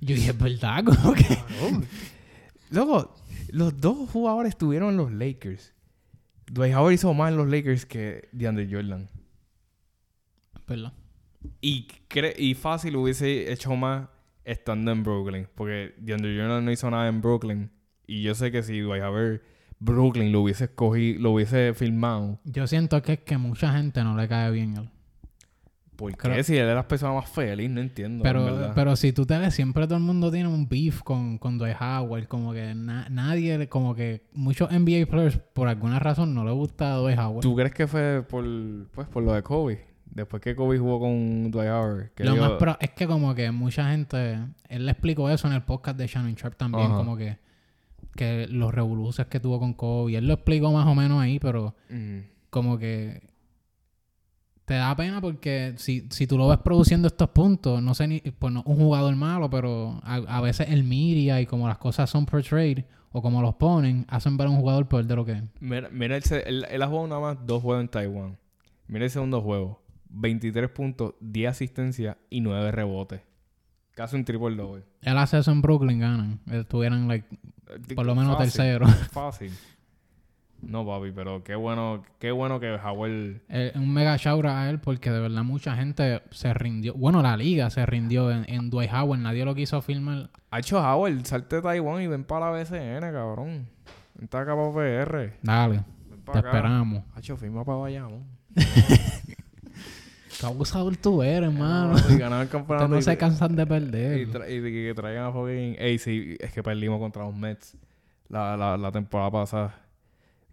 yo 0.00 0.14
dije, 0.14 0.30
es 0.30 0.38
verdad, 0.38 0.84
como 0.84 1.12
que. 1.12 1.24
Luego, 2.70 3.16
los 3.48 3.80
dos 3.80 4.08
jugadores 4.10 4.50
estuvieron 4.50 4.90
en 4.90 4.96
los 4.96 5.10
Lakers. 5.12 5.74
Dwight 6.46 6.72
Howard 6.72 6.92
hizo 6.92 7.12
más 7.14 7.32
en 7.32 7.36
los 7.36 7.48
Lakers 7.48 7.84
que 7.84 8.28
DeAndre 8.30 8.68
Jordan. 8.70 9.08
¿Verdad? 10.68 10.92
Y, 11.60 11.88
cre- 12.08 12.38
y 12.38 12.54
fácil 12.54 12.94
hubiese 12.94 13.50
hecho 13.52 13.74
más 13.74 14.06
estando 14.44 14.92
en 14.92 15.02
Brooklyn. 15.02 15.48
Porque 15.56 15.96
DeAndre 15.98 16.38
Jordan 16.40 16.64
no 16.64 16.70
hizo 16.70 16.88
nada 16.92 17.08
en 17.08 17.20
Brooklyn. 17.20 17.72
Y 18.06 18.22
yo 18.22 18.36
sé 18.36 18.52
que 18.52 18.62
si 18.62 18.78
Dwight 18.78 19.02
Howard 19.02 19.40
Brooklyn 19.80 20.30
lo 20.30 20.42
hubiese 20.42 20.66
escogido, 20.66 21.20
lo 21.20 21.32
hubiese 21.32 21.74
filmado. 21.74 22.38
Yo 22.44 22.68
siento 22.68 23.02
que 23.02 23.14
es 23.14 23.18
que 23.20 23.36
mucha 23.36 23.72
gente 23.72 24.04
no 24.04 24.16
le 24.16 24.28
cae 24.28 24.52
bien 24.52 24.76
él. 24.76 24.90
¿Por 25.98 26.12
qué? 26.12 26.16
Creo- 26.16 26.44
Si 26.44 26.54
él 26.56 26.64
era 26.66 26.76
la 26.76 26.86
persona 26.86 27.12
más 27.12 27.28
feliz, 27.28 27.68
no 27.68 27.80
entiendo. 27.80 28.18
en 28.18 28.22
Pero, 28.22 28.70
pero 28.72 28.94
si 28.94 29.12
tú 29.12 29.26
te 29.26 29.36
ves, 29.36 29.52
siempre 29.52 29.84
todo 29.88 29.96
el 29.98 30.04
mundo 30.04 30.30
tiene 30.30 30.48
un 30.48 30.68
beef 30.68 31.02
con, 31.02 31.38
con 31.38 31.58
Dwight 31.58 31.76
Howard. 31.80 32.28
Como 32.28 32.52
que 32.52 32.72
na- 32.76 33.08
nadie, 33.10 33.68
como 33.68 33.96
que 33.96 34.22
muchos 34.32 34.70
NBA 34.70 35.06
players, 35.06 35.38
por 35.52 35.66
alguna 35.66 35.98
razón, 35.98 36.34
no 36.36 36.44
le 36.44 36.52
gusta 36.52 36.92
Dwight 36.94 37.18
Howard. 37.18 37.40
¿Tú 37.42 37.56
crees 37.56 37.74
que 37.74 37.88
fue 37.88 38.22
por, 38.22 38.44
pues, 38.92 39.08
por 39.08 39.24
lo 39.24 39.32
de 39.32 39.42
Kobe? 39.42 39.88
Después 40.10 40.40
que 40.40 40.54
Kobe 40.54 40.78
jugó 40.78 41.00
con 41.00 41.50
Dwight 41.50 41.68
Howard. 41.70 42.10
Que 42.14 42.22
Lo 42.24 42.36
más 42.36 42.52
pro 42.52 42.76
es 42.80 42.90
que 42.90 43.06
como 43.08 43.34
que 43.34 43.50
mucha 43.50 43.90
gente, 43.90 44.38
él 44.68 44.86
le 44.86 44.92
explicó 44.92 45.28
eso 45.30 45.48
en 45.48 45.54
el 45.54 45.62
podcast 45.62 45.98
de 45.98 46.06
Shannon 46.06 46.34
Sharp 46.34 46.54
también, 46.56 46.86
Ajá. 46.86 46.96
como 46.96 47.16
que, 47.16 47.38
que 48.14 48.46
los 48.48 48.72
revoluciones 48.72 49.28
que 49.28 49.40
tuvo 49.40 49.58
con 49.58 49.74
Kobe, 49.74 50.16
él 50.16 50.28
lo 50.28 50.34
explicó 50.34 50.72
más 50.72 50.86
o 50.86 50.94
menos 50.94 51.20
ahí, 51.20 51.38
pero 51.40 51.74
Ujú. 51.90 52.22
como 52.50 52.78
que 52.78 53.27
te 54.68 54.74
da 54.74 54.94
pena 54.94 55.20
porque 55.20 55.74
si, 55.78 56.06
si 56.10 56.26
tú 56.28 56.38
lo 56.38 56.46
ves 56.46 56.58
produciendo 56.58 57.08
estos 57.08 57.30
puntos, 57.30 57.82
no 57.82 57.94
sé 57.94 58.06
ni, 58.06 58.20
pues 58.20 58.52
no, 58.52 58.62
un 58.66 58.76
jugador 58.76 59.16
malo, 59.16 59.50
pero 59.50 59.98
a, 60.04 60.16
a 60.16 60.40
veces 60.40 60.68
el 60.70 60.84
media 60.84 61.40
y 61.40 61.46
como 61.46 61.66
las 61.66 61.78
cosas 61.78 62.08
son 62.08 62.26
portrayed 62.26 62.84
o 63.10 63.22
como 63.22 63.40
los 63.42 63.54
ponen, 63.54 64.04
hacen 64.08 64.36
ver 64.36 64.46
a 64.46 64.50
un 64.50 64.58
jugador 64.60 64.86
peor 64.86 65.04
de 65.06 65.16
lo 65.16 65.24
que 65.24 65.32
es. 65.32 65.42
Mira, 65.60 65.88
mira 65.90 66.16
el 66.16 66.22
se- 66.22 66.46
él, 66.48 66.66
él 66.70 66.82
ha 66.82 66.86
jugado 66.86 67.08
nada 67.08 67.20
más 67.20 67.38
dos 67.46 67.62
juegos 67.62 67.82
en 67.82 67.88
Taiwán. 67.88 68.36
Mira 68.86 69.06
el 69.06 69.10
segundo 69.10 69.40
juego. 69.40 69.82
23 70.10 70.70
puntos, 70.70 71.14
10 71.20 71.50
asistencias 71.50 72.16
y 72.30 72.40
9 72.40 72.70
rebotes. 72.70 73.20
Casi 73.94 74.14
un 74.16 74.24
triple 74.24 74.54
doble. 74.54 74.84
Él 75.02 75.18
hace 75.18 75.38
eso 75.38 75.50
en 75.50 75.60
Brooklyn, 75.60 75.98
ganan. 75.98 76.40
Estuvieran, 76.50 77.08
like, 77.08 77.26
por 77.96 78.06
lo 78.06 78.14
menos 78.14 78.36
Fácil, 78.36 78.52
tercero. 78.52 78.86
Fácil. 79.10 79.52
No, 80.60 80.84
papi, 80.84 81.12
pero 81.14 81.44
qué 81.44 81.54
bueno, 81.54 82.02
qué 82.18 82.32
bueno 82.32 82.58
que 82.58 82.74
Howard... 82.74 83.40
Eh, 83.48 83.72
un 83.76 83.92
mega 83.92 84.16
shout 84.16 84.44
a 84.46 84.68
él 84.68 84.80
porque 84.80 85.10
de 85.10 85.20
verdad 85.20 85.44
mucha 85.44 85.76
gente 85.76 86.20
se 86.30 86.52
rindió. 86.52 86.94
Bueno, 86.94 87.22
la 87.22 87.36
liga 87.36 87.70
se 87.70 87.86
rindió 87.86 88.30
en, 88.32 88.44
en 88.48 88.68
Dwight 88.68 88.92
Howard. 88.92 89.20
Nadie 89.20 89.44
lo 89.44 89.54
quiso 89.54 89.80
filmar. 89.82 90.30
Ha 90.50 90.58
hecho 90.58 90.78
Howard, 90.80 91.24
salte 91.26 91.56
de 91.56 91.62
Taiwán 91.62 92.02
y 92.02 92.06
ven 92.08 92.24
para 92.24 92.50
la 92.50 92.58
BCN, 92.58 93.00
cabrón. 93.12 93.68
Vente 94.16 94.36
acá 94.36 94.56
para 94.56 94.72
PR. 94.72 95.32
Dale, 95.42 95.84
Ven 96.10 96.22
te 96.24 96.38
acá. 96.38 96.48
esperamos. 96.48 97.04
Hacho, 97.14 97.36
firma 97.36 97.64
para 97.64 97.78
Bayamón. 97.78 98.24
Qué 100.40 100.46
abusador 100.46 100.96
tú 100.96 101.22
eres, 101.22 101.50
hermano. 101.50 101.96
Y 102.10 102.16
ganar 102.16 102.42
el 102.42 102.48
campeonato. 102.48 102.88
no 102.88 102.98
y- 102.98 103.02
se 103.02 103.16
cansan 103.16 103.56
de 103.56 103.62
Y, 103.62 103.66
perder. 103.66 104.28
tra- 104.28 104.48
y 104.50 104.60
de 104.60 104.70
que, 104.70 104.86
que 104.88 104.94
traigan 104.94 105.24
a 105.26 105.32
fucking... 105.32 105.76
Ey, 105.78 105.98
sí, 105.98 106.36
es 106.38 106.52
que 106.52 106.62
perdimos 106.62 107.00
contra 107.00 107.24
los 107.24 107.34
Mets 107.34 107.76
la, 108.28 108.56
la, 108.56 108.76
la 108.76 108.92
temporada 108.92 109.30
pasada. 109.30 109.74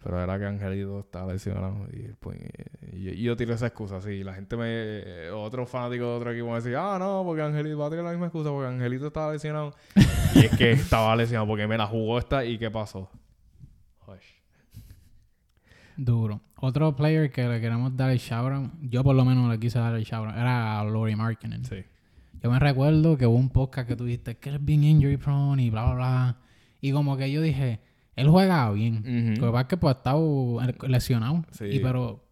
Pero 0.05 0.21
era 0.21 0.37
que 0.37 0.45
Angelito 0.45 0.99
estaba 0.99 1.33
lesionado. 1.33 1.87
Y, 1.91 2.13
pues, 2.19 2.37
y 2.91 3.01
yo, 3.01 3.11
y 3.11 3.23
yo 3.23 3.35
tiro 3.35 3.55
esa 3.55 3.65
excusa, 3.65 3.99
sí. 4.01 4.23
La 4.23 4.35
gente 4.35 4.55
me... 4.55 5.31
Otro 5.31 5.65
fanático 5.65 6.03
de 6.03 6.17
otro 6.17 6.31
equipo 6.31 6.49
me 6.49 6.57
decía, 6.57 6.93
ah, 6.93 6.99
no, 6.99 7.23
porque 7.25 7.41
Angelito... 7.41 7.79
Va 7.79 7.87
a 7.87 7.89
tirar 7.89 8.05
la 8.05 8.11
misma 8.11 8.27
excusa 8.27 8.51
porque 8.51 8.67
Angelito 8.67 9.07
estaba 9.07 9.33
lesionado. 9.33 9.73
y 10.35 10.45
es 10.45 10.55
que 10.55 10.73
estaba 10.73 11.15
lesionado 11.15 11.47
porque 11.47 11.65
me 11.65 11.75
la 11.75 11.87
jugó 11.87 12.19
esta 12.19 12.45
y 12.45 12.59
¿qué 12.59 12.69
pasó? 12.69 13.09
Hush. 14.05 14.35
Duro. 15.97 16.39
Otro 16.57 16.95
player 16.95 17.31
que 17.31 17.47
le 17.47 17.59
queremos 17.59 17.97
dar 17.97 18.11
el 18.11 18.19
shout 18.19 18.53
out, 18.53 18.71
yo 18.83 19.03
por 19.03 19.15
lo 19.15 19.25
menos 19.25 19.49
le 19.49 19.59
quise 19.59 19.79
dar 19.79 19.95
el 19.95 20.03
shout 20.03 20.27
out, 20.27 20.37
era 20.37 20.79
a 20.79 20.83
Laurie 20.83 21.15
Markkinen. 21.15 21.65
Sí. 21.65 21.83
Yo 22.43 22.51
me 22.51 22.59
recuerdo 22.59 23.17
que 23.17 23.25
hubo 23.25 23.37
un 23.37 23.49
podcast 23.49 23.87
que 23.87 23.95
tú 23.95 24.05
dijiste 24.05 24.37
que 24.37 24.49
él 24.49 24.55
es 24.57 24.65
bien 24.65 24.83
injury 24.83 25.17
prone 25.17 25.63
y 25.63 25.71
bla, 25.71 25.85
bla, 25.85 25.95
bla. 25.95 26.37
Y 26.79 26.91
como 26.91 27.17
que 27.17 27.31
yo 27.31 27.41
dije, 27.41 27.79
él 28.15 28.29
juega 28.29 28.69
bien. 28.71 29.35
Lo 29.39 29.47
que 29.47 29.51
pasa 29.51 29.61
es 29.61 29.67
que 29.67 29.77
pues 29.77 29.95
ha 29.95 29.97
estado 29.97 30.59
lesionado. 30.87 31.43
Sí. 31.51 31.65
Y 31.65 31.79
pero 31.79 32.23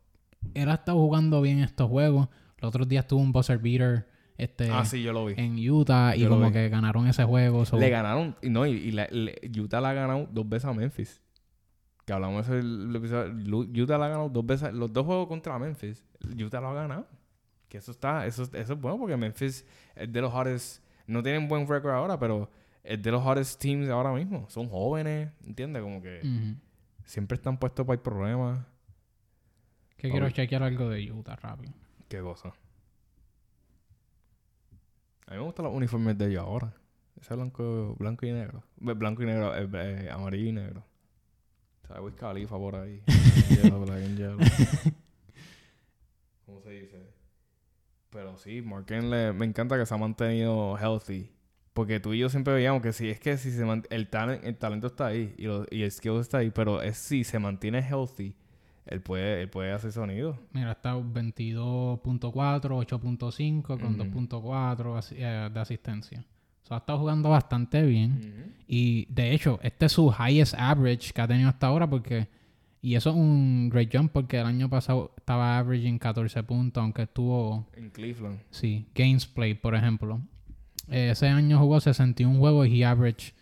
él 0.53 0.69
ha 0.69 0.75
estado 0.75 0.97
jugando 0.99 1.41
bien 1.41 1.59
estos 1.59 1.89
juegos. 1.89 2.27
Los 2.59 2.69
otros 2.69 2.87
días 2.87 3.05
tuvo 3.07 3.21
un 3.21 3.31
buzzer 3.31 3.57
beater 3.59 4.07
este, 4.37 4.69
Ah, 4.71 4.83
sí, 4.85 5.03
yo 5.03 5.13
lo 5.13 5.25
vi. 5.25 5.35
en 5.37 5.57
Utah 5.69 6.15
y 6.15 6.21
Yo 6.21 6.29
como 6.29 6.47
vi. 6.47 6.53
que 6.53 6.69
ganaron 6.69 7.07
ese 7.07 7.23
juego. 7.23 7.65
so- 7.65 7.77
Le 7.77 7.89
ganaron, 7.89 8.35
no, 8.41 8.65
y, 8.65 8.71
y 8.71 8.91
la- 8.91 9.07
le- 9.11 9.35
Utah 9.59 9.79
la 9.79 9.89
ha 9.91 9.93
ganado 9.93 10.27
dos 10.31 10.47
veces 10.49 10.65
a 10.65 10.73
Memphis. 10.73 11.21
Que 12.05 12.13
hablamos 12.13 12.47
de 12.47 12.59
episodio. 12.97 13.83
Utah 13.83 13.97
la 13.97 14.05
ha 14.05 14.09
ganado 14.09 14.29
dos 14.29 14.45
veces, 14.45 14.73
los 14.73 14.91
dos 14.91 15.05
juegos 15.05 15.27
contra 15.27 15.57
Memphis. 15.59 16.03
Utah 16.43 16.59
lo 16.61 16.69
ha 16.69 16.73
ganado. 16.73 17.07
Que 17.69 17.77
eso 17.77 17.91
está, 17.91 18.25
eso, 18.25 18.43
eso 18.43 18.73
es 18.73 18.79
bueno 18.81 18.97
porque 18.97 19.15
Memphis 19.17 19.65
es 19.95 20.11
de 20.11 20.21
los 20.21 20.33
hottest, 20.33 20.83
no 21.07 21.21
tienen 21.23 21.47
buen 21.47 21.67
récord 21.67 21.91
ahora, 21.93 22.17
pero 22.19 22.49
es 22.83 23.01
de 23.01 23.11
los 23.11 23.25
hottest 23.25 23.59
teams 23.61 23.89
ahora 23.89 24.11
mismo. 24.11 24.49
Son 24.49 24.67
jóvenes, 24.67 25.31
¿entiendes? 25.45 25.81
Como 25.81 26.01
que 26.01 26.55
siempre 27.05 27.35
están 27.35 27.57
puestos 27.57 27.85
para 27.85 27.95
el 27.95 28.01
problema. 28.01 28.67
Que 29.97 30.09
quiero 30.09 30.29
chequear 30.29 30.63
algo 30.63 30.89
de 30.89 31.11
Utah 31.11 31.35
rápido. 31.37 31.73
Qué 32.09 32.19
cosa. 32.19 32.53
A 35.27 35.31
mí 35.31 35.37
me 35.37 35.43
gustan 35.43 35.65
los 35.65 35.73
uniformes 35.73 36.17
de 36.17 36.27
ellos 36.27 36.43
ahora. 36.43 36.73
Ese 37.19 37.33
blanco, 37.35 37.95
blanco 37.97 38.25
y 38.25 38.33
negro. 38.33 38.63
Blanco 38.75 39.23
y 39.23 39.25
negro, 39.25 39.55
eh, 39.55 39.69
eh, 39.73 40.09
amarillo 40.11 40.49
y 40.49 40.51
negro. 40.51 40.83
O 41.83 41.87
sea, 41.87 42.01
Wiz 42.01 42.15
Khalifa 42.15 42.57
por 42.57 42.75
ahí. 42.75 43.01
Yellow, 43.49 43.85
black 43.85 44.03
and 44.03 44.17
yellow. 44.17 44.39
¿Cómo 46.45 46.61
se 46.61 46.69
dice? 46.71 47.13
Pero 48.09 48.37
sí, 48.37 48.61
Marken 48.61 49.09
le, 49.09 49.31
me 49.33 49.45
encanta 49.45 49.77
que 49.77 49.85
se 49.85 49.93
ha 49.93 49.97
mantenido 49.97 50.77
healthy. 50.77 51.32
Porque 51.73 51.99
tú 51.99 52.13
y 52.13 52.19
yo 52.19 52.29
siempre 52.29 52.53
veíamos 52.53 52.81
que 52.83 52.93
si 52.93 53.09
es 53.09 53.19
que 53.19 53.35
si 53.37 53.49
se 53.51 53.65
el, 53.89 54.07
talent, 54.07 54.43
el 54.45 54.55
talento 54.57 54.87
está 54.87 55.07
ahí 55.07 55.33
y, 55.37 55.43
lo- 55.45 55.65
y 55.71 55.81
el 55.81 55.91
skill 55.91 56.17
está 56.19 56.37
ahí, 56.39 56.51
pero 56.51 56.81
es 56.81 56.97
si 56.97 57.23
se 57.23 57.39
mantiene 57.39 57.79
healthy, 57.79 58.35
él 58.85 59.01
puede, 59.01 59.41
él 59.41 59.49
puede 59.49 59.71
hacer 59.71 59.91
sonido. 59.91 60.37
Mira, 60.51 60.71
está 60.73 60.95
22.4, 60.95 62.85
8.5 62.85 63.61
con 63.63 63.99
Ujú. 63.99 64.03
2.4 64.03 64.97
asi- 64.97 65.15
eh, 65.17 65.49
de 65.53 65.59
asistencia. 65.59 66.23
O 66.63 66.65
sea, 66.65 66.77
ha 66.77 66.79
estado 66.79 66.99
jugando 66.99 67.29
bastante 67.29 67.81
bien. 67.83 68.55
Y 68.67 69.05
de 69.13 69.33
hecho, 69.33 69.59
este 69.63 69.87
es 69.87 69.91
su 69.91 70.13
highest 70.17 70.53
average 70.57 71.11
que 71.11 71.21
ha 71.21 71.27
tenido 71.27 71.49
hasta 71.49 71.67
ahora 71.67 71.89
porque... 71.89 72.27
Y 72.81 72.95
eso 72.95 73.11
es 73.11 73.15
un 73.15 73.69
great 73.69 73.89
jump 73.95 74.11
porque 74.11 74.37
el 74.39 74.45
año 74.45 74.69
pasado 74.69 75.13
estaba 75.17 75.57
averaging 75.57 75.97
14 75.97 76.43
puntos, 76.43 76.81
aunque 76.81 77.03
estuvo... 77.03 77.65
En 77.77 77.89
Cleveland. 77.89 78.39
Sí, 78.51 78.85
games 78.93 79.25
played, 79.25 79.57
por 79.59 79.73
ejemplo. 79.73 80.21
Ese 80.89 81.27
año 81.27 81.59
jugó 81.59 81.79
61 81.79 82.37
juegos 82.39 82.67
y 82.67 82.81
he 82.81 82.85
averaged 82.85 83.33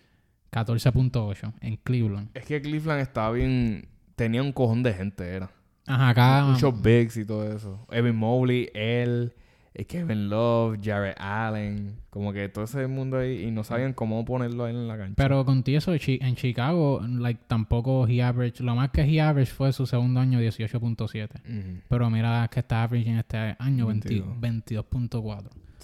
14.8 0.51 1.53
en 1.61 1.77
Cleveland. 1.77 2.29
Es 2.33 2.45
que 2.45 2.61
Cleveland 2.61 3.01
estaba 3.01 3.31
bien. 3.31 3.87
Tenía 4.15 4.41
un 4.43 4.51
cojón 4.51 4.83
de 4.83 4.93
gente, 4.93 5.23
era. 5.27 5.49
Ajá, 5.87 6.09
acá... 6.09 6.45
Muchos 6.45 6.79
bigs 6.81 7.17
y 7.17 7.25
todo 7.25 7.51
eso. 7.51 7.85
Evan 7.89 8.15
Mobley, 8.15 8.69
él, 8.75 9.33
eh, 9.73 9.85
Kevin 9.85 10.29
Love, 10.29 10.77
Jared 10.83 11.15
Allen. 11.17 11.95
Como 12.11 12.31
que 12.33 12.47
todo 12.49 12.65
ese 12.65 12.85
mundo 12.87 13.17
ahí. 13.17 13.45
Y 13.45 13.51
no 13.51 13.63
sabían 13.63 13.93
cómo 13.93 14.23
ponerlo 14.23 14.65
ahí 14.65 14.75
en 14.75 14.87
la 14.87 14.97
cancha. 14.97 15.15
Pero 15.17 15.43
contigo 15.43 15.79
eso, 15.79 15.97
chi- 15.97 16.19
en 16.21 16.35
Chicago, 16.35 17.01
like, 17.07 17.41
tampoco 17.47 18.07
he 18.07 18.21
averaged... 18.21 18.59
Lo 18.59 18.75
más 18.75 18.91
que 18.91 19.01
he 19.01 19.19
averaged 19.21 19.53
fue 19.53 19.73
su 19.73 19.87
segundo 19.87 20.19
año 20.19 20.39
18.7. 20.39 21.29
Ujú. 21.39 21.81
Pero 21.87 22.09
mira 22.11 22.47
que 22.51 22.59
está 22.59 22.83
averaging 22.83 23.17
este 23.17 23.55
año 23.57 23.87
20 23.87 24.23
22. 24.39 24.85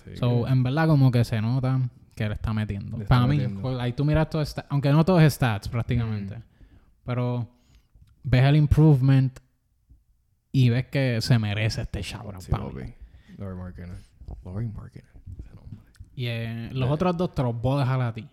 22.4. 0.08 0.14
Sí. 0.14 0.18
So, 0.18 0.48
en 0.48 0.64
verdad 0.64 0.88
como 0.88 1.12
que 1.12 1.24
se 1.24 1.42
nota 1.42 1.80
que 2.16 2.28
le 2.28 2.34
está 2.36 2.54
metiendo. 2.54 2.98
Le 2.98 3.04
está 3.04 3.16
Para 3.16 3.28
mí, 3.28 3.38
metiendo. 3.38 3.62
pues, 3.62 3.78
ahí 3.80 3.94
tú 3.94 4.04
miras 4.06 4.30
todo 4.30 4.44
aunque 4.70 4.92
no 4.92 5.06
todo 5.06 5.20
es 5.20 5.34
stats 5.34 5.70
prácticamente. 5.70 6.38
Mm. 6.38 6.44
Pero 7.06 7.48
ves 8.24 8.44
el 8.44 8.56
improvement 8.56 9.40
y 10.52 10.70
ves 10.70 10.88
que 10.88 11.22
se 11.22 11.38
merece 11.40 11.82
este 11.82 12.02
shout 12.02 12.42
Sí. 12.42 12.52
Laurie 12.52 12.94
Markkinen. 13.38 13.98
Laurie 14.44 14.68
Markkinen. 14.70 15.08
Y 16.16 16.26
eh, 16.26 16.70
los 16.74 16.90
Eh. 16.90 16.94
otros 16.94 17.16
dos 17.16 17.36
te 17.36 17.44
los 17.44 17.62
voy 17.62 17.78
a 17.78 17.82
dejar 17.82 18.02
a 18.02 18.14
ti. 18.14 18.28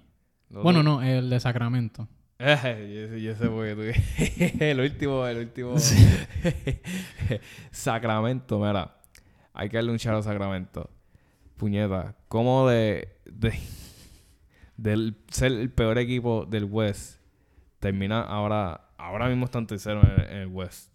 Los 0.49 0.63
Bueno, 0.63 0.79
dos- 0.83 0.87
no, 0.87 1.03
el 1.03 1.29
de 1.31 1.39
Sacramento. 1.41 2.09
Eh, 2.39 3.21
yo, 3.23 3.37
sé 3.37 3.47
por 3.49 3.65
qué 3.65 3.75
tú... 3.75 4.59
el 4.65 4.81
último, 4.81 5.25
el 5.27 5.39
último... 5.39 5.75
Sacramento, 7.71 8.59
mira. 8.59 8.97
Hay 9.53 9.69
que 9.69 9.77
darle 9.77 9.93
un 9.93 9.99
charo 9.99 10.19
a 10.19 10.23
Sacramento. 10.23 10.91
Puñeta. 11.65 12.15
¿Cómo 12.29 12.69
de... 12.69 13.09
de 14.77 15.15
ser 15.29 15.53
el 15.53 15.71
peor 15.71 15.97
equipo 15.97 16.45
del 16.45 16.65
West 16.65 17.23
termina 17.79 18.21
ahora... 18.21 18.91
Ahora 18.99 19.29
mismo 19.29 19.47
están 19.47 19.67
tercero 19.67 20.03
en 20.03 20.37
el, 20.37 20.47
West. 20.49 20.95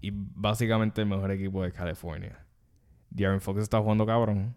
Y 0.00 0.10
básicamente 0.14 1.02
el 1.02 1.08
mejor 1.08 1.30
equipo 1.30 1.62
de 1.62 1.72
California. 1.72 2.42
Darren 3.10 3.42
Fox 3.42 3.60
está 3.60 3.80
jugando 3.80 4.06
cabrón. 4.06 4.56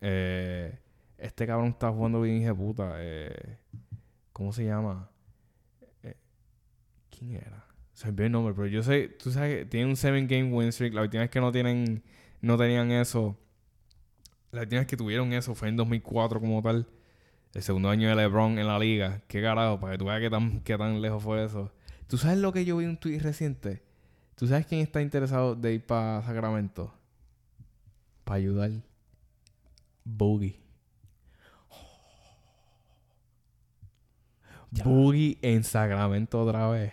Eh, 0.00 0.76
este 1.16 1.46
cabrón 1.46 1.68
está 1.68 1.92
jugando 1.92 2.20
bien 2.20 2.42
hija 2.42 2.52
puta. 2.52 2.94
Eh, 2.96 3.58
¿Cómo 4.32 4.52
se 4.52 4.64
llama? 4.64 5.08
Eh, 6.02 6.16
¿Quién 7.16 7.36
era? 7.36 7.64
Se 7.92 8.10
me 8.10 8.26
el 8.26 8.32
nombre, 8.32 8.54
pero 8.54 8.66
yo 8.66 8.82
sé, 8.82 9.06
tú 9.06 9.30
sabes 9.30 9.56
que 9.56 9.64
tiene 9.66 9.86
un 9.86 9.96
7 9.96 10.26
game 10.26 10.52
win 10.52 10.72
streak. 10.72 10.94
La 10.94 11.02
última 11.02 11.20
vez 11.20 11.30
que 11.30 11.40
no 11.40 11.52
tienen, 11.52 12.02
no 12.40 12.56
tenían 12.56 12.90
eso. 12.90 13.38
La 14.52 14.60
última 14.60 14.80
vez 14.80 14.86
que 14.86 14.98
tuvieron 14.98 15.32
eso 15.32 15.54
fue 15.54 15.68
en 15.68 15.76
2004 15.76 16.38
como 16.38 16.60
tal. 16.60 16.86
El 17.54 17.62
segundo 17.62 17.88
año 17.88 18.10
de 18.10 18.14
LeBron 18.14 18.58
en 18.58 18.66
la 18.66 18.78
liga. 18.78 19.22
Qué 19.26 19.40
carajo, 19.40 19.80
para 19.80 19.92
que 19.92 19.98
tú 19.98 20.04
veas 20.04 20.20
qué 20.20 20.28
tan, 20.28 20.60
qué 20.60 20.76
tan 20.76 21.00
lejos 21.00 21.22
fue 21.22 21.42
eso. 21.42 21.72
¿Tú 22.06 22.18
sabes 22.18 22.36
lo 22.36 22.52
que 22.52 22.66
yo 22.66 22.76
vi 22.76 22.84
en 22.84 22.90
un 22.90 22.96
tweet 22.98 23.18
reciente? 23.20 23.82
¿Tú 24.34 24.46
sabes 24.46 24.66
quién 24.66 24.82
está 24.82 25.00
interesado 25.00 25.54
de 25.54 25.72
ir 25.74 25.86
para 25.86 26.22
Sacramento? 26.22 26.92
Para 28.24 28.36
ayudar. 28.36 28.70
Boogie. 30.04 30.60
Boogie 34.70 35.38
en 35.40 35.64
Sacramento 35.64 36.42
otra 36.42 36.68
vez. 36.68 36.92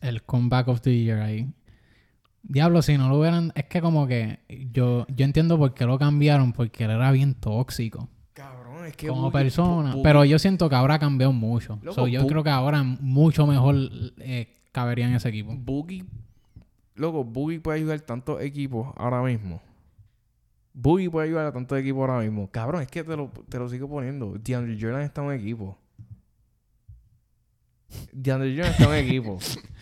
El 0.00 0.24
comeback 0.24 0.66
of 0.66 0.80
the 0.80 0.92
year 0.92 1.20
ahí. 1.20 1.52
Diablo, 2.48 2.80
si 2.82 2.96
no 2.96 3.08
lo 3.08 3.18
hubieran... 3.18 3.52
Es 3.54 3.64
que 3.64 3.80
como 3.80 4.06
que... 4.06 4.38
Yo, 4.72 5.06
yo 5.08 5.24
entiendo 5.24 5.58
por 5.58 5.74
qué 5.74 5.84
lo 5.84 5.98
cambiaron. 5.98 6.52
Porque 6.52 6.84
él 6.84 6.90
era 6.90 7.10
bien 7.10 7.34
tóxico. 7.34 8.08
Cabrón, 8.32 8.86
es 8.86 8.96
que 8.96 9.08
como 9.08 9.30
Boogie- 9.30 9.32
persona. 9.32 9.96
Pero 10.02 10.24
yo 10.24 10.38
siento 10.38 10.68
que 10.68 10.74
ahora 10.74 10.94
ha 10.94 10.98
cambiado 10.98 11.32
mucho. 11.32 11.78
Loco, 11.82 11.94
So, 11.94 12.06
yo 12.06 12.26
creo 12.26 12.42
que 12.44 12.50
ahora 12.50 12.82
mucho 12.82 13.46
mejor 13.46 13.74
eh, 14.18 14.52
cabería 14.72 15.08
en 15.08 15.14
ese 15.14 15.28
equipo. 15.28 15.54
Boogie... 15.56 16.04
Loco, 16.94 17.24
Boogie 17.24 17.60
puede 17.60 17.78
ayudar 17.78 18.00
tantos 18.00 18.40
equipos 18.40 18.88
ahora 18.96 19.22
mismo. 19.22 19.60
Boogie 20.72 21.10
puede 21.10 21.26
ayudar 21.28 21.46
a 21.46 21.52
tantos 21.52 21.78
equipos 21.78 22.00
ahora 22.08 22.20
mismo. 22.22 22.48
Cabrón, 22.50 22.82
es 22.82 22.88
que 22.88 23.02
te 23.04 23.16
lo, 23.16 23.30
te 23.48 23.58
lo 23.58 23.68
sigo 23.68 23.88
poniendo. 23.88 24.34
DeAndre 24.38 24.78
Jordan 24.80 25.02
está 25.02 25.20
en 25.22 25.26
un 25.28 25.32
equipo. 25.34 25.76
DeAndre 28.12 28.54
Jordan 28.54 28.70
está 28.72 28.84
en 28.84 28.90
un 28.90 28.94
equipo. 28.96 29.38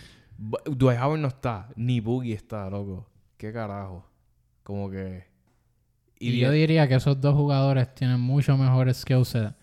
Dwight 0.66 1.00
Howard 1.00 1.20
no 1.20 1.28
está. 1.28 1.68
Ni 1.76 2.00
Boogie 2.00 2.34
está, 2.34 2.68
loco. 2.68 3.08
¿Qué 3.36 3.52
carajo? 3.52 4.04
Como 4.62 4.90
que... 4.90 5.24
Y, 6.18 6.38
yo 6.38 6.50
diría 6.50 6.88
que 6.88 6.94
esos 6.94 7.20
dos 7.20 7.34
jugadores 7.34 7.94
tienen 7.94 8.20
mucho 8.20 8.56
mejores 8.56 8.98
skill 8.98 9.24
set. 9.24 9.54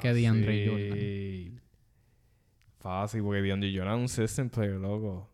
que 0.00 0.12
DeAndre 0.12 0.68
Fácil. 0.68 1.62
Fácil, 2.78 3.22
porque 3.22 3.42
DeAndre 3.42 3.72
Jordan 3.74 3.94
es 3.96 4.00
un 4.00 4.08
system 4.08 4.50
player, 4.50 4.74
loco. 4.74 5.30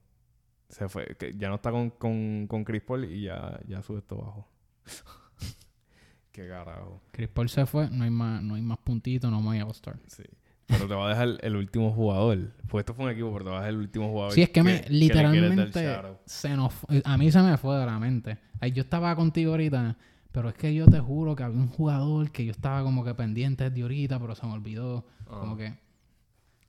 Se 0.68 0.88
fue. 0.88 1.16
que 1.18 1.34
ya 1.36 1.48
no 1.48 1.57
está 1.57 1.70
con, 1.70 1.90
con, 1.90 2.46
con 2.48 2.64
Chris 2.64 2.82
Paul 2.82 3.04
y 3.04 3.22
ya, 3.22 3.59
ya 3.66 3.82
sube 3.82 3.98
esto 3.98 4.16
abajo. 4.16 4.48
Qué 6.32 6.46
carajo. 6.48 7.00
Chris 7.12 7.28
Paul 7.28 7.48
se 7.48 7.66
fue, 7.66 7.88
no 7.90 8.04
hay 8.04 8.11
más, 8.11 8.42
no 8.42 8.54
hay 8.54 8.62
más 8.62 8.78
puntitos, 8.78 9.30
no 9.30 9.50
hay 9.50 9.61
All-Star. 9.61 9.98
Sí. 10.07 10.24
Pero 10.66 10.88
te 10.88 10.94
va 10.94 11.06
a 11.06 11.08
dejar 11.10 11.38
el 11.42 11.56
último 11.56 11.92
jugador. 11.92 12.52
Pues 12.68 12.82
esto 12.82 12.94
fue 12.94 13.06
un 13.06 13.10
equipo, 13.12 13.32
pero 13.32 13.44
te 13.44 13.50
va 13.50 13.58
a 13.58 13.60
dejar 13.60 13.74
el 13.74 13.80
último 13.80 14.08
jugador. 14.08 14.32
Sí, 14.32 14.42
es 14.42 14.50
que, 14.50 14.62
me, 14.62 14.84
literalmente 14.88 15.94
se 16.24 16.56
nos 16.56 16.74
a 17.04 17.16
mí 17.16 17.30
se 17.30 17.40
me 17.40 17.56
fue 17.56 17.78
de 17.78 17.86
la 17.86 17.98
mente. 17.98 18.38
Ay, 18.60 18.72
yo 18.72 18.82
estaba 18.82 19.14
contigo 19.14 19.52
ahorita, 19.52 19.96
pero 20.32 20.48
es 20.48 20.54
que 20.54 20.74
yo 20.74 20.86
te 20.86 20.98
juro 20.98 21.36
que 21.36 21.44
había 21.44 21.60
un 21.60 21.68
jugador 21.68 22.30
que 22.30 22.44
yo 22.44 22.50
estaba 22.50 22.82
como 22.82 23.04
que 23.04 23.14
pendiente 23.14 23.70
de 23.70 23.82
ahorita, 23.82 24.18
pero 24.18 24.34
se 24.34 24.46
me 24.46 24.52
olvidó. 24.52 25.06
Ah. 25.26 25.38
Como 25.40 25.56
que. 25.56 25.74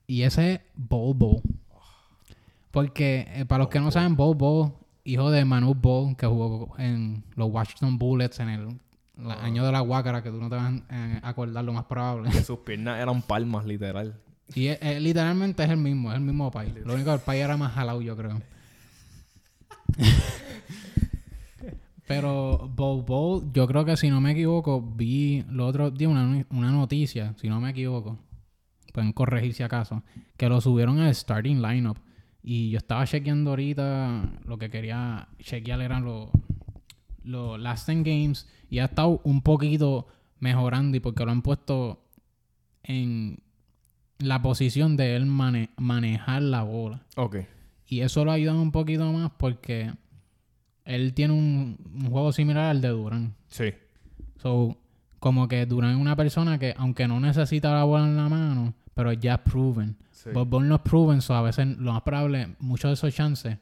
Y 0.05 0.21
ese 0.21 0.53
es 0.53 0.61
Bobo. 0.75 1.41
Porque, 2.71 3.27
eh, 3.29 3.45
para 3.45 3.63
los 3.63 3.69
que 3.69 3.79
no 3.79 3.89
saben, 3.89 4.15
Bobo, 4.15 4.87
hijo 5.03 5.31
de 5.31 5.45
Manu 5.45 5.73
Bol, 5.73 6.15
que 6.15 6.27
jugó 6.27 6.75
en 6.77 7.23
los 7.35 7.49
Washington 7.49 7.97
Bullets 7.97 8.39
en 8.39 8.49
el 8.49 8.79
la- 9.17 9.33
Ah. 9.35 9.45
año 9.45 9.65
de 9.65 9.71
la 9.71 9.79
Guácara, 9.81 10.21
que 10.23 10.29
tú 10.29 10.37
no 10.39 10.49
te 10.49 10.55
vas 10.55 10.73
a 10.73 10.77
eh, 10.95 11.19
acordar 11.23 11.63
lo 11.65 11.73
más 11.73 11.85
probable. 11.85 12.29
Que 12.31 12.41
sus 12.43 12.59
piernas 12.59 12.99
eran 13.01 13.21
palmas, 13.21 13.65
literal. 13.65 14.19
Y 14.55 14.67
eh, 14.67 14.77
eh, 14.81 14.99
literalmente 14.99 15.63
es 15.63 15.69
el 15.69 15.77
mismo, 15.77 16.11
es 16.11 16.15
el 16.17 16.23
mismo 16.23 16.49
país. 16.51 16.73
Lo 16.85 16.93
único 16.93 17.09
que 17.09 17.15
el 17.15 17.21
país 17.21 17.43
era 17.43 17.57
más 17.57 17.73
jalado, 17.73 18.01
yo 18.01 18.15
creo. 18.15 18.41
Pero 22.07 22.69
Bowl 22.73 23.03
Bowl, 23.03 23.51
yo 23.51 23.67
creo 23.67 23.83
que 23.83 23.97
si 23.97 24.09
no 24.09 24.21
me 24.21 24.31
equivoco, 24.31 24.81
vi 24.81 25.43
los 25.49 25.67
otros 25.69 25.93
días 25.97 26.09
una, 26.09 26.45
una 26.51 26.71
noticia, 26.71 27.33
si 27.37 27.49
no 27.49 27.59
me 27.59 27.71
equivoco, 27.71 28.17
pueden 28.93 29.11
corregir 29.11 29.53
si 29.53 29.63
acaso, 29.63 30.03
que 30.37 30.47
lo 30.47 30.61
subieron 30.61 30.99
al 30.99 31.13
starting 31.13 31.61
lineup. 31.61 31.97
Y 32.41 32.69
yo 32.69 32.77
estaba 32.77 33.05
chequeando 33.05 33.49
ahorita, 33.49 34.39
lo 34.45 34.57
que 34.57 34.69
quería 34.69 35.27
chequear 35.39 35.81
eran 35.81 36.05
los, 36.05 36.29
los 37.23 37.59
last 37.59 37.89
10 37.89 38.03
games 38.05 38.47
y 38.69 38.79
ha 38.79 38.85
estado 38.85 39.21
un 39.23 39.41
poquito 39.41 40.07
mejorando 40.39 40.97
y 40.97 40.99
porque 40.99 41.25
lo 41.25 41.31
han 41.31 41.41
puesto 41.41 42.01
en 42.83 43.39
la 44.19 44.41
posición 44.41 44.97
de 44.97 45.15
él 45.15 45.25
mane- 45.25 45.69
manejar 45.77 46.41
la 46.41 46.63
bola. 46.63 47.01
Ok. 47.15 47.37
Y 47.87 48.01
eso 48.01 48.25
lo 48.25 48.31
ayuda 48.31 48.53
un 48.53 48.71
poquito 48.71 49.11
más 49.13 49.31
porque 49.37 49.93
él 50.85 51.13
tiene 51.13 51.33
un, 51.33 51.77
un 51.93 52.09
juego 52.09 52.31
similar 52.31 52.65
al 52.65 52.81
de 52.81 52.89
Durán. 52.89 53.35
Sí. 53.47 53.73
So, 54.41 54.77
como 55.19 55.47
que 55.47 55.65
Durán 55.65 55.91
es 55.95 55.97
una 56.01 56.15
persona 56.15 56.57
que, 56.59 56.73
aunque 56.77 57.07
no 57.07 57.19
necesita 57.19 57.73
la 57.73 57.83
bola 57.83 58.05
en 58.05 58.17
la 58.17 58.29
mano, 58.29 58.73
pero 58.93 59.13
ya 59.13 59.35
es 59.35 59.39
proven. 59.41 59.95
sí. 60.11 60.29
Bob 60.33 60.61
no 60.61 60.75
es 60.75 60.81
proven, 60.81 61.21
so 61.21 61.33
a 61.35 61.41
veces 61.41 61.67
lo 61.77 61.93
más 61.93 62.01
probable, 62.01 62.55
muchos 62.59 62.89
de 62.89 62.93
esos 62.93 63.13
chances 63.13 63.57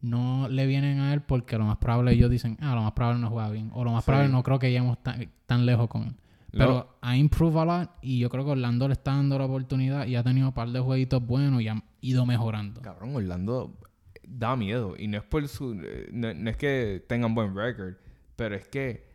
no 0.00 0.48
le 0.48 0.66
vienen 0.66 1.00
a 1.00 1.12
él 1.12 1.22
porque 1.22 1.58
lo 1.58 1.64
más 1.64 1.76
probable 1.78 2.12
ellos 2.12 2.30
dicen, 2.30 2.56
ah, 2.60 2.74
lo 2.74 2.82
más 2.82 2.92
probable 2.92 3.20
no 3.20 3.30
juega 3.30 3.50
bien. 3.50 3.70
O 3.74 3.84
lo 3.84 3.92
más 3.92 4.04
Sí. 4.04 4.08
probable 4.10 4.30
no 4.32 4.42
creo 4.42 4.58
que 4.58 4.68
lleguemos 4.68 5.02
tan, 5.02 5.30
tan 5.46 5.66
lejos 5.66 5.88
con 5.88 6.02
él. 6.04 6.14
Pero 6.50 6.96
ha 7.02 7.16
improved 7.16 7.58
a 7.60 7.64
lot 7.64 7.90
y 8.00 8.18
yo 8.20 8.30
creo 8.30 8.44
que 8.44 8.52
Orlando 8.52 8.88
le 8.88 8.94
está 8.94 9.12
dando 9.12 9.38
la 9.38 9.44
oportunidad 9.44 10.06
y 10.06 10.16
ha 10.16 10.22
tenido 10.24 10.48
un 10.48 10.54
par 10.54 10.68
de 10.70 10.80
jueguitos 10.80 11.24
buenos 11.24 11.60
y 11.60 11.68
ha 11.68 11.82
ido 12.00 12.24
mejorando. 12.26 12.80
Cabrón, 12.80 13.14
Orlando 13.14 13.78
da 14.26 14.56
miedo. 14.56 14.94
Y 14.98 15.08
no 15.08 15.18
es 15.18 15.24
por 15.24 15.46
su. 15.46 15.74
eh, 15.82 16.08
No, 16.12 16.32
no 16.32 16.48
es 16.50 16.56
que 16.56 17.04
tengan 17.06 17.34
buen 17.34 17.54
record. 17.54 17.94
Pero 18.36 18.54
es 18.54 18.66
que. 18.66 19.06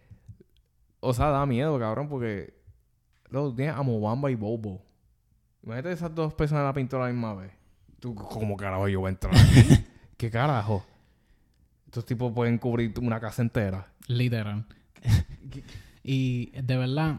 O 0.99 1.13
sea, 1.13 1.27
da 1.29 1.45
miedo, 1.45 1.77
cabrón, 1.79 2.07
porque. 2.07 2.53
Luego 3.29 3.53
tienes 3.55 3.75
a 3.75 3.81
Mobamba 3.81 4.29
y 4.29 4.35
Bobo. 4.35 4.85
Imagínate 5.63 5.91
esas 5.93 6.13
dos 6.13 6.33
personas 6.35 6.61
en 6.61 6.67
la 6.67 6.73
pintura 6.73 7.03
a 7.03 7.07
la 7.07 7.13
misma 7.13 7.33
vez. 7.33 7.51
Tú, 7.99 8.13
¿cómo 8.13 8.55
carajo 8.55 8.87
yo 8.89 8.99
voy 8.99 9.07
a 9.07 9.11
entrar 9.11 9.33
aquí? 9.35 9.83
¿Qué 10.23 10.31
carajo? 10.31 10.85
Estos 11.85 12.05
tipos 12.05 12.31
pueden 12.31 12.57
cubrir 12.57 12.93
una 13.01 13.19
casa 13.19 13.41
entera. 13.41 13.87
Literal. 14.07 14.63
y 16.01 16.49
de 16.51 16.77
verdad, 16.77 17.17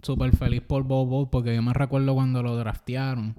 súper 0.00 0.34
feliz 0.34 0.62
por 0.62 0.82
Bobo 0.84 1.30
porque 1.30 1.54
yo 1.54 1.60
me 1.60 1.74
recuerdo 1.74 2.14
cuando 2.14 2.42
lo 2.42 2.56
draftearon. 2.56 3.36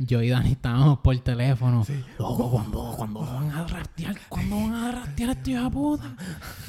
Yo 0.00 0.20
y 0.20 0.28
Dani 0.28 0.52
estábamos 0.52 0.98
por 0.98 1.18
teléfono. 1.20 1.82
Loco, 2.18 2.50
¿cuándo, 2.50 2.92
cuándo 2.94 3.20
van 3.20 3.50
a 3.52 3.64
draftear? 3.64 4.18
¿Cuándo 4.28 4.56
van 4.56 4.74
a 4.74 4.88
draftear 4.88 5.30
a 5.30 5.32
este 5.32 5.70
puta? 5.70 6.16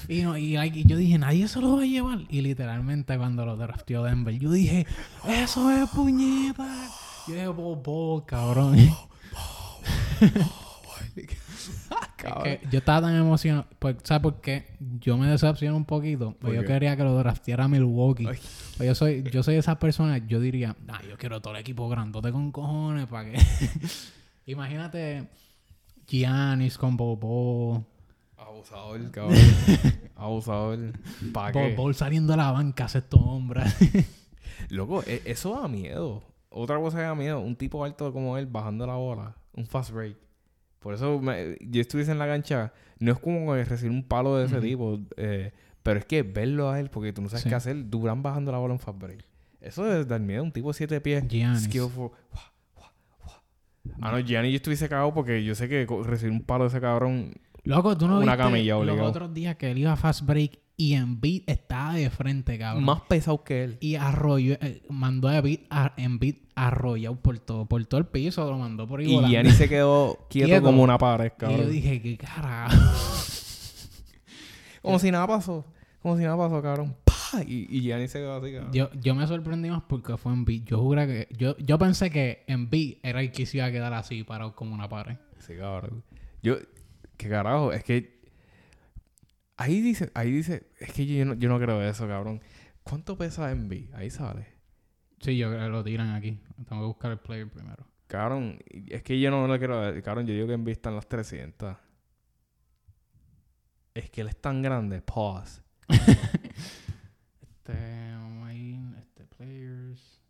Y, 0.08 0.22
no, 0.22 0.38
y, 0.38 0.54
like, 0.54 0.86
yo 0.86 0.96
dije, 0.96 1.18
nadie 1.18 1.50
se 1.50 1.60
lo 1.60 1.76
va 1.76 1.82
a 1.84 1.86
llevar. 1.86 2.20
Y 2.30 2.40
literalmente 2.40 3.18
cuando 3.18 3.46
lo 3.46 3.58
drafteó 3.58 4.04
Denver, 4.04 4.40
yo 4.40 4.54
dije, 4.54 4.88
eso 5.28 5.70
es 5.70 5.90
puñeta. 5.90 6.66
Yo 7.28 7.34
dije, 7.34 7.48
Bobo, 7.50 8.26
cabrón. 8.26 8.78
Es 12.30 12.60
que 12.60 12.68
yo 12.70 12.80
estaba 12.80 13.02
tan 13.08 13.16
emocionado. 13.16 13.66
Pues, 13.80 13.98
¿Sabes 14.04 14.22
por 14.24 14.42
qué? 14.42 14.66
Yo 15.00 15.18
me 15.18 15.28
decepcioné 15.28 15.76
un 15.76 15.86
poquito. 15.86 16.32
¿Por 16.32 16.38
Pues 16.40 16.56
yo 16.56 16.62
qué? 16.62 16.68
quería 16.68 16.96
que 16.98 17.04
lo 17.04 17.16
drafteara 17.18 17.68
Milwaukee. 17.68 18.24
Pues 18.26 18.78
yo 18.80 18.96
soy, 18.96 19.24
yo 19.32 19.44
soy 19.44 19.56
esa 19.56 19.78
persona, 19.80 20.18
yo 20.20 20.40
diría, 20.40 20.76
ah, 20.88 21.02
yo 21.10 21.18
quiero 21.18 21.42
todo 21.42 21.54
el 21.56 21.60
equipo 21.62 21.88
grandote 21.90 22.32
con 22.32 22.52
cojones 22.52 23.08
para 23.08 23.32
que. 23.32 23.40
Imagínate 24.46 25.28
Giannis 26.08 26.78
con 26.78 26.98
Bobo, 26.98 27.86
Abusador, 28.38 29.12
cabrón. 29.12 29.38
Abusador. 30.16 30.80
¿Para 31.34 31.52
qué? 31.52 31.76
Bobo 31.76 31.94
saliendo 31.94 32.34
de 32.34 32.38
la 32.38 32.52
banca, 32.52 32.88
sexto 32.88 33.18
hombre. 33.18 33.64
Loco, 34.70 35.04
e- 35.06 35.22
eso 35.26 35.60
da 35.62 35.68
miedo. 35.68 36.24
Otra 36.50 36.78
cosa 36.80 36.98
que 36.98 37.04
da 37.04 37.16
miedo, 37.16 37.40
un 37.40 37.56
tipo 37.56 37.84
alto 37.86 38.12
como 38.12 38.38
él 38.38 38.48
bajando 38.48 38.88
la 38.88 38.96
bola, 38.96 39.36
un 39.54 39.66
fast 39.68 39.92
break. 39.92 40.18
Por 40.80 40.94
eso 40.94 41.20
me- 41.20 41.58
yo 41.62 41.82
estuviese 41.82 42.12
en 42.12 42.20
la 42.20 42.28
cancha, 42.28 42.74
no 43.00 43.12
es 43.12 43.20
como 43.20 43.54
recibir 43.56 43.92
un 43.92 44.04
palo 44.04 44.38
de 44.38 44.46
ese 44.46 44.60
tipo, 44.62 45.00
eh, 45.18 45.52
pero 45.84 46.00
es 46.00 46.06
que 46.06 46.24
verlo 46.24 46.70
a 46.70 46.80
él, 46.80 46.90
porque 46.90 47.12
tú 47.14 47.22
no 47.22 47.30
sabes 47.30 47.44
Sí. 47.44 47.50
qué 47.50 47.56
hacer, 47.56 47.90
Durán 47.90 48.22
bajando 48.24 48.52
la 48.52 48.58
bola 48.60 48.74
en 48.74 48.80
fast 48.80 48.98
break. 49.00 49.26
Eso 49.62 49.92
es 49.92 50.08
dar 50.08 50.22
miedo. 50.22 50.42
Un 50.44 50.52
tipo 50.54 50.70
de 50.70 50.74
siete 50.74 51.02
pies. 51.02 51.28
Giannis. 51.28 51.64
Skillful. 51.64 52.12
Ah, 54.02 54.12
no, 54.12 54.20
Gianni 54.20 54.52
yo 54.52 54.56
estuviese 54.58 54.88
cagado 54.88 55.14
porque 55.14 55.44
yo 55.44 55.56
sé 55.56 55.68
que 55.68 55.86
recibir 56.04 56.32
un 56.32 56.42
palo 56.44 56.64
de 56.66 56.70
ese 56.70 56.80
cabrón. 56.80 57.34
Loco, 57.64 57.98
tú 57.98 58.08
no 58.08 58.18
Una 58.20 58.34
viste 58.36 58.38
camilla 58.38 58.78
los 58.78 59.00
otros 59.02 59.34
días 59.34 59.56
que 59.58 59.72
él 59.72 59.80
iba 59.80 59.92
a 59.92 59.96
fast 59.98 60.26
break 60.26 60.60
y 60.80 60.94
Embiid 60.94 61.44
estaba 61.46 61.96
de 61.96 62.10
frente, 62.10 62.58
cabrón. 62.58 62.86
Más 62.86 63.02
pesado 63.02 63.44
que 63.44 63.66
él. 63.66 63.78
Y 63.82 63.96
arrolló, 63.96 64.54
eh, 64.62 64.82
mandó 64.88 65.28
a 65.28 65.36
Embiid, 65.40 65.60
a 65.70 65.92
Embiid 65.98 66.36
arrollado 66.56 67.18
por 67.18 67.38
todo, 67.38 67.66
por 67.66 67.86
todo 67.86 68.00
el 68.00 68.08
piso, 68.08 68.50
lo 68.50 68.58
mandó 68.58 68.88
por 68.88 69.02
ahí 69.02 69.08
Y 69.08 69.16
volando. 69.16 69.30
Gianni 69.30 69.52
se 69.52 69.68
quedó 69.68 70.18
quieto, 70.30 70.48
Quieto. 70.48 70.64
como 70.64 70.82
una 70.82 70.98
pared, 70.98 71.26
Y 71.26 71.30
yo 71.32 71.38
cabrón. 71.38 71.72
dije, 71.72 72.02
qué 72.02 72.18
carajo. 72.18 72.78
Como 74.82 75.00
si 75.00 75.12
nada 75.12 75.28
pasó. 75.28 75.66
Como 76.02 76.16
si 76.16 76.24
nada 76.24 76.38
pasó, 76.38 76.62
cabrón. 76.62 76.96
¡Pah! 77.04 77.44
Y, 77.46 77.68
y 77.70 77.82
Gianni 77.82 78.08
se 78.08 78.20
quedó 78.20 78.38
así, 78.38 78.54
cabrón. 78.54 78.72
Yo, 78.72 78.90
yo 78.94 79.14
me 79.16 79.28
sorprendí 79.28 79.70
más 79.70 79.82
porque 79.86 80.16
fue 80.16 80.32
Embiid. 80.32 80.64
Yo 80.64 80.80
jura 80.80 81.06
que... 81.06 81.28
Yo, 81.38 81.58
yo 81.58 81.78
pensé 81.78 82.10
que 82.10 82.46
Embiid 82.48 83.00
era 83.04 83.20
el 83.20 83.34
que 83.34 83.46
se 83.46 83.58
iba 83.58 83.66
a 83.66 83.72
quedar 83.74 83.92
así, 83.94 84.24
parado 84.24 84.56
como 84.56 84.74
una 84.74 84.88
pared. 84.88 85.18
Sí, 85.40 85.56
cabrón. 85.58 86.06
Yo, 86.42 86.56
qué 87.18 87.28
carajo, 87.28 87.74
es 87.74 87.84
que 87.84 88.19
ahí 89.60 89.82
dice, 89.82 90.10
ahí 90.16 90.32
dice, 90.32 90.68
es 90.80 90.94
que 90.94 91.06
yo 91.06 91.26
no, 91.26 91.34
yo 91.36 91.50
no 91.50 91.60
creo 91.60 91.82
eso, 91.82 92.08
cabrón. 92.08 92.42
¿Cuánto 92.82 93.18
pesa 93.18 93.52
Envy? 93.52 93.90
Ahí 93.94 94.10
sale. 94.10 94.48
Sí, 95.20 95.38
yo 95.38 95.50
lo 95.50 95.84
tiran 95.84 96.16
aquí. 96.16 96.40
Tengo 96.68 96.82
que 96.82 96.88
buscar 96.88 97.12
el 97.12 97.20
player 97.20 97.50
primero. 97.50 97.86
Cabrón, 98.08 98.58
es 98.88 99.04
que 99.04 99.20
yo 99.20 99.30
no 99.30 99.48
le 99.48 99.60
quiero 99.60 99.82
ver. 99.82 100.02
Cabrón, 100.02 100.26
yo 100.26 100.34
digo 100.34 100.48
que 100.48 100.54
Envy 100.54 100.72
está 100.72 100.90
en 100.90 100.96
las 100.96 101.08
300. 101.08 101.76
Es 103.94 104.10
que 104.10 104.22
él 104.22 104.30
es 104.30 104.42
tan 104.42 104.62
grande. 104.62 105.02
Pause. 105.02 105.62
Este, 107.42 108.16
este, 108.98 109.26
players. 109.26 110.24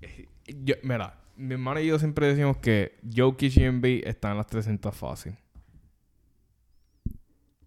Eh, 0.00 0.26
Yo, 0.64 0.74
mira, 0.82 1.20
mi 1.36 1.54
hermano 1.54 1.78
y 1.78 1.86
yo 1.86 2.00
siempre 2.00 2.26
decimos 2.26 2.56
que 2.56 2.98
Jokic 3.14 3.56
y 3.58 3.62
Envy 3.62 4.02
están 4.04 4.32
en 4.32 4.38
las 4.38 4.48
300 4.48 4.96
fácil. 4.96 5.36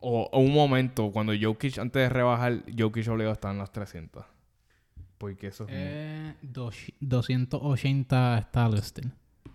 O, 0.01 0.27
o 0.31 0.39
un 0.39 0.53
momento, 0.53 1.11
cuando 1.11 1.31
Jokic, 1.39 1.77
antes 1.77 2.01
de 2.01 2.09
rebajar, 2.09 2.63
Jokic 2.77 3.07
obligado 3.07 3.33
está 3.33 3.51
en 3.51 3.59
las 3.59 3.71
300. 3.71 4.25
Porque 5.17 5.47
eso 5.47 5.63
es... 5.65 5.69
Eh, 5.71 6.33
dos- 6.41 6.91
280 6.99 8.37
está 8.39 8.67
listed. 8.67 9.05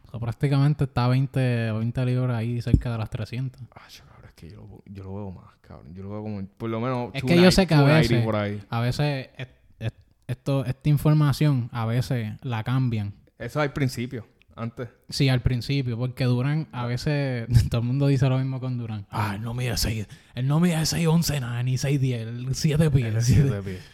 O 0.06 0.10
sea, 0.10 0.20
prácticamente 0.20 0.84
está 0.84 1.08
20, 1.08 1.72
20 1.72 2.06
libras 2.06 2.36
ahí 2.36 2.62
cerca 2.62 2.92
de 2.92 2.98
las 2.98 3.10
300. 3.10 3.60
Ah, 3.74 3.82
cabrón, 3.98 4.24
es 4.28 4.34
que 4.34 4.50
yo 4.50 4.60
lo, 4.60 4.82
yo 4.86 5.02
lo 5.04 5.14
veo 5.16 5.30
más, 5.32 5.56
cabrón. 5.60 5.92
Yo 5.94 6.04
lo 6.04 6.10
veo 6.10 6.22
como, 6.22 6.46
por 6.56 6.70
lo 6.70 6.80
menos... 6.80 7.10
Es 7.12 7.24
que 7.24 7.40
yo 7.40 7.50
sé 7.50 7.66
que 7.66 7.74
a 7.74 7.78
290 7.80 8.08
veces- 8.14 8.24
por 8.24 8.36
ahí. 8.36 8.62
A 8.70 8.80
veces 8.80 9.28
es- 9.36 9.48
es- 9.80 9.92
esto, 10.28 10.64
esta 10.64 10.88
información 10.88 11.68
a 11.72 11.86
veces 11.86 12.34
la 12.42 12.62
cambian. 12.62 13.14
Eso 13.38 13.60
al 13.60 13.72
principio, 13.72 14.26
antes. 14.56 14.88
Sí, 15.08 15.28
al 15.28 15.42
principio, 15.42 15.96
porque 15.96 16.24
Durán 16.24 16.68
a 16.72 16.86
veces 16.86 17.46
todo 17.70 17.80
el 17.82 17.86
mundo 17.86 18.06
dice 18.08 18.28
lo 18.28 18.38
mismo 18.38 18.58
con 18.58 18.78
Durán. 18.78 19.06
Ah, 19.10 19.34
él 19.36 19.42
no 19.42 19.54
mide 19.54 19.76
6, 19.76 20.06
él 20.34 20.46
no 20.48 20.58
mide 20.60 20.84
6, 20.84 21.06
11 21.06 21.40
nada, 21.40 21.62
ni 21.62 21.78
6, 21.78 22.00
10, 22.00 22.28
7 22.52 22.90
pies. 22.90 23.06
Él 23.06 23.16
es 23.16 23.26
siete- 23.26 23.42
siete 23.42 23.62
pies. 23.62 23.84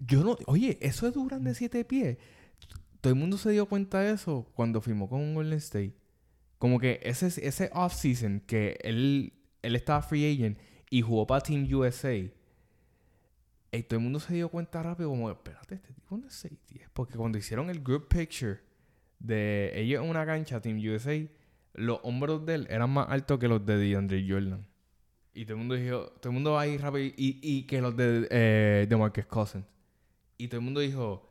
Yo 0.00 0.22
no... 0.24 0.36
Oye, 0.46 0.78
eso 0.82 1.06
es 1.08 1.14
Durán 1.14 1.44
de 1.44 1.54
7 1.54 1.84
pies. 1.84 2.18
Todo 3.00 3.12
el 3.12 3.18
mundo 3.18 3.38
se 3.38 3.50
dio 3.50 3.66
cuenta 3.66 4.00
de 4.00 4.12
eso 4.12 4.50
cuando 4.54 4.80
firmó 4.80 5.08
con 5.08 5.34
Golden 5.34 5.58
State. 5.58 5.94
Como 6.58 6.78
que 6.80 7.00
ese, 7.02 7.26
ese 7.26 7.70
off-season 7.74 8.40
que 8.46 8.78
él, 8.82 9.32
él 9.62 9.76
estaba 9.76 10.02
free 10.02 10.32
agent 10.34 10.58
y 10.90 11.02
jugó 11.02 11.26
para 11.26 11.40
Team 11.42 11.66
USA. 11.72 12.14
Y 13.72 13.82
todo 13.82 13.98
el 13.98 14.04
mundo 14.04 14.20
se 14.20 14.34
dio 14.34 14.48
cuenta 14.48 14.82
rápido 14.82 15.10
como, 15.10 15.30
espérate, 15.30 15.74
este 15.74 15.92
tipo 15.92 16.16
no 16.16 16.26
es 16.28 16.44
6'10". 16.44 16.88
Porque 16.92 17.14
cuando 17.16 17.38
hicieron 17.38 17.70
el 17.70 17.82
group 17.82 18.08
picture 18.08 18.60
de 19.26 19.72
ellos 19.80 20.02
en 20.04 20.10
una 20.10 20.26
cancha, 20.26 20.60
Team 20.60 20.78
USA, 20.78 21.18
los 21.74 21.98
hombros 22.02 22.44
de 22.46 22.54
él 22.56 22.66
eran 22.70 22.90
más 22.90 23.08
altos 23.08 23.38
que 23.38 23.48
los 23.48 23.64
de 23.64 23.76
DeAndre 23.78 24.24
Jordan. 24.28 24.64
Y 25.32 25.44
todo 25.44 25.54
el 25.54 25.58
mundo 25.60 25.74
dijo, 25.74 26.06
todo 26.20 26.28
el 26.30 26.34
mundo 26.34 26.52
va 26.52 26.60
a 26.62 26.66
ir 26.68 26.80
rápido 26.80 27.06
y, 27.06 27.14
y 27.42 27.62
que 27.64 27.80
los 27.80 27.96
de, 27.96 28.28
eh, 28.30 28.86
de 28.88 28.96
Marcus 28.96 29.26
Cousins. 29.26 29.64
Y 30.38 30.46
todo 30.48 30.58
el 30.60 30.64
mundo 30.64 30.80
dijo, 30.80 31.28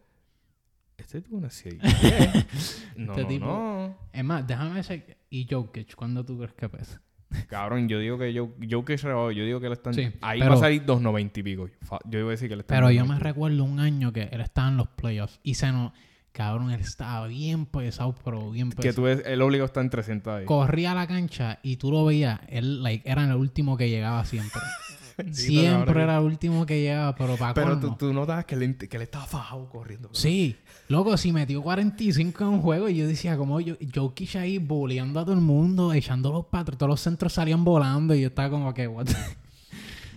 este 0.98 1.22
tipo 1.22 1.40
no 1.40 1.48
es 1.48 1.66
6'10". 1.66 1.80
no, 2.98 3.14
Este 3.14 3.22
no, 3.24 3.28
tipo- 3.28 3.46
no. 3.46 3.98
Es 4.12 4.24
más, 4.24 4.46
déjame 4.46 4.76
decir, 4.76 5.16
¿y 5.30 5.48
Jokic 5.50 5.96
cuándo 5.96 6.26
tú 6.26 6.38
crees 6.38 6.54
que 6.54 6.68
pesa? 6.70 7.02
Cabrón, 7.48 7.88
yo 7.90 7.98
digo 8.00 8.18
que 8.20 8.32
yo, 8.34 8.54
yo 8.60 8.84
yo 8.86 9.32
digo 9.46 9.60
que 9.60 9.68
él 9.68 9.74
está 9.74 9.90
en- 9.90 9.96
Sí, 9.96 10.12
ahí 10.22 10.40
pero- 10.40 10.52
va 10.52 10.58
a 10.58 10.60
salir 10.60 10.86
2.90 10.86 11.38
y 11.40 11.44
pico. 11.44 11.70
Yo 12.06 12.20
iba 12.20 12.28
a 12.28 12.32
decir 12.32 12.48
que 12.48 12.54
él 12.56 12.60
está 12.60 12.76
en 12.76 12.82
Pero 12.82 12.92
yo 12.92 13.06
me 13.06 13.16
2.90. 13.16 13.20
recuerdo 13.20 13.64
un 13.64 13.80
año 13.80 14.12
que 14.14 14.24
él 14.24 14.42
estaba 14.42 14.68
en 14.68 14.78
los 14.78 14.88
playoffs 14.90 15.40
y 15.44 15.54
se 15.56 15.72
nos... 15.72 15.94
Cabrón, 16.34 16.72
él 16.72 16.82
estaba 16.82 17.28
bien 17.28 17.68
pesado, 17.68 18.16
pero 18.26 18.50
bien 18.50 18.72
pesado. 18.72 18.82
Que 18.82 18.94
tú 18.94 19.04
ves, 19.04 19.22
el 19.24 19.40
obligado 19.44 19.68
está 19.68 19.82
en 19.82 19.92
300 19.92 20.34
ahí. 20.34 20.46
Corría 20.46 20.94
a 20.94 20.96
la 20.96 21.06
cancha 21.06 21.60
y 21.62 21.78
tú 21.78 21.92
lo 21.92 22.04
veías, 22.06 22.40
él 22.50 22.82
like, 22.82 23.10
era 23.10 23.24
el 23.24 23.36
último 23.36 23.78
que 23.78 23.88
llegaba 23.88 24.26
siempre. 24.26 24.60
Siempre 25.32 26.02
era 26.02 26.18
el 26.18 26.24
último 26.24 26.66
que 26.66 26.82
llegaba, 26.82 27.14
pero 27.14 27.36
para 27.38 27.54
Pero 27.54 27.80
tú, 27.80 27.96
tú 27.96 28.14
notabas 28.14 28.46
que 28.46 28.56
él, 28.56 28.76
que 28.76 28.98
estaba 28.98 29.28
fajado 29.28 29.70
corriendo. 29.70 30.10
Sí, 30.12 30.56
loco, 30.88 31.16
si 31.18 31.32
metió 31.32 31.62
45 31.62 32.44
en 32.44 32.50
un 32.50 32.62
juego 32.62 32.90
y 32.90 32.96
yo 32.96 33.06
decía, 33.06 33.38
como 33.38 33.62
yo, 33.62 33.76
Jokic 33.94 34.36
ahí 34.38 34.58
boleando 34.58 35.20
a 35.20 35.24
todo 35.24 35.36
el 35.36 35.42
mundo, 35.42 35.94
echando 35.94 36.32
los 36.32 36.46
patres, 36.48 36.80
todos 36.80 36.90
los 36.90 37.00
centros 37.00 37.34
salían 37.34 37.64
volando 37.64 38.16
y 38.16 38.22
yo 38.22 38.30
estaba 38.30 38.50
como 38.50 38.74
que, 38.74 38.88
what? 38.88 39.08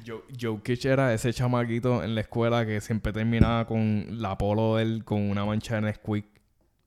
Joe, 0.06 0.22
Joe 0.40 0.60
Kitch 0.62 0.84
era 0.86 1.12
ese 1.12 1.32
chamaquito 1.32 2.04
en 2.04 2.14
la 2.14 2.20
escuela 2.20 2.64
que 2.64 2.80
siempre 2.80 3.12
terminaba 3.12 3.66
con 3.66 4.20
la 4.22 4.38
polo 4.38 4.76
de 4.76 4.82
él 4.84 5.04
con 5.04 5.20
una 5.20 5.44
mancha 5.44 5.74
de 5.76 5.80
Nesquik. 5.82 6.26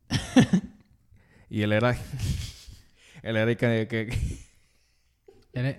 y 1.49 1.61
él 1.61 1.73
era... 1.73 1.91
él 3.23 3.35
era 3.37 3.51
el 3.51 3.57
que... 3.57 3.87
que- 3.87 4.39
Él 5.53 5.65
es- 5.65 5.77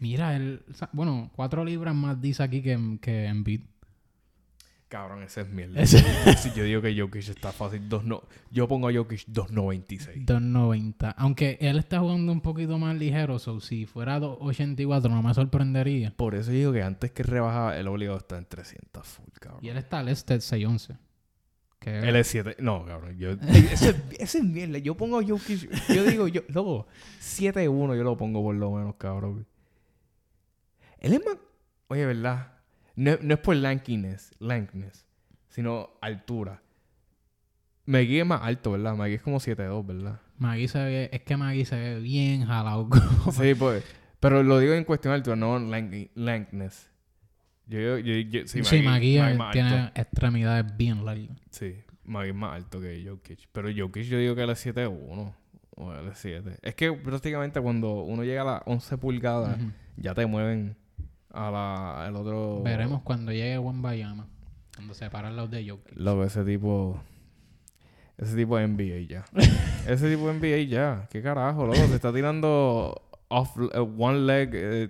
mira, 0.00 0.36
él, 0.36 0.62
bueno, 0.92 1.30
cuatro 1.34 1.64
libras 1.64 1.94
más 1.94 2.20
dice 2.20 2.42
aquí 2.42 2.62
que, 2.62 2.98
que 3.00 3.24
Embiid. 3.26 3.62
Cabrón, 4.92 5.22
ese 5.22 5.40
es 5.40 5.48
mierda. 5.48 5.80
Ese- 5.80 6.04
Si 6.36 6.52
yo 6.52 6.64
digo 6.64 6.82
que 6.82 6.94
Jokic 6.94 7.26
está 7.30 7.50
fácil, 7.50 7.88
dos 7.88 8.04
no... 8.04 8.24
yo 8.50 8.68
pongo 8.68 8.88
a 8.88 8.92
Jokic 8.92 9.26
2.96. 9.26 10.26
290. 10.26 11.12
Aunque 11.12 11.56
él 11.62 11.78
está 11.78 12.00
jugando 12.00 12.30
un 12.30 12.42
poquito 12.42 12.76
más 12.76 12.94
ligero, 12.96 13.38
so 13.38 13.58
si 13.60 13.86
fuera 13.86 14.20
284 14.20 15.10
no 15.10 15.22
me 15.22 15.32
sorprendería. 15.32 16.12
Por 16.14 16.34
eso 16.34 16.50
digo 16.50 16.72
que 16.74 16.82
antes 16.82 17.10
que 17.12 17.22
rebajaba, 17.22 17.78
el 17.78 17.88
obligado 17.88 18.18
está 18.18 18.36
en 18.36 18.44
300 18.44 19.06
full, 19.06 19.28
cabrón. 19.40 19.64
Y 19.64 19.70
él 19.70 19.78
está 19.78 20.02
listed 20.02 20.40
611. 20.40 20.98
Que 21.78 21.98
Él 22.00 22.14
es 22.14 22.26
7. 22.26 22.56
No, 22.60 22.84
cabrón. 22.84 23.16
Yo, 23.16 23.30
ese, 23.48 23.88
es- 23.88 23.96
ese 24.18 24.38
es 24.38 24.44
mierda. 24.44 24.76
Yo 24.76 24.94
pongo 24.94 25.18
a 25.20 25.24
Jokic. 25.26 25.70
Yo 25.88 26.04
digo, 26.04 26.28
yo, 26.28 26.42
loco, 26.48 26.86
7-1 27.18 27.96
yo 27.96 28.04
lo 28.04 28.14
pongo 28.18 28.42
por 28.42 28.54
lo 28.54 28.70
menos, 28.72 28.96
cabrón. 28.96 29.46
Él 30.98 31.14
es 31.14 31.24
más. 31.24 31.38
Oye, 31.88 32.04
¿verdad? 32.04 32.51
No, 32.96 33.16
no 33.22 33.34
es 33.34 33.40
por 33.40 33.56
lankiness, 33.56 34.30
lankness, 34.38 35.06
sino 35.48 35.90
altura. 36.00 36.62
Maggie 37.86 38.20
es 38.20 38.26
más 38.26 38.42
alto, 38.42 38.72
¿verdad? 38.72 38.94
Maggie 38.94 39.16
es 39.16 39.22
como 39.22 39.38
7-2, 39.40 39.84
¿verdad? 39.86 40.20
Magui 40.38 40.68
se 40.68 40.78
ve, 40.78 41.10
es 41.12 41.22
que 41.22 41.36
Magui 41.36 41.64
se 41.64 41.76
ve 41.76 42.00
bien 42.00 42.44
jalado. 42.46 42.88
Sí, 43.32 43.54
pues. 43.54 43.84
Pero 44.20 44.42
lo 44.42 44.58
digo 44.60 44.72
en 44.74 44.84
cuestión 44.84 45.12
de 45.12 45.16
altura, 45.16 45.36
no 45.36 45.58
lank- 45.58 46.10
lankness. 46.14 46.88
Yo, 47.66 47.98
yo, 47.98 48.14
yo, 48.16 48.46
sí, 48.46 48.60
Maggie 48.82 49.18
es 49.18 49.38
tiene 49.52 49.68
alto. 49.70 50.00
extremidades 50.00 50.76
bien 50.76 51.04
largas. 51.04 51.36
Sí, 51.50 51.76
Magui 52.04 52.28
es 52.30 52.34
más 52.34 52.54
alto 52.54 52.80
que 52.80 53.04
Jokic. 53.06 53.48
Pero 53.52 53.68
Jokic 53.74 54.04
yo 54.04 54.18
digo 54.18 54.34
que 54.34 54.42
él 54.42 54.50
es 54.50 54.64
7-1. 54.66 55.34
O 55.76 55.92
él 55.94 56.08
es 56.08 56.18
7. 56.18 56.58
Es 56.62 56.74
que 56.74 56.92
prácticamente 56.92 57.60
cuando 57.60 58.02
uno 58.02 58.22
llega 58.24 58.42
a 58.42 58.44
las 58.44 58.62
11 58.66 58.98
pulgadas, 58.98 59.58
ya 59.96 60.14
te 60.14 60.26
mueven 60.26 60.76
a 61.32 61.50
la, 61.50 62.06
al 62.06 62.16
otro... 62.16 62.62
Veremos 62.62 63.02
cuando 63.02 63.32
llegue 63.32 63.56
Juan 63.58 63.82
Bayama. 63.82 64.26
Cuando 64.74 64.94
se 64.94 65.10
paran 65.10 65.36
los 65.36 65.50
de 65.50 65.68
Jokic. 65.68 65.96
Loco, 65.96 66.24
ese 66.24 66.44
tipo... 66.44 67.00
Ese 68.18 68.36
tipo 68.36 68.56
de 68.56 68.68
NBA 68.68 69.08
ya. 69.08 69.24
ese 69.88 70.10
tipo 70.10 70.28
de 70.30 70.34
NBA 70.34 70.68
ya. 70.70 71.08
¿Qué 71.10 71.22
carajo, 71.22 71.66
loco? 71.66 71.78
Se 71.88 71.94
está 71.96 72.12
tirando 72.12 72.94
off 73.28 73.56
eh, 73.72 73.78
one 73.78 74.20
leg, 74.20 74.50
eh, 74.54 74.88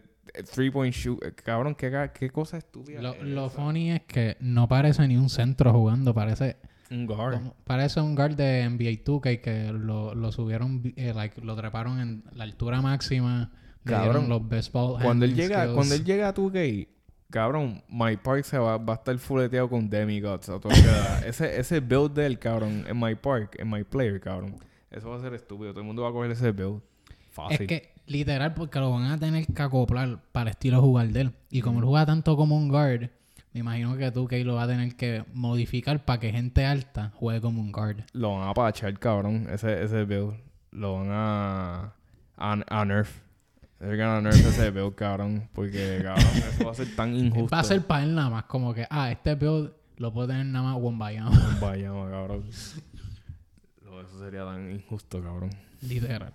three 0.53 0.71
point 0.71 0.95
shoot. 0.95 1.19
Cabrón, 1.43 1.75
¿qué, 1.75 2.11
qué 2.13 2.31
cosa 2.31 2.59
estúpida 2.59 3.01
Lo, 3.01 3.15
es 3.15 3.23
lo 3.23 3.49
funny 3.49 3.93
es 3.93 4.03
que 4.03 4.37
no 4.41 4.69
parece 4.69 5.07
ni 5.09 5.17
un 5.17 5.31
centro 5.31 5.73
jugando, 5.73 6.13
parece 6.13 6.57
Un 6.91 7.07
guard. 7.07 7.35
como- 7.39 7.55
parece 7.65 8.01
un 8.01 8.15
guard 8.15 8.35
de 8.35 8.69
NBA 8.69 9.05
2K 9.05 9.41
que 9.41 9.73
lo, 9.73 10.15
lo 10.15 10.33
subieron, 10.33 10.83
eh, 10.97 11.13
like, 11.15 11.41
lo 11.41 11.57
treparon 11.57 12.01
en 12.01 12.25
la 12.35 12.45
altura 12.45 12.83
máxima, 12.83 13.51
Cabrón, 13.85 14.29
los 14.29 14.49
best 14.49 14.73
ball 14.73 15.01
Cuando 15.03 15.25
él 15.25 15.35
llega, 15.35 15.63
skills. 15.63 15.75
cuando 15.75 15.95
él 15.95 16.05
llega 16.05 16.29
a 16.29 16.35
2K, 16.35 16.89
cabrón, 17.31 17.83
My 17.89 18.17
Park 18.17 18.45
se 18.45 18.59
va, 18.59 18.77
va 18.79 18.93
a 18.95 18.97
estar 18.97 19.17
fuleteado 19.19 19.69
con 19.69 19.89
demigods 19.91 20.49
a 20.49 20.61
toda 20.61 20.75
ese, 21.27 21.59
ese 21.59 21.81
build 21.81 22.13
del 22.13 22.39
cabrón, 22.39 22.85
en 22.87 22.99
My 22.99 23.15
Park, 23.15 23.57
en 23.59 23.71
My 23.71 23.83
Player, 23.85 24.21
cabrón. 24.21 24.57
Eso 24.91 25.09
va 25.11 25.17
a 25.17 25.21
ser 25.21 25.35
estúpido. 25.35 25.71
Todo 25.73 25.81
el 25.81 25.87
mundo 25.87 26.03
va 26.03 26.11
a 26.11 26.13
coger 26.13 26.31
ese 26.31 26.53
build. 26.53 26.81
Fácil. 27.31 27.63
Es 27.63 27.67
que, 27.67 27.95
literal, 28.07 28.53
porque 28.55 28.79
lo 28.79 28.91
van 28.91 29.05
a 29.11 29.19
tener 29.19 29.47
que 29.47 29.63
acoplar 29.63 30.21
para 30.33 30.51
el 30.51 30.57
estilo 30.57 30.83
jugar 30.83 31.09
de 31.09 31.23
él. 31.23 31.33
Y 31.51 31.63
como 31.63 31.79
él 31.81 31.87
juega 31.87 32.05
tanto 32.07 32.37
como 32.37 32.57
un 32.57 32.69
guard, 32.69 33.09
Me 33.55 33.61
imagino 33.61 33.97
que 33.97 34.11
tú, 34.11 34.27
Kay, 34.29 34.45
lo 34.45 34.55
vas 34.55 34.65
a 34.65 34.69
tener 34.69 34.95
que 34.97 35.25
modificar 35.35 36.05
para 36.05 36.21
que 36.21 36.31
gente 36.31 36.65
alta 36.65 37.11
juegue 37.15 37.41
como 37.41 37.61
un 37.61 37.71
guard. 37.73 37.99
Lo 38.13 38.35
van 38.39 38.49
a 38.49 38.55
pachar, 38.55 38.99
cabrón. 38.99 39.47
Ese, 39.51 39.83
ese 39.83 40.05
build. 40.05 40.35
Lo 40.71 40.95
van 40.95 41.09
a. 41.11 41.93
a, 42.37 42.57
a 42.67 42.85
nerf. 42.85 43.21
Gonna 43.83 44.21
nerf 44.21 44.37
ese 44.47 44.71
build, 44.71 44.95
cabrón. 44.95 45.49
Porque, 45.53 46.01
cabrón, 46.03 46.25
eso 46.37 46.65
va 46.65 46.71
a 46.71 46.75
ser 46.75 46.95
tan 46.95 47.15
injusto. 47.17 47.49
Va 47.55 47.61
a 47.61 47.65
ser 47.65 47.83
para 47.83 48.05
él 48.05 48.15
nada 48.15 48.31
más, 48.31 48.45
como 48.45 48.73
que, 48.73 48.87
ah, 48.89 49.11
este 49.11 49.35
build 49.35 49.73
lo 49.97 50.13
puede 50.13 50.29
tener 50.29 50.47
nada 50.47 50.73
más 50.73 50.81
Wombayama. 50.81 51.59
Vaya, 51.61 51.89
cabrón. 51.89 52.45
Eso 52.49 54.19
sería 54.19 54.45
tan 54.45 54.71
injusto, 54.71 55.21
cabrón. 55.23 55.51
Literal. 55.81 56.33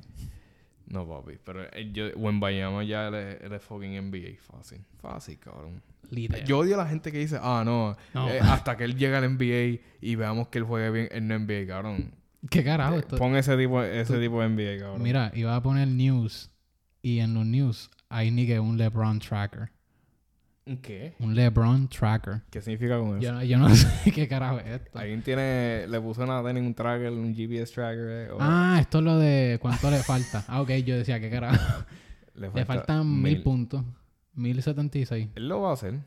No, 0.87 1.07
papi. 1.07 1.37
Pero 1.43 1.63
eh, 1.73 1.89
yo, 1.91 2.07
Wembayama 2.15 2.83
ya 2.83 3.07
él 3.07 3.15
es, 3.15 3.41
él 3.41 3.59
fucking 3.59 4.09
NBA. 4.09 4.39
Fácil. 4.39 4.79
Fácil, 5.01 5.39
cabrón. 5.39 5.81
Literal. 6.11 6.45
Yo 6.45 6.59
odio 6.59 6.75
a 6.75 6.83
la 6.83 6.89
gente 6.89 7.11
que 7.11 7.19
dice, 7.19 7.37
ah, 7.41 7.63
no, 7.65 7.95
No. 8.13 8.29
eh, 8.29 8.39
hasta 8.41 8.77
que 8.77 8.83
él 8.83 8.95
llegue 8.97 9.15
al 9.15 9.23
NBA 9.37 9.81
y 10.01 10.15
veamos 10.15 10.47
que 10.49 10.59
él 10.59 10.63
juegue 10.65 10.89
bien 10.91 11.09
en 11.11 11.27
la 11.27 11.39
NBA, 11.39 11.67
cabrón. 11.67 12.13
¿Qué 12.49 12.63
carajo? 12.63 12.95
Eh, 12.95 12.99
Esto? 12.99 13.17
Pon 13.17 13.35
ese 13.35 13.57
tipo, 13.57 13.81
ese 13.83 14.17
tipo 14.19 14.41
de 14.41 14.49
NBA, 14.49 14.79
cabrón. 14.83 15.01
Mira, 15.03 15.31
iba 15.33 15.55
a 15.55 15.61
poner 15.61 15.87
news 15.87 16.49
y 17.07 17.19
en 17.21 17.33
los 17.33 17.45
news 17.45 17.89
hay 18.09 18.31
ni 18.31 18.45
que 18.45 18.59
un 18.59 18.77
LeBron 18.77 19.19
tracker. 19.19 19.71
¿Qué? 20.81 21.13
Un 21.19 21.33
LeBron 21.33 21.87
tracker. 21.87 22.41
¿Qué 22.49 22.61
significa 22.61 22.99
con 22.99 23.17
eso? 23.17 23.21
Yo, 23.21 23.41
yo 23.43 23.57
no 23.57 23.69
sé 23.75 24.11
qué 24.11 24.27
carajo 24.27 24.59
es 24.59 24.67
esto. 24.81 24.99
Alguien 24.99 25.21
tiene, 25.23 25.87
le 25.87 26.01
puso 26.01 26.23
una 26.23 26.39
en 26.49 26.57
un 26.65 26.73
tracker, 26.73 27.11
un 27.13 27.33
GPS 27.33 27.73
tracker, 27.73 28.07
eh, 28.09 28.31
o 28.31 28.37
Ah, 28.41 28.77
esto 28.81 28.97
es 28.97 29.03
lo 29.05 29.17
de 29.17 29.57
cuánto 29.61 29.89
le 29.89 29.99
falta. 30.03 30.43
Ah, 30.49 30.61
ok, 30.61 30.69
yo 30.85 30.97
decía 30.97 31.19
que 31.21 31.29
carajo. 31.29 31.85
Le 32.35 32.51
faltan 32.65 33.21
mil 33.21 33.41
puntos. 33.41 33.83
Mil 34.35 34.61
setenta 34.61 34.97
y 34.99 35.05
seis. 35.07 35.29
Él 35.35 35.47
lo 35.47 35.61
va 35.61 35.71
a 35.71 35.73
hacer. 35.73 35.99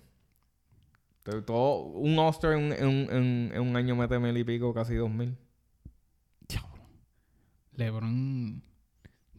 Todo- 1.25 1.43
Todo, 1.43 1.83
un 1.87 2.17
All-Star 2.19 2.53
en, 2.53 2.73
en, 2.73 2.89
en- 3.11 3.51
en 3.53 3.61
un 3.61 3.75
año 3.77 3.97
mete 3.97 4.17
mil 4.21 4.37
y 4.37 4.45
pico, 4.45 4.73
casi 4.73 4.95
dos 4.95 5.11
mil. 5.11 5.35
LeBron. 7.77 8.63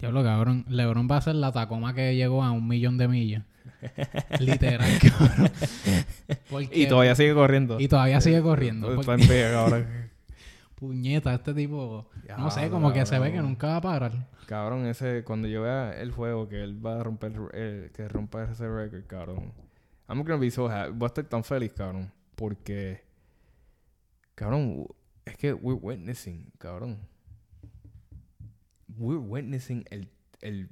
Diablo, 0.02 0.24
cabrón. 0.24 0.64
LeBron 0.68 1.06
va 1.08 1.18
a 1.18 1.20
ser 1.20 1.36
la 1.36 1.52
Tacoma 1.52 1.94
que 1.94 2.16
llegó 2.16 2.42
a 2.42 2.50
un 2.50 2.66
millón 2.66 2.98
de 2.98 3.06
millas. 3.06 3.44
Literal, 4.40 4.90
cabrón. 4.98 5.50
Porque- 6.50 6.76
Y 6.76 6.88
todavía 6.88 7.14
sigue 7.14 7.32
corriendo. 7.34 7.78
y 7.78 7.86
todavía 7.86 8.20
sigue 8.20 8.42
corriendo. 8.42 8.88
Está 8.92 8.96
porque- 9.06 9.22
en 9.22 9.28
pie, 9.28 9.50
cabrón. 9.52 9.86
puñeta, 10.74 11.32
este 11.34 11.54
tipo. 11.54 12.08
No 12.36 12.50
sé, 12.50 12.68
como 12.68 12.92
que 12.92 13.06
se 13.06 13.16
ve 13.20 13.30
que 13.30 13.40
nunca 13.40 13.68
va 13.68 13.76
a 13.76 13.80
parar. 13.80 14.28
Cabrón, 14.46 14.86
ese, 14.86 15.22
cuando 15.22 15.46
yo 15.46 15.62
vea 15.62 15.92
el 15.92 16.10
juego 16.10 16.48
que 16.48 16.64
él 16.64 16.84
va 16.84 16.98
a 17.00 17.04
romper, 17.04 17.32
eh, 17.54 17.92
que 17.94 18.08
rompa 18.08 18.42
ese 18.42 18.68
record, 18.68 19.06
cabrón. 19.06 19.52
I'm 20.08 20.18
gonna 20.24 20.36
be 20.36 20.50
so 20.50 20.68
happy. 20.68 20.90
Voy 20.92 21.06
a 21.06 21.08
estar 21.08 21.24
tan 21.26 21.44
feliz, 21.44 21.72
cabrón. 21.74 22.10
Porque, 22.34 23.02
cabrón, 24.34 24.88
es 25.24 25.36
que 25.36 25.52
we're 25.52 25.78
witnessing, 25.80 26.50
cabrón. 26.58 26.98
We're 28.96 29.20
witnessing 29.20 29.84
el, 29.90 30.08
el, 30.40 30.68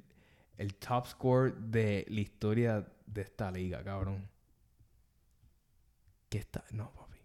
el 0.57 0.75
top 0.75 1.07
score 1.07 1.53
de 1.53 2.05
la 2.09 2.21
historia 2.21 2.87
de 3.05 3.21
esta 3.21 3.51
liga, 3.51 3.83
cabrón. 3.83 4.27
¿Qué 6.29 6.37
está? 6.37 6.63
No, 6.71 6.91
papi. 6.91 7.17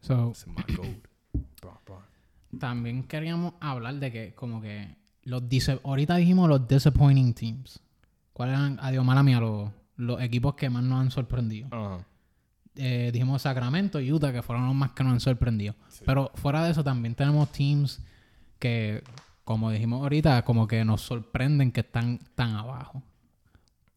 So, 0.00 0.32
my 0.46 0.74
gold. 0.74 1.08
Bro, 1.60 1.80
bro. 1.86 2.02
también 2.58 3.04
queríamos 3.04 3.54
hablar 3.60 3.94
de 3.96 4.10
que, 4.10 4.34
como 4.34 4.60
que. 4.60 4.96
los 5.24 5.42
Ahorita 5.84 6.16
dijimos 6.16 6.48
los 6.48 6.66
disappointing 6.66 7.34
teams. 7.34 7.80
¿Cuáles 8.32 8.58
eran, 8.58 8.78
adiós, 8.80 9.04
mala 9.04 9.22
mía, 9.22 9.40
los, 9.40 9.70
los 9.96 10.20
equipos 10.22 10.54
que 10.54 10.70
más 10.70 10.82
nos 10.82 11.00
han 11.00 11.10
sorprendido? 11.10 11.68
Eh, 12.74 13.10
dijimos 13.12 13.42
Sacramento 13.42 14.00
y 14.00 14.10
Utah, 14.10 14.32
que 14.32 14.42
fueron 14.42 14.66
los 14.66 14.74
más 14.74 14.92
que 14.92 15.04
nos 15.04 15.12
han 15.12 15.20
sorprendido. 15.20 15.74
Sí. 15.88 16.02
Pero 16.06 16.30
fuera 16.34 16.64
de 16.64 16.70
eso, 16.70 16.82
también 16.82 17.14
tenemos 17.14 17.52
teams 17.52 18.00
que, 18.58 19.04
como 19.44 19.70
dijimos 19.70 20.02
ahorita, 20.02 20.42
como 20.44 20.66
que 20.66 20.84
nos 20.84 21.02
sorprenden 21.02 21.72
que 21.72 21.80
están 21.80 22.18
tan 22.34 22.54
abajo. 22.54 23.02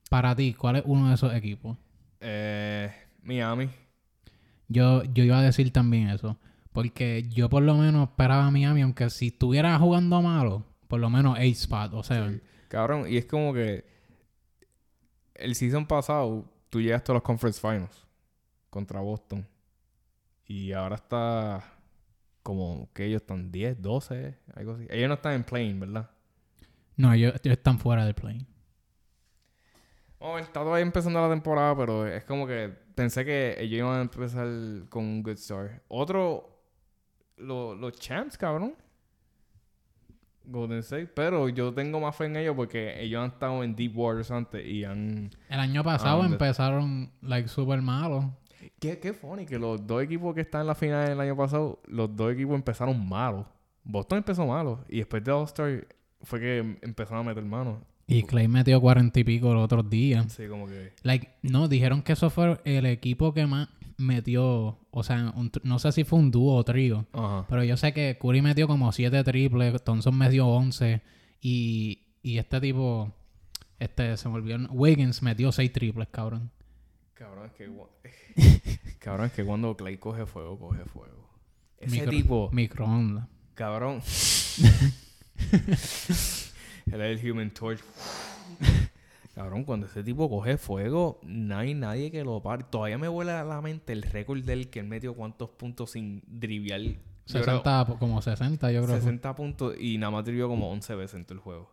Para 0.10 0.36
ti, 0.36 0.54
¿cuál 0.54 0.78
es 0.78 0.84
uno 0.86 1.10
de 1.10 1.16
esos 1.16 1.34
equipos? 1.34 1.78
Eh, 2.20 2.92
Miami. 3.22 3.70
Yo, 4.68 5.04
yo 5.04 5.24
iba 5.24 5.40
a 5.40 5.44
decir 5.44 5.72
también 5.72 6.10
eso. 6.10 6.38
Porque 6.72 7.28
yo 7.30 7.50
por 7.50 7.64
lo 7.64 7.76
menos 7.76 8.10
esperaba 8.10 8.48
a 8.48 8.52
Miami, 8.52 8.82
aunque 8.82 9.10
si 9.10 9.28
estuviera 9.28 9.78
jugando 9.80 10.22
malo, 10.22 10.66
por 10.88 11.00
lo 11.00 11.10
menos 11.10 11.38
8 11.38 11.44
spot, 11.44 11.94
o 11.94 12.04
sea, 12.04 12.30
Sí. 12.30 12.42
Cabrón, 12.68 13.06
y 13.08 13.18
es 13.18 13.26
como 13.26 13.54
que 13.54 13.86
el 15.36 15.56
season 15.56 15.86
pasado 15.86 16.46
tú 16.70 16.82
llegaste 16.82 17.12
a 17.12 17.16
los 17.16 17.24
conference 17.24 17.60
finals 17.62 18.06
contra 18.70 19.00
Boston. 19.00 19.48
Y 20.48 20.74
ahora 20.74 20.96
está 20.96 21.64
como 22.46 22.90
que 22.94 23.06
ellos 23.06 23.24
están 23.24 23.52
10, 23.52 23.82
12, 23.82 24.38
algo 24.54 24.74
así. 24.76 24.86
Ellos 24.92 25.08
no 25.08 25.16
están 25.16 25.34
en 25.34 25.44
playing, 25.44 25.80
¿verdad? 25.80 26.12
no, 26.96 27.12
ellos, 27.12 27.34
ellos 27.44 27.58
están 27.58 27.80
fuera 27.80 28.06
del 28.06 28.14
play. 28.14 28.46
Oh, 30.20 30.38
está 30.38 30.62
todavía 30.62 30.84
empezando 30.84 31.20
la 31.20 31.30
temporada, 31.30 31.76
pero 31.76 32.06
es 32.08 32.24
como 32.24 32.46
que 32.48 32.70
pensé 32.94 33.26
que 33.26 33.56
ellos 33.60 33.80
iban 33.80 33.98
a 33.98 34.02
empezar 34.02 34.48
con 34.90 35.04
un 35.04 35.24
good 35.24 35.38
start. 35.38 35.82
Otro, 35.88 36.62
lo- 37.38 37.74
los 37.76 37.94
champs, 38.00 38.38
cabrón. 38.38 38.76
Golden 40.48 40.78
State, 40.80 41.08
pero 41.08 41.50
yo 41.50 41.74
tengo 41.74 42.00
más 42.00 42.16
fe 42.16 42.26
en 42.26 42.36
ellos 42.36 42.56
porque 42.56 43.02
ellos 43.04 43.20
han 43.24 43.32
estado 43.32 43.64
en 43.64 43.76
deep 43.76 43.98
waters 43.98 44.30
antes 44.30 44.64
y 44.64 44.84
han 44.84 45.32
El 45.50 45.60
año 45.60 45.84
pasado 45.84 46.24
empezaron, 46.24 47.12
like, 47.24 47.50
súper 47.50 47.82
malos. 47.82 48.26
Qué, 48.80 49.00
qué 49.00 49.14
funny 49.14 49.46
que 49.46 49.58
los 49.60 49.86
dos 49.86 50.04
equipos 50.04 50.34
que 50.36 50.42
están 50.42 50.62
en 50.62 50.68
la 50.68 50.76
final 50.76 51.08
del 51.08 51.20
año 51.20 51.36
pasado, 51.36 51.80
los 51.88 52.16
dos 52.16 52.34
equipos 52.34 52.56
empezaron 52.56 53.08
malos. 53.08 53.46
Boston 53.84 54.20
empezó 54.20 54.46
malo 54.48 54.84
y 54.90 54.98
después 54.98 55.24
de 55.24 55.32
All-Star 55.32 55.88
fue 56.22 56.40
que 56.40 56.58
em- 56.58 56.78
empezaron 56.82 57.26
a 57.26 57.30
meter 57.30 57.44
manos. 57.44 57.78
Y 58.08 58.24
Clay 58.24 58.48
metió 58.48 58.80
cuarenta 58.82 59.20
y 59.20 59.24
pico 59.24 59.54
los 59.54 59.64
otros 59.66 59.90
días. 59.90 60.32
Sí, 60.32 60.48
como 60.48 60.68
que... 60.68 60.94
Like, 61.02 61.28
no, 61.42 61.68
dijeron 61.68 62.04
que 62.04 62.14
eso 62.14 62.30
fue 62.30 62.60
el 62.64 62.86
equipo 62.86 63.34
que 63.34 63.48
más 63.48 63.68
metió. 63.98 64.78
O 64.92 65.04
sea, 65.04 65.34
un 65.36 65.52
no 65.64 65.80
sé 65.80 65.92
si 65.92 66.04
fue 66.04 66.20
un 66.20 66.30
dúo 66.32 66.56
o 66.56 66.64
trío. 66.64 67.06
Ajá. 67.14 67.46
Pero 67.50 67.64
yo 67.64 67.78
sé 67.78 67.94
que 67.94 68.18
Curry 68.22 68.42
metió 68.42 68.68
como 68.68 68.92
siete 68.92 69.24
triples, 69.24 69.84
Thompson 69.84 70.16
metió 70.18 70.48
11. 70.48 71.02
Y, 71.42 72.00
y 72.22 72.38
este 72.38 72.62
tipo, 72.62 73.12
este 73.80 74.18
se 74.18 74.30
me 74.30 74.36
olvidó. 74.36 74.58
Wiggins 74.72 75.22
metió 75.22 75.52
seis 75.52 75.72
triples, 75.72 76.08
cabrón. 76.12 76.52
Cabrón, 77.16 77.46
es 77.48 77.54
que... 77.54 77.70
gua- 77.70 77.90
Cabrón, 79.00 79.26
es 79.28 79.32
que 79.34 79.44
cuando 79.44 79.76
Clay 79.76 79.98
coge 79.98 80.26
fuego, 80.26 80.60
coge 80.60 80.86
fuego. 80.86 81.28
Ese 81.80 82.02
Micro- 82.02 82.10
tipo... 82.10 82.50
Microondas. 82.52 83.28
Cabrón. 83.56 84.02
Él 86.92 87.02
es 87.02 87.24
el 87.24 87.32
Human 87.32 87.52
Torch. 87.52 87.80
Cabrón, 89.34 89.64
cuando 89.66 89.86
ese 89.88 90.04
tipo 90.04 90.30
coge 90.30 90.58
fuego, 90.58 91.20
no 91.24 91.58
hay 91.58 91.74
nadie 91.74 92.10
que 92.12 92.24
lo 92.24 92.42
pare. 92.42 92.64
Todavía 92.70 92.98
me 92.98 93.08
vuela 93.10 93.42
a 93.42 93.44
la 93.44 93.62
mente 93.62 93.92
el 93.94 94.02
récord 94.04 94.42
del 94.44 94.70
que 94.70 94.80
él 94.80 94.88
metió 94.88 95.14
cuántos 95.14 95.50
puntos 95.50 95.92
sin 95.92 96.22
driviar. 96.28 96.80
Yo 96.82 96.98
creo 97.28 97.44
60, 97.44 97.86
po- 97.88 97.98
como 98.00 98.22
60, 98.22 98.72
yo 98.72 98.84
creo. 98.84 98.96
que 98.96 99.02
fue. 99.02 99.12
60 99.12 99.36
puntos 99.36 99.76
y 99.80 99.98
nada 99.98 100.12
más 100.12 100.24
drivió 100.26 100.48
como 100.48 100.70
11 100.72 100.96
veces 100.96 101.16
en 101.16 101.26
todo 101.26 101.34
el 101.34 101.40
juego. 101.42 101.70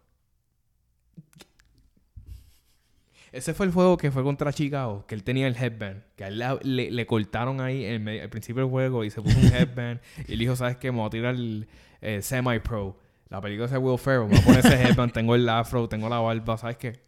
Ese 3.32 3.54
fue 3.54 3.64
el 3.66 3.72
juego 3.72 3.96
que 3.96 4.10
fue 4.10 4.22
contra 4.22 4.52
Chicago, 4.52 5.06
que 5.06 5.14
él 5.14 5.24
tenía 5.24 5.46
el 5.48 5.56
headband, 5.56 6.02
que 6.16 6.24
a 6.24 6.28
él 6.28 6.38
la- 6.38 6.59
le, 6.62 6.90
le 6.90 7.06
cortaron 7.06 7.60
ahí 7.62 7.84
en 7.84 8.04
medio- 8.04 8.22
al 8.22 8.28
principio 8.30 8.62
del 8.62 8.70
juego 8.70 9.04
y 9.04 9.10
se 9.10 9.22
puso 9.22 9.38
un 9.38 9.46
headband 9.46 10.00
y 10.28 10.32
él 10.34 10.38
dijo, 10.38 10.54
¿sabes 10.54 10.76
qué? 10.76 10.92
Me 10.92 10.98
voy 10.98 11.06
a 11.06 11.10
tirar 11.10 11.34
el 11.34 11.66
eh, 12.02 12.20
semi-pro. 12.20 12.98
La 13.30 13.40
película 13.40 13.66
de 13.68 13.78
Will 13.78 13.98
Ferrell, 13.98 14.28
me 14.28 14.34
voy 14.34 14.38
a 14.38 14.44
poner 14.44 14.59
ese 14.66 14.82
headband, 14.82 15.12
tengo 15.14 15.34
el 15.34 15.48
afro, 15.48 15.88
tengo 15.88 16.09
la 16.10 16.18
barba, 16.18 16.59
¿sabes 16.59 16.76
qué? 16.76 17.00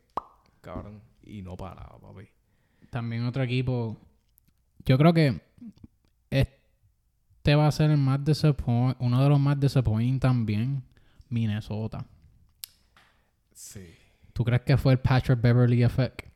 Cabrón. 0.62 1.02
Y 1.22 1.42
no 1.42 1.56
paraba, 1.56 1.98
papi. 2.00 2.26
También 2.88 3.24
otro 3.26 3.42
equipo. 3.42 3.98
Yo 4.86 4.96
creo 4.96 5.12
que 5.12 5.40
este 6.30 7.54
va 7.54 7.66
a 7.66 7.72
ser 7.72 7.90
el 7.90 7.98
más 7.98 8.20
uno 8.98 9.22
de 9.22 9.28
los 9.28 9.38
más 9.40 9.60
disappointing 9.60 10.18
también. 10.20 10.82
Minnesota. 11.28 12.06
Sí. 13.52 13.84
¿Tú 14.34 14.44
crees 14.44 14.60
que 14.62 14.76
fue 14.76 14.92
el 14.92 14.98
Patrick 14.98 15.40
Beverly 15.40 15.82
effect? 15.82 16.26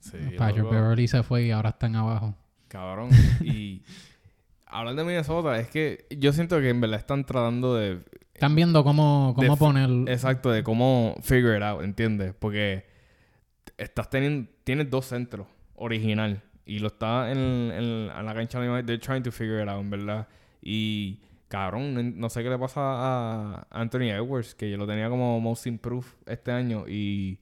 Sí. 0.00 0.18
Patrick. 0.36 0.68
Beverly 0.68 1.08
se 1.08 1.22
fue 1.22 1.44
y 1.44 1.50
ahora 1.50 1.70
están 1.70 1.96
abajo. 1.96 2.34
Cabrón. 2.68 3.08
Y 3.40 3.82
hablando 4.66 5.00
de 5.02 5.06
Minnesota, 5.08 5.58
es 5.58 5.68
que 5.70 6.06
yo 6.10 6.32
siento 6.34 6.60
que 6.60 6.68
en 6.68 6.80
verdad 6.82 6.98
están 7.00 7.24
tratando 7.24 7.74
de 7.76 8.00
Están 8.34 8.54
viendo 8.54 8.84
cómo, 8.84 9.32
cómo 9.34 9.52
De- 9.54 9.56
poner. 9.58 9.88
Exacto, 10.12 10.50
de 10.50 10.62
cómo 10.62 11.14
figure 11.22 11.56
it 11.56 11.62
out, 11.62 11.82
¿entiendes? 11.82 12.34
Porque 12.38 12.84
estás 13.78 14.10
teniendo, 14.10 14.50
tienes 14.64 14.90
dos 14.90 15.06
centros 15.06 15.46
original 15.76 16.42
y 16.66 16.80
lo 16.80 16.88
está 16.88 17.30
en, 17.30 17.38
en- 17.38 18.10
en 18.10 18.26
la 18.26 18.34
cancha 18.34 18.60
de 18.60 18.82
They're 18.82 18.98
trying 18.98 19.22
to 19.22 19.30
figure 19.32 19.62
it 19.62 19.68
out, 19.68 19.80
en 19.80 19.90
verdad. 19.90 20.28
Y 20.60 21.20
cabrón, 21.48 21.94
no, 21.94 22.02
no 22.02 22.28
sé 22.28 22.42
qué 22.42 22.50
le 22.50 22.58
pasa 22.58 22.80
a 22.82 23.66
Anthony 23.70 24.10
Edwards, 24.10 24.54
que 24.54 24.70
yo 24.70 24.76
lo 24.76 24.86
tenía 24.86 25.08
como 25.08 25.40
most 25.40 25.66
improved 25.66 26.08
este 26.26 26.50
año 26.50 26.84
y 26.88 27.38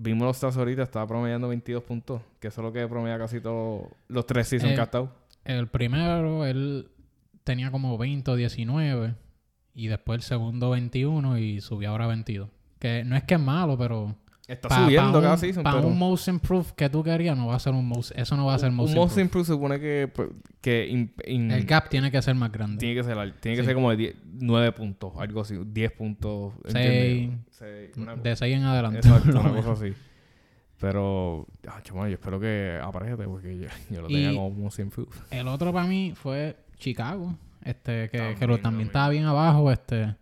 vimos 0.00 0.26
los 0.26 0.36
stats 0.36 0.56
ahorita, 0.56 0.82
estaba 0.82 1.06
promediando 1.06 1.48
22 1.48 1.82
puntos, 1.82 2.22
que 2.40 2.48
eso 2.48 2.60
es 2.60 2.64
lo 2.64 2.72
que 2.72 2.86
promedia 2.88 3.18
casi 3.18 3.40
todos 3.40 3.84
los 4.08 4.26
tres 4.26 4.48
seasons 4.48 4.72
Eh, 4.72 4.74
que 4.74 4.80
ha 4.80 4.84
estado. 4.84 5.12
El 5.44 5.68
primero, 5.68 6.46
él 6.46 6.88
tenía 7.44 7.70
como 7.70 7.96
20 7.98 8.30
o 8.30 8.36
19. 8.36 9.14
Y 9.74 9.86
después 9.86 10.16
el 10.16 10.22
segundo 10.22 10.70
21 10.70 11.38
y 11.38 11.60
subió 11.60 11.90
ahora 11.90 12.04
a 12.04 12.08
22. 12.08 12.48
Que 12.78 13.04
no 13.04 13.16
es 13.16 13.24
que 13.24 13.34
es 13.34 13.40
malo, 13.40 13.78
pero... 13.78 14.16
Está 14.50 14.68
pa- 14.68 14.84
subiendo 14.84 15.12
pa 15.12 15.20
cada 15.20 15.34
un, 15.34 15.38
season, 15.38 15.62
pa 15.62 15.74
pero... 15.76 15.86
un 15.86 15.98
most 15.98 16.26
improved 16.28 16.70
que 16.74 16.90
tú 16.90 17.02
querías, 17.04 17.36
no 17.36 17.46
va 17.46 17.54
a 17.54 17.58
ser 17.60 17.72
un 17.72 17.86
most... 17.86 18.10
Eso 18.16 18.36
no 18.36 18.46
va 18.46 18.54
a 18.54 18.58
ser 18.58 18.70
un 18.70 18.76
most 18.76 18.94
most 18.94 19.16
improved. 19.18 19.24
improve 19.24 19.44
se 19.46 19.52
supone 19.52 19.80
que, 19.80 20.10
pues, 20.14 20.28
que 20.60 20.86
in- 20.88 21.12
in- 21.26 21.50
El 21.50 21.64
gap 21.64 21.88
tiene 21.88 22.10
que 22.10 22.20
ser 22.20 22.34
más 22.34 22.50
grande. 22.50 22.78
tiene 22.78 22.94
que 22.96 23.04
ser, 23.04 23.16
tiene 23.40 23.56
que 23.56 23.64
ser 23.64 23.74
como 23.74 23.90
de 23.90 23.96
10 23.96 24.16
9 24.40 24.72
puntos, 24.72 25.12
algo 25.18 25.40
así, 25.42 25.56
10 25.64 25.92
puntos. 25.92 26.52
Seis. 26.66 26.74
¿entiendes? 26.76 27.40
Seis, 27.50 27.90
una 27.96 28.16
de 28.16 28.36
6 28.36 28.56
en 28.56 28.62
adelante. 28.64 28.98
Exacto, 28.98 29.30
lo 29.32 29.40
una 29.40 29.52
cosa 29.62 29.72
así. 29.72 29.94
Pero, 30.78 31.46
ah, 31.68 31.80
yo 31.84 32.06
espero 32.06 32.40
que 32.40 32.78
aparezca 32.82 33.22
porque 33.26 33.58
yo, 33.58 33.68
yo 33.94 34.00
lo 34.02 34.08
tenía 34.08 34.32
Y- 34.32 34.34
como 34.34 34.50
most 34.50 34.78
improved. 34.78 35.12
El 35.30 35.46
otro 35.48 35.72
para 35.72 35.86
mí 35.86 36.12
fue 36.14 36.56
Chicago. 36.78 37.36
Este, 37.62 38.08
que, 38.08 38.10
que 38.10 38.18
También, 38.18 38.32
lo, 38.32 38.36
también 38.38 38.62
también. 38.62 38.86
estaba 38.86 39.08
bien 39.10 39.24
abajo. 39.26 39.70
Este. 39.70 40.16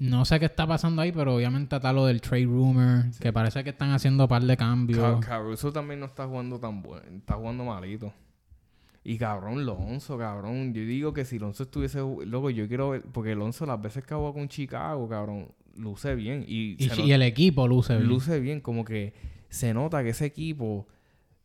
No 0.00 0.24
sé 0.24 0.40
qué 0.40 0.46
está 0.46 0.66
pasando 0.66 1.02
ahí, 1.02 1.12
pero 1.12 1.36
obviamente 1.36 1.76
está 1.76 1.92
lo 1.92 2.06
del 2.06 2.20
trade 2.20 2.46
rumor. 2.46 3.04
Que 3.20 3.32
parece 3.32 3.62
que 3.62 3.70
están 3.70 3.90
haciendo 3.92 4.24
un 4.24 4.28
par 4.28 4.42
de 4.42 4.56
cambios. 4.56 4.98
Ca- 4.98 5.20
Caruso 5.20 5.70
también 5.72 6.00
no 6.00 6.06
está 6.06 6.26
jugando 6.26 6.58
tan 6.58 6.82
bueno, 6.82 7.04
está 7.18 7.34
jugando 7.34 7.64
malito. 7.64 8.12
Y 9.04 9.18
cabrón, 9.18 9.64
Lonzo, 9.64 10.18
cabrón. 10.18 10.72
Yo 10.74 10.82
digo 10.82 11.12
que 11.12 11.24
si 11.24 11.38
Lonzo 11.38 11.62
estuviese. 11.64 11.98
Loco, 11.98 12.50
yo 12.50 12.66
quiero 12.66 12.90
ver. 12.90 13.02
Porque 13.12 13.34
Lonzo, 13.34 13.66
las 13.66 13.80
veces 13.80 14.04
que 14.04 14.14
jugado 14.14 14.34
con 14.34 14.48
Chicago, 14.48 15.08
cabrón, 15.08 15.48
luce 15.76 16.14
bien. 16.14 16.44
Y, 16.46 16.76
y 16.82 17.12
el 17.12 17.22
equipo 17.22 17.66
luce 17.68 17.96
bien. 17.96 18.08
luce 18.08 18.40
bien. 18.40 18.60
Como 18.60 18.84
que 18.84 19.12
se 19.48 19.72
nota 19.74 20.02
que 20.02 20.10
ese 20.10 20.26
equipo. 20.26 20.86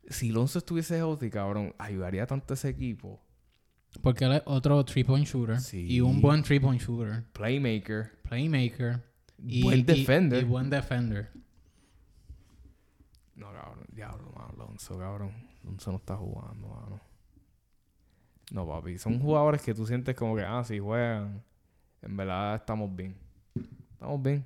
Si 0.09 0.29
Lonzo 0.31 0.59
estuviese 0.59 0.97
healthy, 0.97 1.29
cabrón, 1.29 1.73
ayudaría 1.77 2.25
tanto 2.25 2.53
a 2.53 2.55
ese 2.55 2.69
equipo. 2.69 3.19
Porque 4.01 4.25
él 4.25 4.33
es 4.33 4.41
otro 4.45 4.83
three-point 4.83 5.25
shooter. 5.27 5.59
Sí. 5.59 5.85
Y 5.89 6.01
un 6.01 6.21
buen 6.21 6.43
three-point 6.43 6.81
shooter. 6.81 7.23
Playmaker. 7.33 8.11
Playmaker. 8.23 9.01
Y, 9.37 9.63
buen 9.63 9.79
y- 9.79 9.83
defender. 9.83 10.41
Y, 10.43 10.45
buen 10.45 10.69
defender. 10.69 11.31
No, 13.35 13.51
cabrón, 13.51 13.85
diablo, 13.91 14.31
mano, 14.35 14.53
Lonzo, 14.57 14.97
cabrón. 14.97 15.31
Lonzo 15.63 15.91
no 15.91 15.97
está 15.97 16.15
jugando, 16.15 16.67
mano. 16.67 17.01
No, 18.51 18.67
papi, 18.67 18.97
son 18.97 19.19
jugadores 19.19 19.61
que 19.61 19.73
tú 19.73 19.85
sientes 19.85 20.15
como 20.15 20.35
que, 20.35 20.43
ah, 20.43 20.63
si 20.63 20.79
juegan, 20.79 21.43
en 22.01 22.15
verdad 22.17 22.55
estamos 22.55 22.95
bien. 22.95 23.17
Estamos 23.93 24.21
bien. 24.21 24.45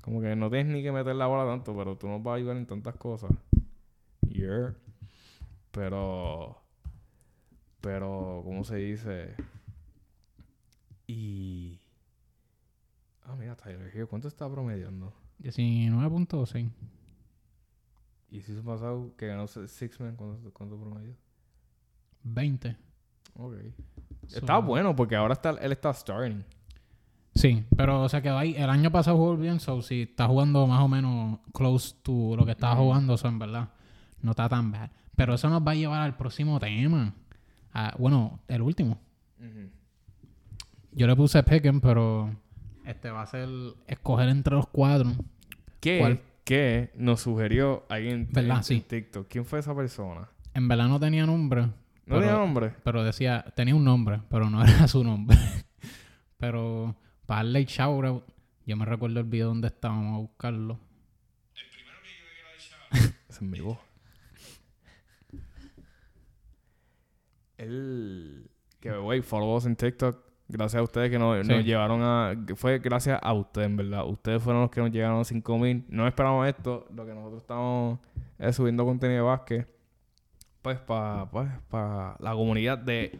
Como 0.00 0.20
que 0.20 0.34
no 0.34 0.50
tienes 0.50 0.72
ni 0.72 0.82
que 0.82 0.90
meter 0.92 1.14
la 1.14 1.26
bola 1.26 1.50
tanto, 1.50 1.76
pero 1.76 1.96
tú 1.96 2.08
nos 2.08 2.22
vas 2.22 2.32
a 2.32 2.36
ayudar 2.36 2.56
en 2.56 2.66
tantas 2.66 2.96
cosas. 2.96 3.30
Yeah. 4.28 4.74
Pero, 5.70 6.63
pero, 7.84 8.40
¿cómo 8.44 8.64
se 8.64 8.76
dice? 8.76 9.34
Y... 11.06 11.78
Ah, 13.24 13.36
mira, 13.38 13.54
Tyler 13.56 13.90
Hero, 13.94 14.08
¿cuánto 14.08 14.28
está 14.28 14.50
promediando? 14.50 15.12
19.6. 15.42 16.70
Y 18.30 18.40
si 18.40 18.54
su 18.54 18.64
pasado 18.64 19.14
que 19.16 19.26
ganó 19.26 19.46
Six-Man, 19.46 20.16
¿cuánto, 20.16 20.50
cuánto 20.52 20.80
promedió? 20.80 21.14
20. 22.22 22.76
Ok. 23.36 23.54
So- 24.28 24.38
Está 24.38 24.58
bueno 24.58 24.96
porque 24.96 25.14
ahora 25.16 25.34
está, 25.34 25.50
él 25.50 25.72
está 25.72 25.92
starting. 25.92 26.42
Sí, 27.34 27.64
pero 27.76 28.08
se 28.08 28.22
quedó 28.22 28.38
ahí. 28.38 28.54
El 28.56 28.70
año 28.70 28.90
pasado 28.90 29.16
jugó 29.16 29.36
bien, 29.36 29.60
so 29.60 29.82
si 29.82 30.02
está 30.02 30.26
jugando 30.26 30.66
más 30.66 30.80
o 30.80 30.88
menos 30.88 31.40
close 31.52 31.94
to 32.02 32.34
lo 32.36 32.44
que 32.46 32.52
estaba 32.52 32.76
jugando, 32.76 33.14
eso 33.14 33.28
en 33.28 33.38
verdad 33.38 33.68
no 34.22 34.30
está 34.30 34.48
tan 34.48 34.70
bad. 34.70 34.90
Pero 35.16 35.34
eso 35.34 35.48
nos 35.50 35.62
va 35.66 35.72
a 35.72 35.74
llevar 35.74 36.00
al 36.02 36.16
próximo 36.16 36.58
tema. 36.60 37.14
Ah, 37.74 37.94
bueno, 37.98 38.40
el 38.48 38.62
último. 38.62 39.00
Yo 40.92 41.06
le 41.08 41.16
puse 41.16 41.42
Pick'em, 41.42 41.80
pero 41.80 42.34
este 42.86 43.10
va 43.10 43.22
a 43.22 43.26
ser 43.26 43.48
escoger 43.88 44.28
entre 44.28 44.54
los 44.54 44.68
cuatro. 44.68 45.10
¿Qué, 45.80 45.98
¿Cuál? 45.98 46.20
¿Qué 46.44 46.92
nos 46.94 47.20
sugirió 47.22 47.84
alguien 47.88 48.28
en, 48.34 48.62
Sí. 48.62 48.80
TikTok? 48.80 49.26
¿Quién 49.28 49.44
fue 49.44 49.58
esa 49.58 49.74
persona? 49.74 50.28
En 50.54 50.68
verdad 50.68 50.86
no 50.88 51.00
tenía 51.00 51.26
nombre, 51.26 51.62
¿No 51.62 51.72
Pero- 52.06 52.20
tenía 52.20 52.34
nombre? 52.36 52.74
pero 52.84 53.02
decía, 53.02 53.44
tenía 53.56 53.74
un 53.74 53.84
nombre, 53.84 54.20
pero 54.30 54.48
no 54.50 54.62
era 54.64 54.86
su 54.86 55.02
nombre. 55.02 55.36
pero 56.38 56.94
para 57.26 57.42
darle 57.42 57.64
shout 57.64 58.04
out, 58.04 58.24
yo 58.66 58.76
me 58.76 58.84
recuerdo 58.84 59.18
el 59.20 59.26
video 59.26 59.48
donde 59.48 59.68
estábamos 59.68 60.14
a 60.14 60.18
buscarlo. 60.18 60.78
Esa 62.92 63.14
es 63.28 63.42
mi 63.42 63.60
voz. 63.60 63.78
Él... 67.64 68.50
Que, 68.80 68.96
güey, 68.96 69.22
follow 69.22 69.56
us 69.56 69.66
en 69.66 69.76
TikTok. 69.76 70.18
Gracias 70.46 70.78
a 70.78 70.82
ustedes 70.82 71.10
que 71.10 71.18
nos, 71.18 71.46
Sí. 71.46 71.52
nos 71.52 71.64
llevaron 71.64 72.02
a... 72.02 72.34
que 72.46 72.54
Fue 72.54 72.78
gracias 72.78 73.18
a 73.22 73.32
ustedes, 73.32 73.66
en 73.66 73.76
verdad. 73.76 74.06
Ustedes 74.06 74.42
fueron 74.42 74.62
los 74.62 74.70
que 74.70 74.80
nos 74.80 74.90
llegaron 74.90 75.20
a 75.20 75.24
5000. 75.24 75.86
No 75.88 76.06
esperamos 76.06 76.46
esto. 76.46 76.86
Lo 76.94 77.06
que 77.06 77.14
nosotros 77.14 77.40
estamos 77.42 77.98
es 78.38 78.54
subiendo 78.54 78.84
contenido 78.84 79.24
de 79.24 79.30
básquet. 79.30 79.68
Pues 80.60 80.78
para 80.78 81.30
pues, 81.30 81.48
pa 81.68 82.16
la 82.20 82.32
comunidad 82.32 82.78
de, 82.78 83.18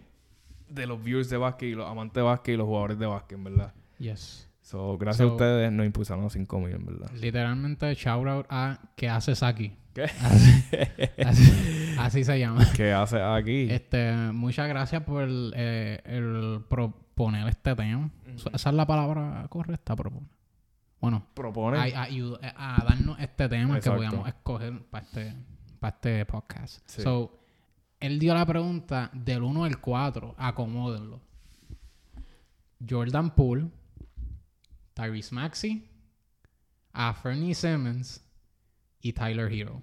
de 0.69 0.87
los 0.87 1.03
viewers 1.03 1.29
de 1.29 1.37
básquet 1.37 1.71
y 1.71 1.75
los 1.75 1.87
amantes 1.89 2.15
de 2.15 2.23
básquet 2.23 2.55
y 2.55 2.57
los 2.57 2.67
jugadores 2.67 2.99
de 2.99 3.07
básquet, 3.07 3.37
en 3.39 3.45
verdad. 3.45 3.75
Yes. 3.99 4.51
So, 4.63 4.97
gracias 4.97 5.29
a 5.29 5.33
ustedes 5.33 5.71
nos 5.71 5.85
impulsaron 5.85 6.25
a 6.25 6.31
5000, 6.31 6.75
en 6.75 6.87
verdad. 6.87 7.11
Literalmente 7.13 7.95
shout 7.95 8.27
out 8.27 8.47
a 8.49 8.79
¿Qué 8.97 9.09
haces 9.11 9.43
aquí? 9.43 9.77
¿Qué? 9.95 10.03
Así, 10.23 10.65
así- 11.25 11.97
así 11.99 12.25
se 12.25 12.39
llama. 12.39 12.67
¿Qué 12.77 12.93
hace 12.93 13.23
aquí? 13.23 13.69
Este, 13.71 14.13
muchas 14.33 14.69
gracias 14.69 15.03
por 15.05 15.23
el, 15.23 15.53
eh, 15.57 16.01
el 16.05 16.65
proponer 16.69 17.47
este 17.49 17.75
tema. 17.77 18.11
Esa 18.53 18.71
es 18.71 18.75
la 18.75 18.87
palabra 18.87 19.47
correcta, 19.49 19.95
proponer. 19.95 20.29
Bueno, 21.01 21.25
Propone. 21.35 21.79
a, 21.79 21.83
a 22.03 22.09
ayud- 22.09 22.39
a 22.43 22.83
darnos 22.85 23.19
este 23.21 23.49
tema 23.49 23.77
Exacto. 23.77 24.01
que 24.01 24.07
podíamos 24.09 24.29
escoger 24.29 24.83
para 24.91 25.05
este, 25.05 25.35
para 25.79 25.95
este 25.95 26.27
podcast. 26.27 26.81
Sí. 26.87 27.03
So, 27.03 27.39
él 28.01 28.19
dio 28.19 28.35
la 28.35 28.45
pregunta 28.47 29.11
del 29.13 29.43
1 29.43 29.65
al 29.65 29.81
4, 29.81 30.35
acomódenlo. 30.39 31.21
Jordan 32.89 33.35
Poole, 33.35 33.69
Tyrese 34.95 35.35
Maxey, 35.35 35.89
a 36.93 37.13
Fernie 37.15 37.55
Simmons 37.55 38.24
y 39.05 39.13
Tyler 39.13 39.53
Hero. 39.53 39.83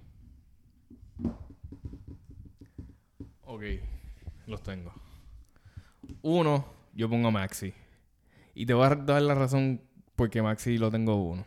Ok, 3.44 3.62
los 4.48 4.60
tengo. 4.64 4.92
Uno, 6.22 6.66
yo 6.92 7.08
pongo 7.08 7.28
a 7.28 7.30
Maxi. 7.30 7.72
Y 8.52 8.66
te 8.66 8.74
voy 8.74 8.84
a 8.84 8.96
dar 8.96 9.22
la 9.22 9.36
razón 9.36 9.80
porque 10.16 10.42
Maxi 10.42 10.76
lo 10.76 10.90
tengo 10.90 11.14
uno. 11.14 11.46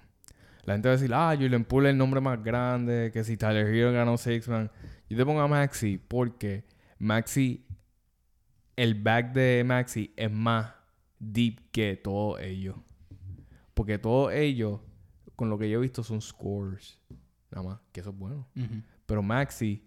La 0.64 0.73
gente 0.73 0.88
va 0.88 0.93
a 0.93 0.97
decir, 0.97 1.14
ah, 1.14 1.35
Julian 1.38 1.65
Poole 1.65 1.89
es 1.89 1.91
el 1.91 1.97
nombre 1.97 2.22
más 2.22 2.41
grande, 2.41 3.11
que 3.11 3.26
si 3.26 3.35
Tyler 3.35 3.68
Hero 3.68 3.91
ganó 3.91 4.18
Six-Man. 4.18 4.72
Yo 5.10 5.18
te 5.18 5.26
pongo 5.26 5.41
a 5.41 5.49
Maxi 5.49 5.97
porque 5.97 6.64
Maxi, 6.97 7.68
el 8.77 8.95
back 8.95 9.34
de 9.34 9.65
Maxi 9.65 10.14
es 10.15 10.31
más 10.31 10.73
deep 11.19 11.72
que 11.72 11.97
todos 11.97 12.39
ellos. 12.39 12.77
Porque 13.73 13.99
todos 13.99 14.31
ellos, 14.31 14.80
con 15.35 15.49
lo 15.49 15.57
que 15.57 15.69
yo 15.69 15.80
he 15.80 15.81
visto, 15.81 16.03
son 16.03 16.22
scores. 16.22 17.02
Nada 17.56 17.68
más, 17.69 17.80
que 17.91 18.02
eso 18.02 18.11
es 18.11 18.18
bueno. 18.18 18.48
Pero 19.07 19.23
Maxi 19.23 19.82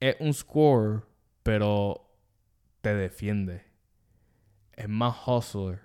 es 0.00 0.16
un 0.20 0.34
scorer, 0.34 1.02
pero 1.42 2.10
te 2.80 2.94
defiende. 2.94 3.62
Es 4.72 4.88
más 4.88 5.16
hustler. 5.26 5.80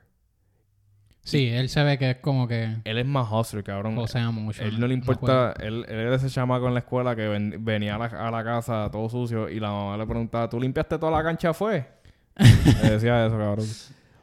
Sí, 1.22 1.48
él 1.48 1.69
se 1.69 1.84
ve 1.84 1.98
que 1.99 2.10
es 2.11 2.18
como 2.18 2.48
que 2.48 2.77
Él 2.84 2.98
es 2.98 3.06
más 3.06 3.27
hustler, 3.31 3.64
cabrón. 3.64 3.95
josea 3.95 4.31
mucho. 4.31 4.64
él 4.64 4.80
no 4.80 4.88
le 4.88 4.95
importa. 4.95 5.53
Él, 5.60 5.86
él 5.88 5.95
era 5.99 6.15
ese 6.15 6.27
chamaco 6.30 6.68
en 6.68 6.73
la 6.73 6.80
escuela 6.80 7.15
que 7.15 7.27
ven- 7.27 7.64
venía 7.64 7.95
a 7.95 7.98
la, 7.99 8.06
a 8.06 8.31
la 8.31 8.44
casa 8.44 8.90
todo 8.91 9.07
sucio 9.10 9.48
y 9.48 9.60
la 9.60 9.69
mamá 9.69 9.95
le 9.98 10.07
preguntaba: 10.07 10.49
¿Tú 10.49 10.60
limpiaste 10.60 10.98
toda 10.98 11.11
la 11.11 11.23
cancha? 11.23 11.53
¿Fue? 11.53 11.88
le 12.36 12.90
decía 12.90 13.26
eso, 13.27 13.38
cabrón. 13.38 13.68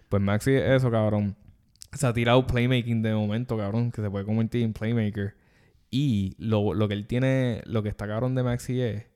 Pues 0.09 0.23
Maxi 0.23 0.53
es 0.55 0.63
eso, 0.65 0.91
cabrón. 0.91 1.37
Se 1.93 2.07
ha 2.07 2.13
tirado 2.13 2.45
playmaking 2.47 3.03
de 3.03 3.15
momento, 3.15 3.57
cabrón, 3.57 3.93
que 3.93 4.03
se 4.03 4.11
puede 4.11 4.25
convertir 4.25 4.63
en 4.65 4.73
playmaker. 4.73 5.37
Y 5.91 6.35
lo, 6.39 6.75
lo 6.75 6.89
que 6.89 6.95
él 6.95 7.07
tiene, 7.07 7.63
lo 7.65 7.83
que 7.83 7.89
está 7.89 8.07
cabrón 8.07 8.35
de 8.35 8.43
Maxi 8.43 8.81
es 8.81 9.07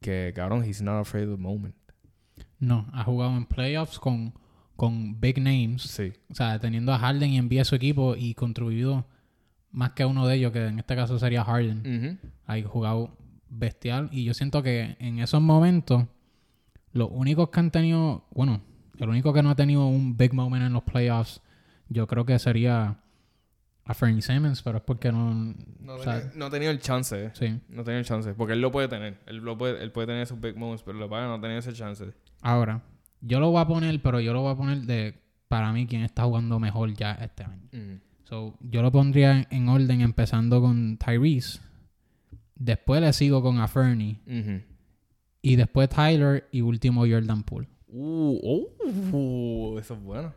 que, 0.00 0.32
cabrón, 0.34 0.64
he's 0.64 0.82
not 0.82 1.00
afraid 1.00 1.28
of 1.28 1.36
the 1.36 1.42
moment. 1.42 1.74
No, 2.58 2.86
ha 2.92 3.04
jugado 3.04 3.36
en 3.36 3.46
playoffs 3.46 3.98
con, 3.98 4.34
con 4.76 5.20
big 5.20 5.40
names. 5.40 5.82
Sí. 5.82 6.12
O 6.30 6.34
sea, 6.34 6.58
teniendo 6.58 6.92
a 6.92 6.98
Harden 6.98 7.30
y 7.30 7.38
envía 7.38 7.62
a 7.62 7.64
su 7.64 7.74
equipo 7.74 8.16
y 8.16 8.34
contribuido 8.34 9.06
más 9.70 9.92
que 9.92 10.02
a 10.02 10.06
uno 10.06 10.26
de 10.26 10.36
ellos, 10.36 10.52
que 10.52 10.66
en 10.66 10.78
este 10.78 10.94
caso 10.94 11.18
sería 11.18 11.44
Harden. 11.44 12.18
Ujú. 12.20 12.28
Ha 12.46 12.62
jugado 12.68 13.16
bestial. 13.48 14.08
Y 14.12 14.24
yo 14.24 14.34
siento 14.34 14.62
que 14.62 14.96
en 14.98 15.18
esos 15.18 15.40
momentos, 15.40 16.06
los 16.92 17.08
únicos 17.10 17.50
que 17.50 17.60
han 17.60 17.70
tenido, 17.70 18.26
bueno, 18.32 18.60
el 18.98 19.08
único 19.08 19.32
que 19.32 19.42
no 19.42 19.50
ha 19.50 19.56
tenido 19.56 19.86
un 19.86 20.16
big 20.16 20.34
moment 20.34 20.64
en 20.64 20.72
los 20.72 20.82
playoffs, 20.82 21.40
yo 21.88 22.06
creo 22.06 22.24
que 22.24 22.38
sería 22.38 23.01
a 23.84 23.94
Fernie 23.94 24.22
Simmons, 24.22 24.62
pero 24.62 24.78
es 24.78 24.84
porque 24.84 25.10
no... 25.10 25.54
No, 25.80 25.94
o 25.94 26.02
sea, 26.02 26.20
tenía, 26.20 26.32
no 26.36 26.46
ha 26.46 26.50
tenido 26.50 26.70
el 26.70 26.78
chance. 26.78 27.30
sí. 27.34 27.60
No 27.68 27.84
tenía 27.84 27.98
el 27.98 28.04
chance. 28.04 28.32
Porque 28.34 28.52
él 28.52 28.60
lo 28.60 28.70
puede 28.70 28.88
tener. 28.88 29.18
Él, 29.26 29.38
lo 29.38 29.58
puede, 29.58 29.82
él 29.82 29.90
puede 29.90 30.06
tener 30.06 30.22
esos 30.22 30.40
big 30.40 30.56
moments, 30.56 30.82
pero 30.82 30.98
lo 30.98 31.08
paga 31.08 31.26
no 31.26 31.40
tenía 31.40 31.58
ese 31.58 31.72
chance. 31.72 32.12
Ahora, 32.40 32.82
yo 33.20 33.40
lo 33.40 33.50
voy 33.50 33.60
a 33.60 33.66
poner, 33.66 34.00
pero 34.00 34.20
yo 34.20 34.32
lo 34.32 34.42
voy 34.42 34.52
a 34.52 34.56
poner 34.56 34.78
de, 34.82 35.20
para 35.48 35.72
mí, 35.72 35.86
quien 35.86 36.02
está 36.02 36.24
jugando 36.24 36.58
mejor 36.58 36.92
ya 36.94 37.12
este 37.12 37.44
año. 37.44 37.68
Mm. 37.72 38.00
So, 38.24 38.56
yo 38.60 38.82
lo 38.82 38.90
pondría 38.92 39.38
en, 39.38 39.46
en 39.50 39.68
orden 39.68 40.00
empezando 40.00 40.60
con 40.60 40.96
Tyrese. 40.96 41.60
Después 42.54 43.00
le 43.00 43.12
sigo 43.12 43.42
con 43.42 43.58
a 43.58 43.66
Fernie. 43.66 44.20
Y 45.42 45.56
después 45.56 45.88
Tyler 45.88 46.48
y 46.52 46.60
último 46.60 47.00
Jordan 47.00 47.42
Poole. 47.42 47.68
Uh, 47.88 48.68
oh, 49.12 49.78
eso 49.78 49.94
es 49.94 50.02
bueno. 50.02 50.32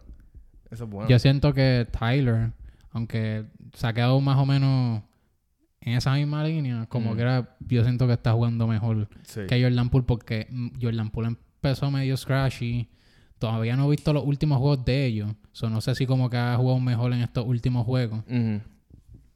Eso 0.71 0.85
es 0.85 0.89
bueno. 0.89 1.07
Yo 1.07 1.19
siento 1.19 1.53
que 1.53 1.87
Tyler, 1.97 2.51
aunque 2.95 3.45
se 3.73 3.85
ha 3.87 3.93
quedado 3.93 4.19
más 4.21 4.37
o 4.37 4.45
menos 4.45 5.03
en 5.81 5.93
esa 5.93 6.13
misma 6.13 6.43
línea, 6.43 6.85
como 6.87 7.13
Mm. 7.13 7.15
que 7.15 7.21
era, 7.21 7.57
yo 7.59 7.83
siento 7.83 8.07
que 8.07 8.13
está 8.13 8.31
jugando 8.33 8.65
mejor 8.67 9.09
Sí. 9.23 9.41
que 9.47 9.61
Jordan 9.61 9.89
Poole 9.89 10.05
porque 10.07 10.47
Jordan 10.81 11.09
Poole 11.11 11.27
empezó 11.27 11.91
medio 11.91 12.15
scratchy. 12.17 12.87
Todavía 13.37 13.75
no 13.75 13.85
he 13.85 13.89
visto 13.91 14.13
los 14.13 14.23
últimos 14.25 14.57
juegos 14.59 14.85
de 14.85 15.05
ellos. 15.05 15.31
So, 15.51 15.69
no 15.69 15.81
sé 15.81 15.93
si 15.93 16.05
como 16.07 16.29
que 16.29 16.37
ha 16.37 16.55
jugado 16.55 16.79
mejor 16.79 17.11
en 17.13 17.21
estos 17.21 17.45
últimos 17.45 17.85
juegos. 17.85 18.23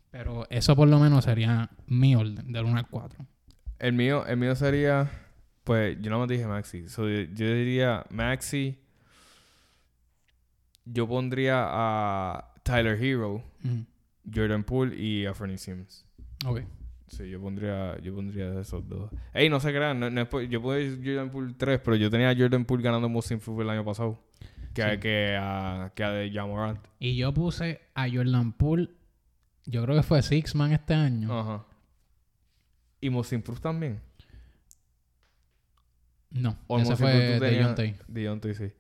Pero 0.10 0.48
eso 0.50 0.76
por 0.76 0.88
lo 0.88 1.00
menos 1.00 1.26
sería 1.26 1.70
mi 1.86 2.16
orden, 2.16 2.52
del 2.52 2.66
1 2.66 2.78
al 2.80 2.88
4. 2.88 3.26
El 3.78 3.94
mío, 3.94 4.26
el 4.26 4.38
mío 4.38 4.56
sería, 4.56 5.12
pues, 5.66 5.98
yo 6.02 6.10
no 6.10 6.20
me 6.20 6.28
dije 6.34 6.48
Maxi. 6.48 6.88
So, 6.90 7.08
yo, 7.10 7.24
yo 7.34 7.54
diría 7.54 8.06
Maxi. 8.10 8.80
Yo 10.86 11.08
pondría 11.08 11.66
a 11.68 12.54
Tyler 12.64 13.02
Hero, 13.04 13.44
Jordan 14.34 14.64
Poole 14.64 14.96
y 14.96 15.26
a 15.26 15.34
Fernie 15.34 15.58
Simmons. 15.58 16.06
Ok. 16.46 16.62
Sí, 17.08 17.28
yo 17.30 17.42
pondría, 17.42 18.00
yo 18.02 18.14
pondría 18.14 18.60
esos 18.60 18.88
dos. 18.88 19.12
Ey, 19.34 19.50
no 19.50 19.60
se 19.60 19.70
crean, 19.70 20.00
no, 20.00 20.10
no 20.12 20.22
es 20.22 20.30
yo 20.50 20.62
Jordan 20.62 21.32
Poole 21.32 21.54
3, 21.58 21.82
pero 21.84 21.96
yo 21.96 22.10
tenía 22.12 22.30
a 22.30 22.36
Jordan 22.38 22.66
Poole 22.66 22.84
ganando 22.84 23.10
Most 23.10 23.32
Improved 23.32 23.62
el 23.64 23.70
año 23.72 23.84
pasado. 23.84 24.20
Que, 24.74 24.84
Sí. 24.94 25.00
que 25.00 25.36
a, 25.40 25.92
que 25.96 26.04
a 26.04 26.12
de 26.12 26.32
Jamorant. 26.32 26.80
Y 27.00 27.16
yo 27.16 27.34
puse 27.34 27.82
a 27.96 28.08
Jordan 28.08 28.54
Poole, 28.54 28.90
yo 29.66 29.84
creo 29.84 29.96
que 29.98 30.04
fue 30.04 30.22
Six 30.22 30.54
Man 30.54 30.72
este 30.72 30.94
año. 30.94 31.34
Ajá. 31.38 31.66
Y 33.02 33.10
Most 33.10 33.34
Improved 33.34 33.62
también. 33.62 34.00
No, 36.32 36.58
O 36.68 36.78
ese 36.78 36.90
Most 36.92 37.02
fue 37.02 37.12
de 37.12 37.40
Deontay. 37.40 37.96
Deontay, 38.08 38.54
sí. 38.54 38.72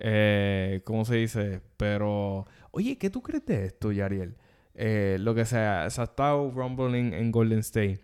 Eh, 0.00 0.80
¿Cómo 0.84 1.04
se 1.04 1.16
dice? 1.16 1.60
Pero, 1.76 2.46
oye, 2.70 2.96
¿qué 2.98 3.10
tú 3.10 3.22
crees 3.22 3.44
de 3.46 3.66
esto, 3.66 3.92
Yariel? 3.92 4.34
Eh, 4.74 5.18
lo 5.20 5.34
que 5.34 5.44
sea, 5.44 5.88
se 5.90 6.00
ha 6.00 6.04
estado 6.04 6.50
rumbling 6.50 7.12
en 7.12 7.30
Golden 7.30 7.60
State. 7.60 8.00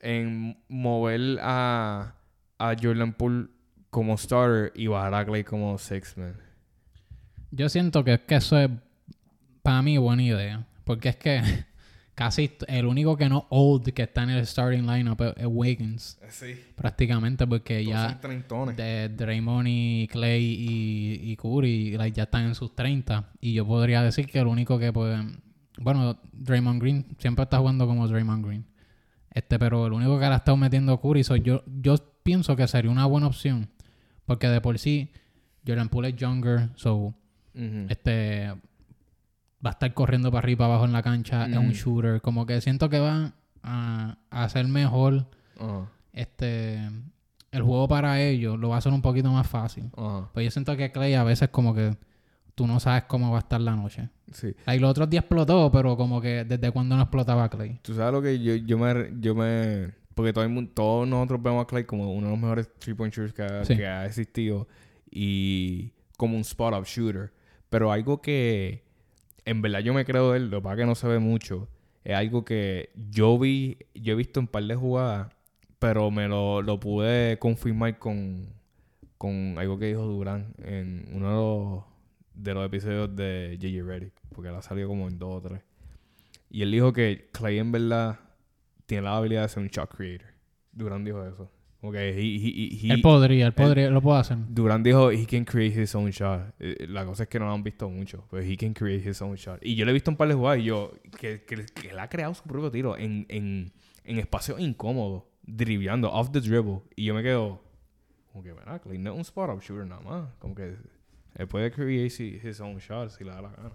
En 0.00 0.58
mover 0.68 1.38
a, 1.40 2.14
a 2.58 2.76
Jordan 2.80 3.12
Poole 3.12 3.48
como 3.90 4.18
starter 4.18 4.72
y 4.74 4.88
bajar 4.88 5.14
a 5.14 5.44
como 5.44 5.78
six 5.78 6.16
man. 6.16 6.36
Yo 7.50 7.68
siento 7.68 8.04
que 8.04 8.20
que 8.20 8.36
eso 8.36 8.58
es 8.58 8.70
para 9.62 9.82
mí 9.82 9.98
buena 9.98 10.22
idea. 10.22 10.66
Porque 10.84 11.10
es 11.10 11.16
que 11.16 11.42
casi 12.18 12.50
el 12.66 12.84
único 12.86 13.16
que 13.16 13.28
no 13.28 13.46
old 13.48 13.92
que 13.92 14.02
está 14.02 14.24
en 14.24 14.30
el 14.30 14.44
starting 14.44 14.84
lineup 14.90 15.22
es, 15.36 15.46
Wiggins. 15.46 16.18
Sí. 16.30 16.58
Prácticamente 16.74 17.46
porque 17.46 17.84
ya 17.84 18.18
son 18.48 18.74
de 18.74 19.08
Draymond 19.10 19.68
y 19.68 20.08
Clay 20.10 20.42
y, 20.42 21.30
y 21.30 21.36
Curry 21.36 21.96
like, 21.96 22.16
ya 22.16 22.24
están 22.24 22.46
en 22.46 22.56
sus 22.56 22.74
30. 22.74 23.30
Y 23.40 23.52
yo 23.52 23.64
podría 23.64 24.02
decir 24.02 24.26
que 24.26 24.40
el 24.40 24.48
único 24.48 24.80
que 24.80 24.92
puede... 24.92 25.16
Bueno, 25.78 26.18
Draymond 26.32 26.82
Green 26.82 27.06
siempre 27.18 27.44
está 27.44 27.58
jugando 27.58 27.86
como 27.86 28.08
Draymond 28.08 28.44
Green. 28.44 28.66
Este, 29.30 29.56
pero 29.60 29.86
el 29.86 29.92
único 29.92 30.18
que 30.18 30.26
le 30.26 30.32
ha 30.32 30.38
estado 30.38 30.56
metiendo 30.56 31.00
Curry, 31.00 31.22
so 31.22 31.36
yo, 31.36 31.62
yo 31.66 31.94
pienso 32.24 32.56
que 32.56 32.66
sería 32.66 32.90
una 32.90 33.06
buena 33.06 33.28
opción. 33.28 33.68
Porque 34.26 34.48
de 34.48 34.60
por 34.60 34.76
sí, 34.80 35.12
Jordan 35.64 35.88
Poole 35.88 36.08
es 36.08 36.16
younger, 36.16 36.70
so 36.74 37.14
este 37.88 38.54
va 39.64 39.70
a 39.70 39.72
estar 39.72 39.92
corriendo 39.94 40.30
para 40.30 40.40
arriba 40.40 40.52
y 40.52 40.56
para 40.56 40.70
abajo 40.72 40.84
en 40.84 40.92
la 40.92 41.02
cancha, 41.02 41.46
es 41.46 41.56
un 41.56 41.68
Mm. 41.68 41.72
shooter. 41.72 42.20
Como 42.20 42.46
que 42.46 42.60
siento 42.60 42.88
que 42.88 42.98
va 43.00 43.32
a, 43.62 44.16
a 44.30 44.44
hacer 44.44 44.66
mejor 44.68 45.26
este 46.12 46.78
el 47.50 47.62
juego 47.62 47.88
para 47.88 48.20
ellos, 48.20 48.58
lo 48.58 48.68
va 48.68 48.74
a 48.74 48.78
hacer 48.78 48.92
un 48.92 49.00
poquito 49.02 49.30
más 49.32 49.46
fácil. 49.48 49.90
Ajá. 49.96 50.28
Pues 50.34 50.44
yo 50.44 50.50
siento 50.50 50.76
que 50.76 50.92
Clay 50.92 51.14
a 51.14 51.24
veces 51.24 51.48
como 51.48 51.74
que 51.74 51.96
tú 52.54 52.66
no 52.66 52.78
sabes 52.78 53.04
cómo 53.04 53.30
va 53.30 53.38
a 53.38 53.40
estar 53.40 53.60
la 53.60 53.74
noche. 53.74 54.10
Sí. 54.32 54.54
Like, 54.66 54.80
los 54.82 54.90
otros 54.90 55.08
días 55.08 55.22
explotó, 55.22 55.70
pero 55.72 55.96
como 55.96 56.20
que 56.20 56.44
desde 56.44 56.70
cuando 56.70 56.94
no 56.96 57.02
explotaba 57.02 57.48
Clay. 57.48 57.78
Tú 57.82 57.94
sabes 57.94 58.12
lo 58.12 58.20
que 58.20 58.38
yo, 58.38 58.54
yo 58.56 58.76
me... 58.78 59.12
Yo 59.20 59.34
me 59.34 59.96
porque 60.14 60.32
todo 60.32 60.42
el 60.42 60.50
mundo, 60.50 60.72
todos 60.74 61.06
nosotros 61.08 61.40
vemos 61.40 61.62
a 61.62 61.66
Clay 61.68 61.84
como 61.84 62.12
uno 62.12 62.26
de 62.26 62.32
los 62.32 62.40
mejores 62.40 62.68
three-point 62.80 63.14
shooters 63.14 63.32
que 63.32 63.42
ha, 63.42 63.64
Sí. 63.64 63.76
que 63.76 63.86
ha 63.86 64.04
existido. 64.04 64.66
Y 65.10 65.92
como 66.16 66.34
un 66.34 66.40
spot-up 66.42 66.84
shooter. 66.84 67.32
Pero 67.70 67.92
algo 67.92 68.20
que 68.20 68.84
en 69.48 69.62
verdad 69.62 69.80
yo 69.80 69.94
me 69.94 70.04
creo 70.04 70.32
de 70.32 70.38
él, 70.38 70.50
lo 70.50 70.58
es 70.58 70.76
que 70.76 70.84
no 70.84 70.94
se 70.94 71.08
ve 71.08 71.18
mucho, 71.18 71.68
es 72.04 72.14
algo 72.14 72.44
que 72.44 72.90
yo 73.10 73.38
vi, 73.38 73.78
yo 73.94 74.12
he 74.12 74.16
visto 74.16 74.40
un 74.40 74.46
par 74.46 74.64
de 74.64 74.74
jugadas, 74.74 75.32
pero 75.78 76.10
me 76.10 76.28
lo, 76.28 76.60
lo 76.60 76.78
pude 76.78 77.38
confirmar 77.38 77.98
con, 77.98 78.52
con 79.16 79.56
algo 79.58 79.78
que 79.78 79.86
dijo 79.86 80.02
Durán 80.02 80.54
en 80.62 81.08
uno 81.12 81.28
de 81.28 81.34
los, 81.34 81.84
de 82.34 82.54
los 82.54 82.66
episodios 82.66 83.16
de 83.16 83.58
J.J. 83.58 83.84
Reddick, 83.84 84.12
porque 84.34 84.50
él 84.50 84.54
ha 84.54 84.62
salido 84.62 84.88
como 84.88 85.08
en 85.08 85.18
dos 85.18 85.36
o 85.36 85.48
tres. 85.48 85.62
Y 86.50 86.60
él 86.60 86.70
dijo 86.70 86.92
que 86.92 87.30
Clay 87.32 87.58
en 87.58 87.72
verdad 87.72 88.20
tiene 88.84 89.04
la 89.04 89.16
habilidad 89.16 89.42
de 89.42 89.48
ser 89.48 89.62
un 89.62 89.68
shot 89.68 89.94
creator. 89.94 90.28
Durán 90.72 91.04
dijo 91.04 91.24
eso. 91.24 91.50
Como 91.88 91.92
que 91.96 92.08
he, 92.10 92.20
he- 92.20 92.86
he- 92.86 92.92
él 92.92 93.00
podría, 93.00 93.46
él 93.46 93.54
podría, 93.54 93.88
lo 93.88 94.02
puede 94.02 94.18
hacer. 94.20 94.36
Durán 94.50 94.82
dijo, 94.82 95.10
he 95.10 95.24
can 95.26 95.44
create 95.46 95.80
his 95.80 95.94
own 95.94 96.10
shot. 96.10 96.54
Eh, 96.60 96.86
La 96.86 97.06
cosa 97.06 97.22
es 97.22 97.28
que 97.30 97.38
no 97.38 97.46
lo 97.46 97.52
han 97.52 97.62
visto 97.62 97.88
mucho, 97.88 98.26
pero 98.30 98.42
he 98.42 98.58
can 98.58 98.74
create 98.74 99.08
his 99.08 99.22
own 99.22 99.36
shot. 99.36 99.58
Y 99.64 99.74
yo 99.74 99.86
le 99.86 99.92
he 99.92 99.94
visto 99.94 100.10
un 100.10 100.18
par 100.18 100.28
de 100.28 100.34
jugadas 100.34 100.58
y 100.60 100.64
yo, 100.64 100.92
que, 101.18 101.44
que, 101.44 101.64
que 101.64 101.88
él 101.88 101.98
ha 101.98 102.08
creado 102.10 102.34
su 102.34 102.42
propio 102.42 102.70
tiro 102.70 102.94
en, 102.98 103.24
en, 103.30 103.72
en 104.04 104.18
espacios 104.18 104.60
incómodos, 104.60 105.22
dribleando, 105.44 106.12
off 106.12 106.30
the 106.30 106.40
dribble. 106.42 106.82
Y 106.94 107.06
yo 107.06 107.14
me 107.14 107.22
quedo, 107.22 107.62
como 108.32 108.44
que, 108.44 108.52
Clay 108.82 108.98
no 108.98 109.12
es 109.12 109.16
un 109.16 109.22
spot-up 109.22 109.62
shooter 109.62 109.86
nada 109.86 110.02
más. 110.02 110.28
Como 110.40 110.54
que 110.54 110.76
él 111.36 111.48
puede 111.48 111.70
create 111.70 112.40
his 112.44 112.60
own 112.60 112.76
shot 112.78 113.10
si 113.12 113.24
le 113.24 113.30
da 113.30 113.40
la 113.40 113.50
gana. 113.50 113.72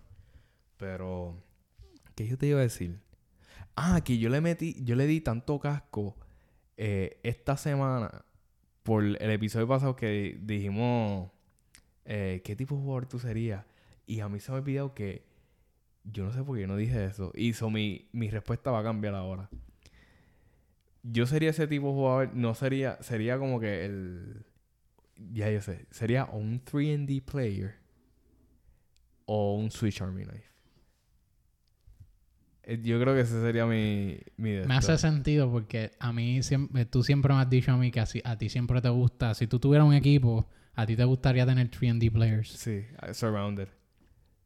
Pero, 0.77 1.41
¿qué 2.13 2.27
yo 2.27 2.37
te 2.37 2.45
iba 2.45 2.59
a 2.59 2.63
decir? 2.63 2.99
Ah, 3.75 4.01
que 4.03 4.19
yo 4.19 4.29
le 4.29 4.39
metí, 4.39 4.75
yo 4.83 4.95
le 4.95 5.07
di 5.07 5.19
tanto 5.19 5.59
casco 5.59 6.15
eh, 6.77 7.19
esta 7.23 7.57
semana 7.57 8.25
por 8.83 9.03
el 9.03 9.29
episodio 9.31 9.67
pasado 9.67 9.95
que 9.95 10.37
dijimos 10.41 11.31
eh, 12.05 12.41
qué 12.43 12.55
tipo 12.55 12.75
de 12.75 12.81
jugador 12.81 13.05
tú 13.07 13.19
serías. 13.19 13.65
Y 14.05 14.19
a 14.19 14.29
mí 14.29 14.39
se 14.39 14.51
me 14.51 14.57
ha 14.57 14.61
olvidado 14.61 14.93
que 14.93 15.25
yo 16.03 16.25
no 16.25 16.33
sé 16.33 16.43
por 16.43 16.57
qué 16.57 16.67
no 16.67 16.75
dije 16.75 17.05
eso. 17.05 17.31
Y 17.35 17.53
so 17.53 17.69
mi, 17.69 18.09
mi 18.11 18.29
respuesta 18.29 18.71
va 18.71 18.79
a 18.79 18.83
cambiar 18.83 19.15
ahora. 19.15 19.49
Yo 21.03 21.25
sería 21.25 21.49
ese 21.49 21.67
tipo 21.67 21.87
de 21.87 21.93
jugador, 21.93 22.35
no 22.35 22.55
sería, 22.55 23.01
sería 23.01 23.37
como 23.37 23.59
que 23.59 23.85
el. 23.85 24.45
Ya 25.15 25.49
yo 25.51 25.61
sé, 25.61 25.85
sería 25.91 26.25
un 26.25 26.63
3D 26.63 27.23
player 27.23 27.75
o 29.25 29.55
un 29.55 29.71
Switch 29.71 30.01
Army 30.01 30.23
Knife. 30.23 30.52
Eh, 32.65 32.79
Yo 32.83 32.99
creo 33.01 33.13
que 33.13 33.21
ese 33.21 33.41
sería 33.41 33.65
mi, 33.65 34.17
mi 34.37 34.51
Me 34.65 34.75
hace 34.75 34.97
sentido 34.97 35.51
porque 35.51 35.91
a 35.99 36.13
mí 36.13 36.41
siempre, 36.43 36.85
tú 36.85 37.03
siempre 37.03 37.33
me 37.33 37.41
has 37.41 37.49
dicho 37.49 37.71
a 37.71 37.77
mí 37.77 37.91
que 37.91 37.99
así- 37.99 38.21
a 38.23 38.37
ti 38.37 38.49
siempre 38.49 38.81
te 38.81 38.89
gusta, 38.89 39.33
si 39.33 39.47
tú 39.47 39.59
tuvieras 39.59 39.85
un 39.87 39.93
equipo, 39.93 40.47
a 40.75 40.85
ti 40.85 40.95
te 40.95 41.03
gustaría 41.03 41.45
tener 41.45 41.69
3D 41.69 42.09
players. 42.11 42.49
Sí, 42.49 42.85
surrounded. 43.11 43.67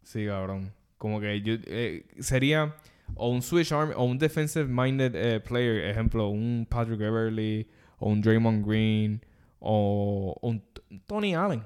Sí, 0.04 0.26
cabrón. 0.26 0.74
Como 0.98 1.20
que 1.20 1.42
yo 1.42 1.56
eh, 1.68 2.06
sería 2.20 2.76
o 3.16 3.30
un 3.30 3.42
switch 3.42 3.72
arm 3.72 3.92
o 3.96 4.04
un 4.06 4.18
defensive 4.18 4.66
minded 4.68 5.14
eh, 5.16 5.40
player, 5.40 5.86
ejemplo, 5.90 6.30
un 6.30 6.66
Patrick 6.70 6.98
Beverly 7.00 7.68
o 8.00 8.10
un 8.10 8.22
Draymond 8.22 8.66
Green 8.68 9.22
o 9.60 10.36
un 10.42 10.64
Tony 11.06 11.36
Allen. 11.36 11.62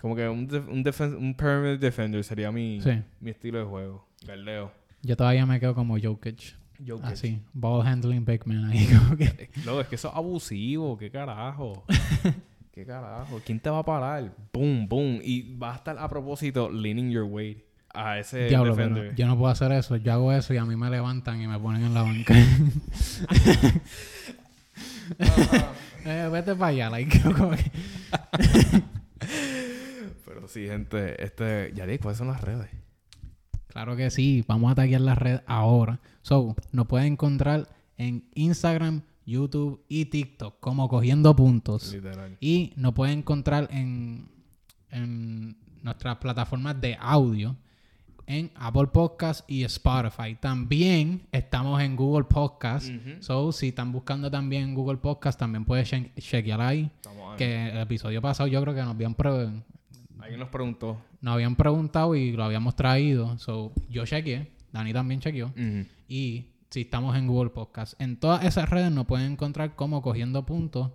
Como 0.00 0.16
que 0.16 0.26
un, 0.28 0.48
def- 0.48 0.66
un, 0.68 1.16
un 1.24 1.34
perimeter 1.36 1.78
defender 1.78 2.24
sería 2.24 2.50
mi, 2.50 2.80
Sí. 2.80 3.02
mi 3.20 3.30
estilo 3.30 3.58
de 3.58 3.64
juego. 3.64 4.08
Galdeo. 4.26 4.72
Yo 5.02 5.16
todavía 5.16 5.44
me 5.46 5.58
quedo 5.60 5.74
como 5.74 5.98
Jokic. 6.00 6.54
Jokic. 6.86 7.04
Así. 7.04 7.40
Ball 7.52 7.86
handling 7.86 8.24
big 8.24 8.46
man 8.46 8.66
ahí. 8.66 8.86
Como 8.98 9.16
que. 9.16 9.50
Loco, 9.64 9.80
es 9.80 9.86
que 9.88 9.94
eso 9.96 10.08
es 10.08 10.14
abusivo. 10.16 10.96
¿Qué 10.98 11.10
carajo? 11.10 11.84
¿Qué 12.72 12.84
carajo? 12.86 13.40
¿Quién 13.44 13.60
te 13.60 13.68
va 13.70 13.78
a 13.80 13.84
parar? 13.84 14.32
Boom, 14.52 14.88
boom. 14.88 15.20
Y 15.22 15.56
va 15.56 15.72
a 15.72 15.76
estar 15.76 15.96
a 15.98 16.08
propósito 16.08 16.70
leaning 16.70 17.10
your 17.10 17.24
weight 17.24 17.64
a 17.94 18.18
ese 18.18 18.46
Diablo, 18.48 18.74
defender. 18.74 19.14
yo 19.14 19.26
no 19.26 19.36
puedo 19.36 19.52
hacer 19.52 19.70
eso. 19.72 19.96
Yo 19.96 20.12
hago 20.14 20.32
eso 20.32 20.54
y 20.54 20.56
a 20.56 20.64
mí 20.64 20.74
me 20.76 20.88
levantan 20.88 21.42
y 21.42 21.46
me 21.46 21.58
ponen 21.58 21.84
en 21.84 21.94
la 21.94 22.02
banca. 22.02 22.34
Eh, 26.04 26.28
vete 26.32 26.54
para 26.56 26.66
allá, 26.68 26.90
like, 26.90 27.20
como 27.20 27.50
que- 27.50 27.70
Pero 30.24 30.48
sí, 30.48 30.66
gente, 30.66 31.22
este, 31.22 31.72
Yari, 31.76 31.98
¿cuáles 31.98 32.18
son 32.18 32.26
las 32.28 32.40
redes? 32.40 32.68
Claro 33.72 33.96
que 33.96 34.10
sí, 34.10 34.44
vamos 34.46 34.70
a 34.70 34.74
taguear 34.74 35.00
la 35.00 35.14
red 35.14 35.40
ahora. 35.46 35.98
So, 36.20 36.54
nos 36.72 36.86
pueden 36.86 37.14
encontrar 37.14 37.68
en 37.96 38.24
Instagram, 38.34 39.02
YouTube 39.24 39.82
y 39.88 40.04
TikTok 40.06 40.60
como 40.60 40.88
Cogiendo 40.88 41.34
Puntos. 41.34 41.92
Literal. 41.92 42.36
Y 42.40 42.72
nos 42.76 42.92
pueden 42.92 43.20
encontrar 43.20 43.68
en, 43.72 44.28
en 44.90 45.56
nuestras 45.82 46.16
plataformas 46.18 46.80
de 46.80 46.96
audio 47.00 47.56
en 48.26 48.50
Apple 48.54 48.86
Podcast 48.88 49.48
y 49.50 49.64
Spotify. 49.64 50.36
También 50.40 51.22
estamos 51.32 51.80
en 51.82 51.96
Google 51.96 52.24
Podcast. 52.24 52.88
Ujú. 52.88 53.10
So, 53.22 53.52
si 53.52 53.68
están 53.68 53.90
buscando 53.90 54.30
también 54.30 54.62
en 54.70 54.74
Google 54.74 54.98
Podcast, 54.98 55.38
también 55.38 55.64
pueden 55.64 55.84
che- 55.84 56.12
chequear 56.20 56.60
ahí. 56.60 56.90
Estamos 56.96 57.32
ahí. 57.32 57.38
Que 57.38 57.68
el 57.70 57.78
episodio 57.78 58.20
pasado 58.22 58.46
yo 58.48 58.60
creo 58.62 58.74
que 58.74 58.80
nos 58.82 58.90
habían, 58.90 59.14
Alguien 60.22 60.40
nos 60.40 60.48
preguntó. 60.50 61.02
nos 61.20 61.34
habían 61.34 61.56
preguntado 61.56 62.14
y 62.14 62.32
lo 62.32 62.44
habíamos 62.44 62.76
traído. 62.76 63.36
So, 63.38 63.72
yo 63.88 64.04
chequeé. 64.06 64.52
Dani 64.72 64.92
también 64.92 65.20
chequeó. 65.20 65.46
Ujú. 65.48 65.86
Y 66.08 66.46
si 66.70 66.82
estamos 66.82 67.16
en 67.16 67.26
Google 67.26 67.50
Podcast. 67.50 68.00
En 68.00 68.16
todas 68.18 68.44
esas 68.44 68.68
redes 68.70 68.90
nos 68.90 69.06
pueden 69.06 69.32
encontrar 69.32 69.74
como 69.74 70.00
cogiendo 70.00 70.46
puntos. 70.46 70.90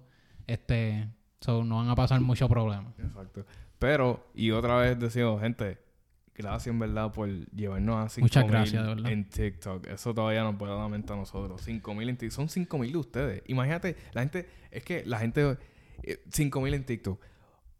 Este, 0.48 1.08
so 1.42 1.64
no 1.64 1.78
van 1.78 1.90
a 1.90 1.96
pasar 1.96 2.22
mucho 2.22 2.48
problema. 2.50 2.94
Exacto. 2.98 3.46
Pero, 3.78 4.28
y 4.34 4.50
otra 4.52 4.78
vez 4.78 4.98
decimos, 4.98 5.40
gente, 5.42 5.78
gracias 6.34 6.74
en 6.74 6.80
verdad 6.80 7.12
por 7.12 7.30
llevarnos 7.52 8.06
a 8.06 8.10
5 8.10 8.24
Muchas 8.24 8.48
gracias, 8.48 8.82
de 8.82 8.96
verdad. 8.96 9.12
en 9.12 9.30
TikTok. 9.30 9.88
Eso 9.88 10.14
todavía 10.16 10.42
nos 10.44 10.56
puede 10.56 10.72
dar 10.72 10.82
la 10.82 10.88
mente 10.90 11.14
a 11.14 11.16
nosotros. 11.16 11.62
5 11.62 11.94
mil 11.94 12.10
en 12.10 12.18
TikTok. 12.18 12.36
Son 12.36 12.50
5 12.50 12.78
mil 12.80 12.92
de 12.92 12.98
ustedes. 12.98 13.44
Imagínate, 13.48 13.98
la 14.14 14.22
gente, 14.22 14.48
es 14.72 14.84
que 14.84 15.06
la 15.06 15.20
gente, 15.20 15.58
5 16.32 16.62
mil 16.62 16.74
en 16.74 16.86
TikTok, 16.86 17.22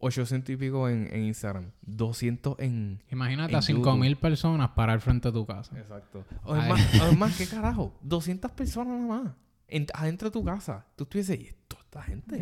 800 0.00 0.50
y 0.54 0.56
pico 0.56 0.88
en, 0.88 1.08
en 1.12 1.24
Instagram, 1.24 1.72
200 1.82 2.56
en... 2.60 3.02
Imagínate 3.10 3.52
En 3.52 3.58
a 3.58 3.60
5.000 3.60 4.16
personas 4.16 4.70
para 4.70 4.92
al 4.92 5.00
frente 5.00 5.28
de 5.28 5.32
tu 5.32 5.44
casa. 5.46 5.76
Exacto. 5.78 6.24
Ay. 6.44 6.60
Además, 6.60 6.80
además, 7.02 7.36
¿qué 7.36 7.46
carajo? 7.46 7.94
200 8.02 8.50
personas 8.52 9.00
nada 9.00 9.22
más. 9.24 9.32
En, 9.66 9.86
adentro 9.94 10.28
de 10.30 10.32
tu 10.32 10.44
casa. 10.44 10.86
Tú 10.96 11.04
estuvieses, 11.04 11.38
y 11.40 11.50
toda 11.66 11.82
esta 11.82 12.02
gente. 12.02 12.40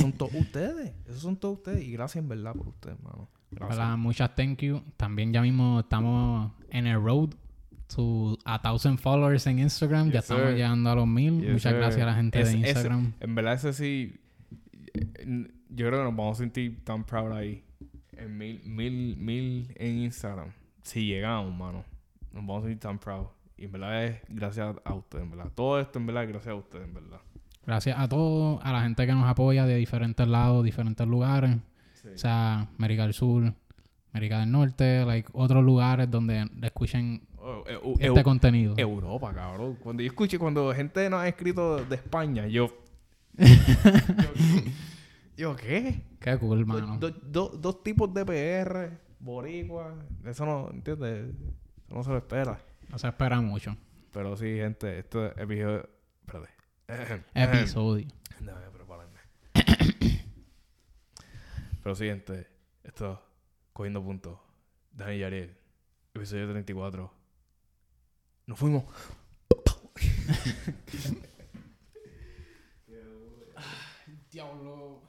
son 0.00 0.12
todos 0.12 0.34
ustedes. 0.34 0.92
Esos 1.06 1.20
son 1.22 1.36
todos 1.36 1.58
ustedes. 1.58 1.82
Y 1.84 1.92
gracias 1.92 2.22
en 2.22 2.28
verdad 2.28 2.54
por 2.54 2.68
ustedes, 2.68 2.96
hermano. 2.98 3.28
Gracias. 3.50 3.78
¿Verdad? 3.78 3.96
Muchas 3.98 4.34
thank 4.34 4.58
you. 4.62 4.82
También 4.96 5.32
ya 5.32 5.42
mismo 5.42 5.80
estamos 5.80 6.52
en 6.70 6.86
el 6.86 7.00
road 7.02 7.30
to 7.94 8.38
a 8.44 8.60
thousand 8.62 8.98
followers 8.98 9.46
en 9.46 9.58
Instagram. 9.60 10.06
ya 10.06 10.14
Yes, 10.14 10.22
estamos 10.22 10.46
sir. 10.46 10.54
llegando 10.56 10.90
a 10.90 10.94
los 10.96 11.06
mil. 11.06 11.40
Yes, 11.42 11.52
Muchas 11.52 11.70
sir. 11.72 11.76
gracias 11.80 12.02
a 12.02 12.06
la 12.06 12.14
gente 12.14 12.40
Ese- 12.40 12.50
de 12.52 12.58
Instagram. 12.68 13.12
en 13.20 13.34
verdad, 13.34 13.54
ese 13.54 13.72
sí. 13.74 14.20
Yo 15.74 15.86
creo 15.88 16.00
que 16.00 16.04
nos 16.04 16.16
vamos 16.16 16.38
a 16.38 16.42
sentir 16.42 16.84
tan 16.84 17.04
proud 17.04 17.32
ahí. 17.32 17.64
En 18.16 18.38
mil, 18.38 18.62
mil, 18.64 19.16
mil 19.16 19.72
en 19.76 19.98
Instagram. 19.98 20.52
Si 20.82 21.06
llegamos, 21.06 21.52
mano. 21.54 21.84
Nos 22.32 22.46
vamos 22.46 22.64
a 22.64 22.66
sentir 22.66 22.80
tan 22.80 22.98
proud. 22.98 23.26
Y 23.56 23.64
en 23.64 23.72
verdad 23.72 24.04
es 24.04 24.20
gracias 24.28 24.76
a 24.84 24.94
ustedes, 24.94 25.24
en 25.24 25.30
verdad. 25.30 25.50
Todo 25.54 25.80
esto 25.80 25.98
en 25.98 26.06
verdad 26.06 26.24
es 26.24 26.28
gracias 26.30 26.52
a 26.52 26.56
ustedes, 26.56 26.84
en 26.84 26.94
verdad. 26.94 27.20
Gracias 27.66 27.98
a 27.98 28.08
todos, 28.08 28.60
a 28.62 28.72
la 28.72 28.82
gente 28.82 29.06
que 29.06 29.12
nos 29.12 29.26
apoya 29.26 29.66
de 29.66 29.76
diferentes 29.76 30.28
lados, 30.28 30.64
diferentes 30.64 31.06
lugares. 31.06 31.56
Sí. 31.94 32.08
O 32.14 32.18
sea, 32.18 32.68
América 32.78 33.04
del 33.04 33.14
Sur, 33.14 33.54
América 34.12 34.40
del 34.40 34.52
Norte, 34.52 35.04
like, 35.04 35.28
otros 35.32 35.64
lugares 35.64 36.10
donde 36.10 36.48
escuchen 36.62 37.26
Oh, 37.46 37.62
eh, 37.66 37.76
uh, 37.76 37.94
este 38.00 38.22
contenido. 38.22 38.74
Europa, 38.78 39.34
cabrón. 39.34 39.76
Cuando 39.82 40.02
yo 40.02 40.06
escuché, 40.06 40.38
cuando 40.38 40.72
gente 40.72 41.10
nos 41.10 41.20
ha 41.20 41.28
escrito 41.28 41.84
de 41.84 41.96
España, 41.96 42.46
yo. 42.46 42.74
yo, 43.36 43.44
yo, 45.36 45.56
¿qué? 45.56 46.02
Qué 46.20 46.36
cool, 46.38 46.60
Do- 46.60 46.66
mano. 46.66 46.98
do- 46.98 47.10
do- 47.10 47.48
dos 47.50 47.82
tipos 47.82 48.12
de 48.14 48.24
PR, 48.24 48.90
boricua. 49.20 49.94
Eso 50.24 50.46
no, 50.46 50.70
¿entiendes? 50.70 51.34
Eso 51.86 51.94
no 51.94 52.02
se 52.02 52.10
lo 52.10 52.18
espera. 52.18 52.60
No 52.88 52.98
se 52.98 53.08
espera 53.08 53.40
mucho. 53.40 53.76
Pero 54.12 54.36
sí, 54.36 54.44
gente, 54.56 54.98
este 54.98 55.26
episodio. 55.42 55.88
Espérate. 56.26 56.50
Episodio. 57.34 58.06
Déjame 58.40 58.70
prepararme. 58.70 59.18
Pero 61.82 61.94
sí, 61.94 62.04
gente, 62.06 62.46
esto, 62.82 63.20
cogiendo 63.72 64.02
puntos. 64.02 64.38
Dani 64.92 65.16
y 65.16 65.22
Ariel, 65.24 65.56
episodio 66.14 66.48
34. 66.50 67.12
Nos 68.46 68.58
fuimos. 68.58 68.84
Diablo. 74.30 75.02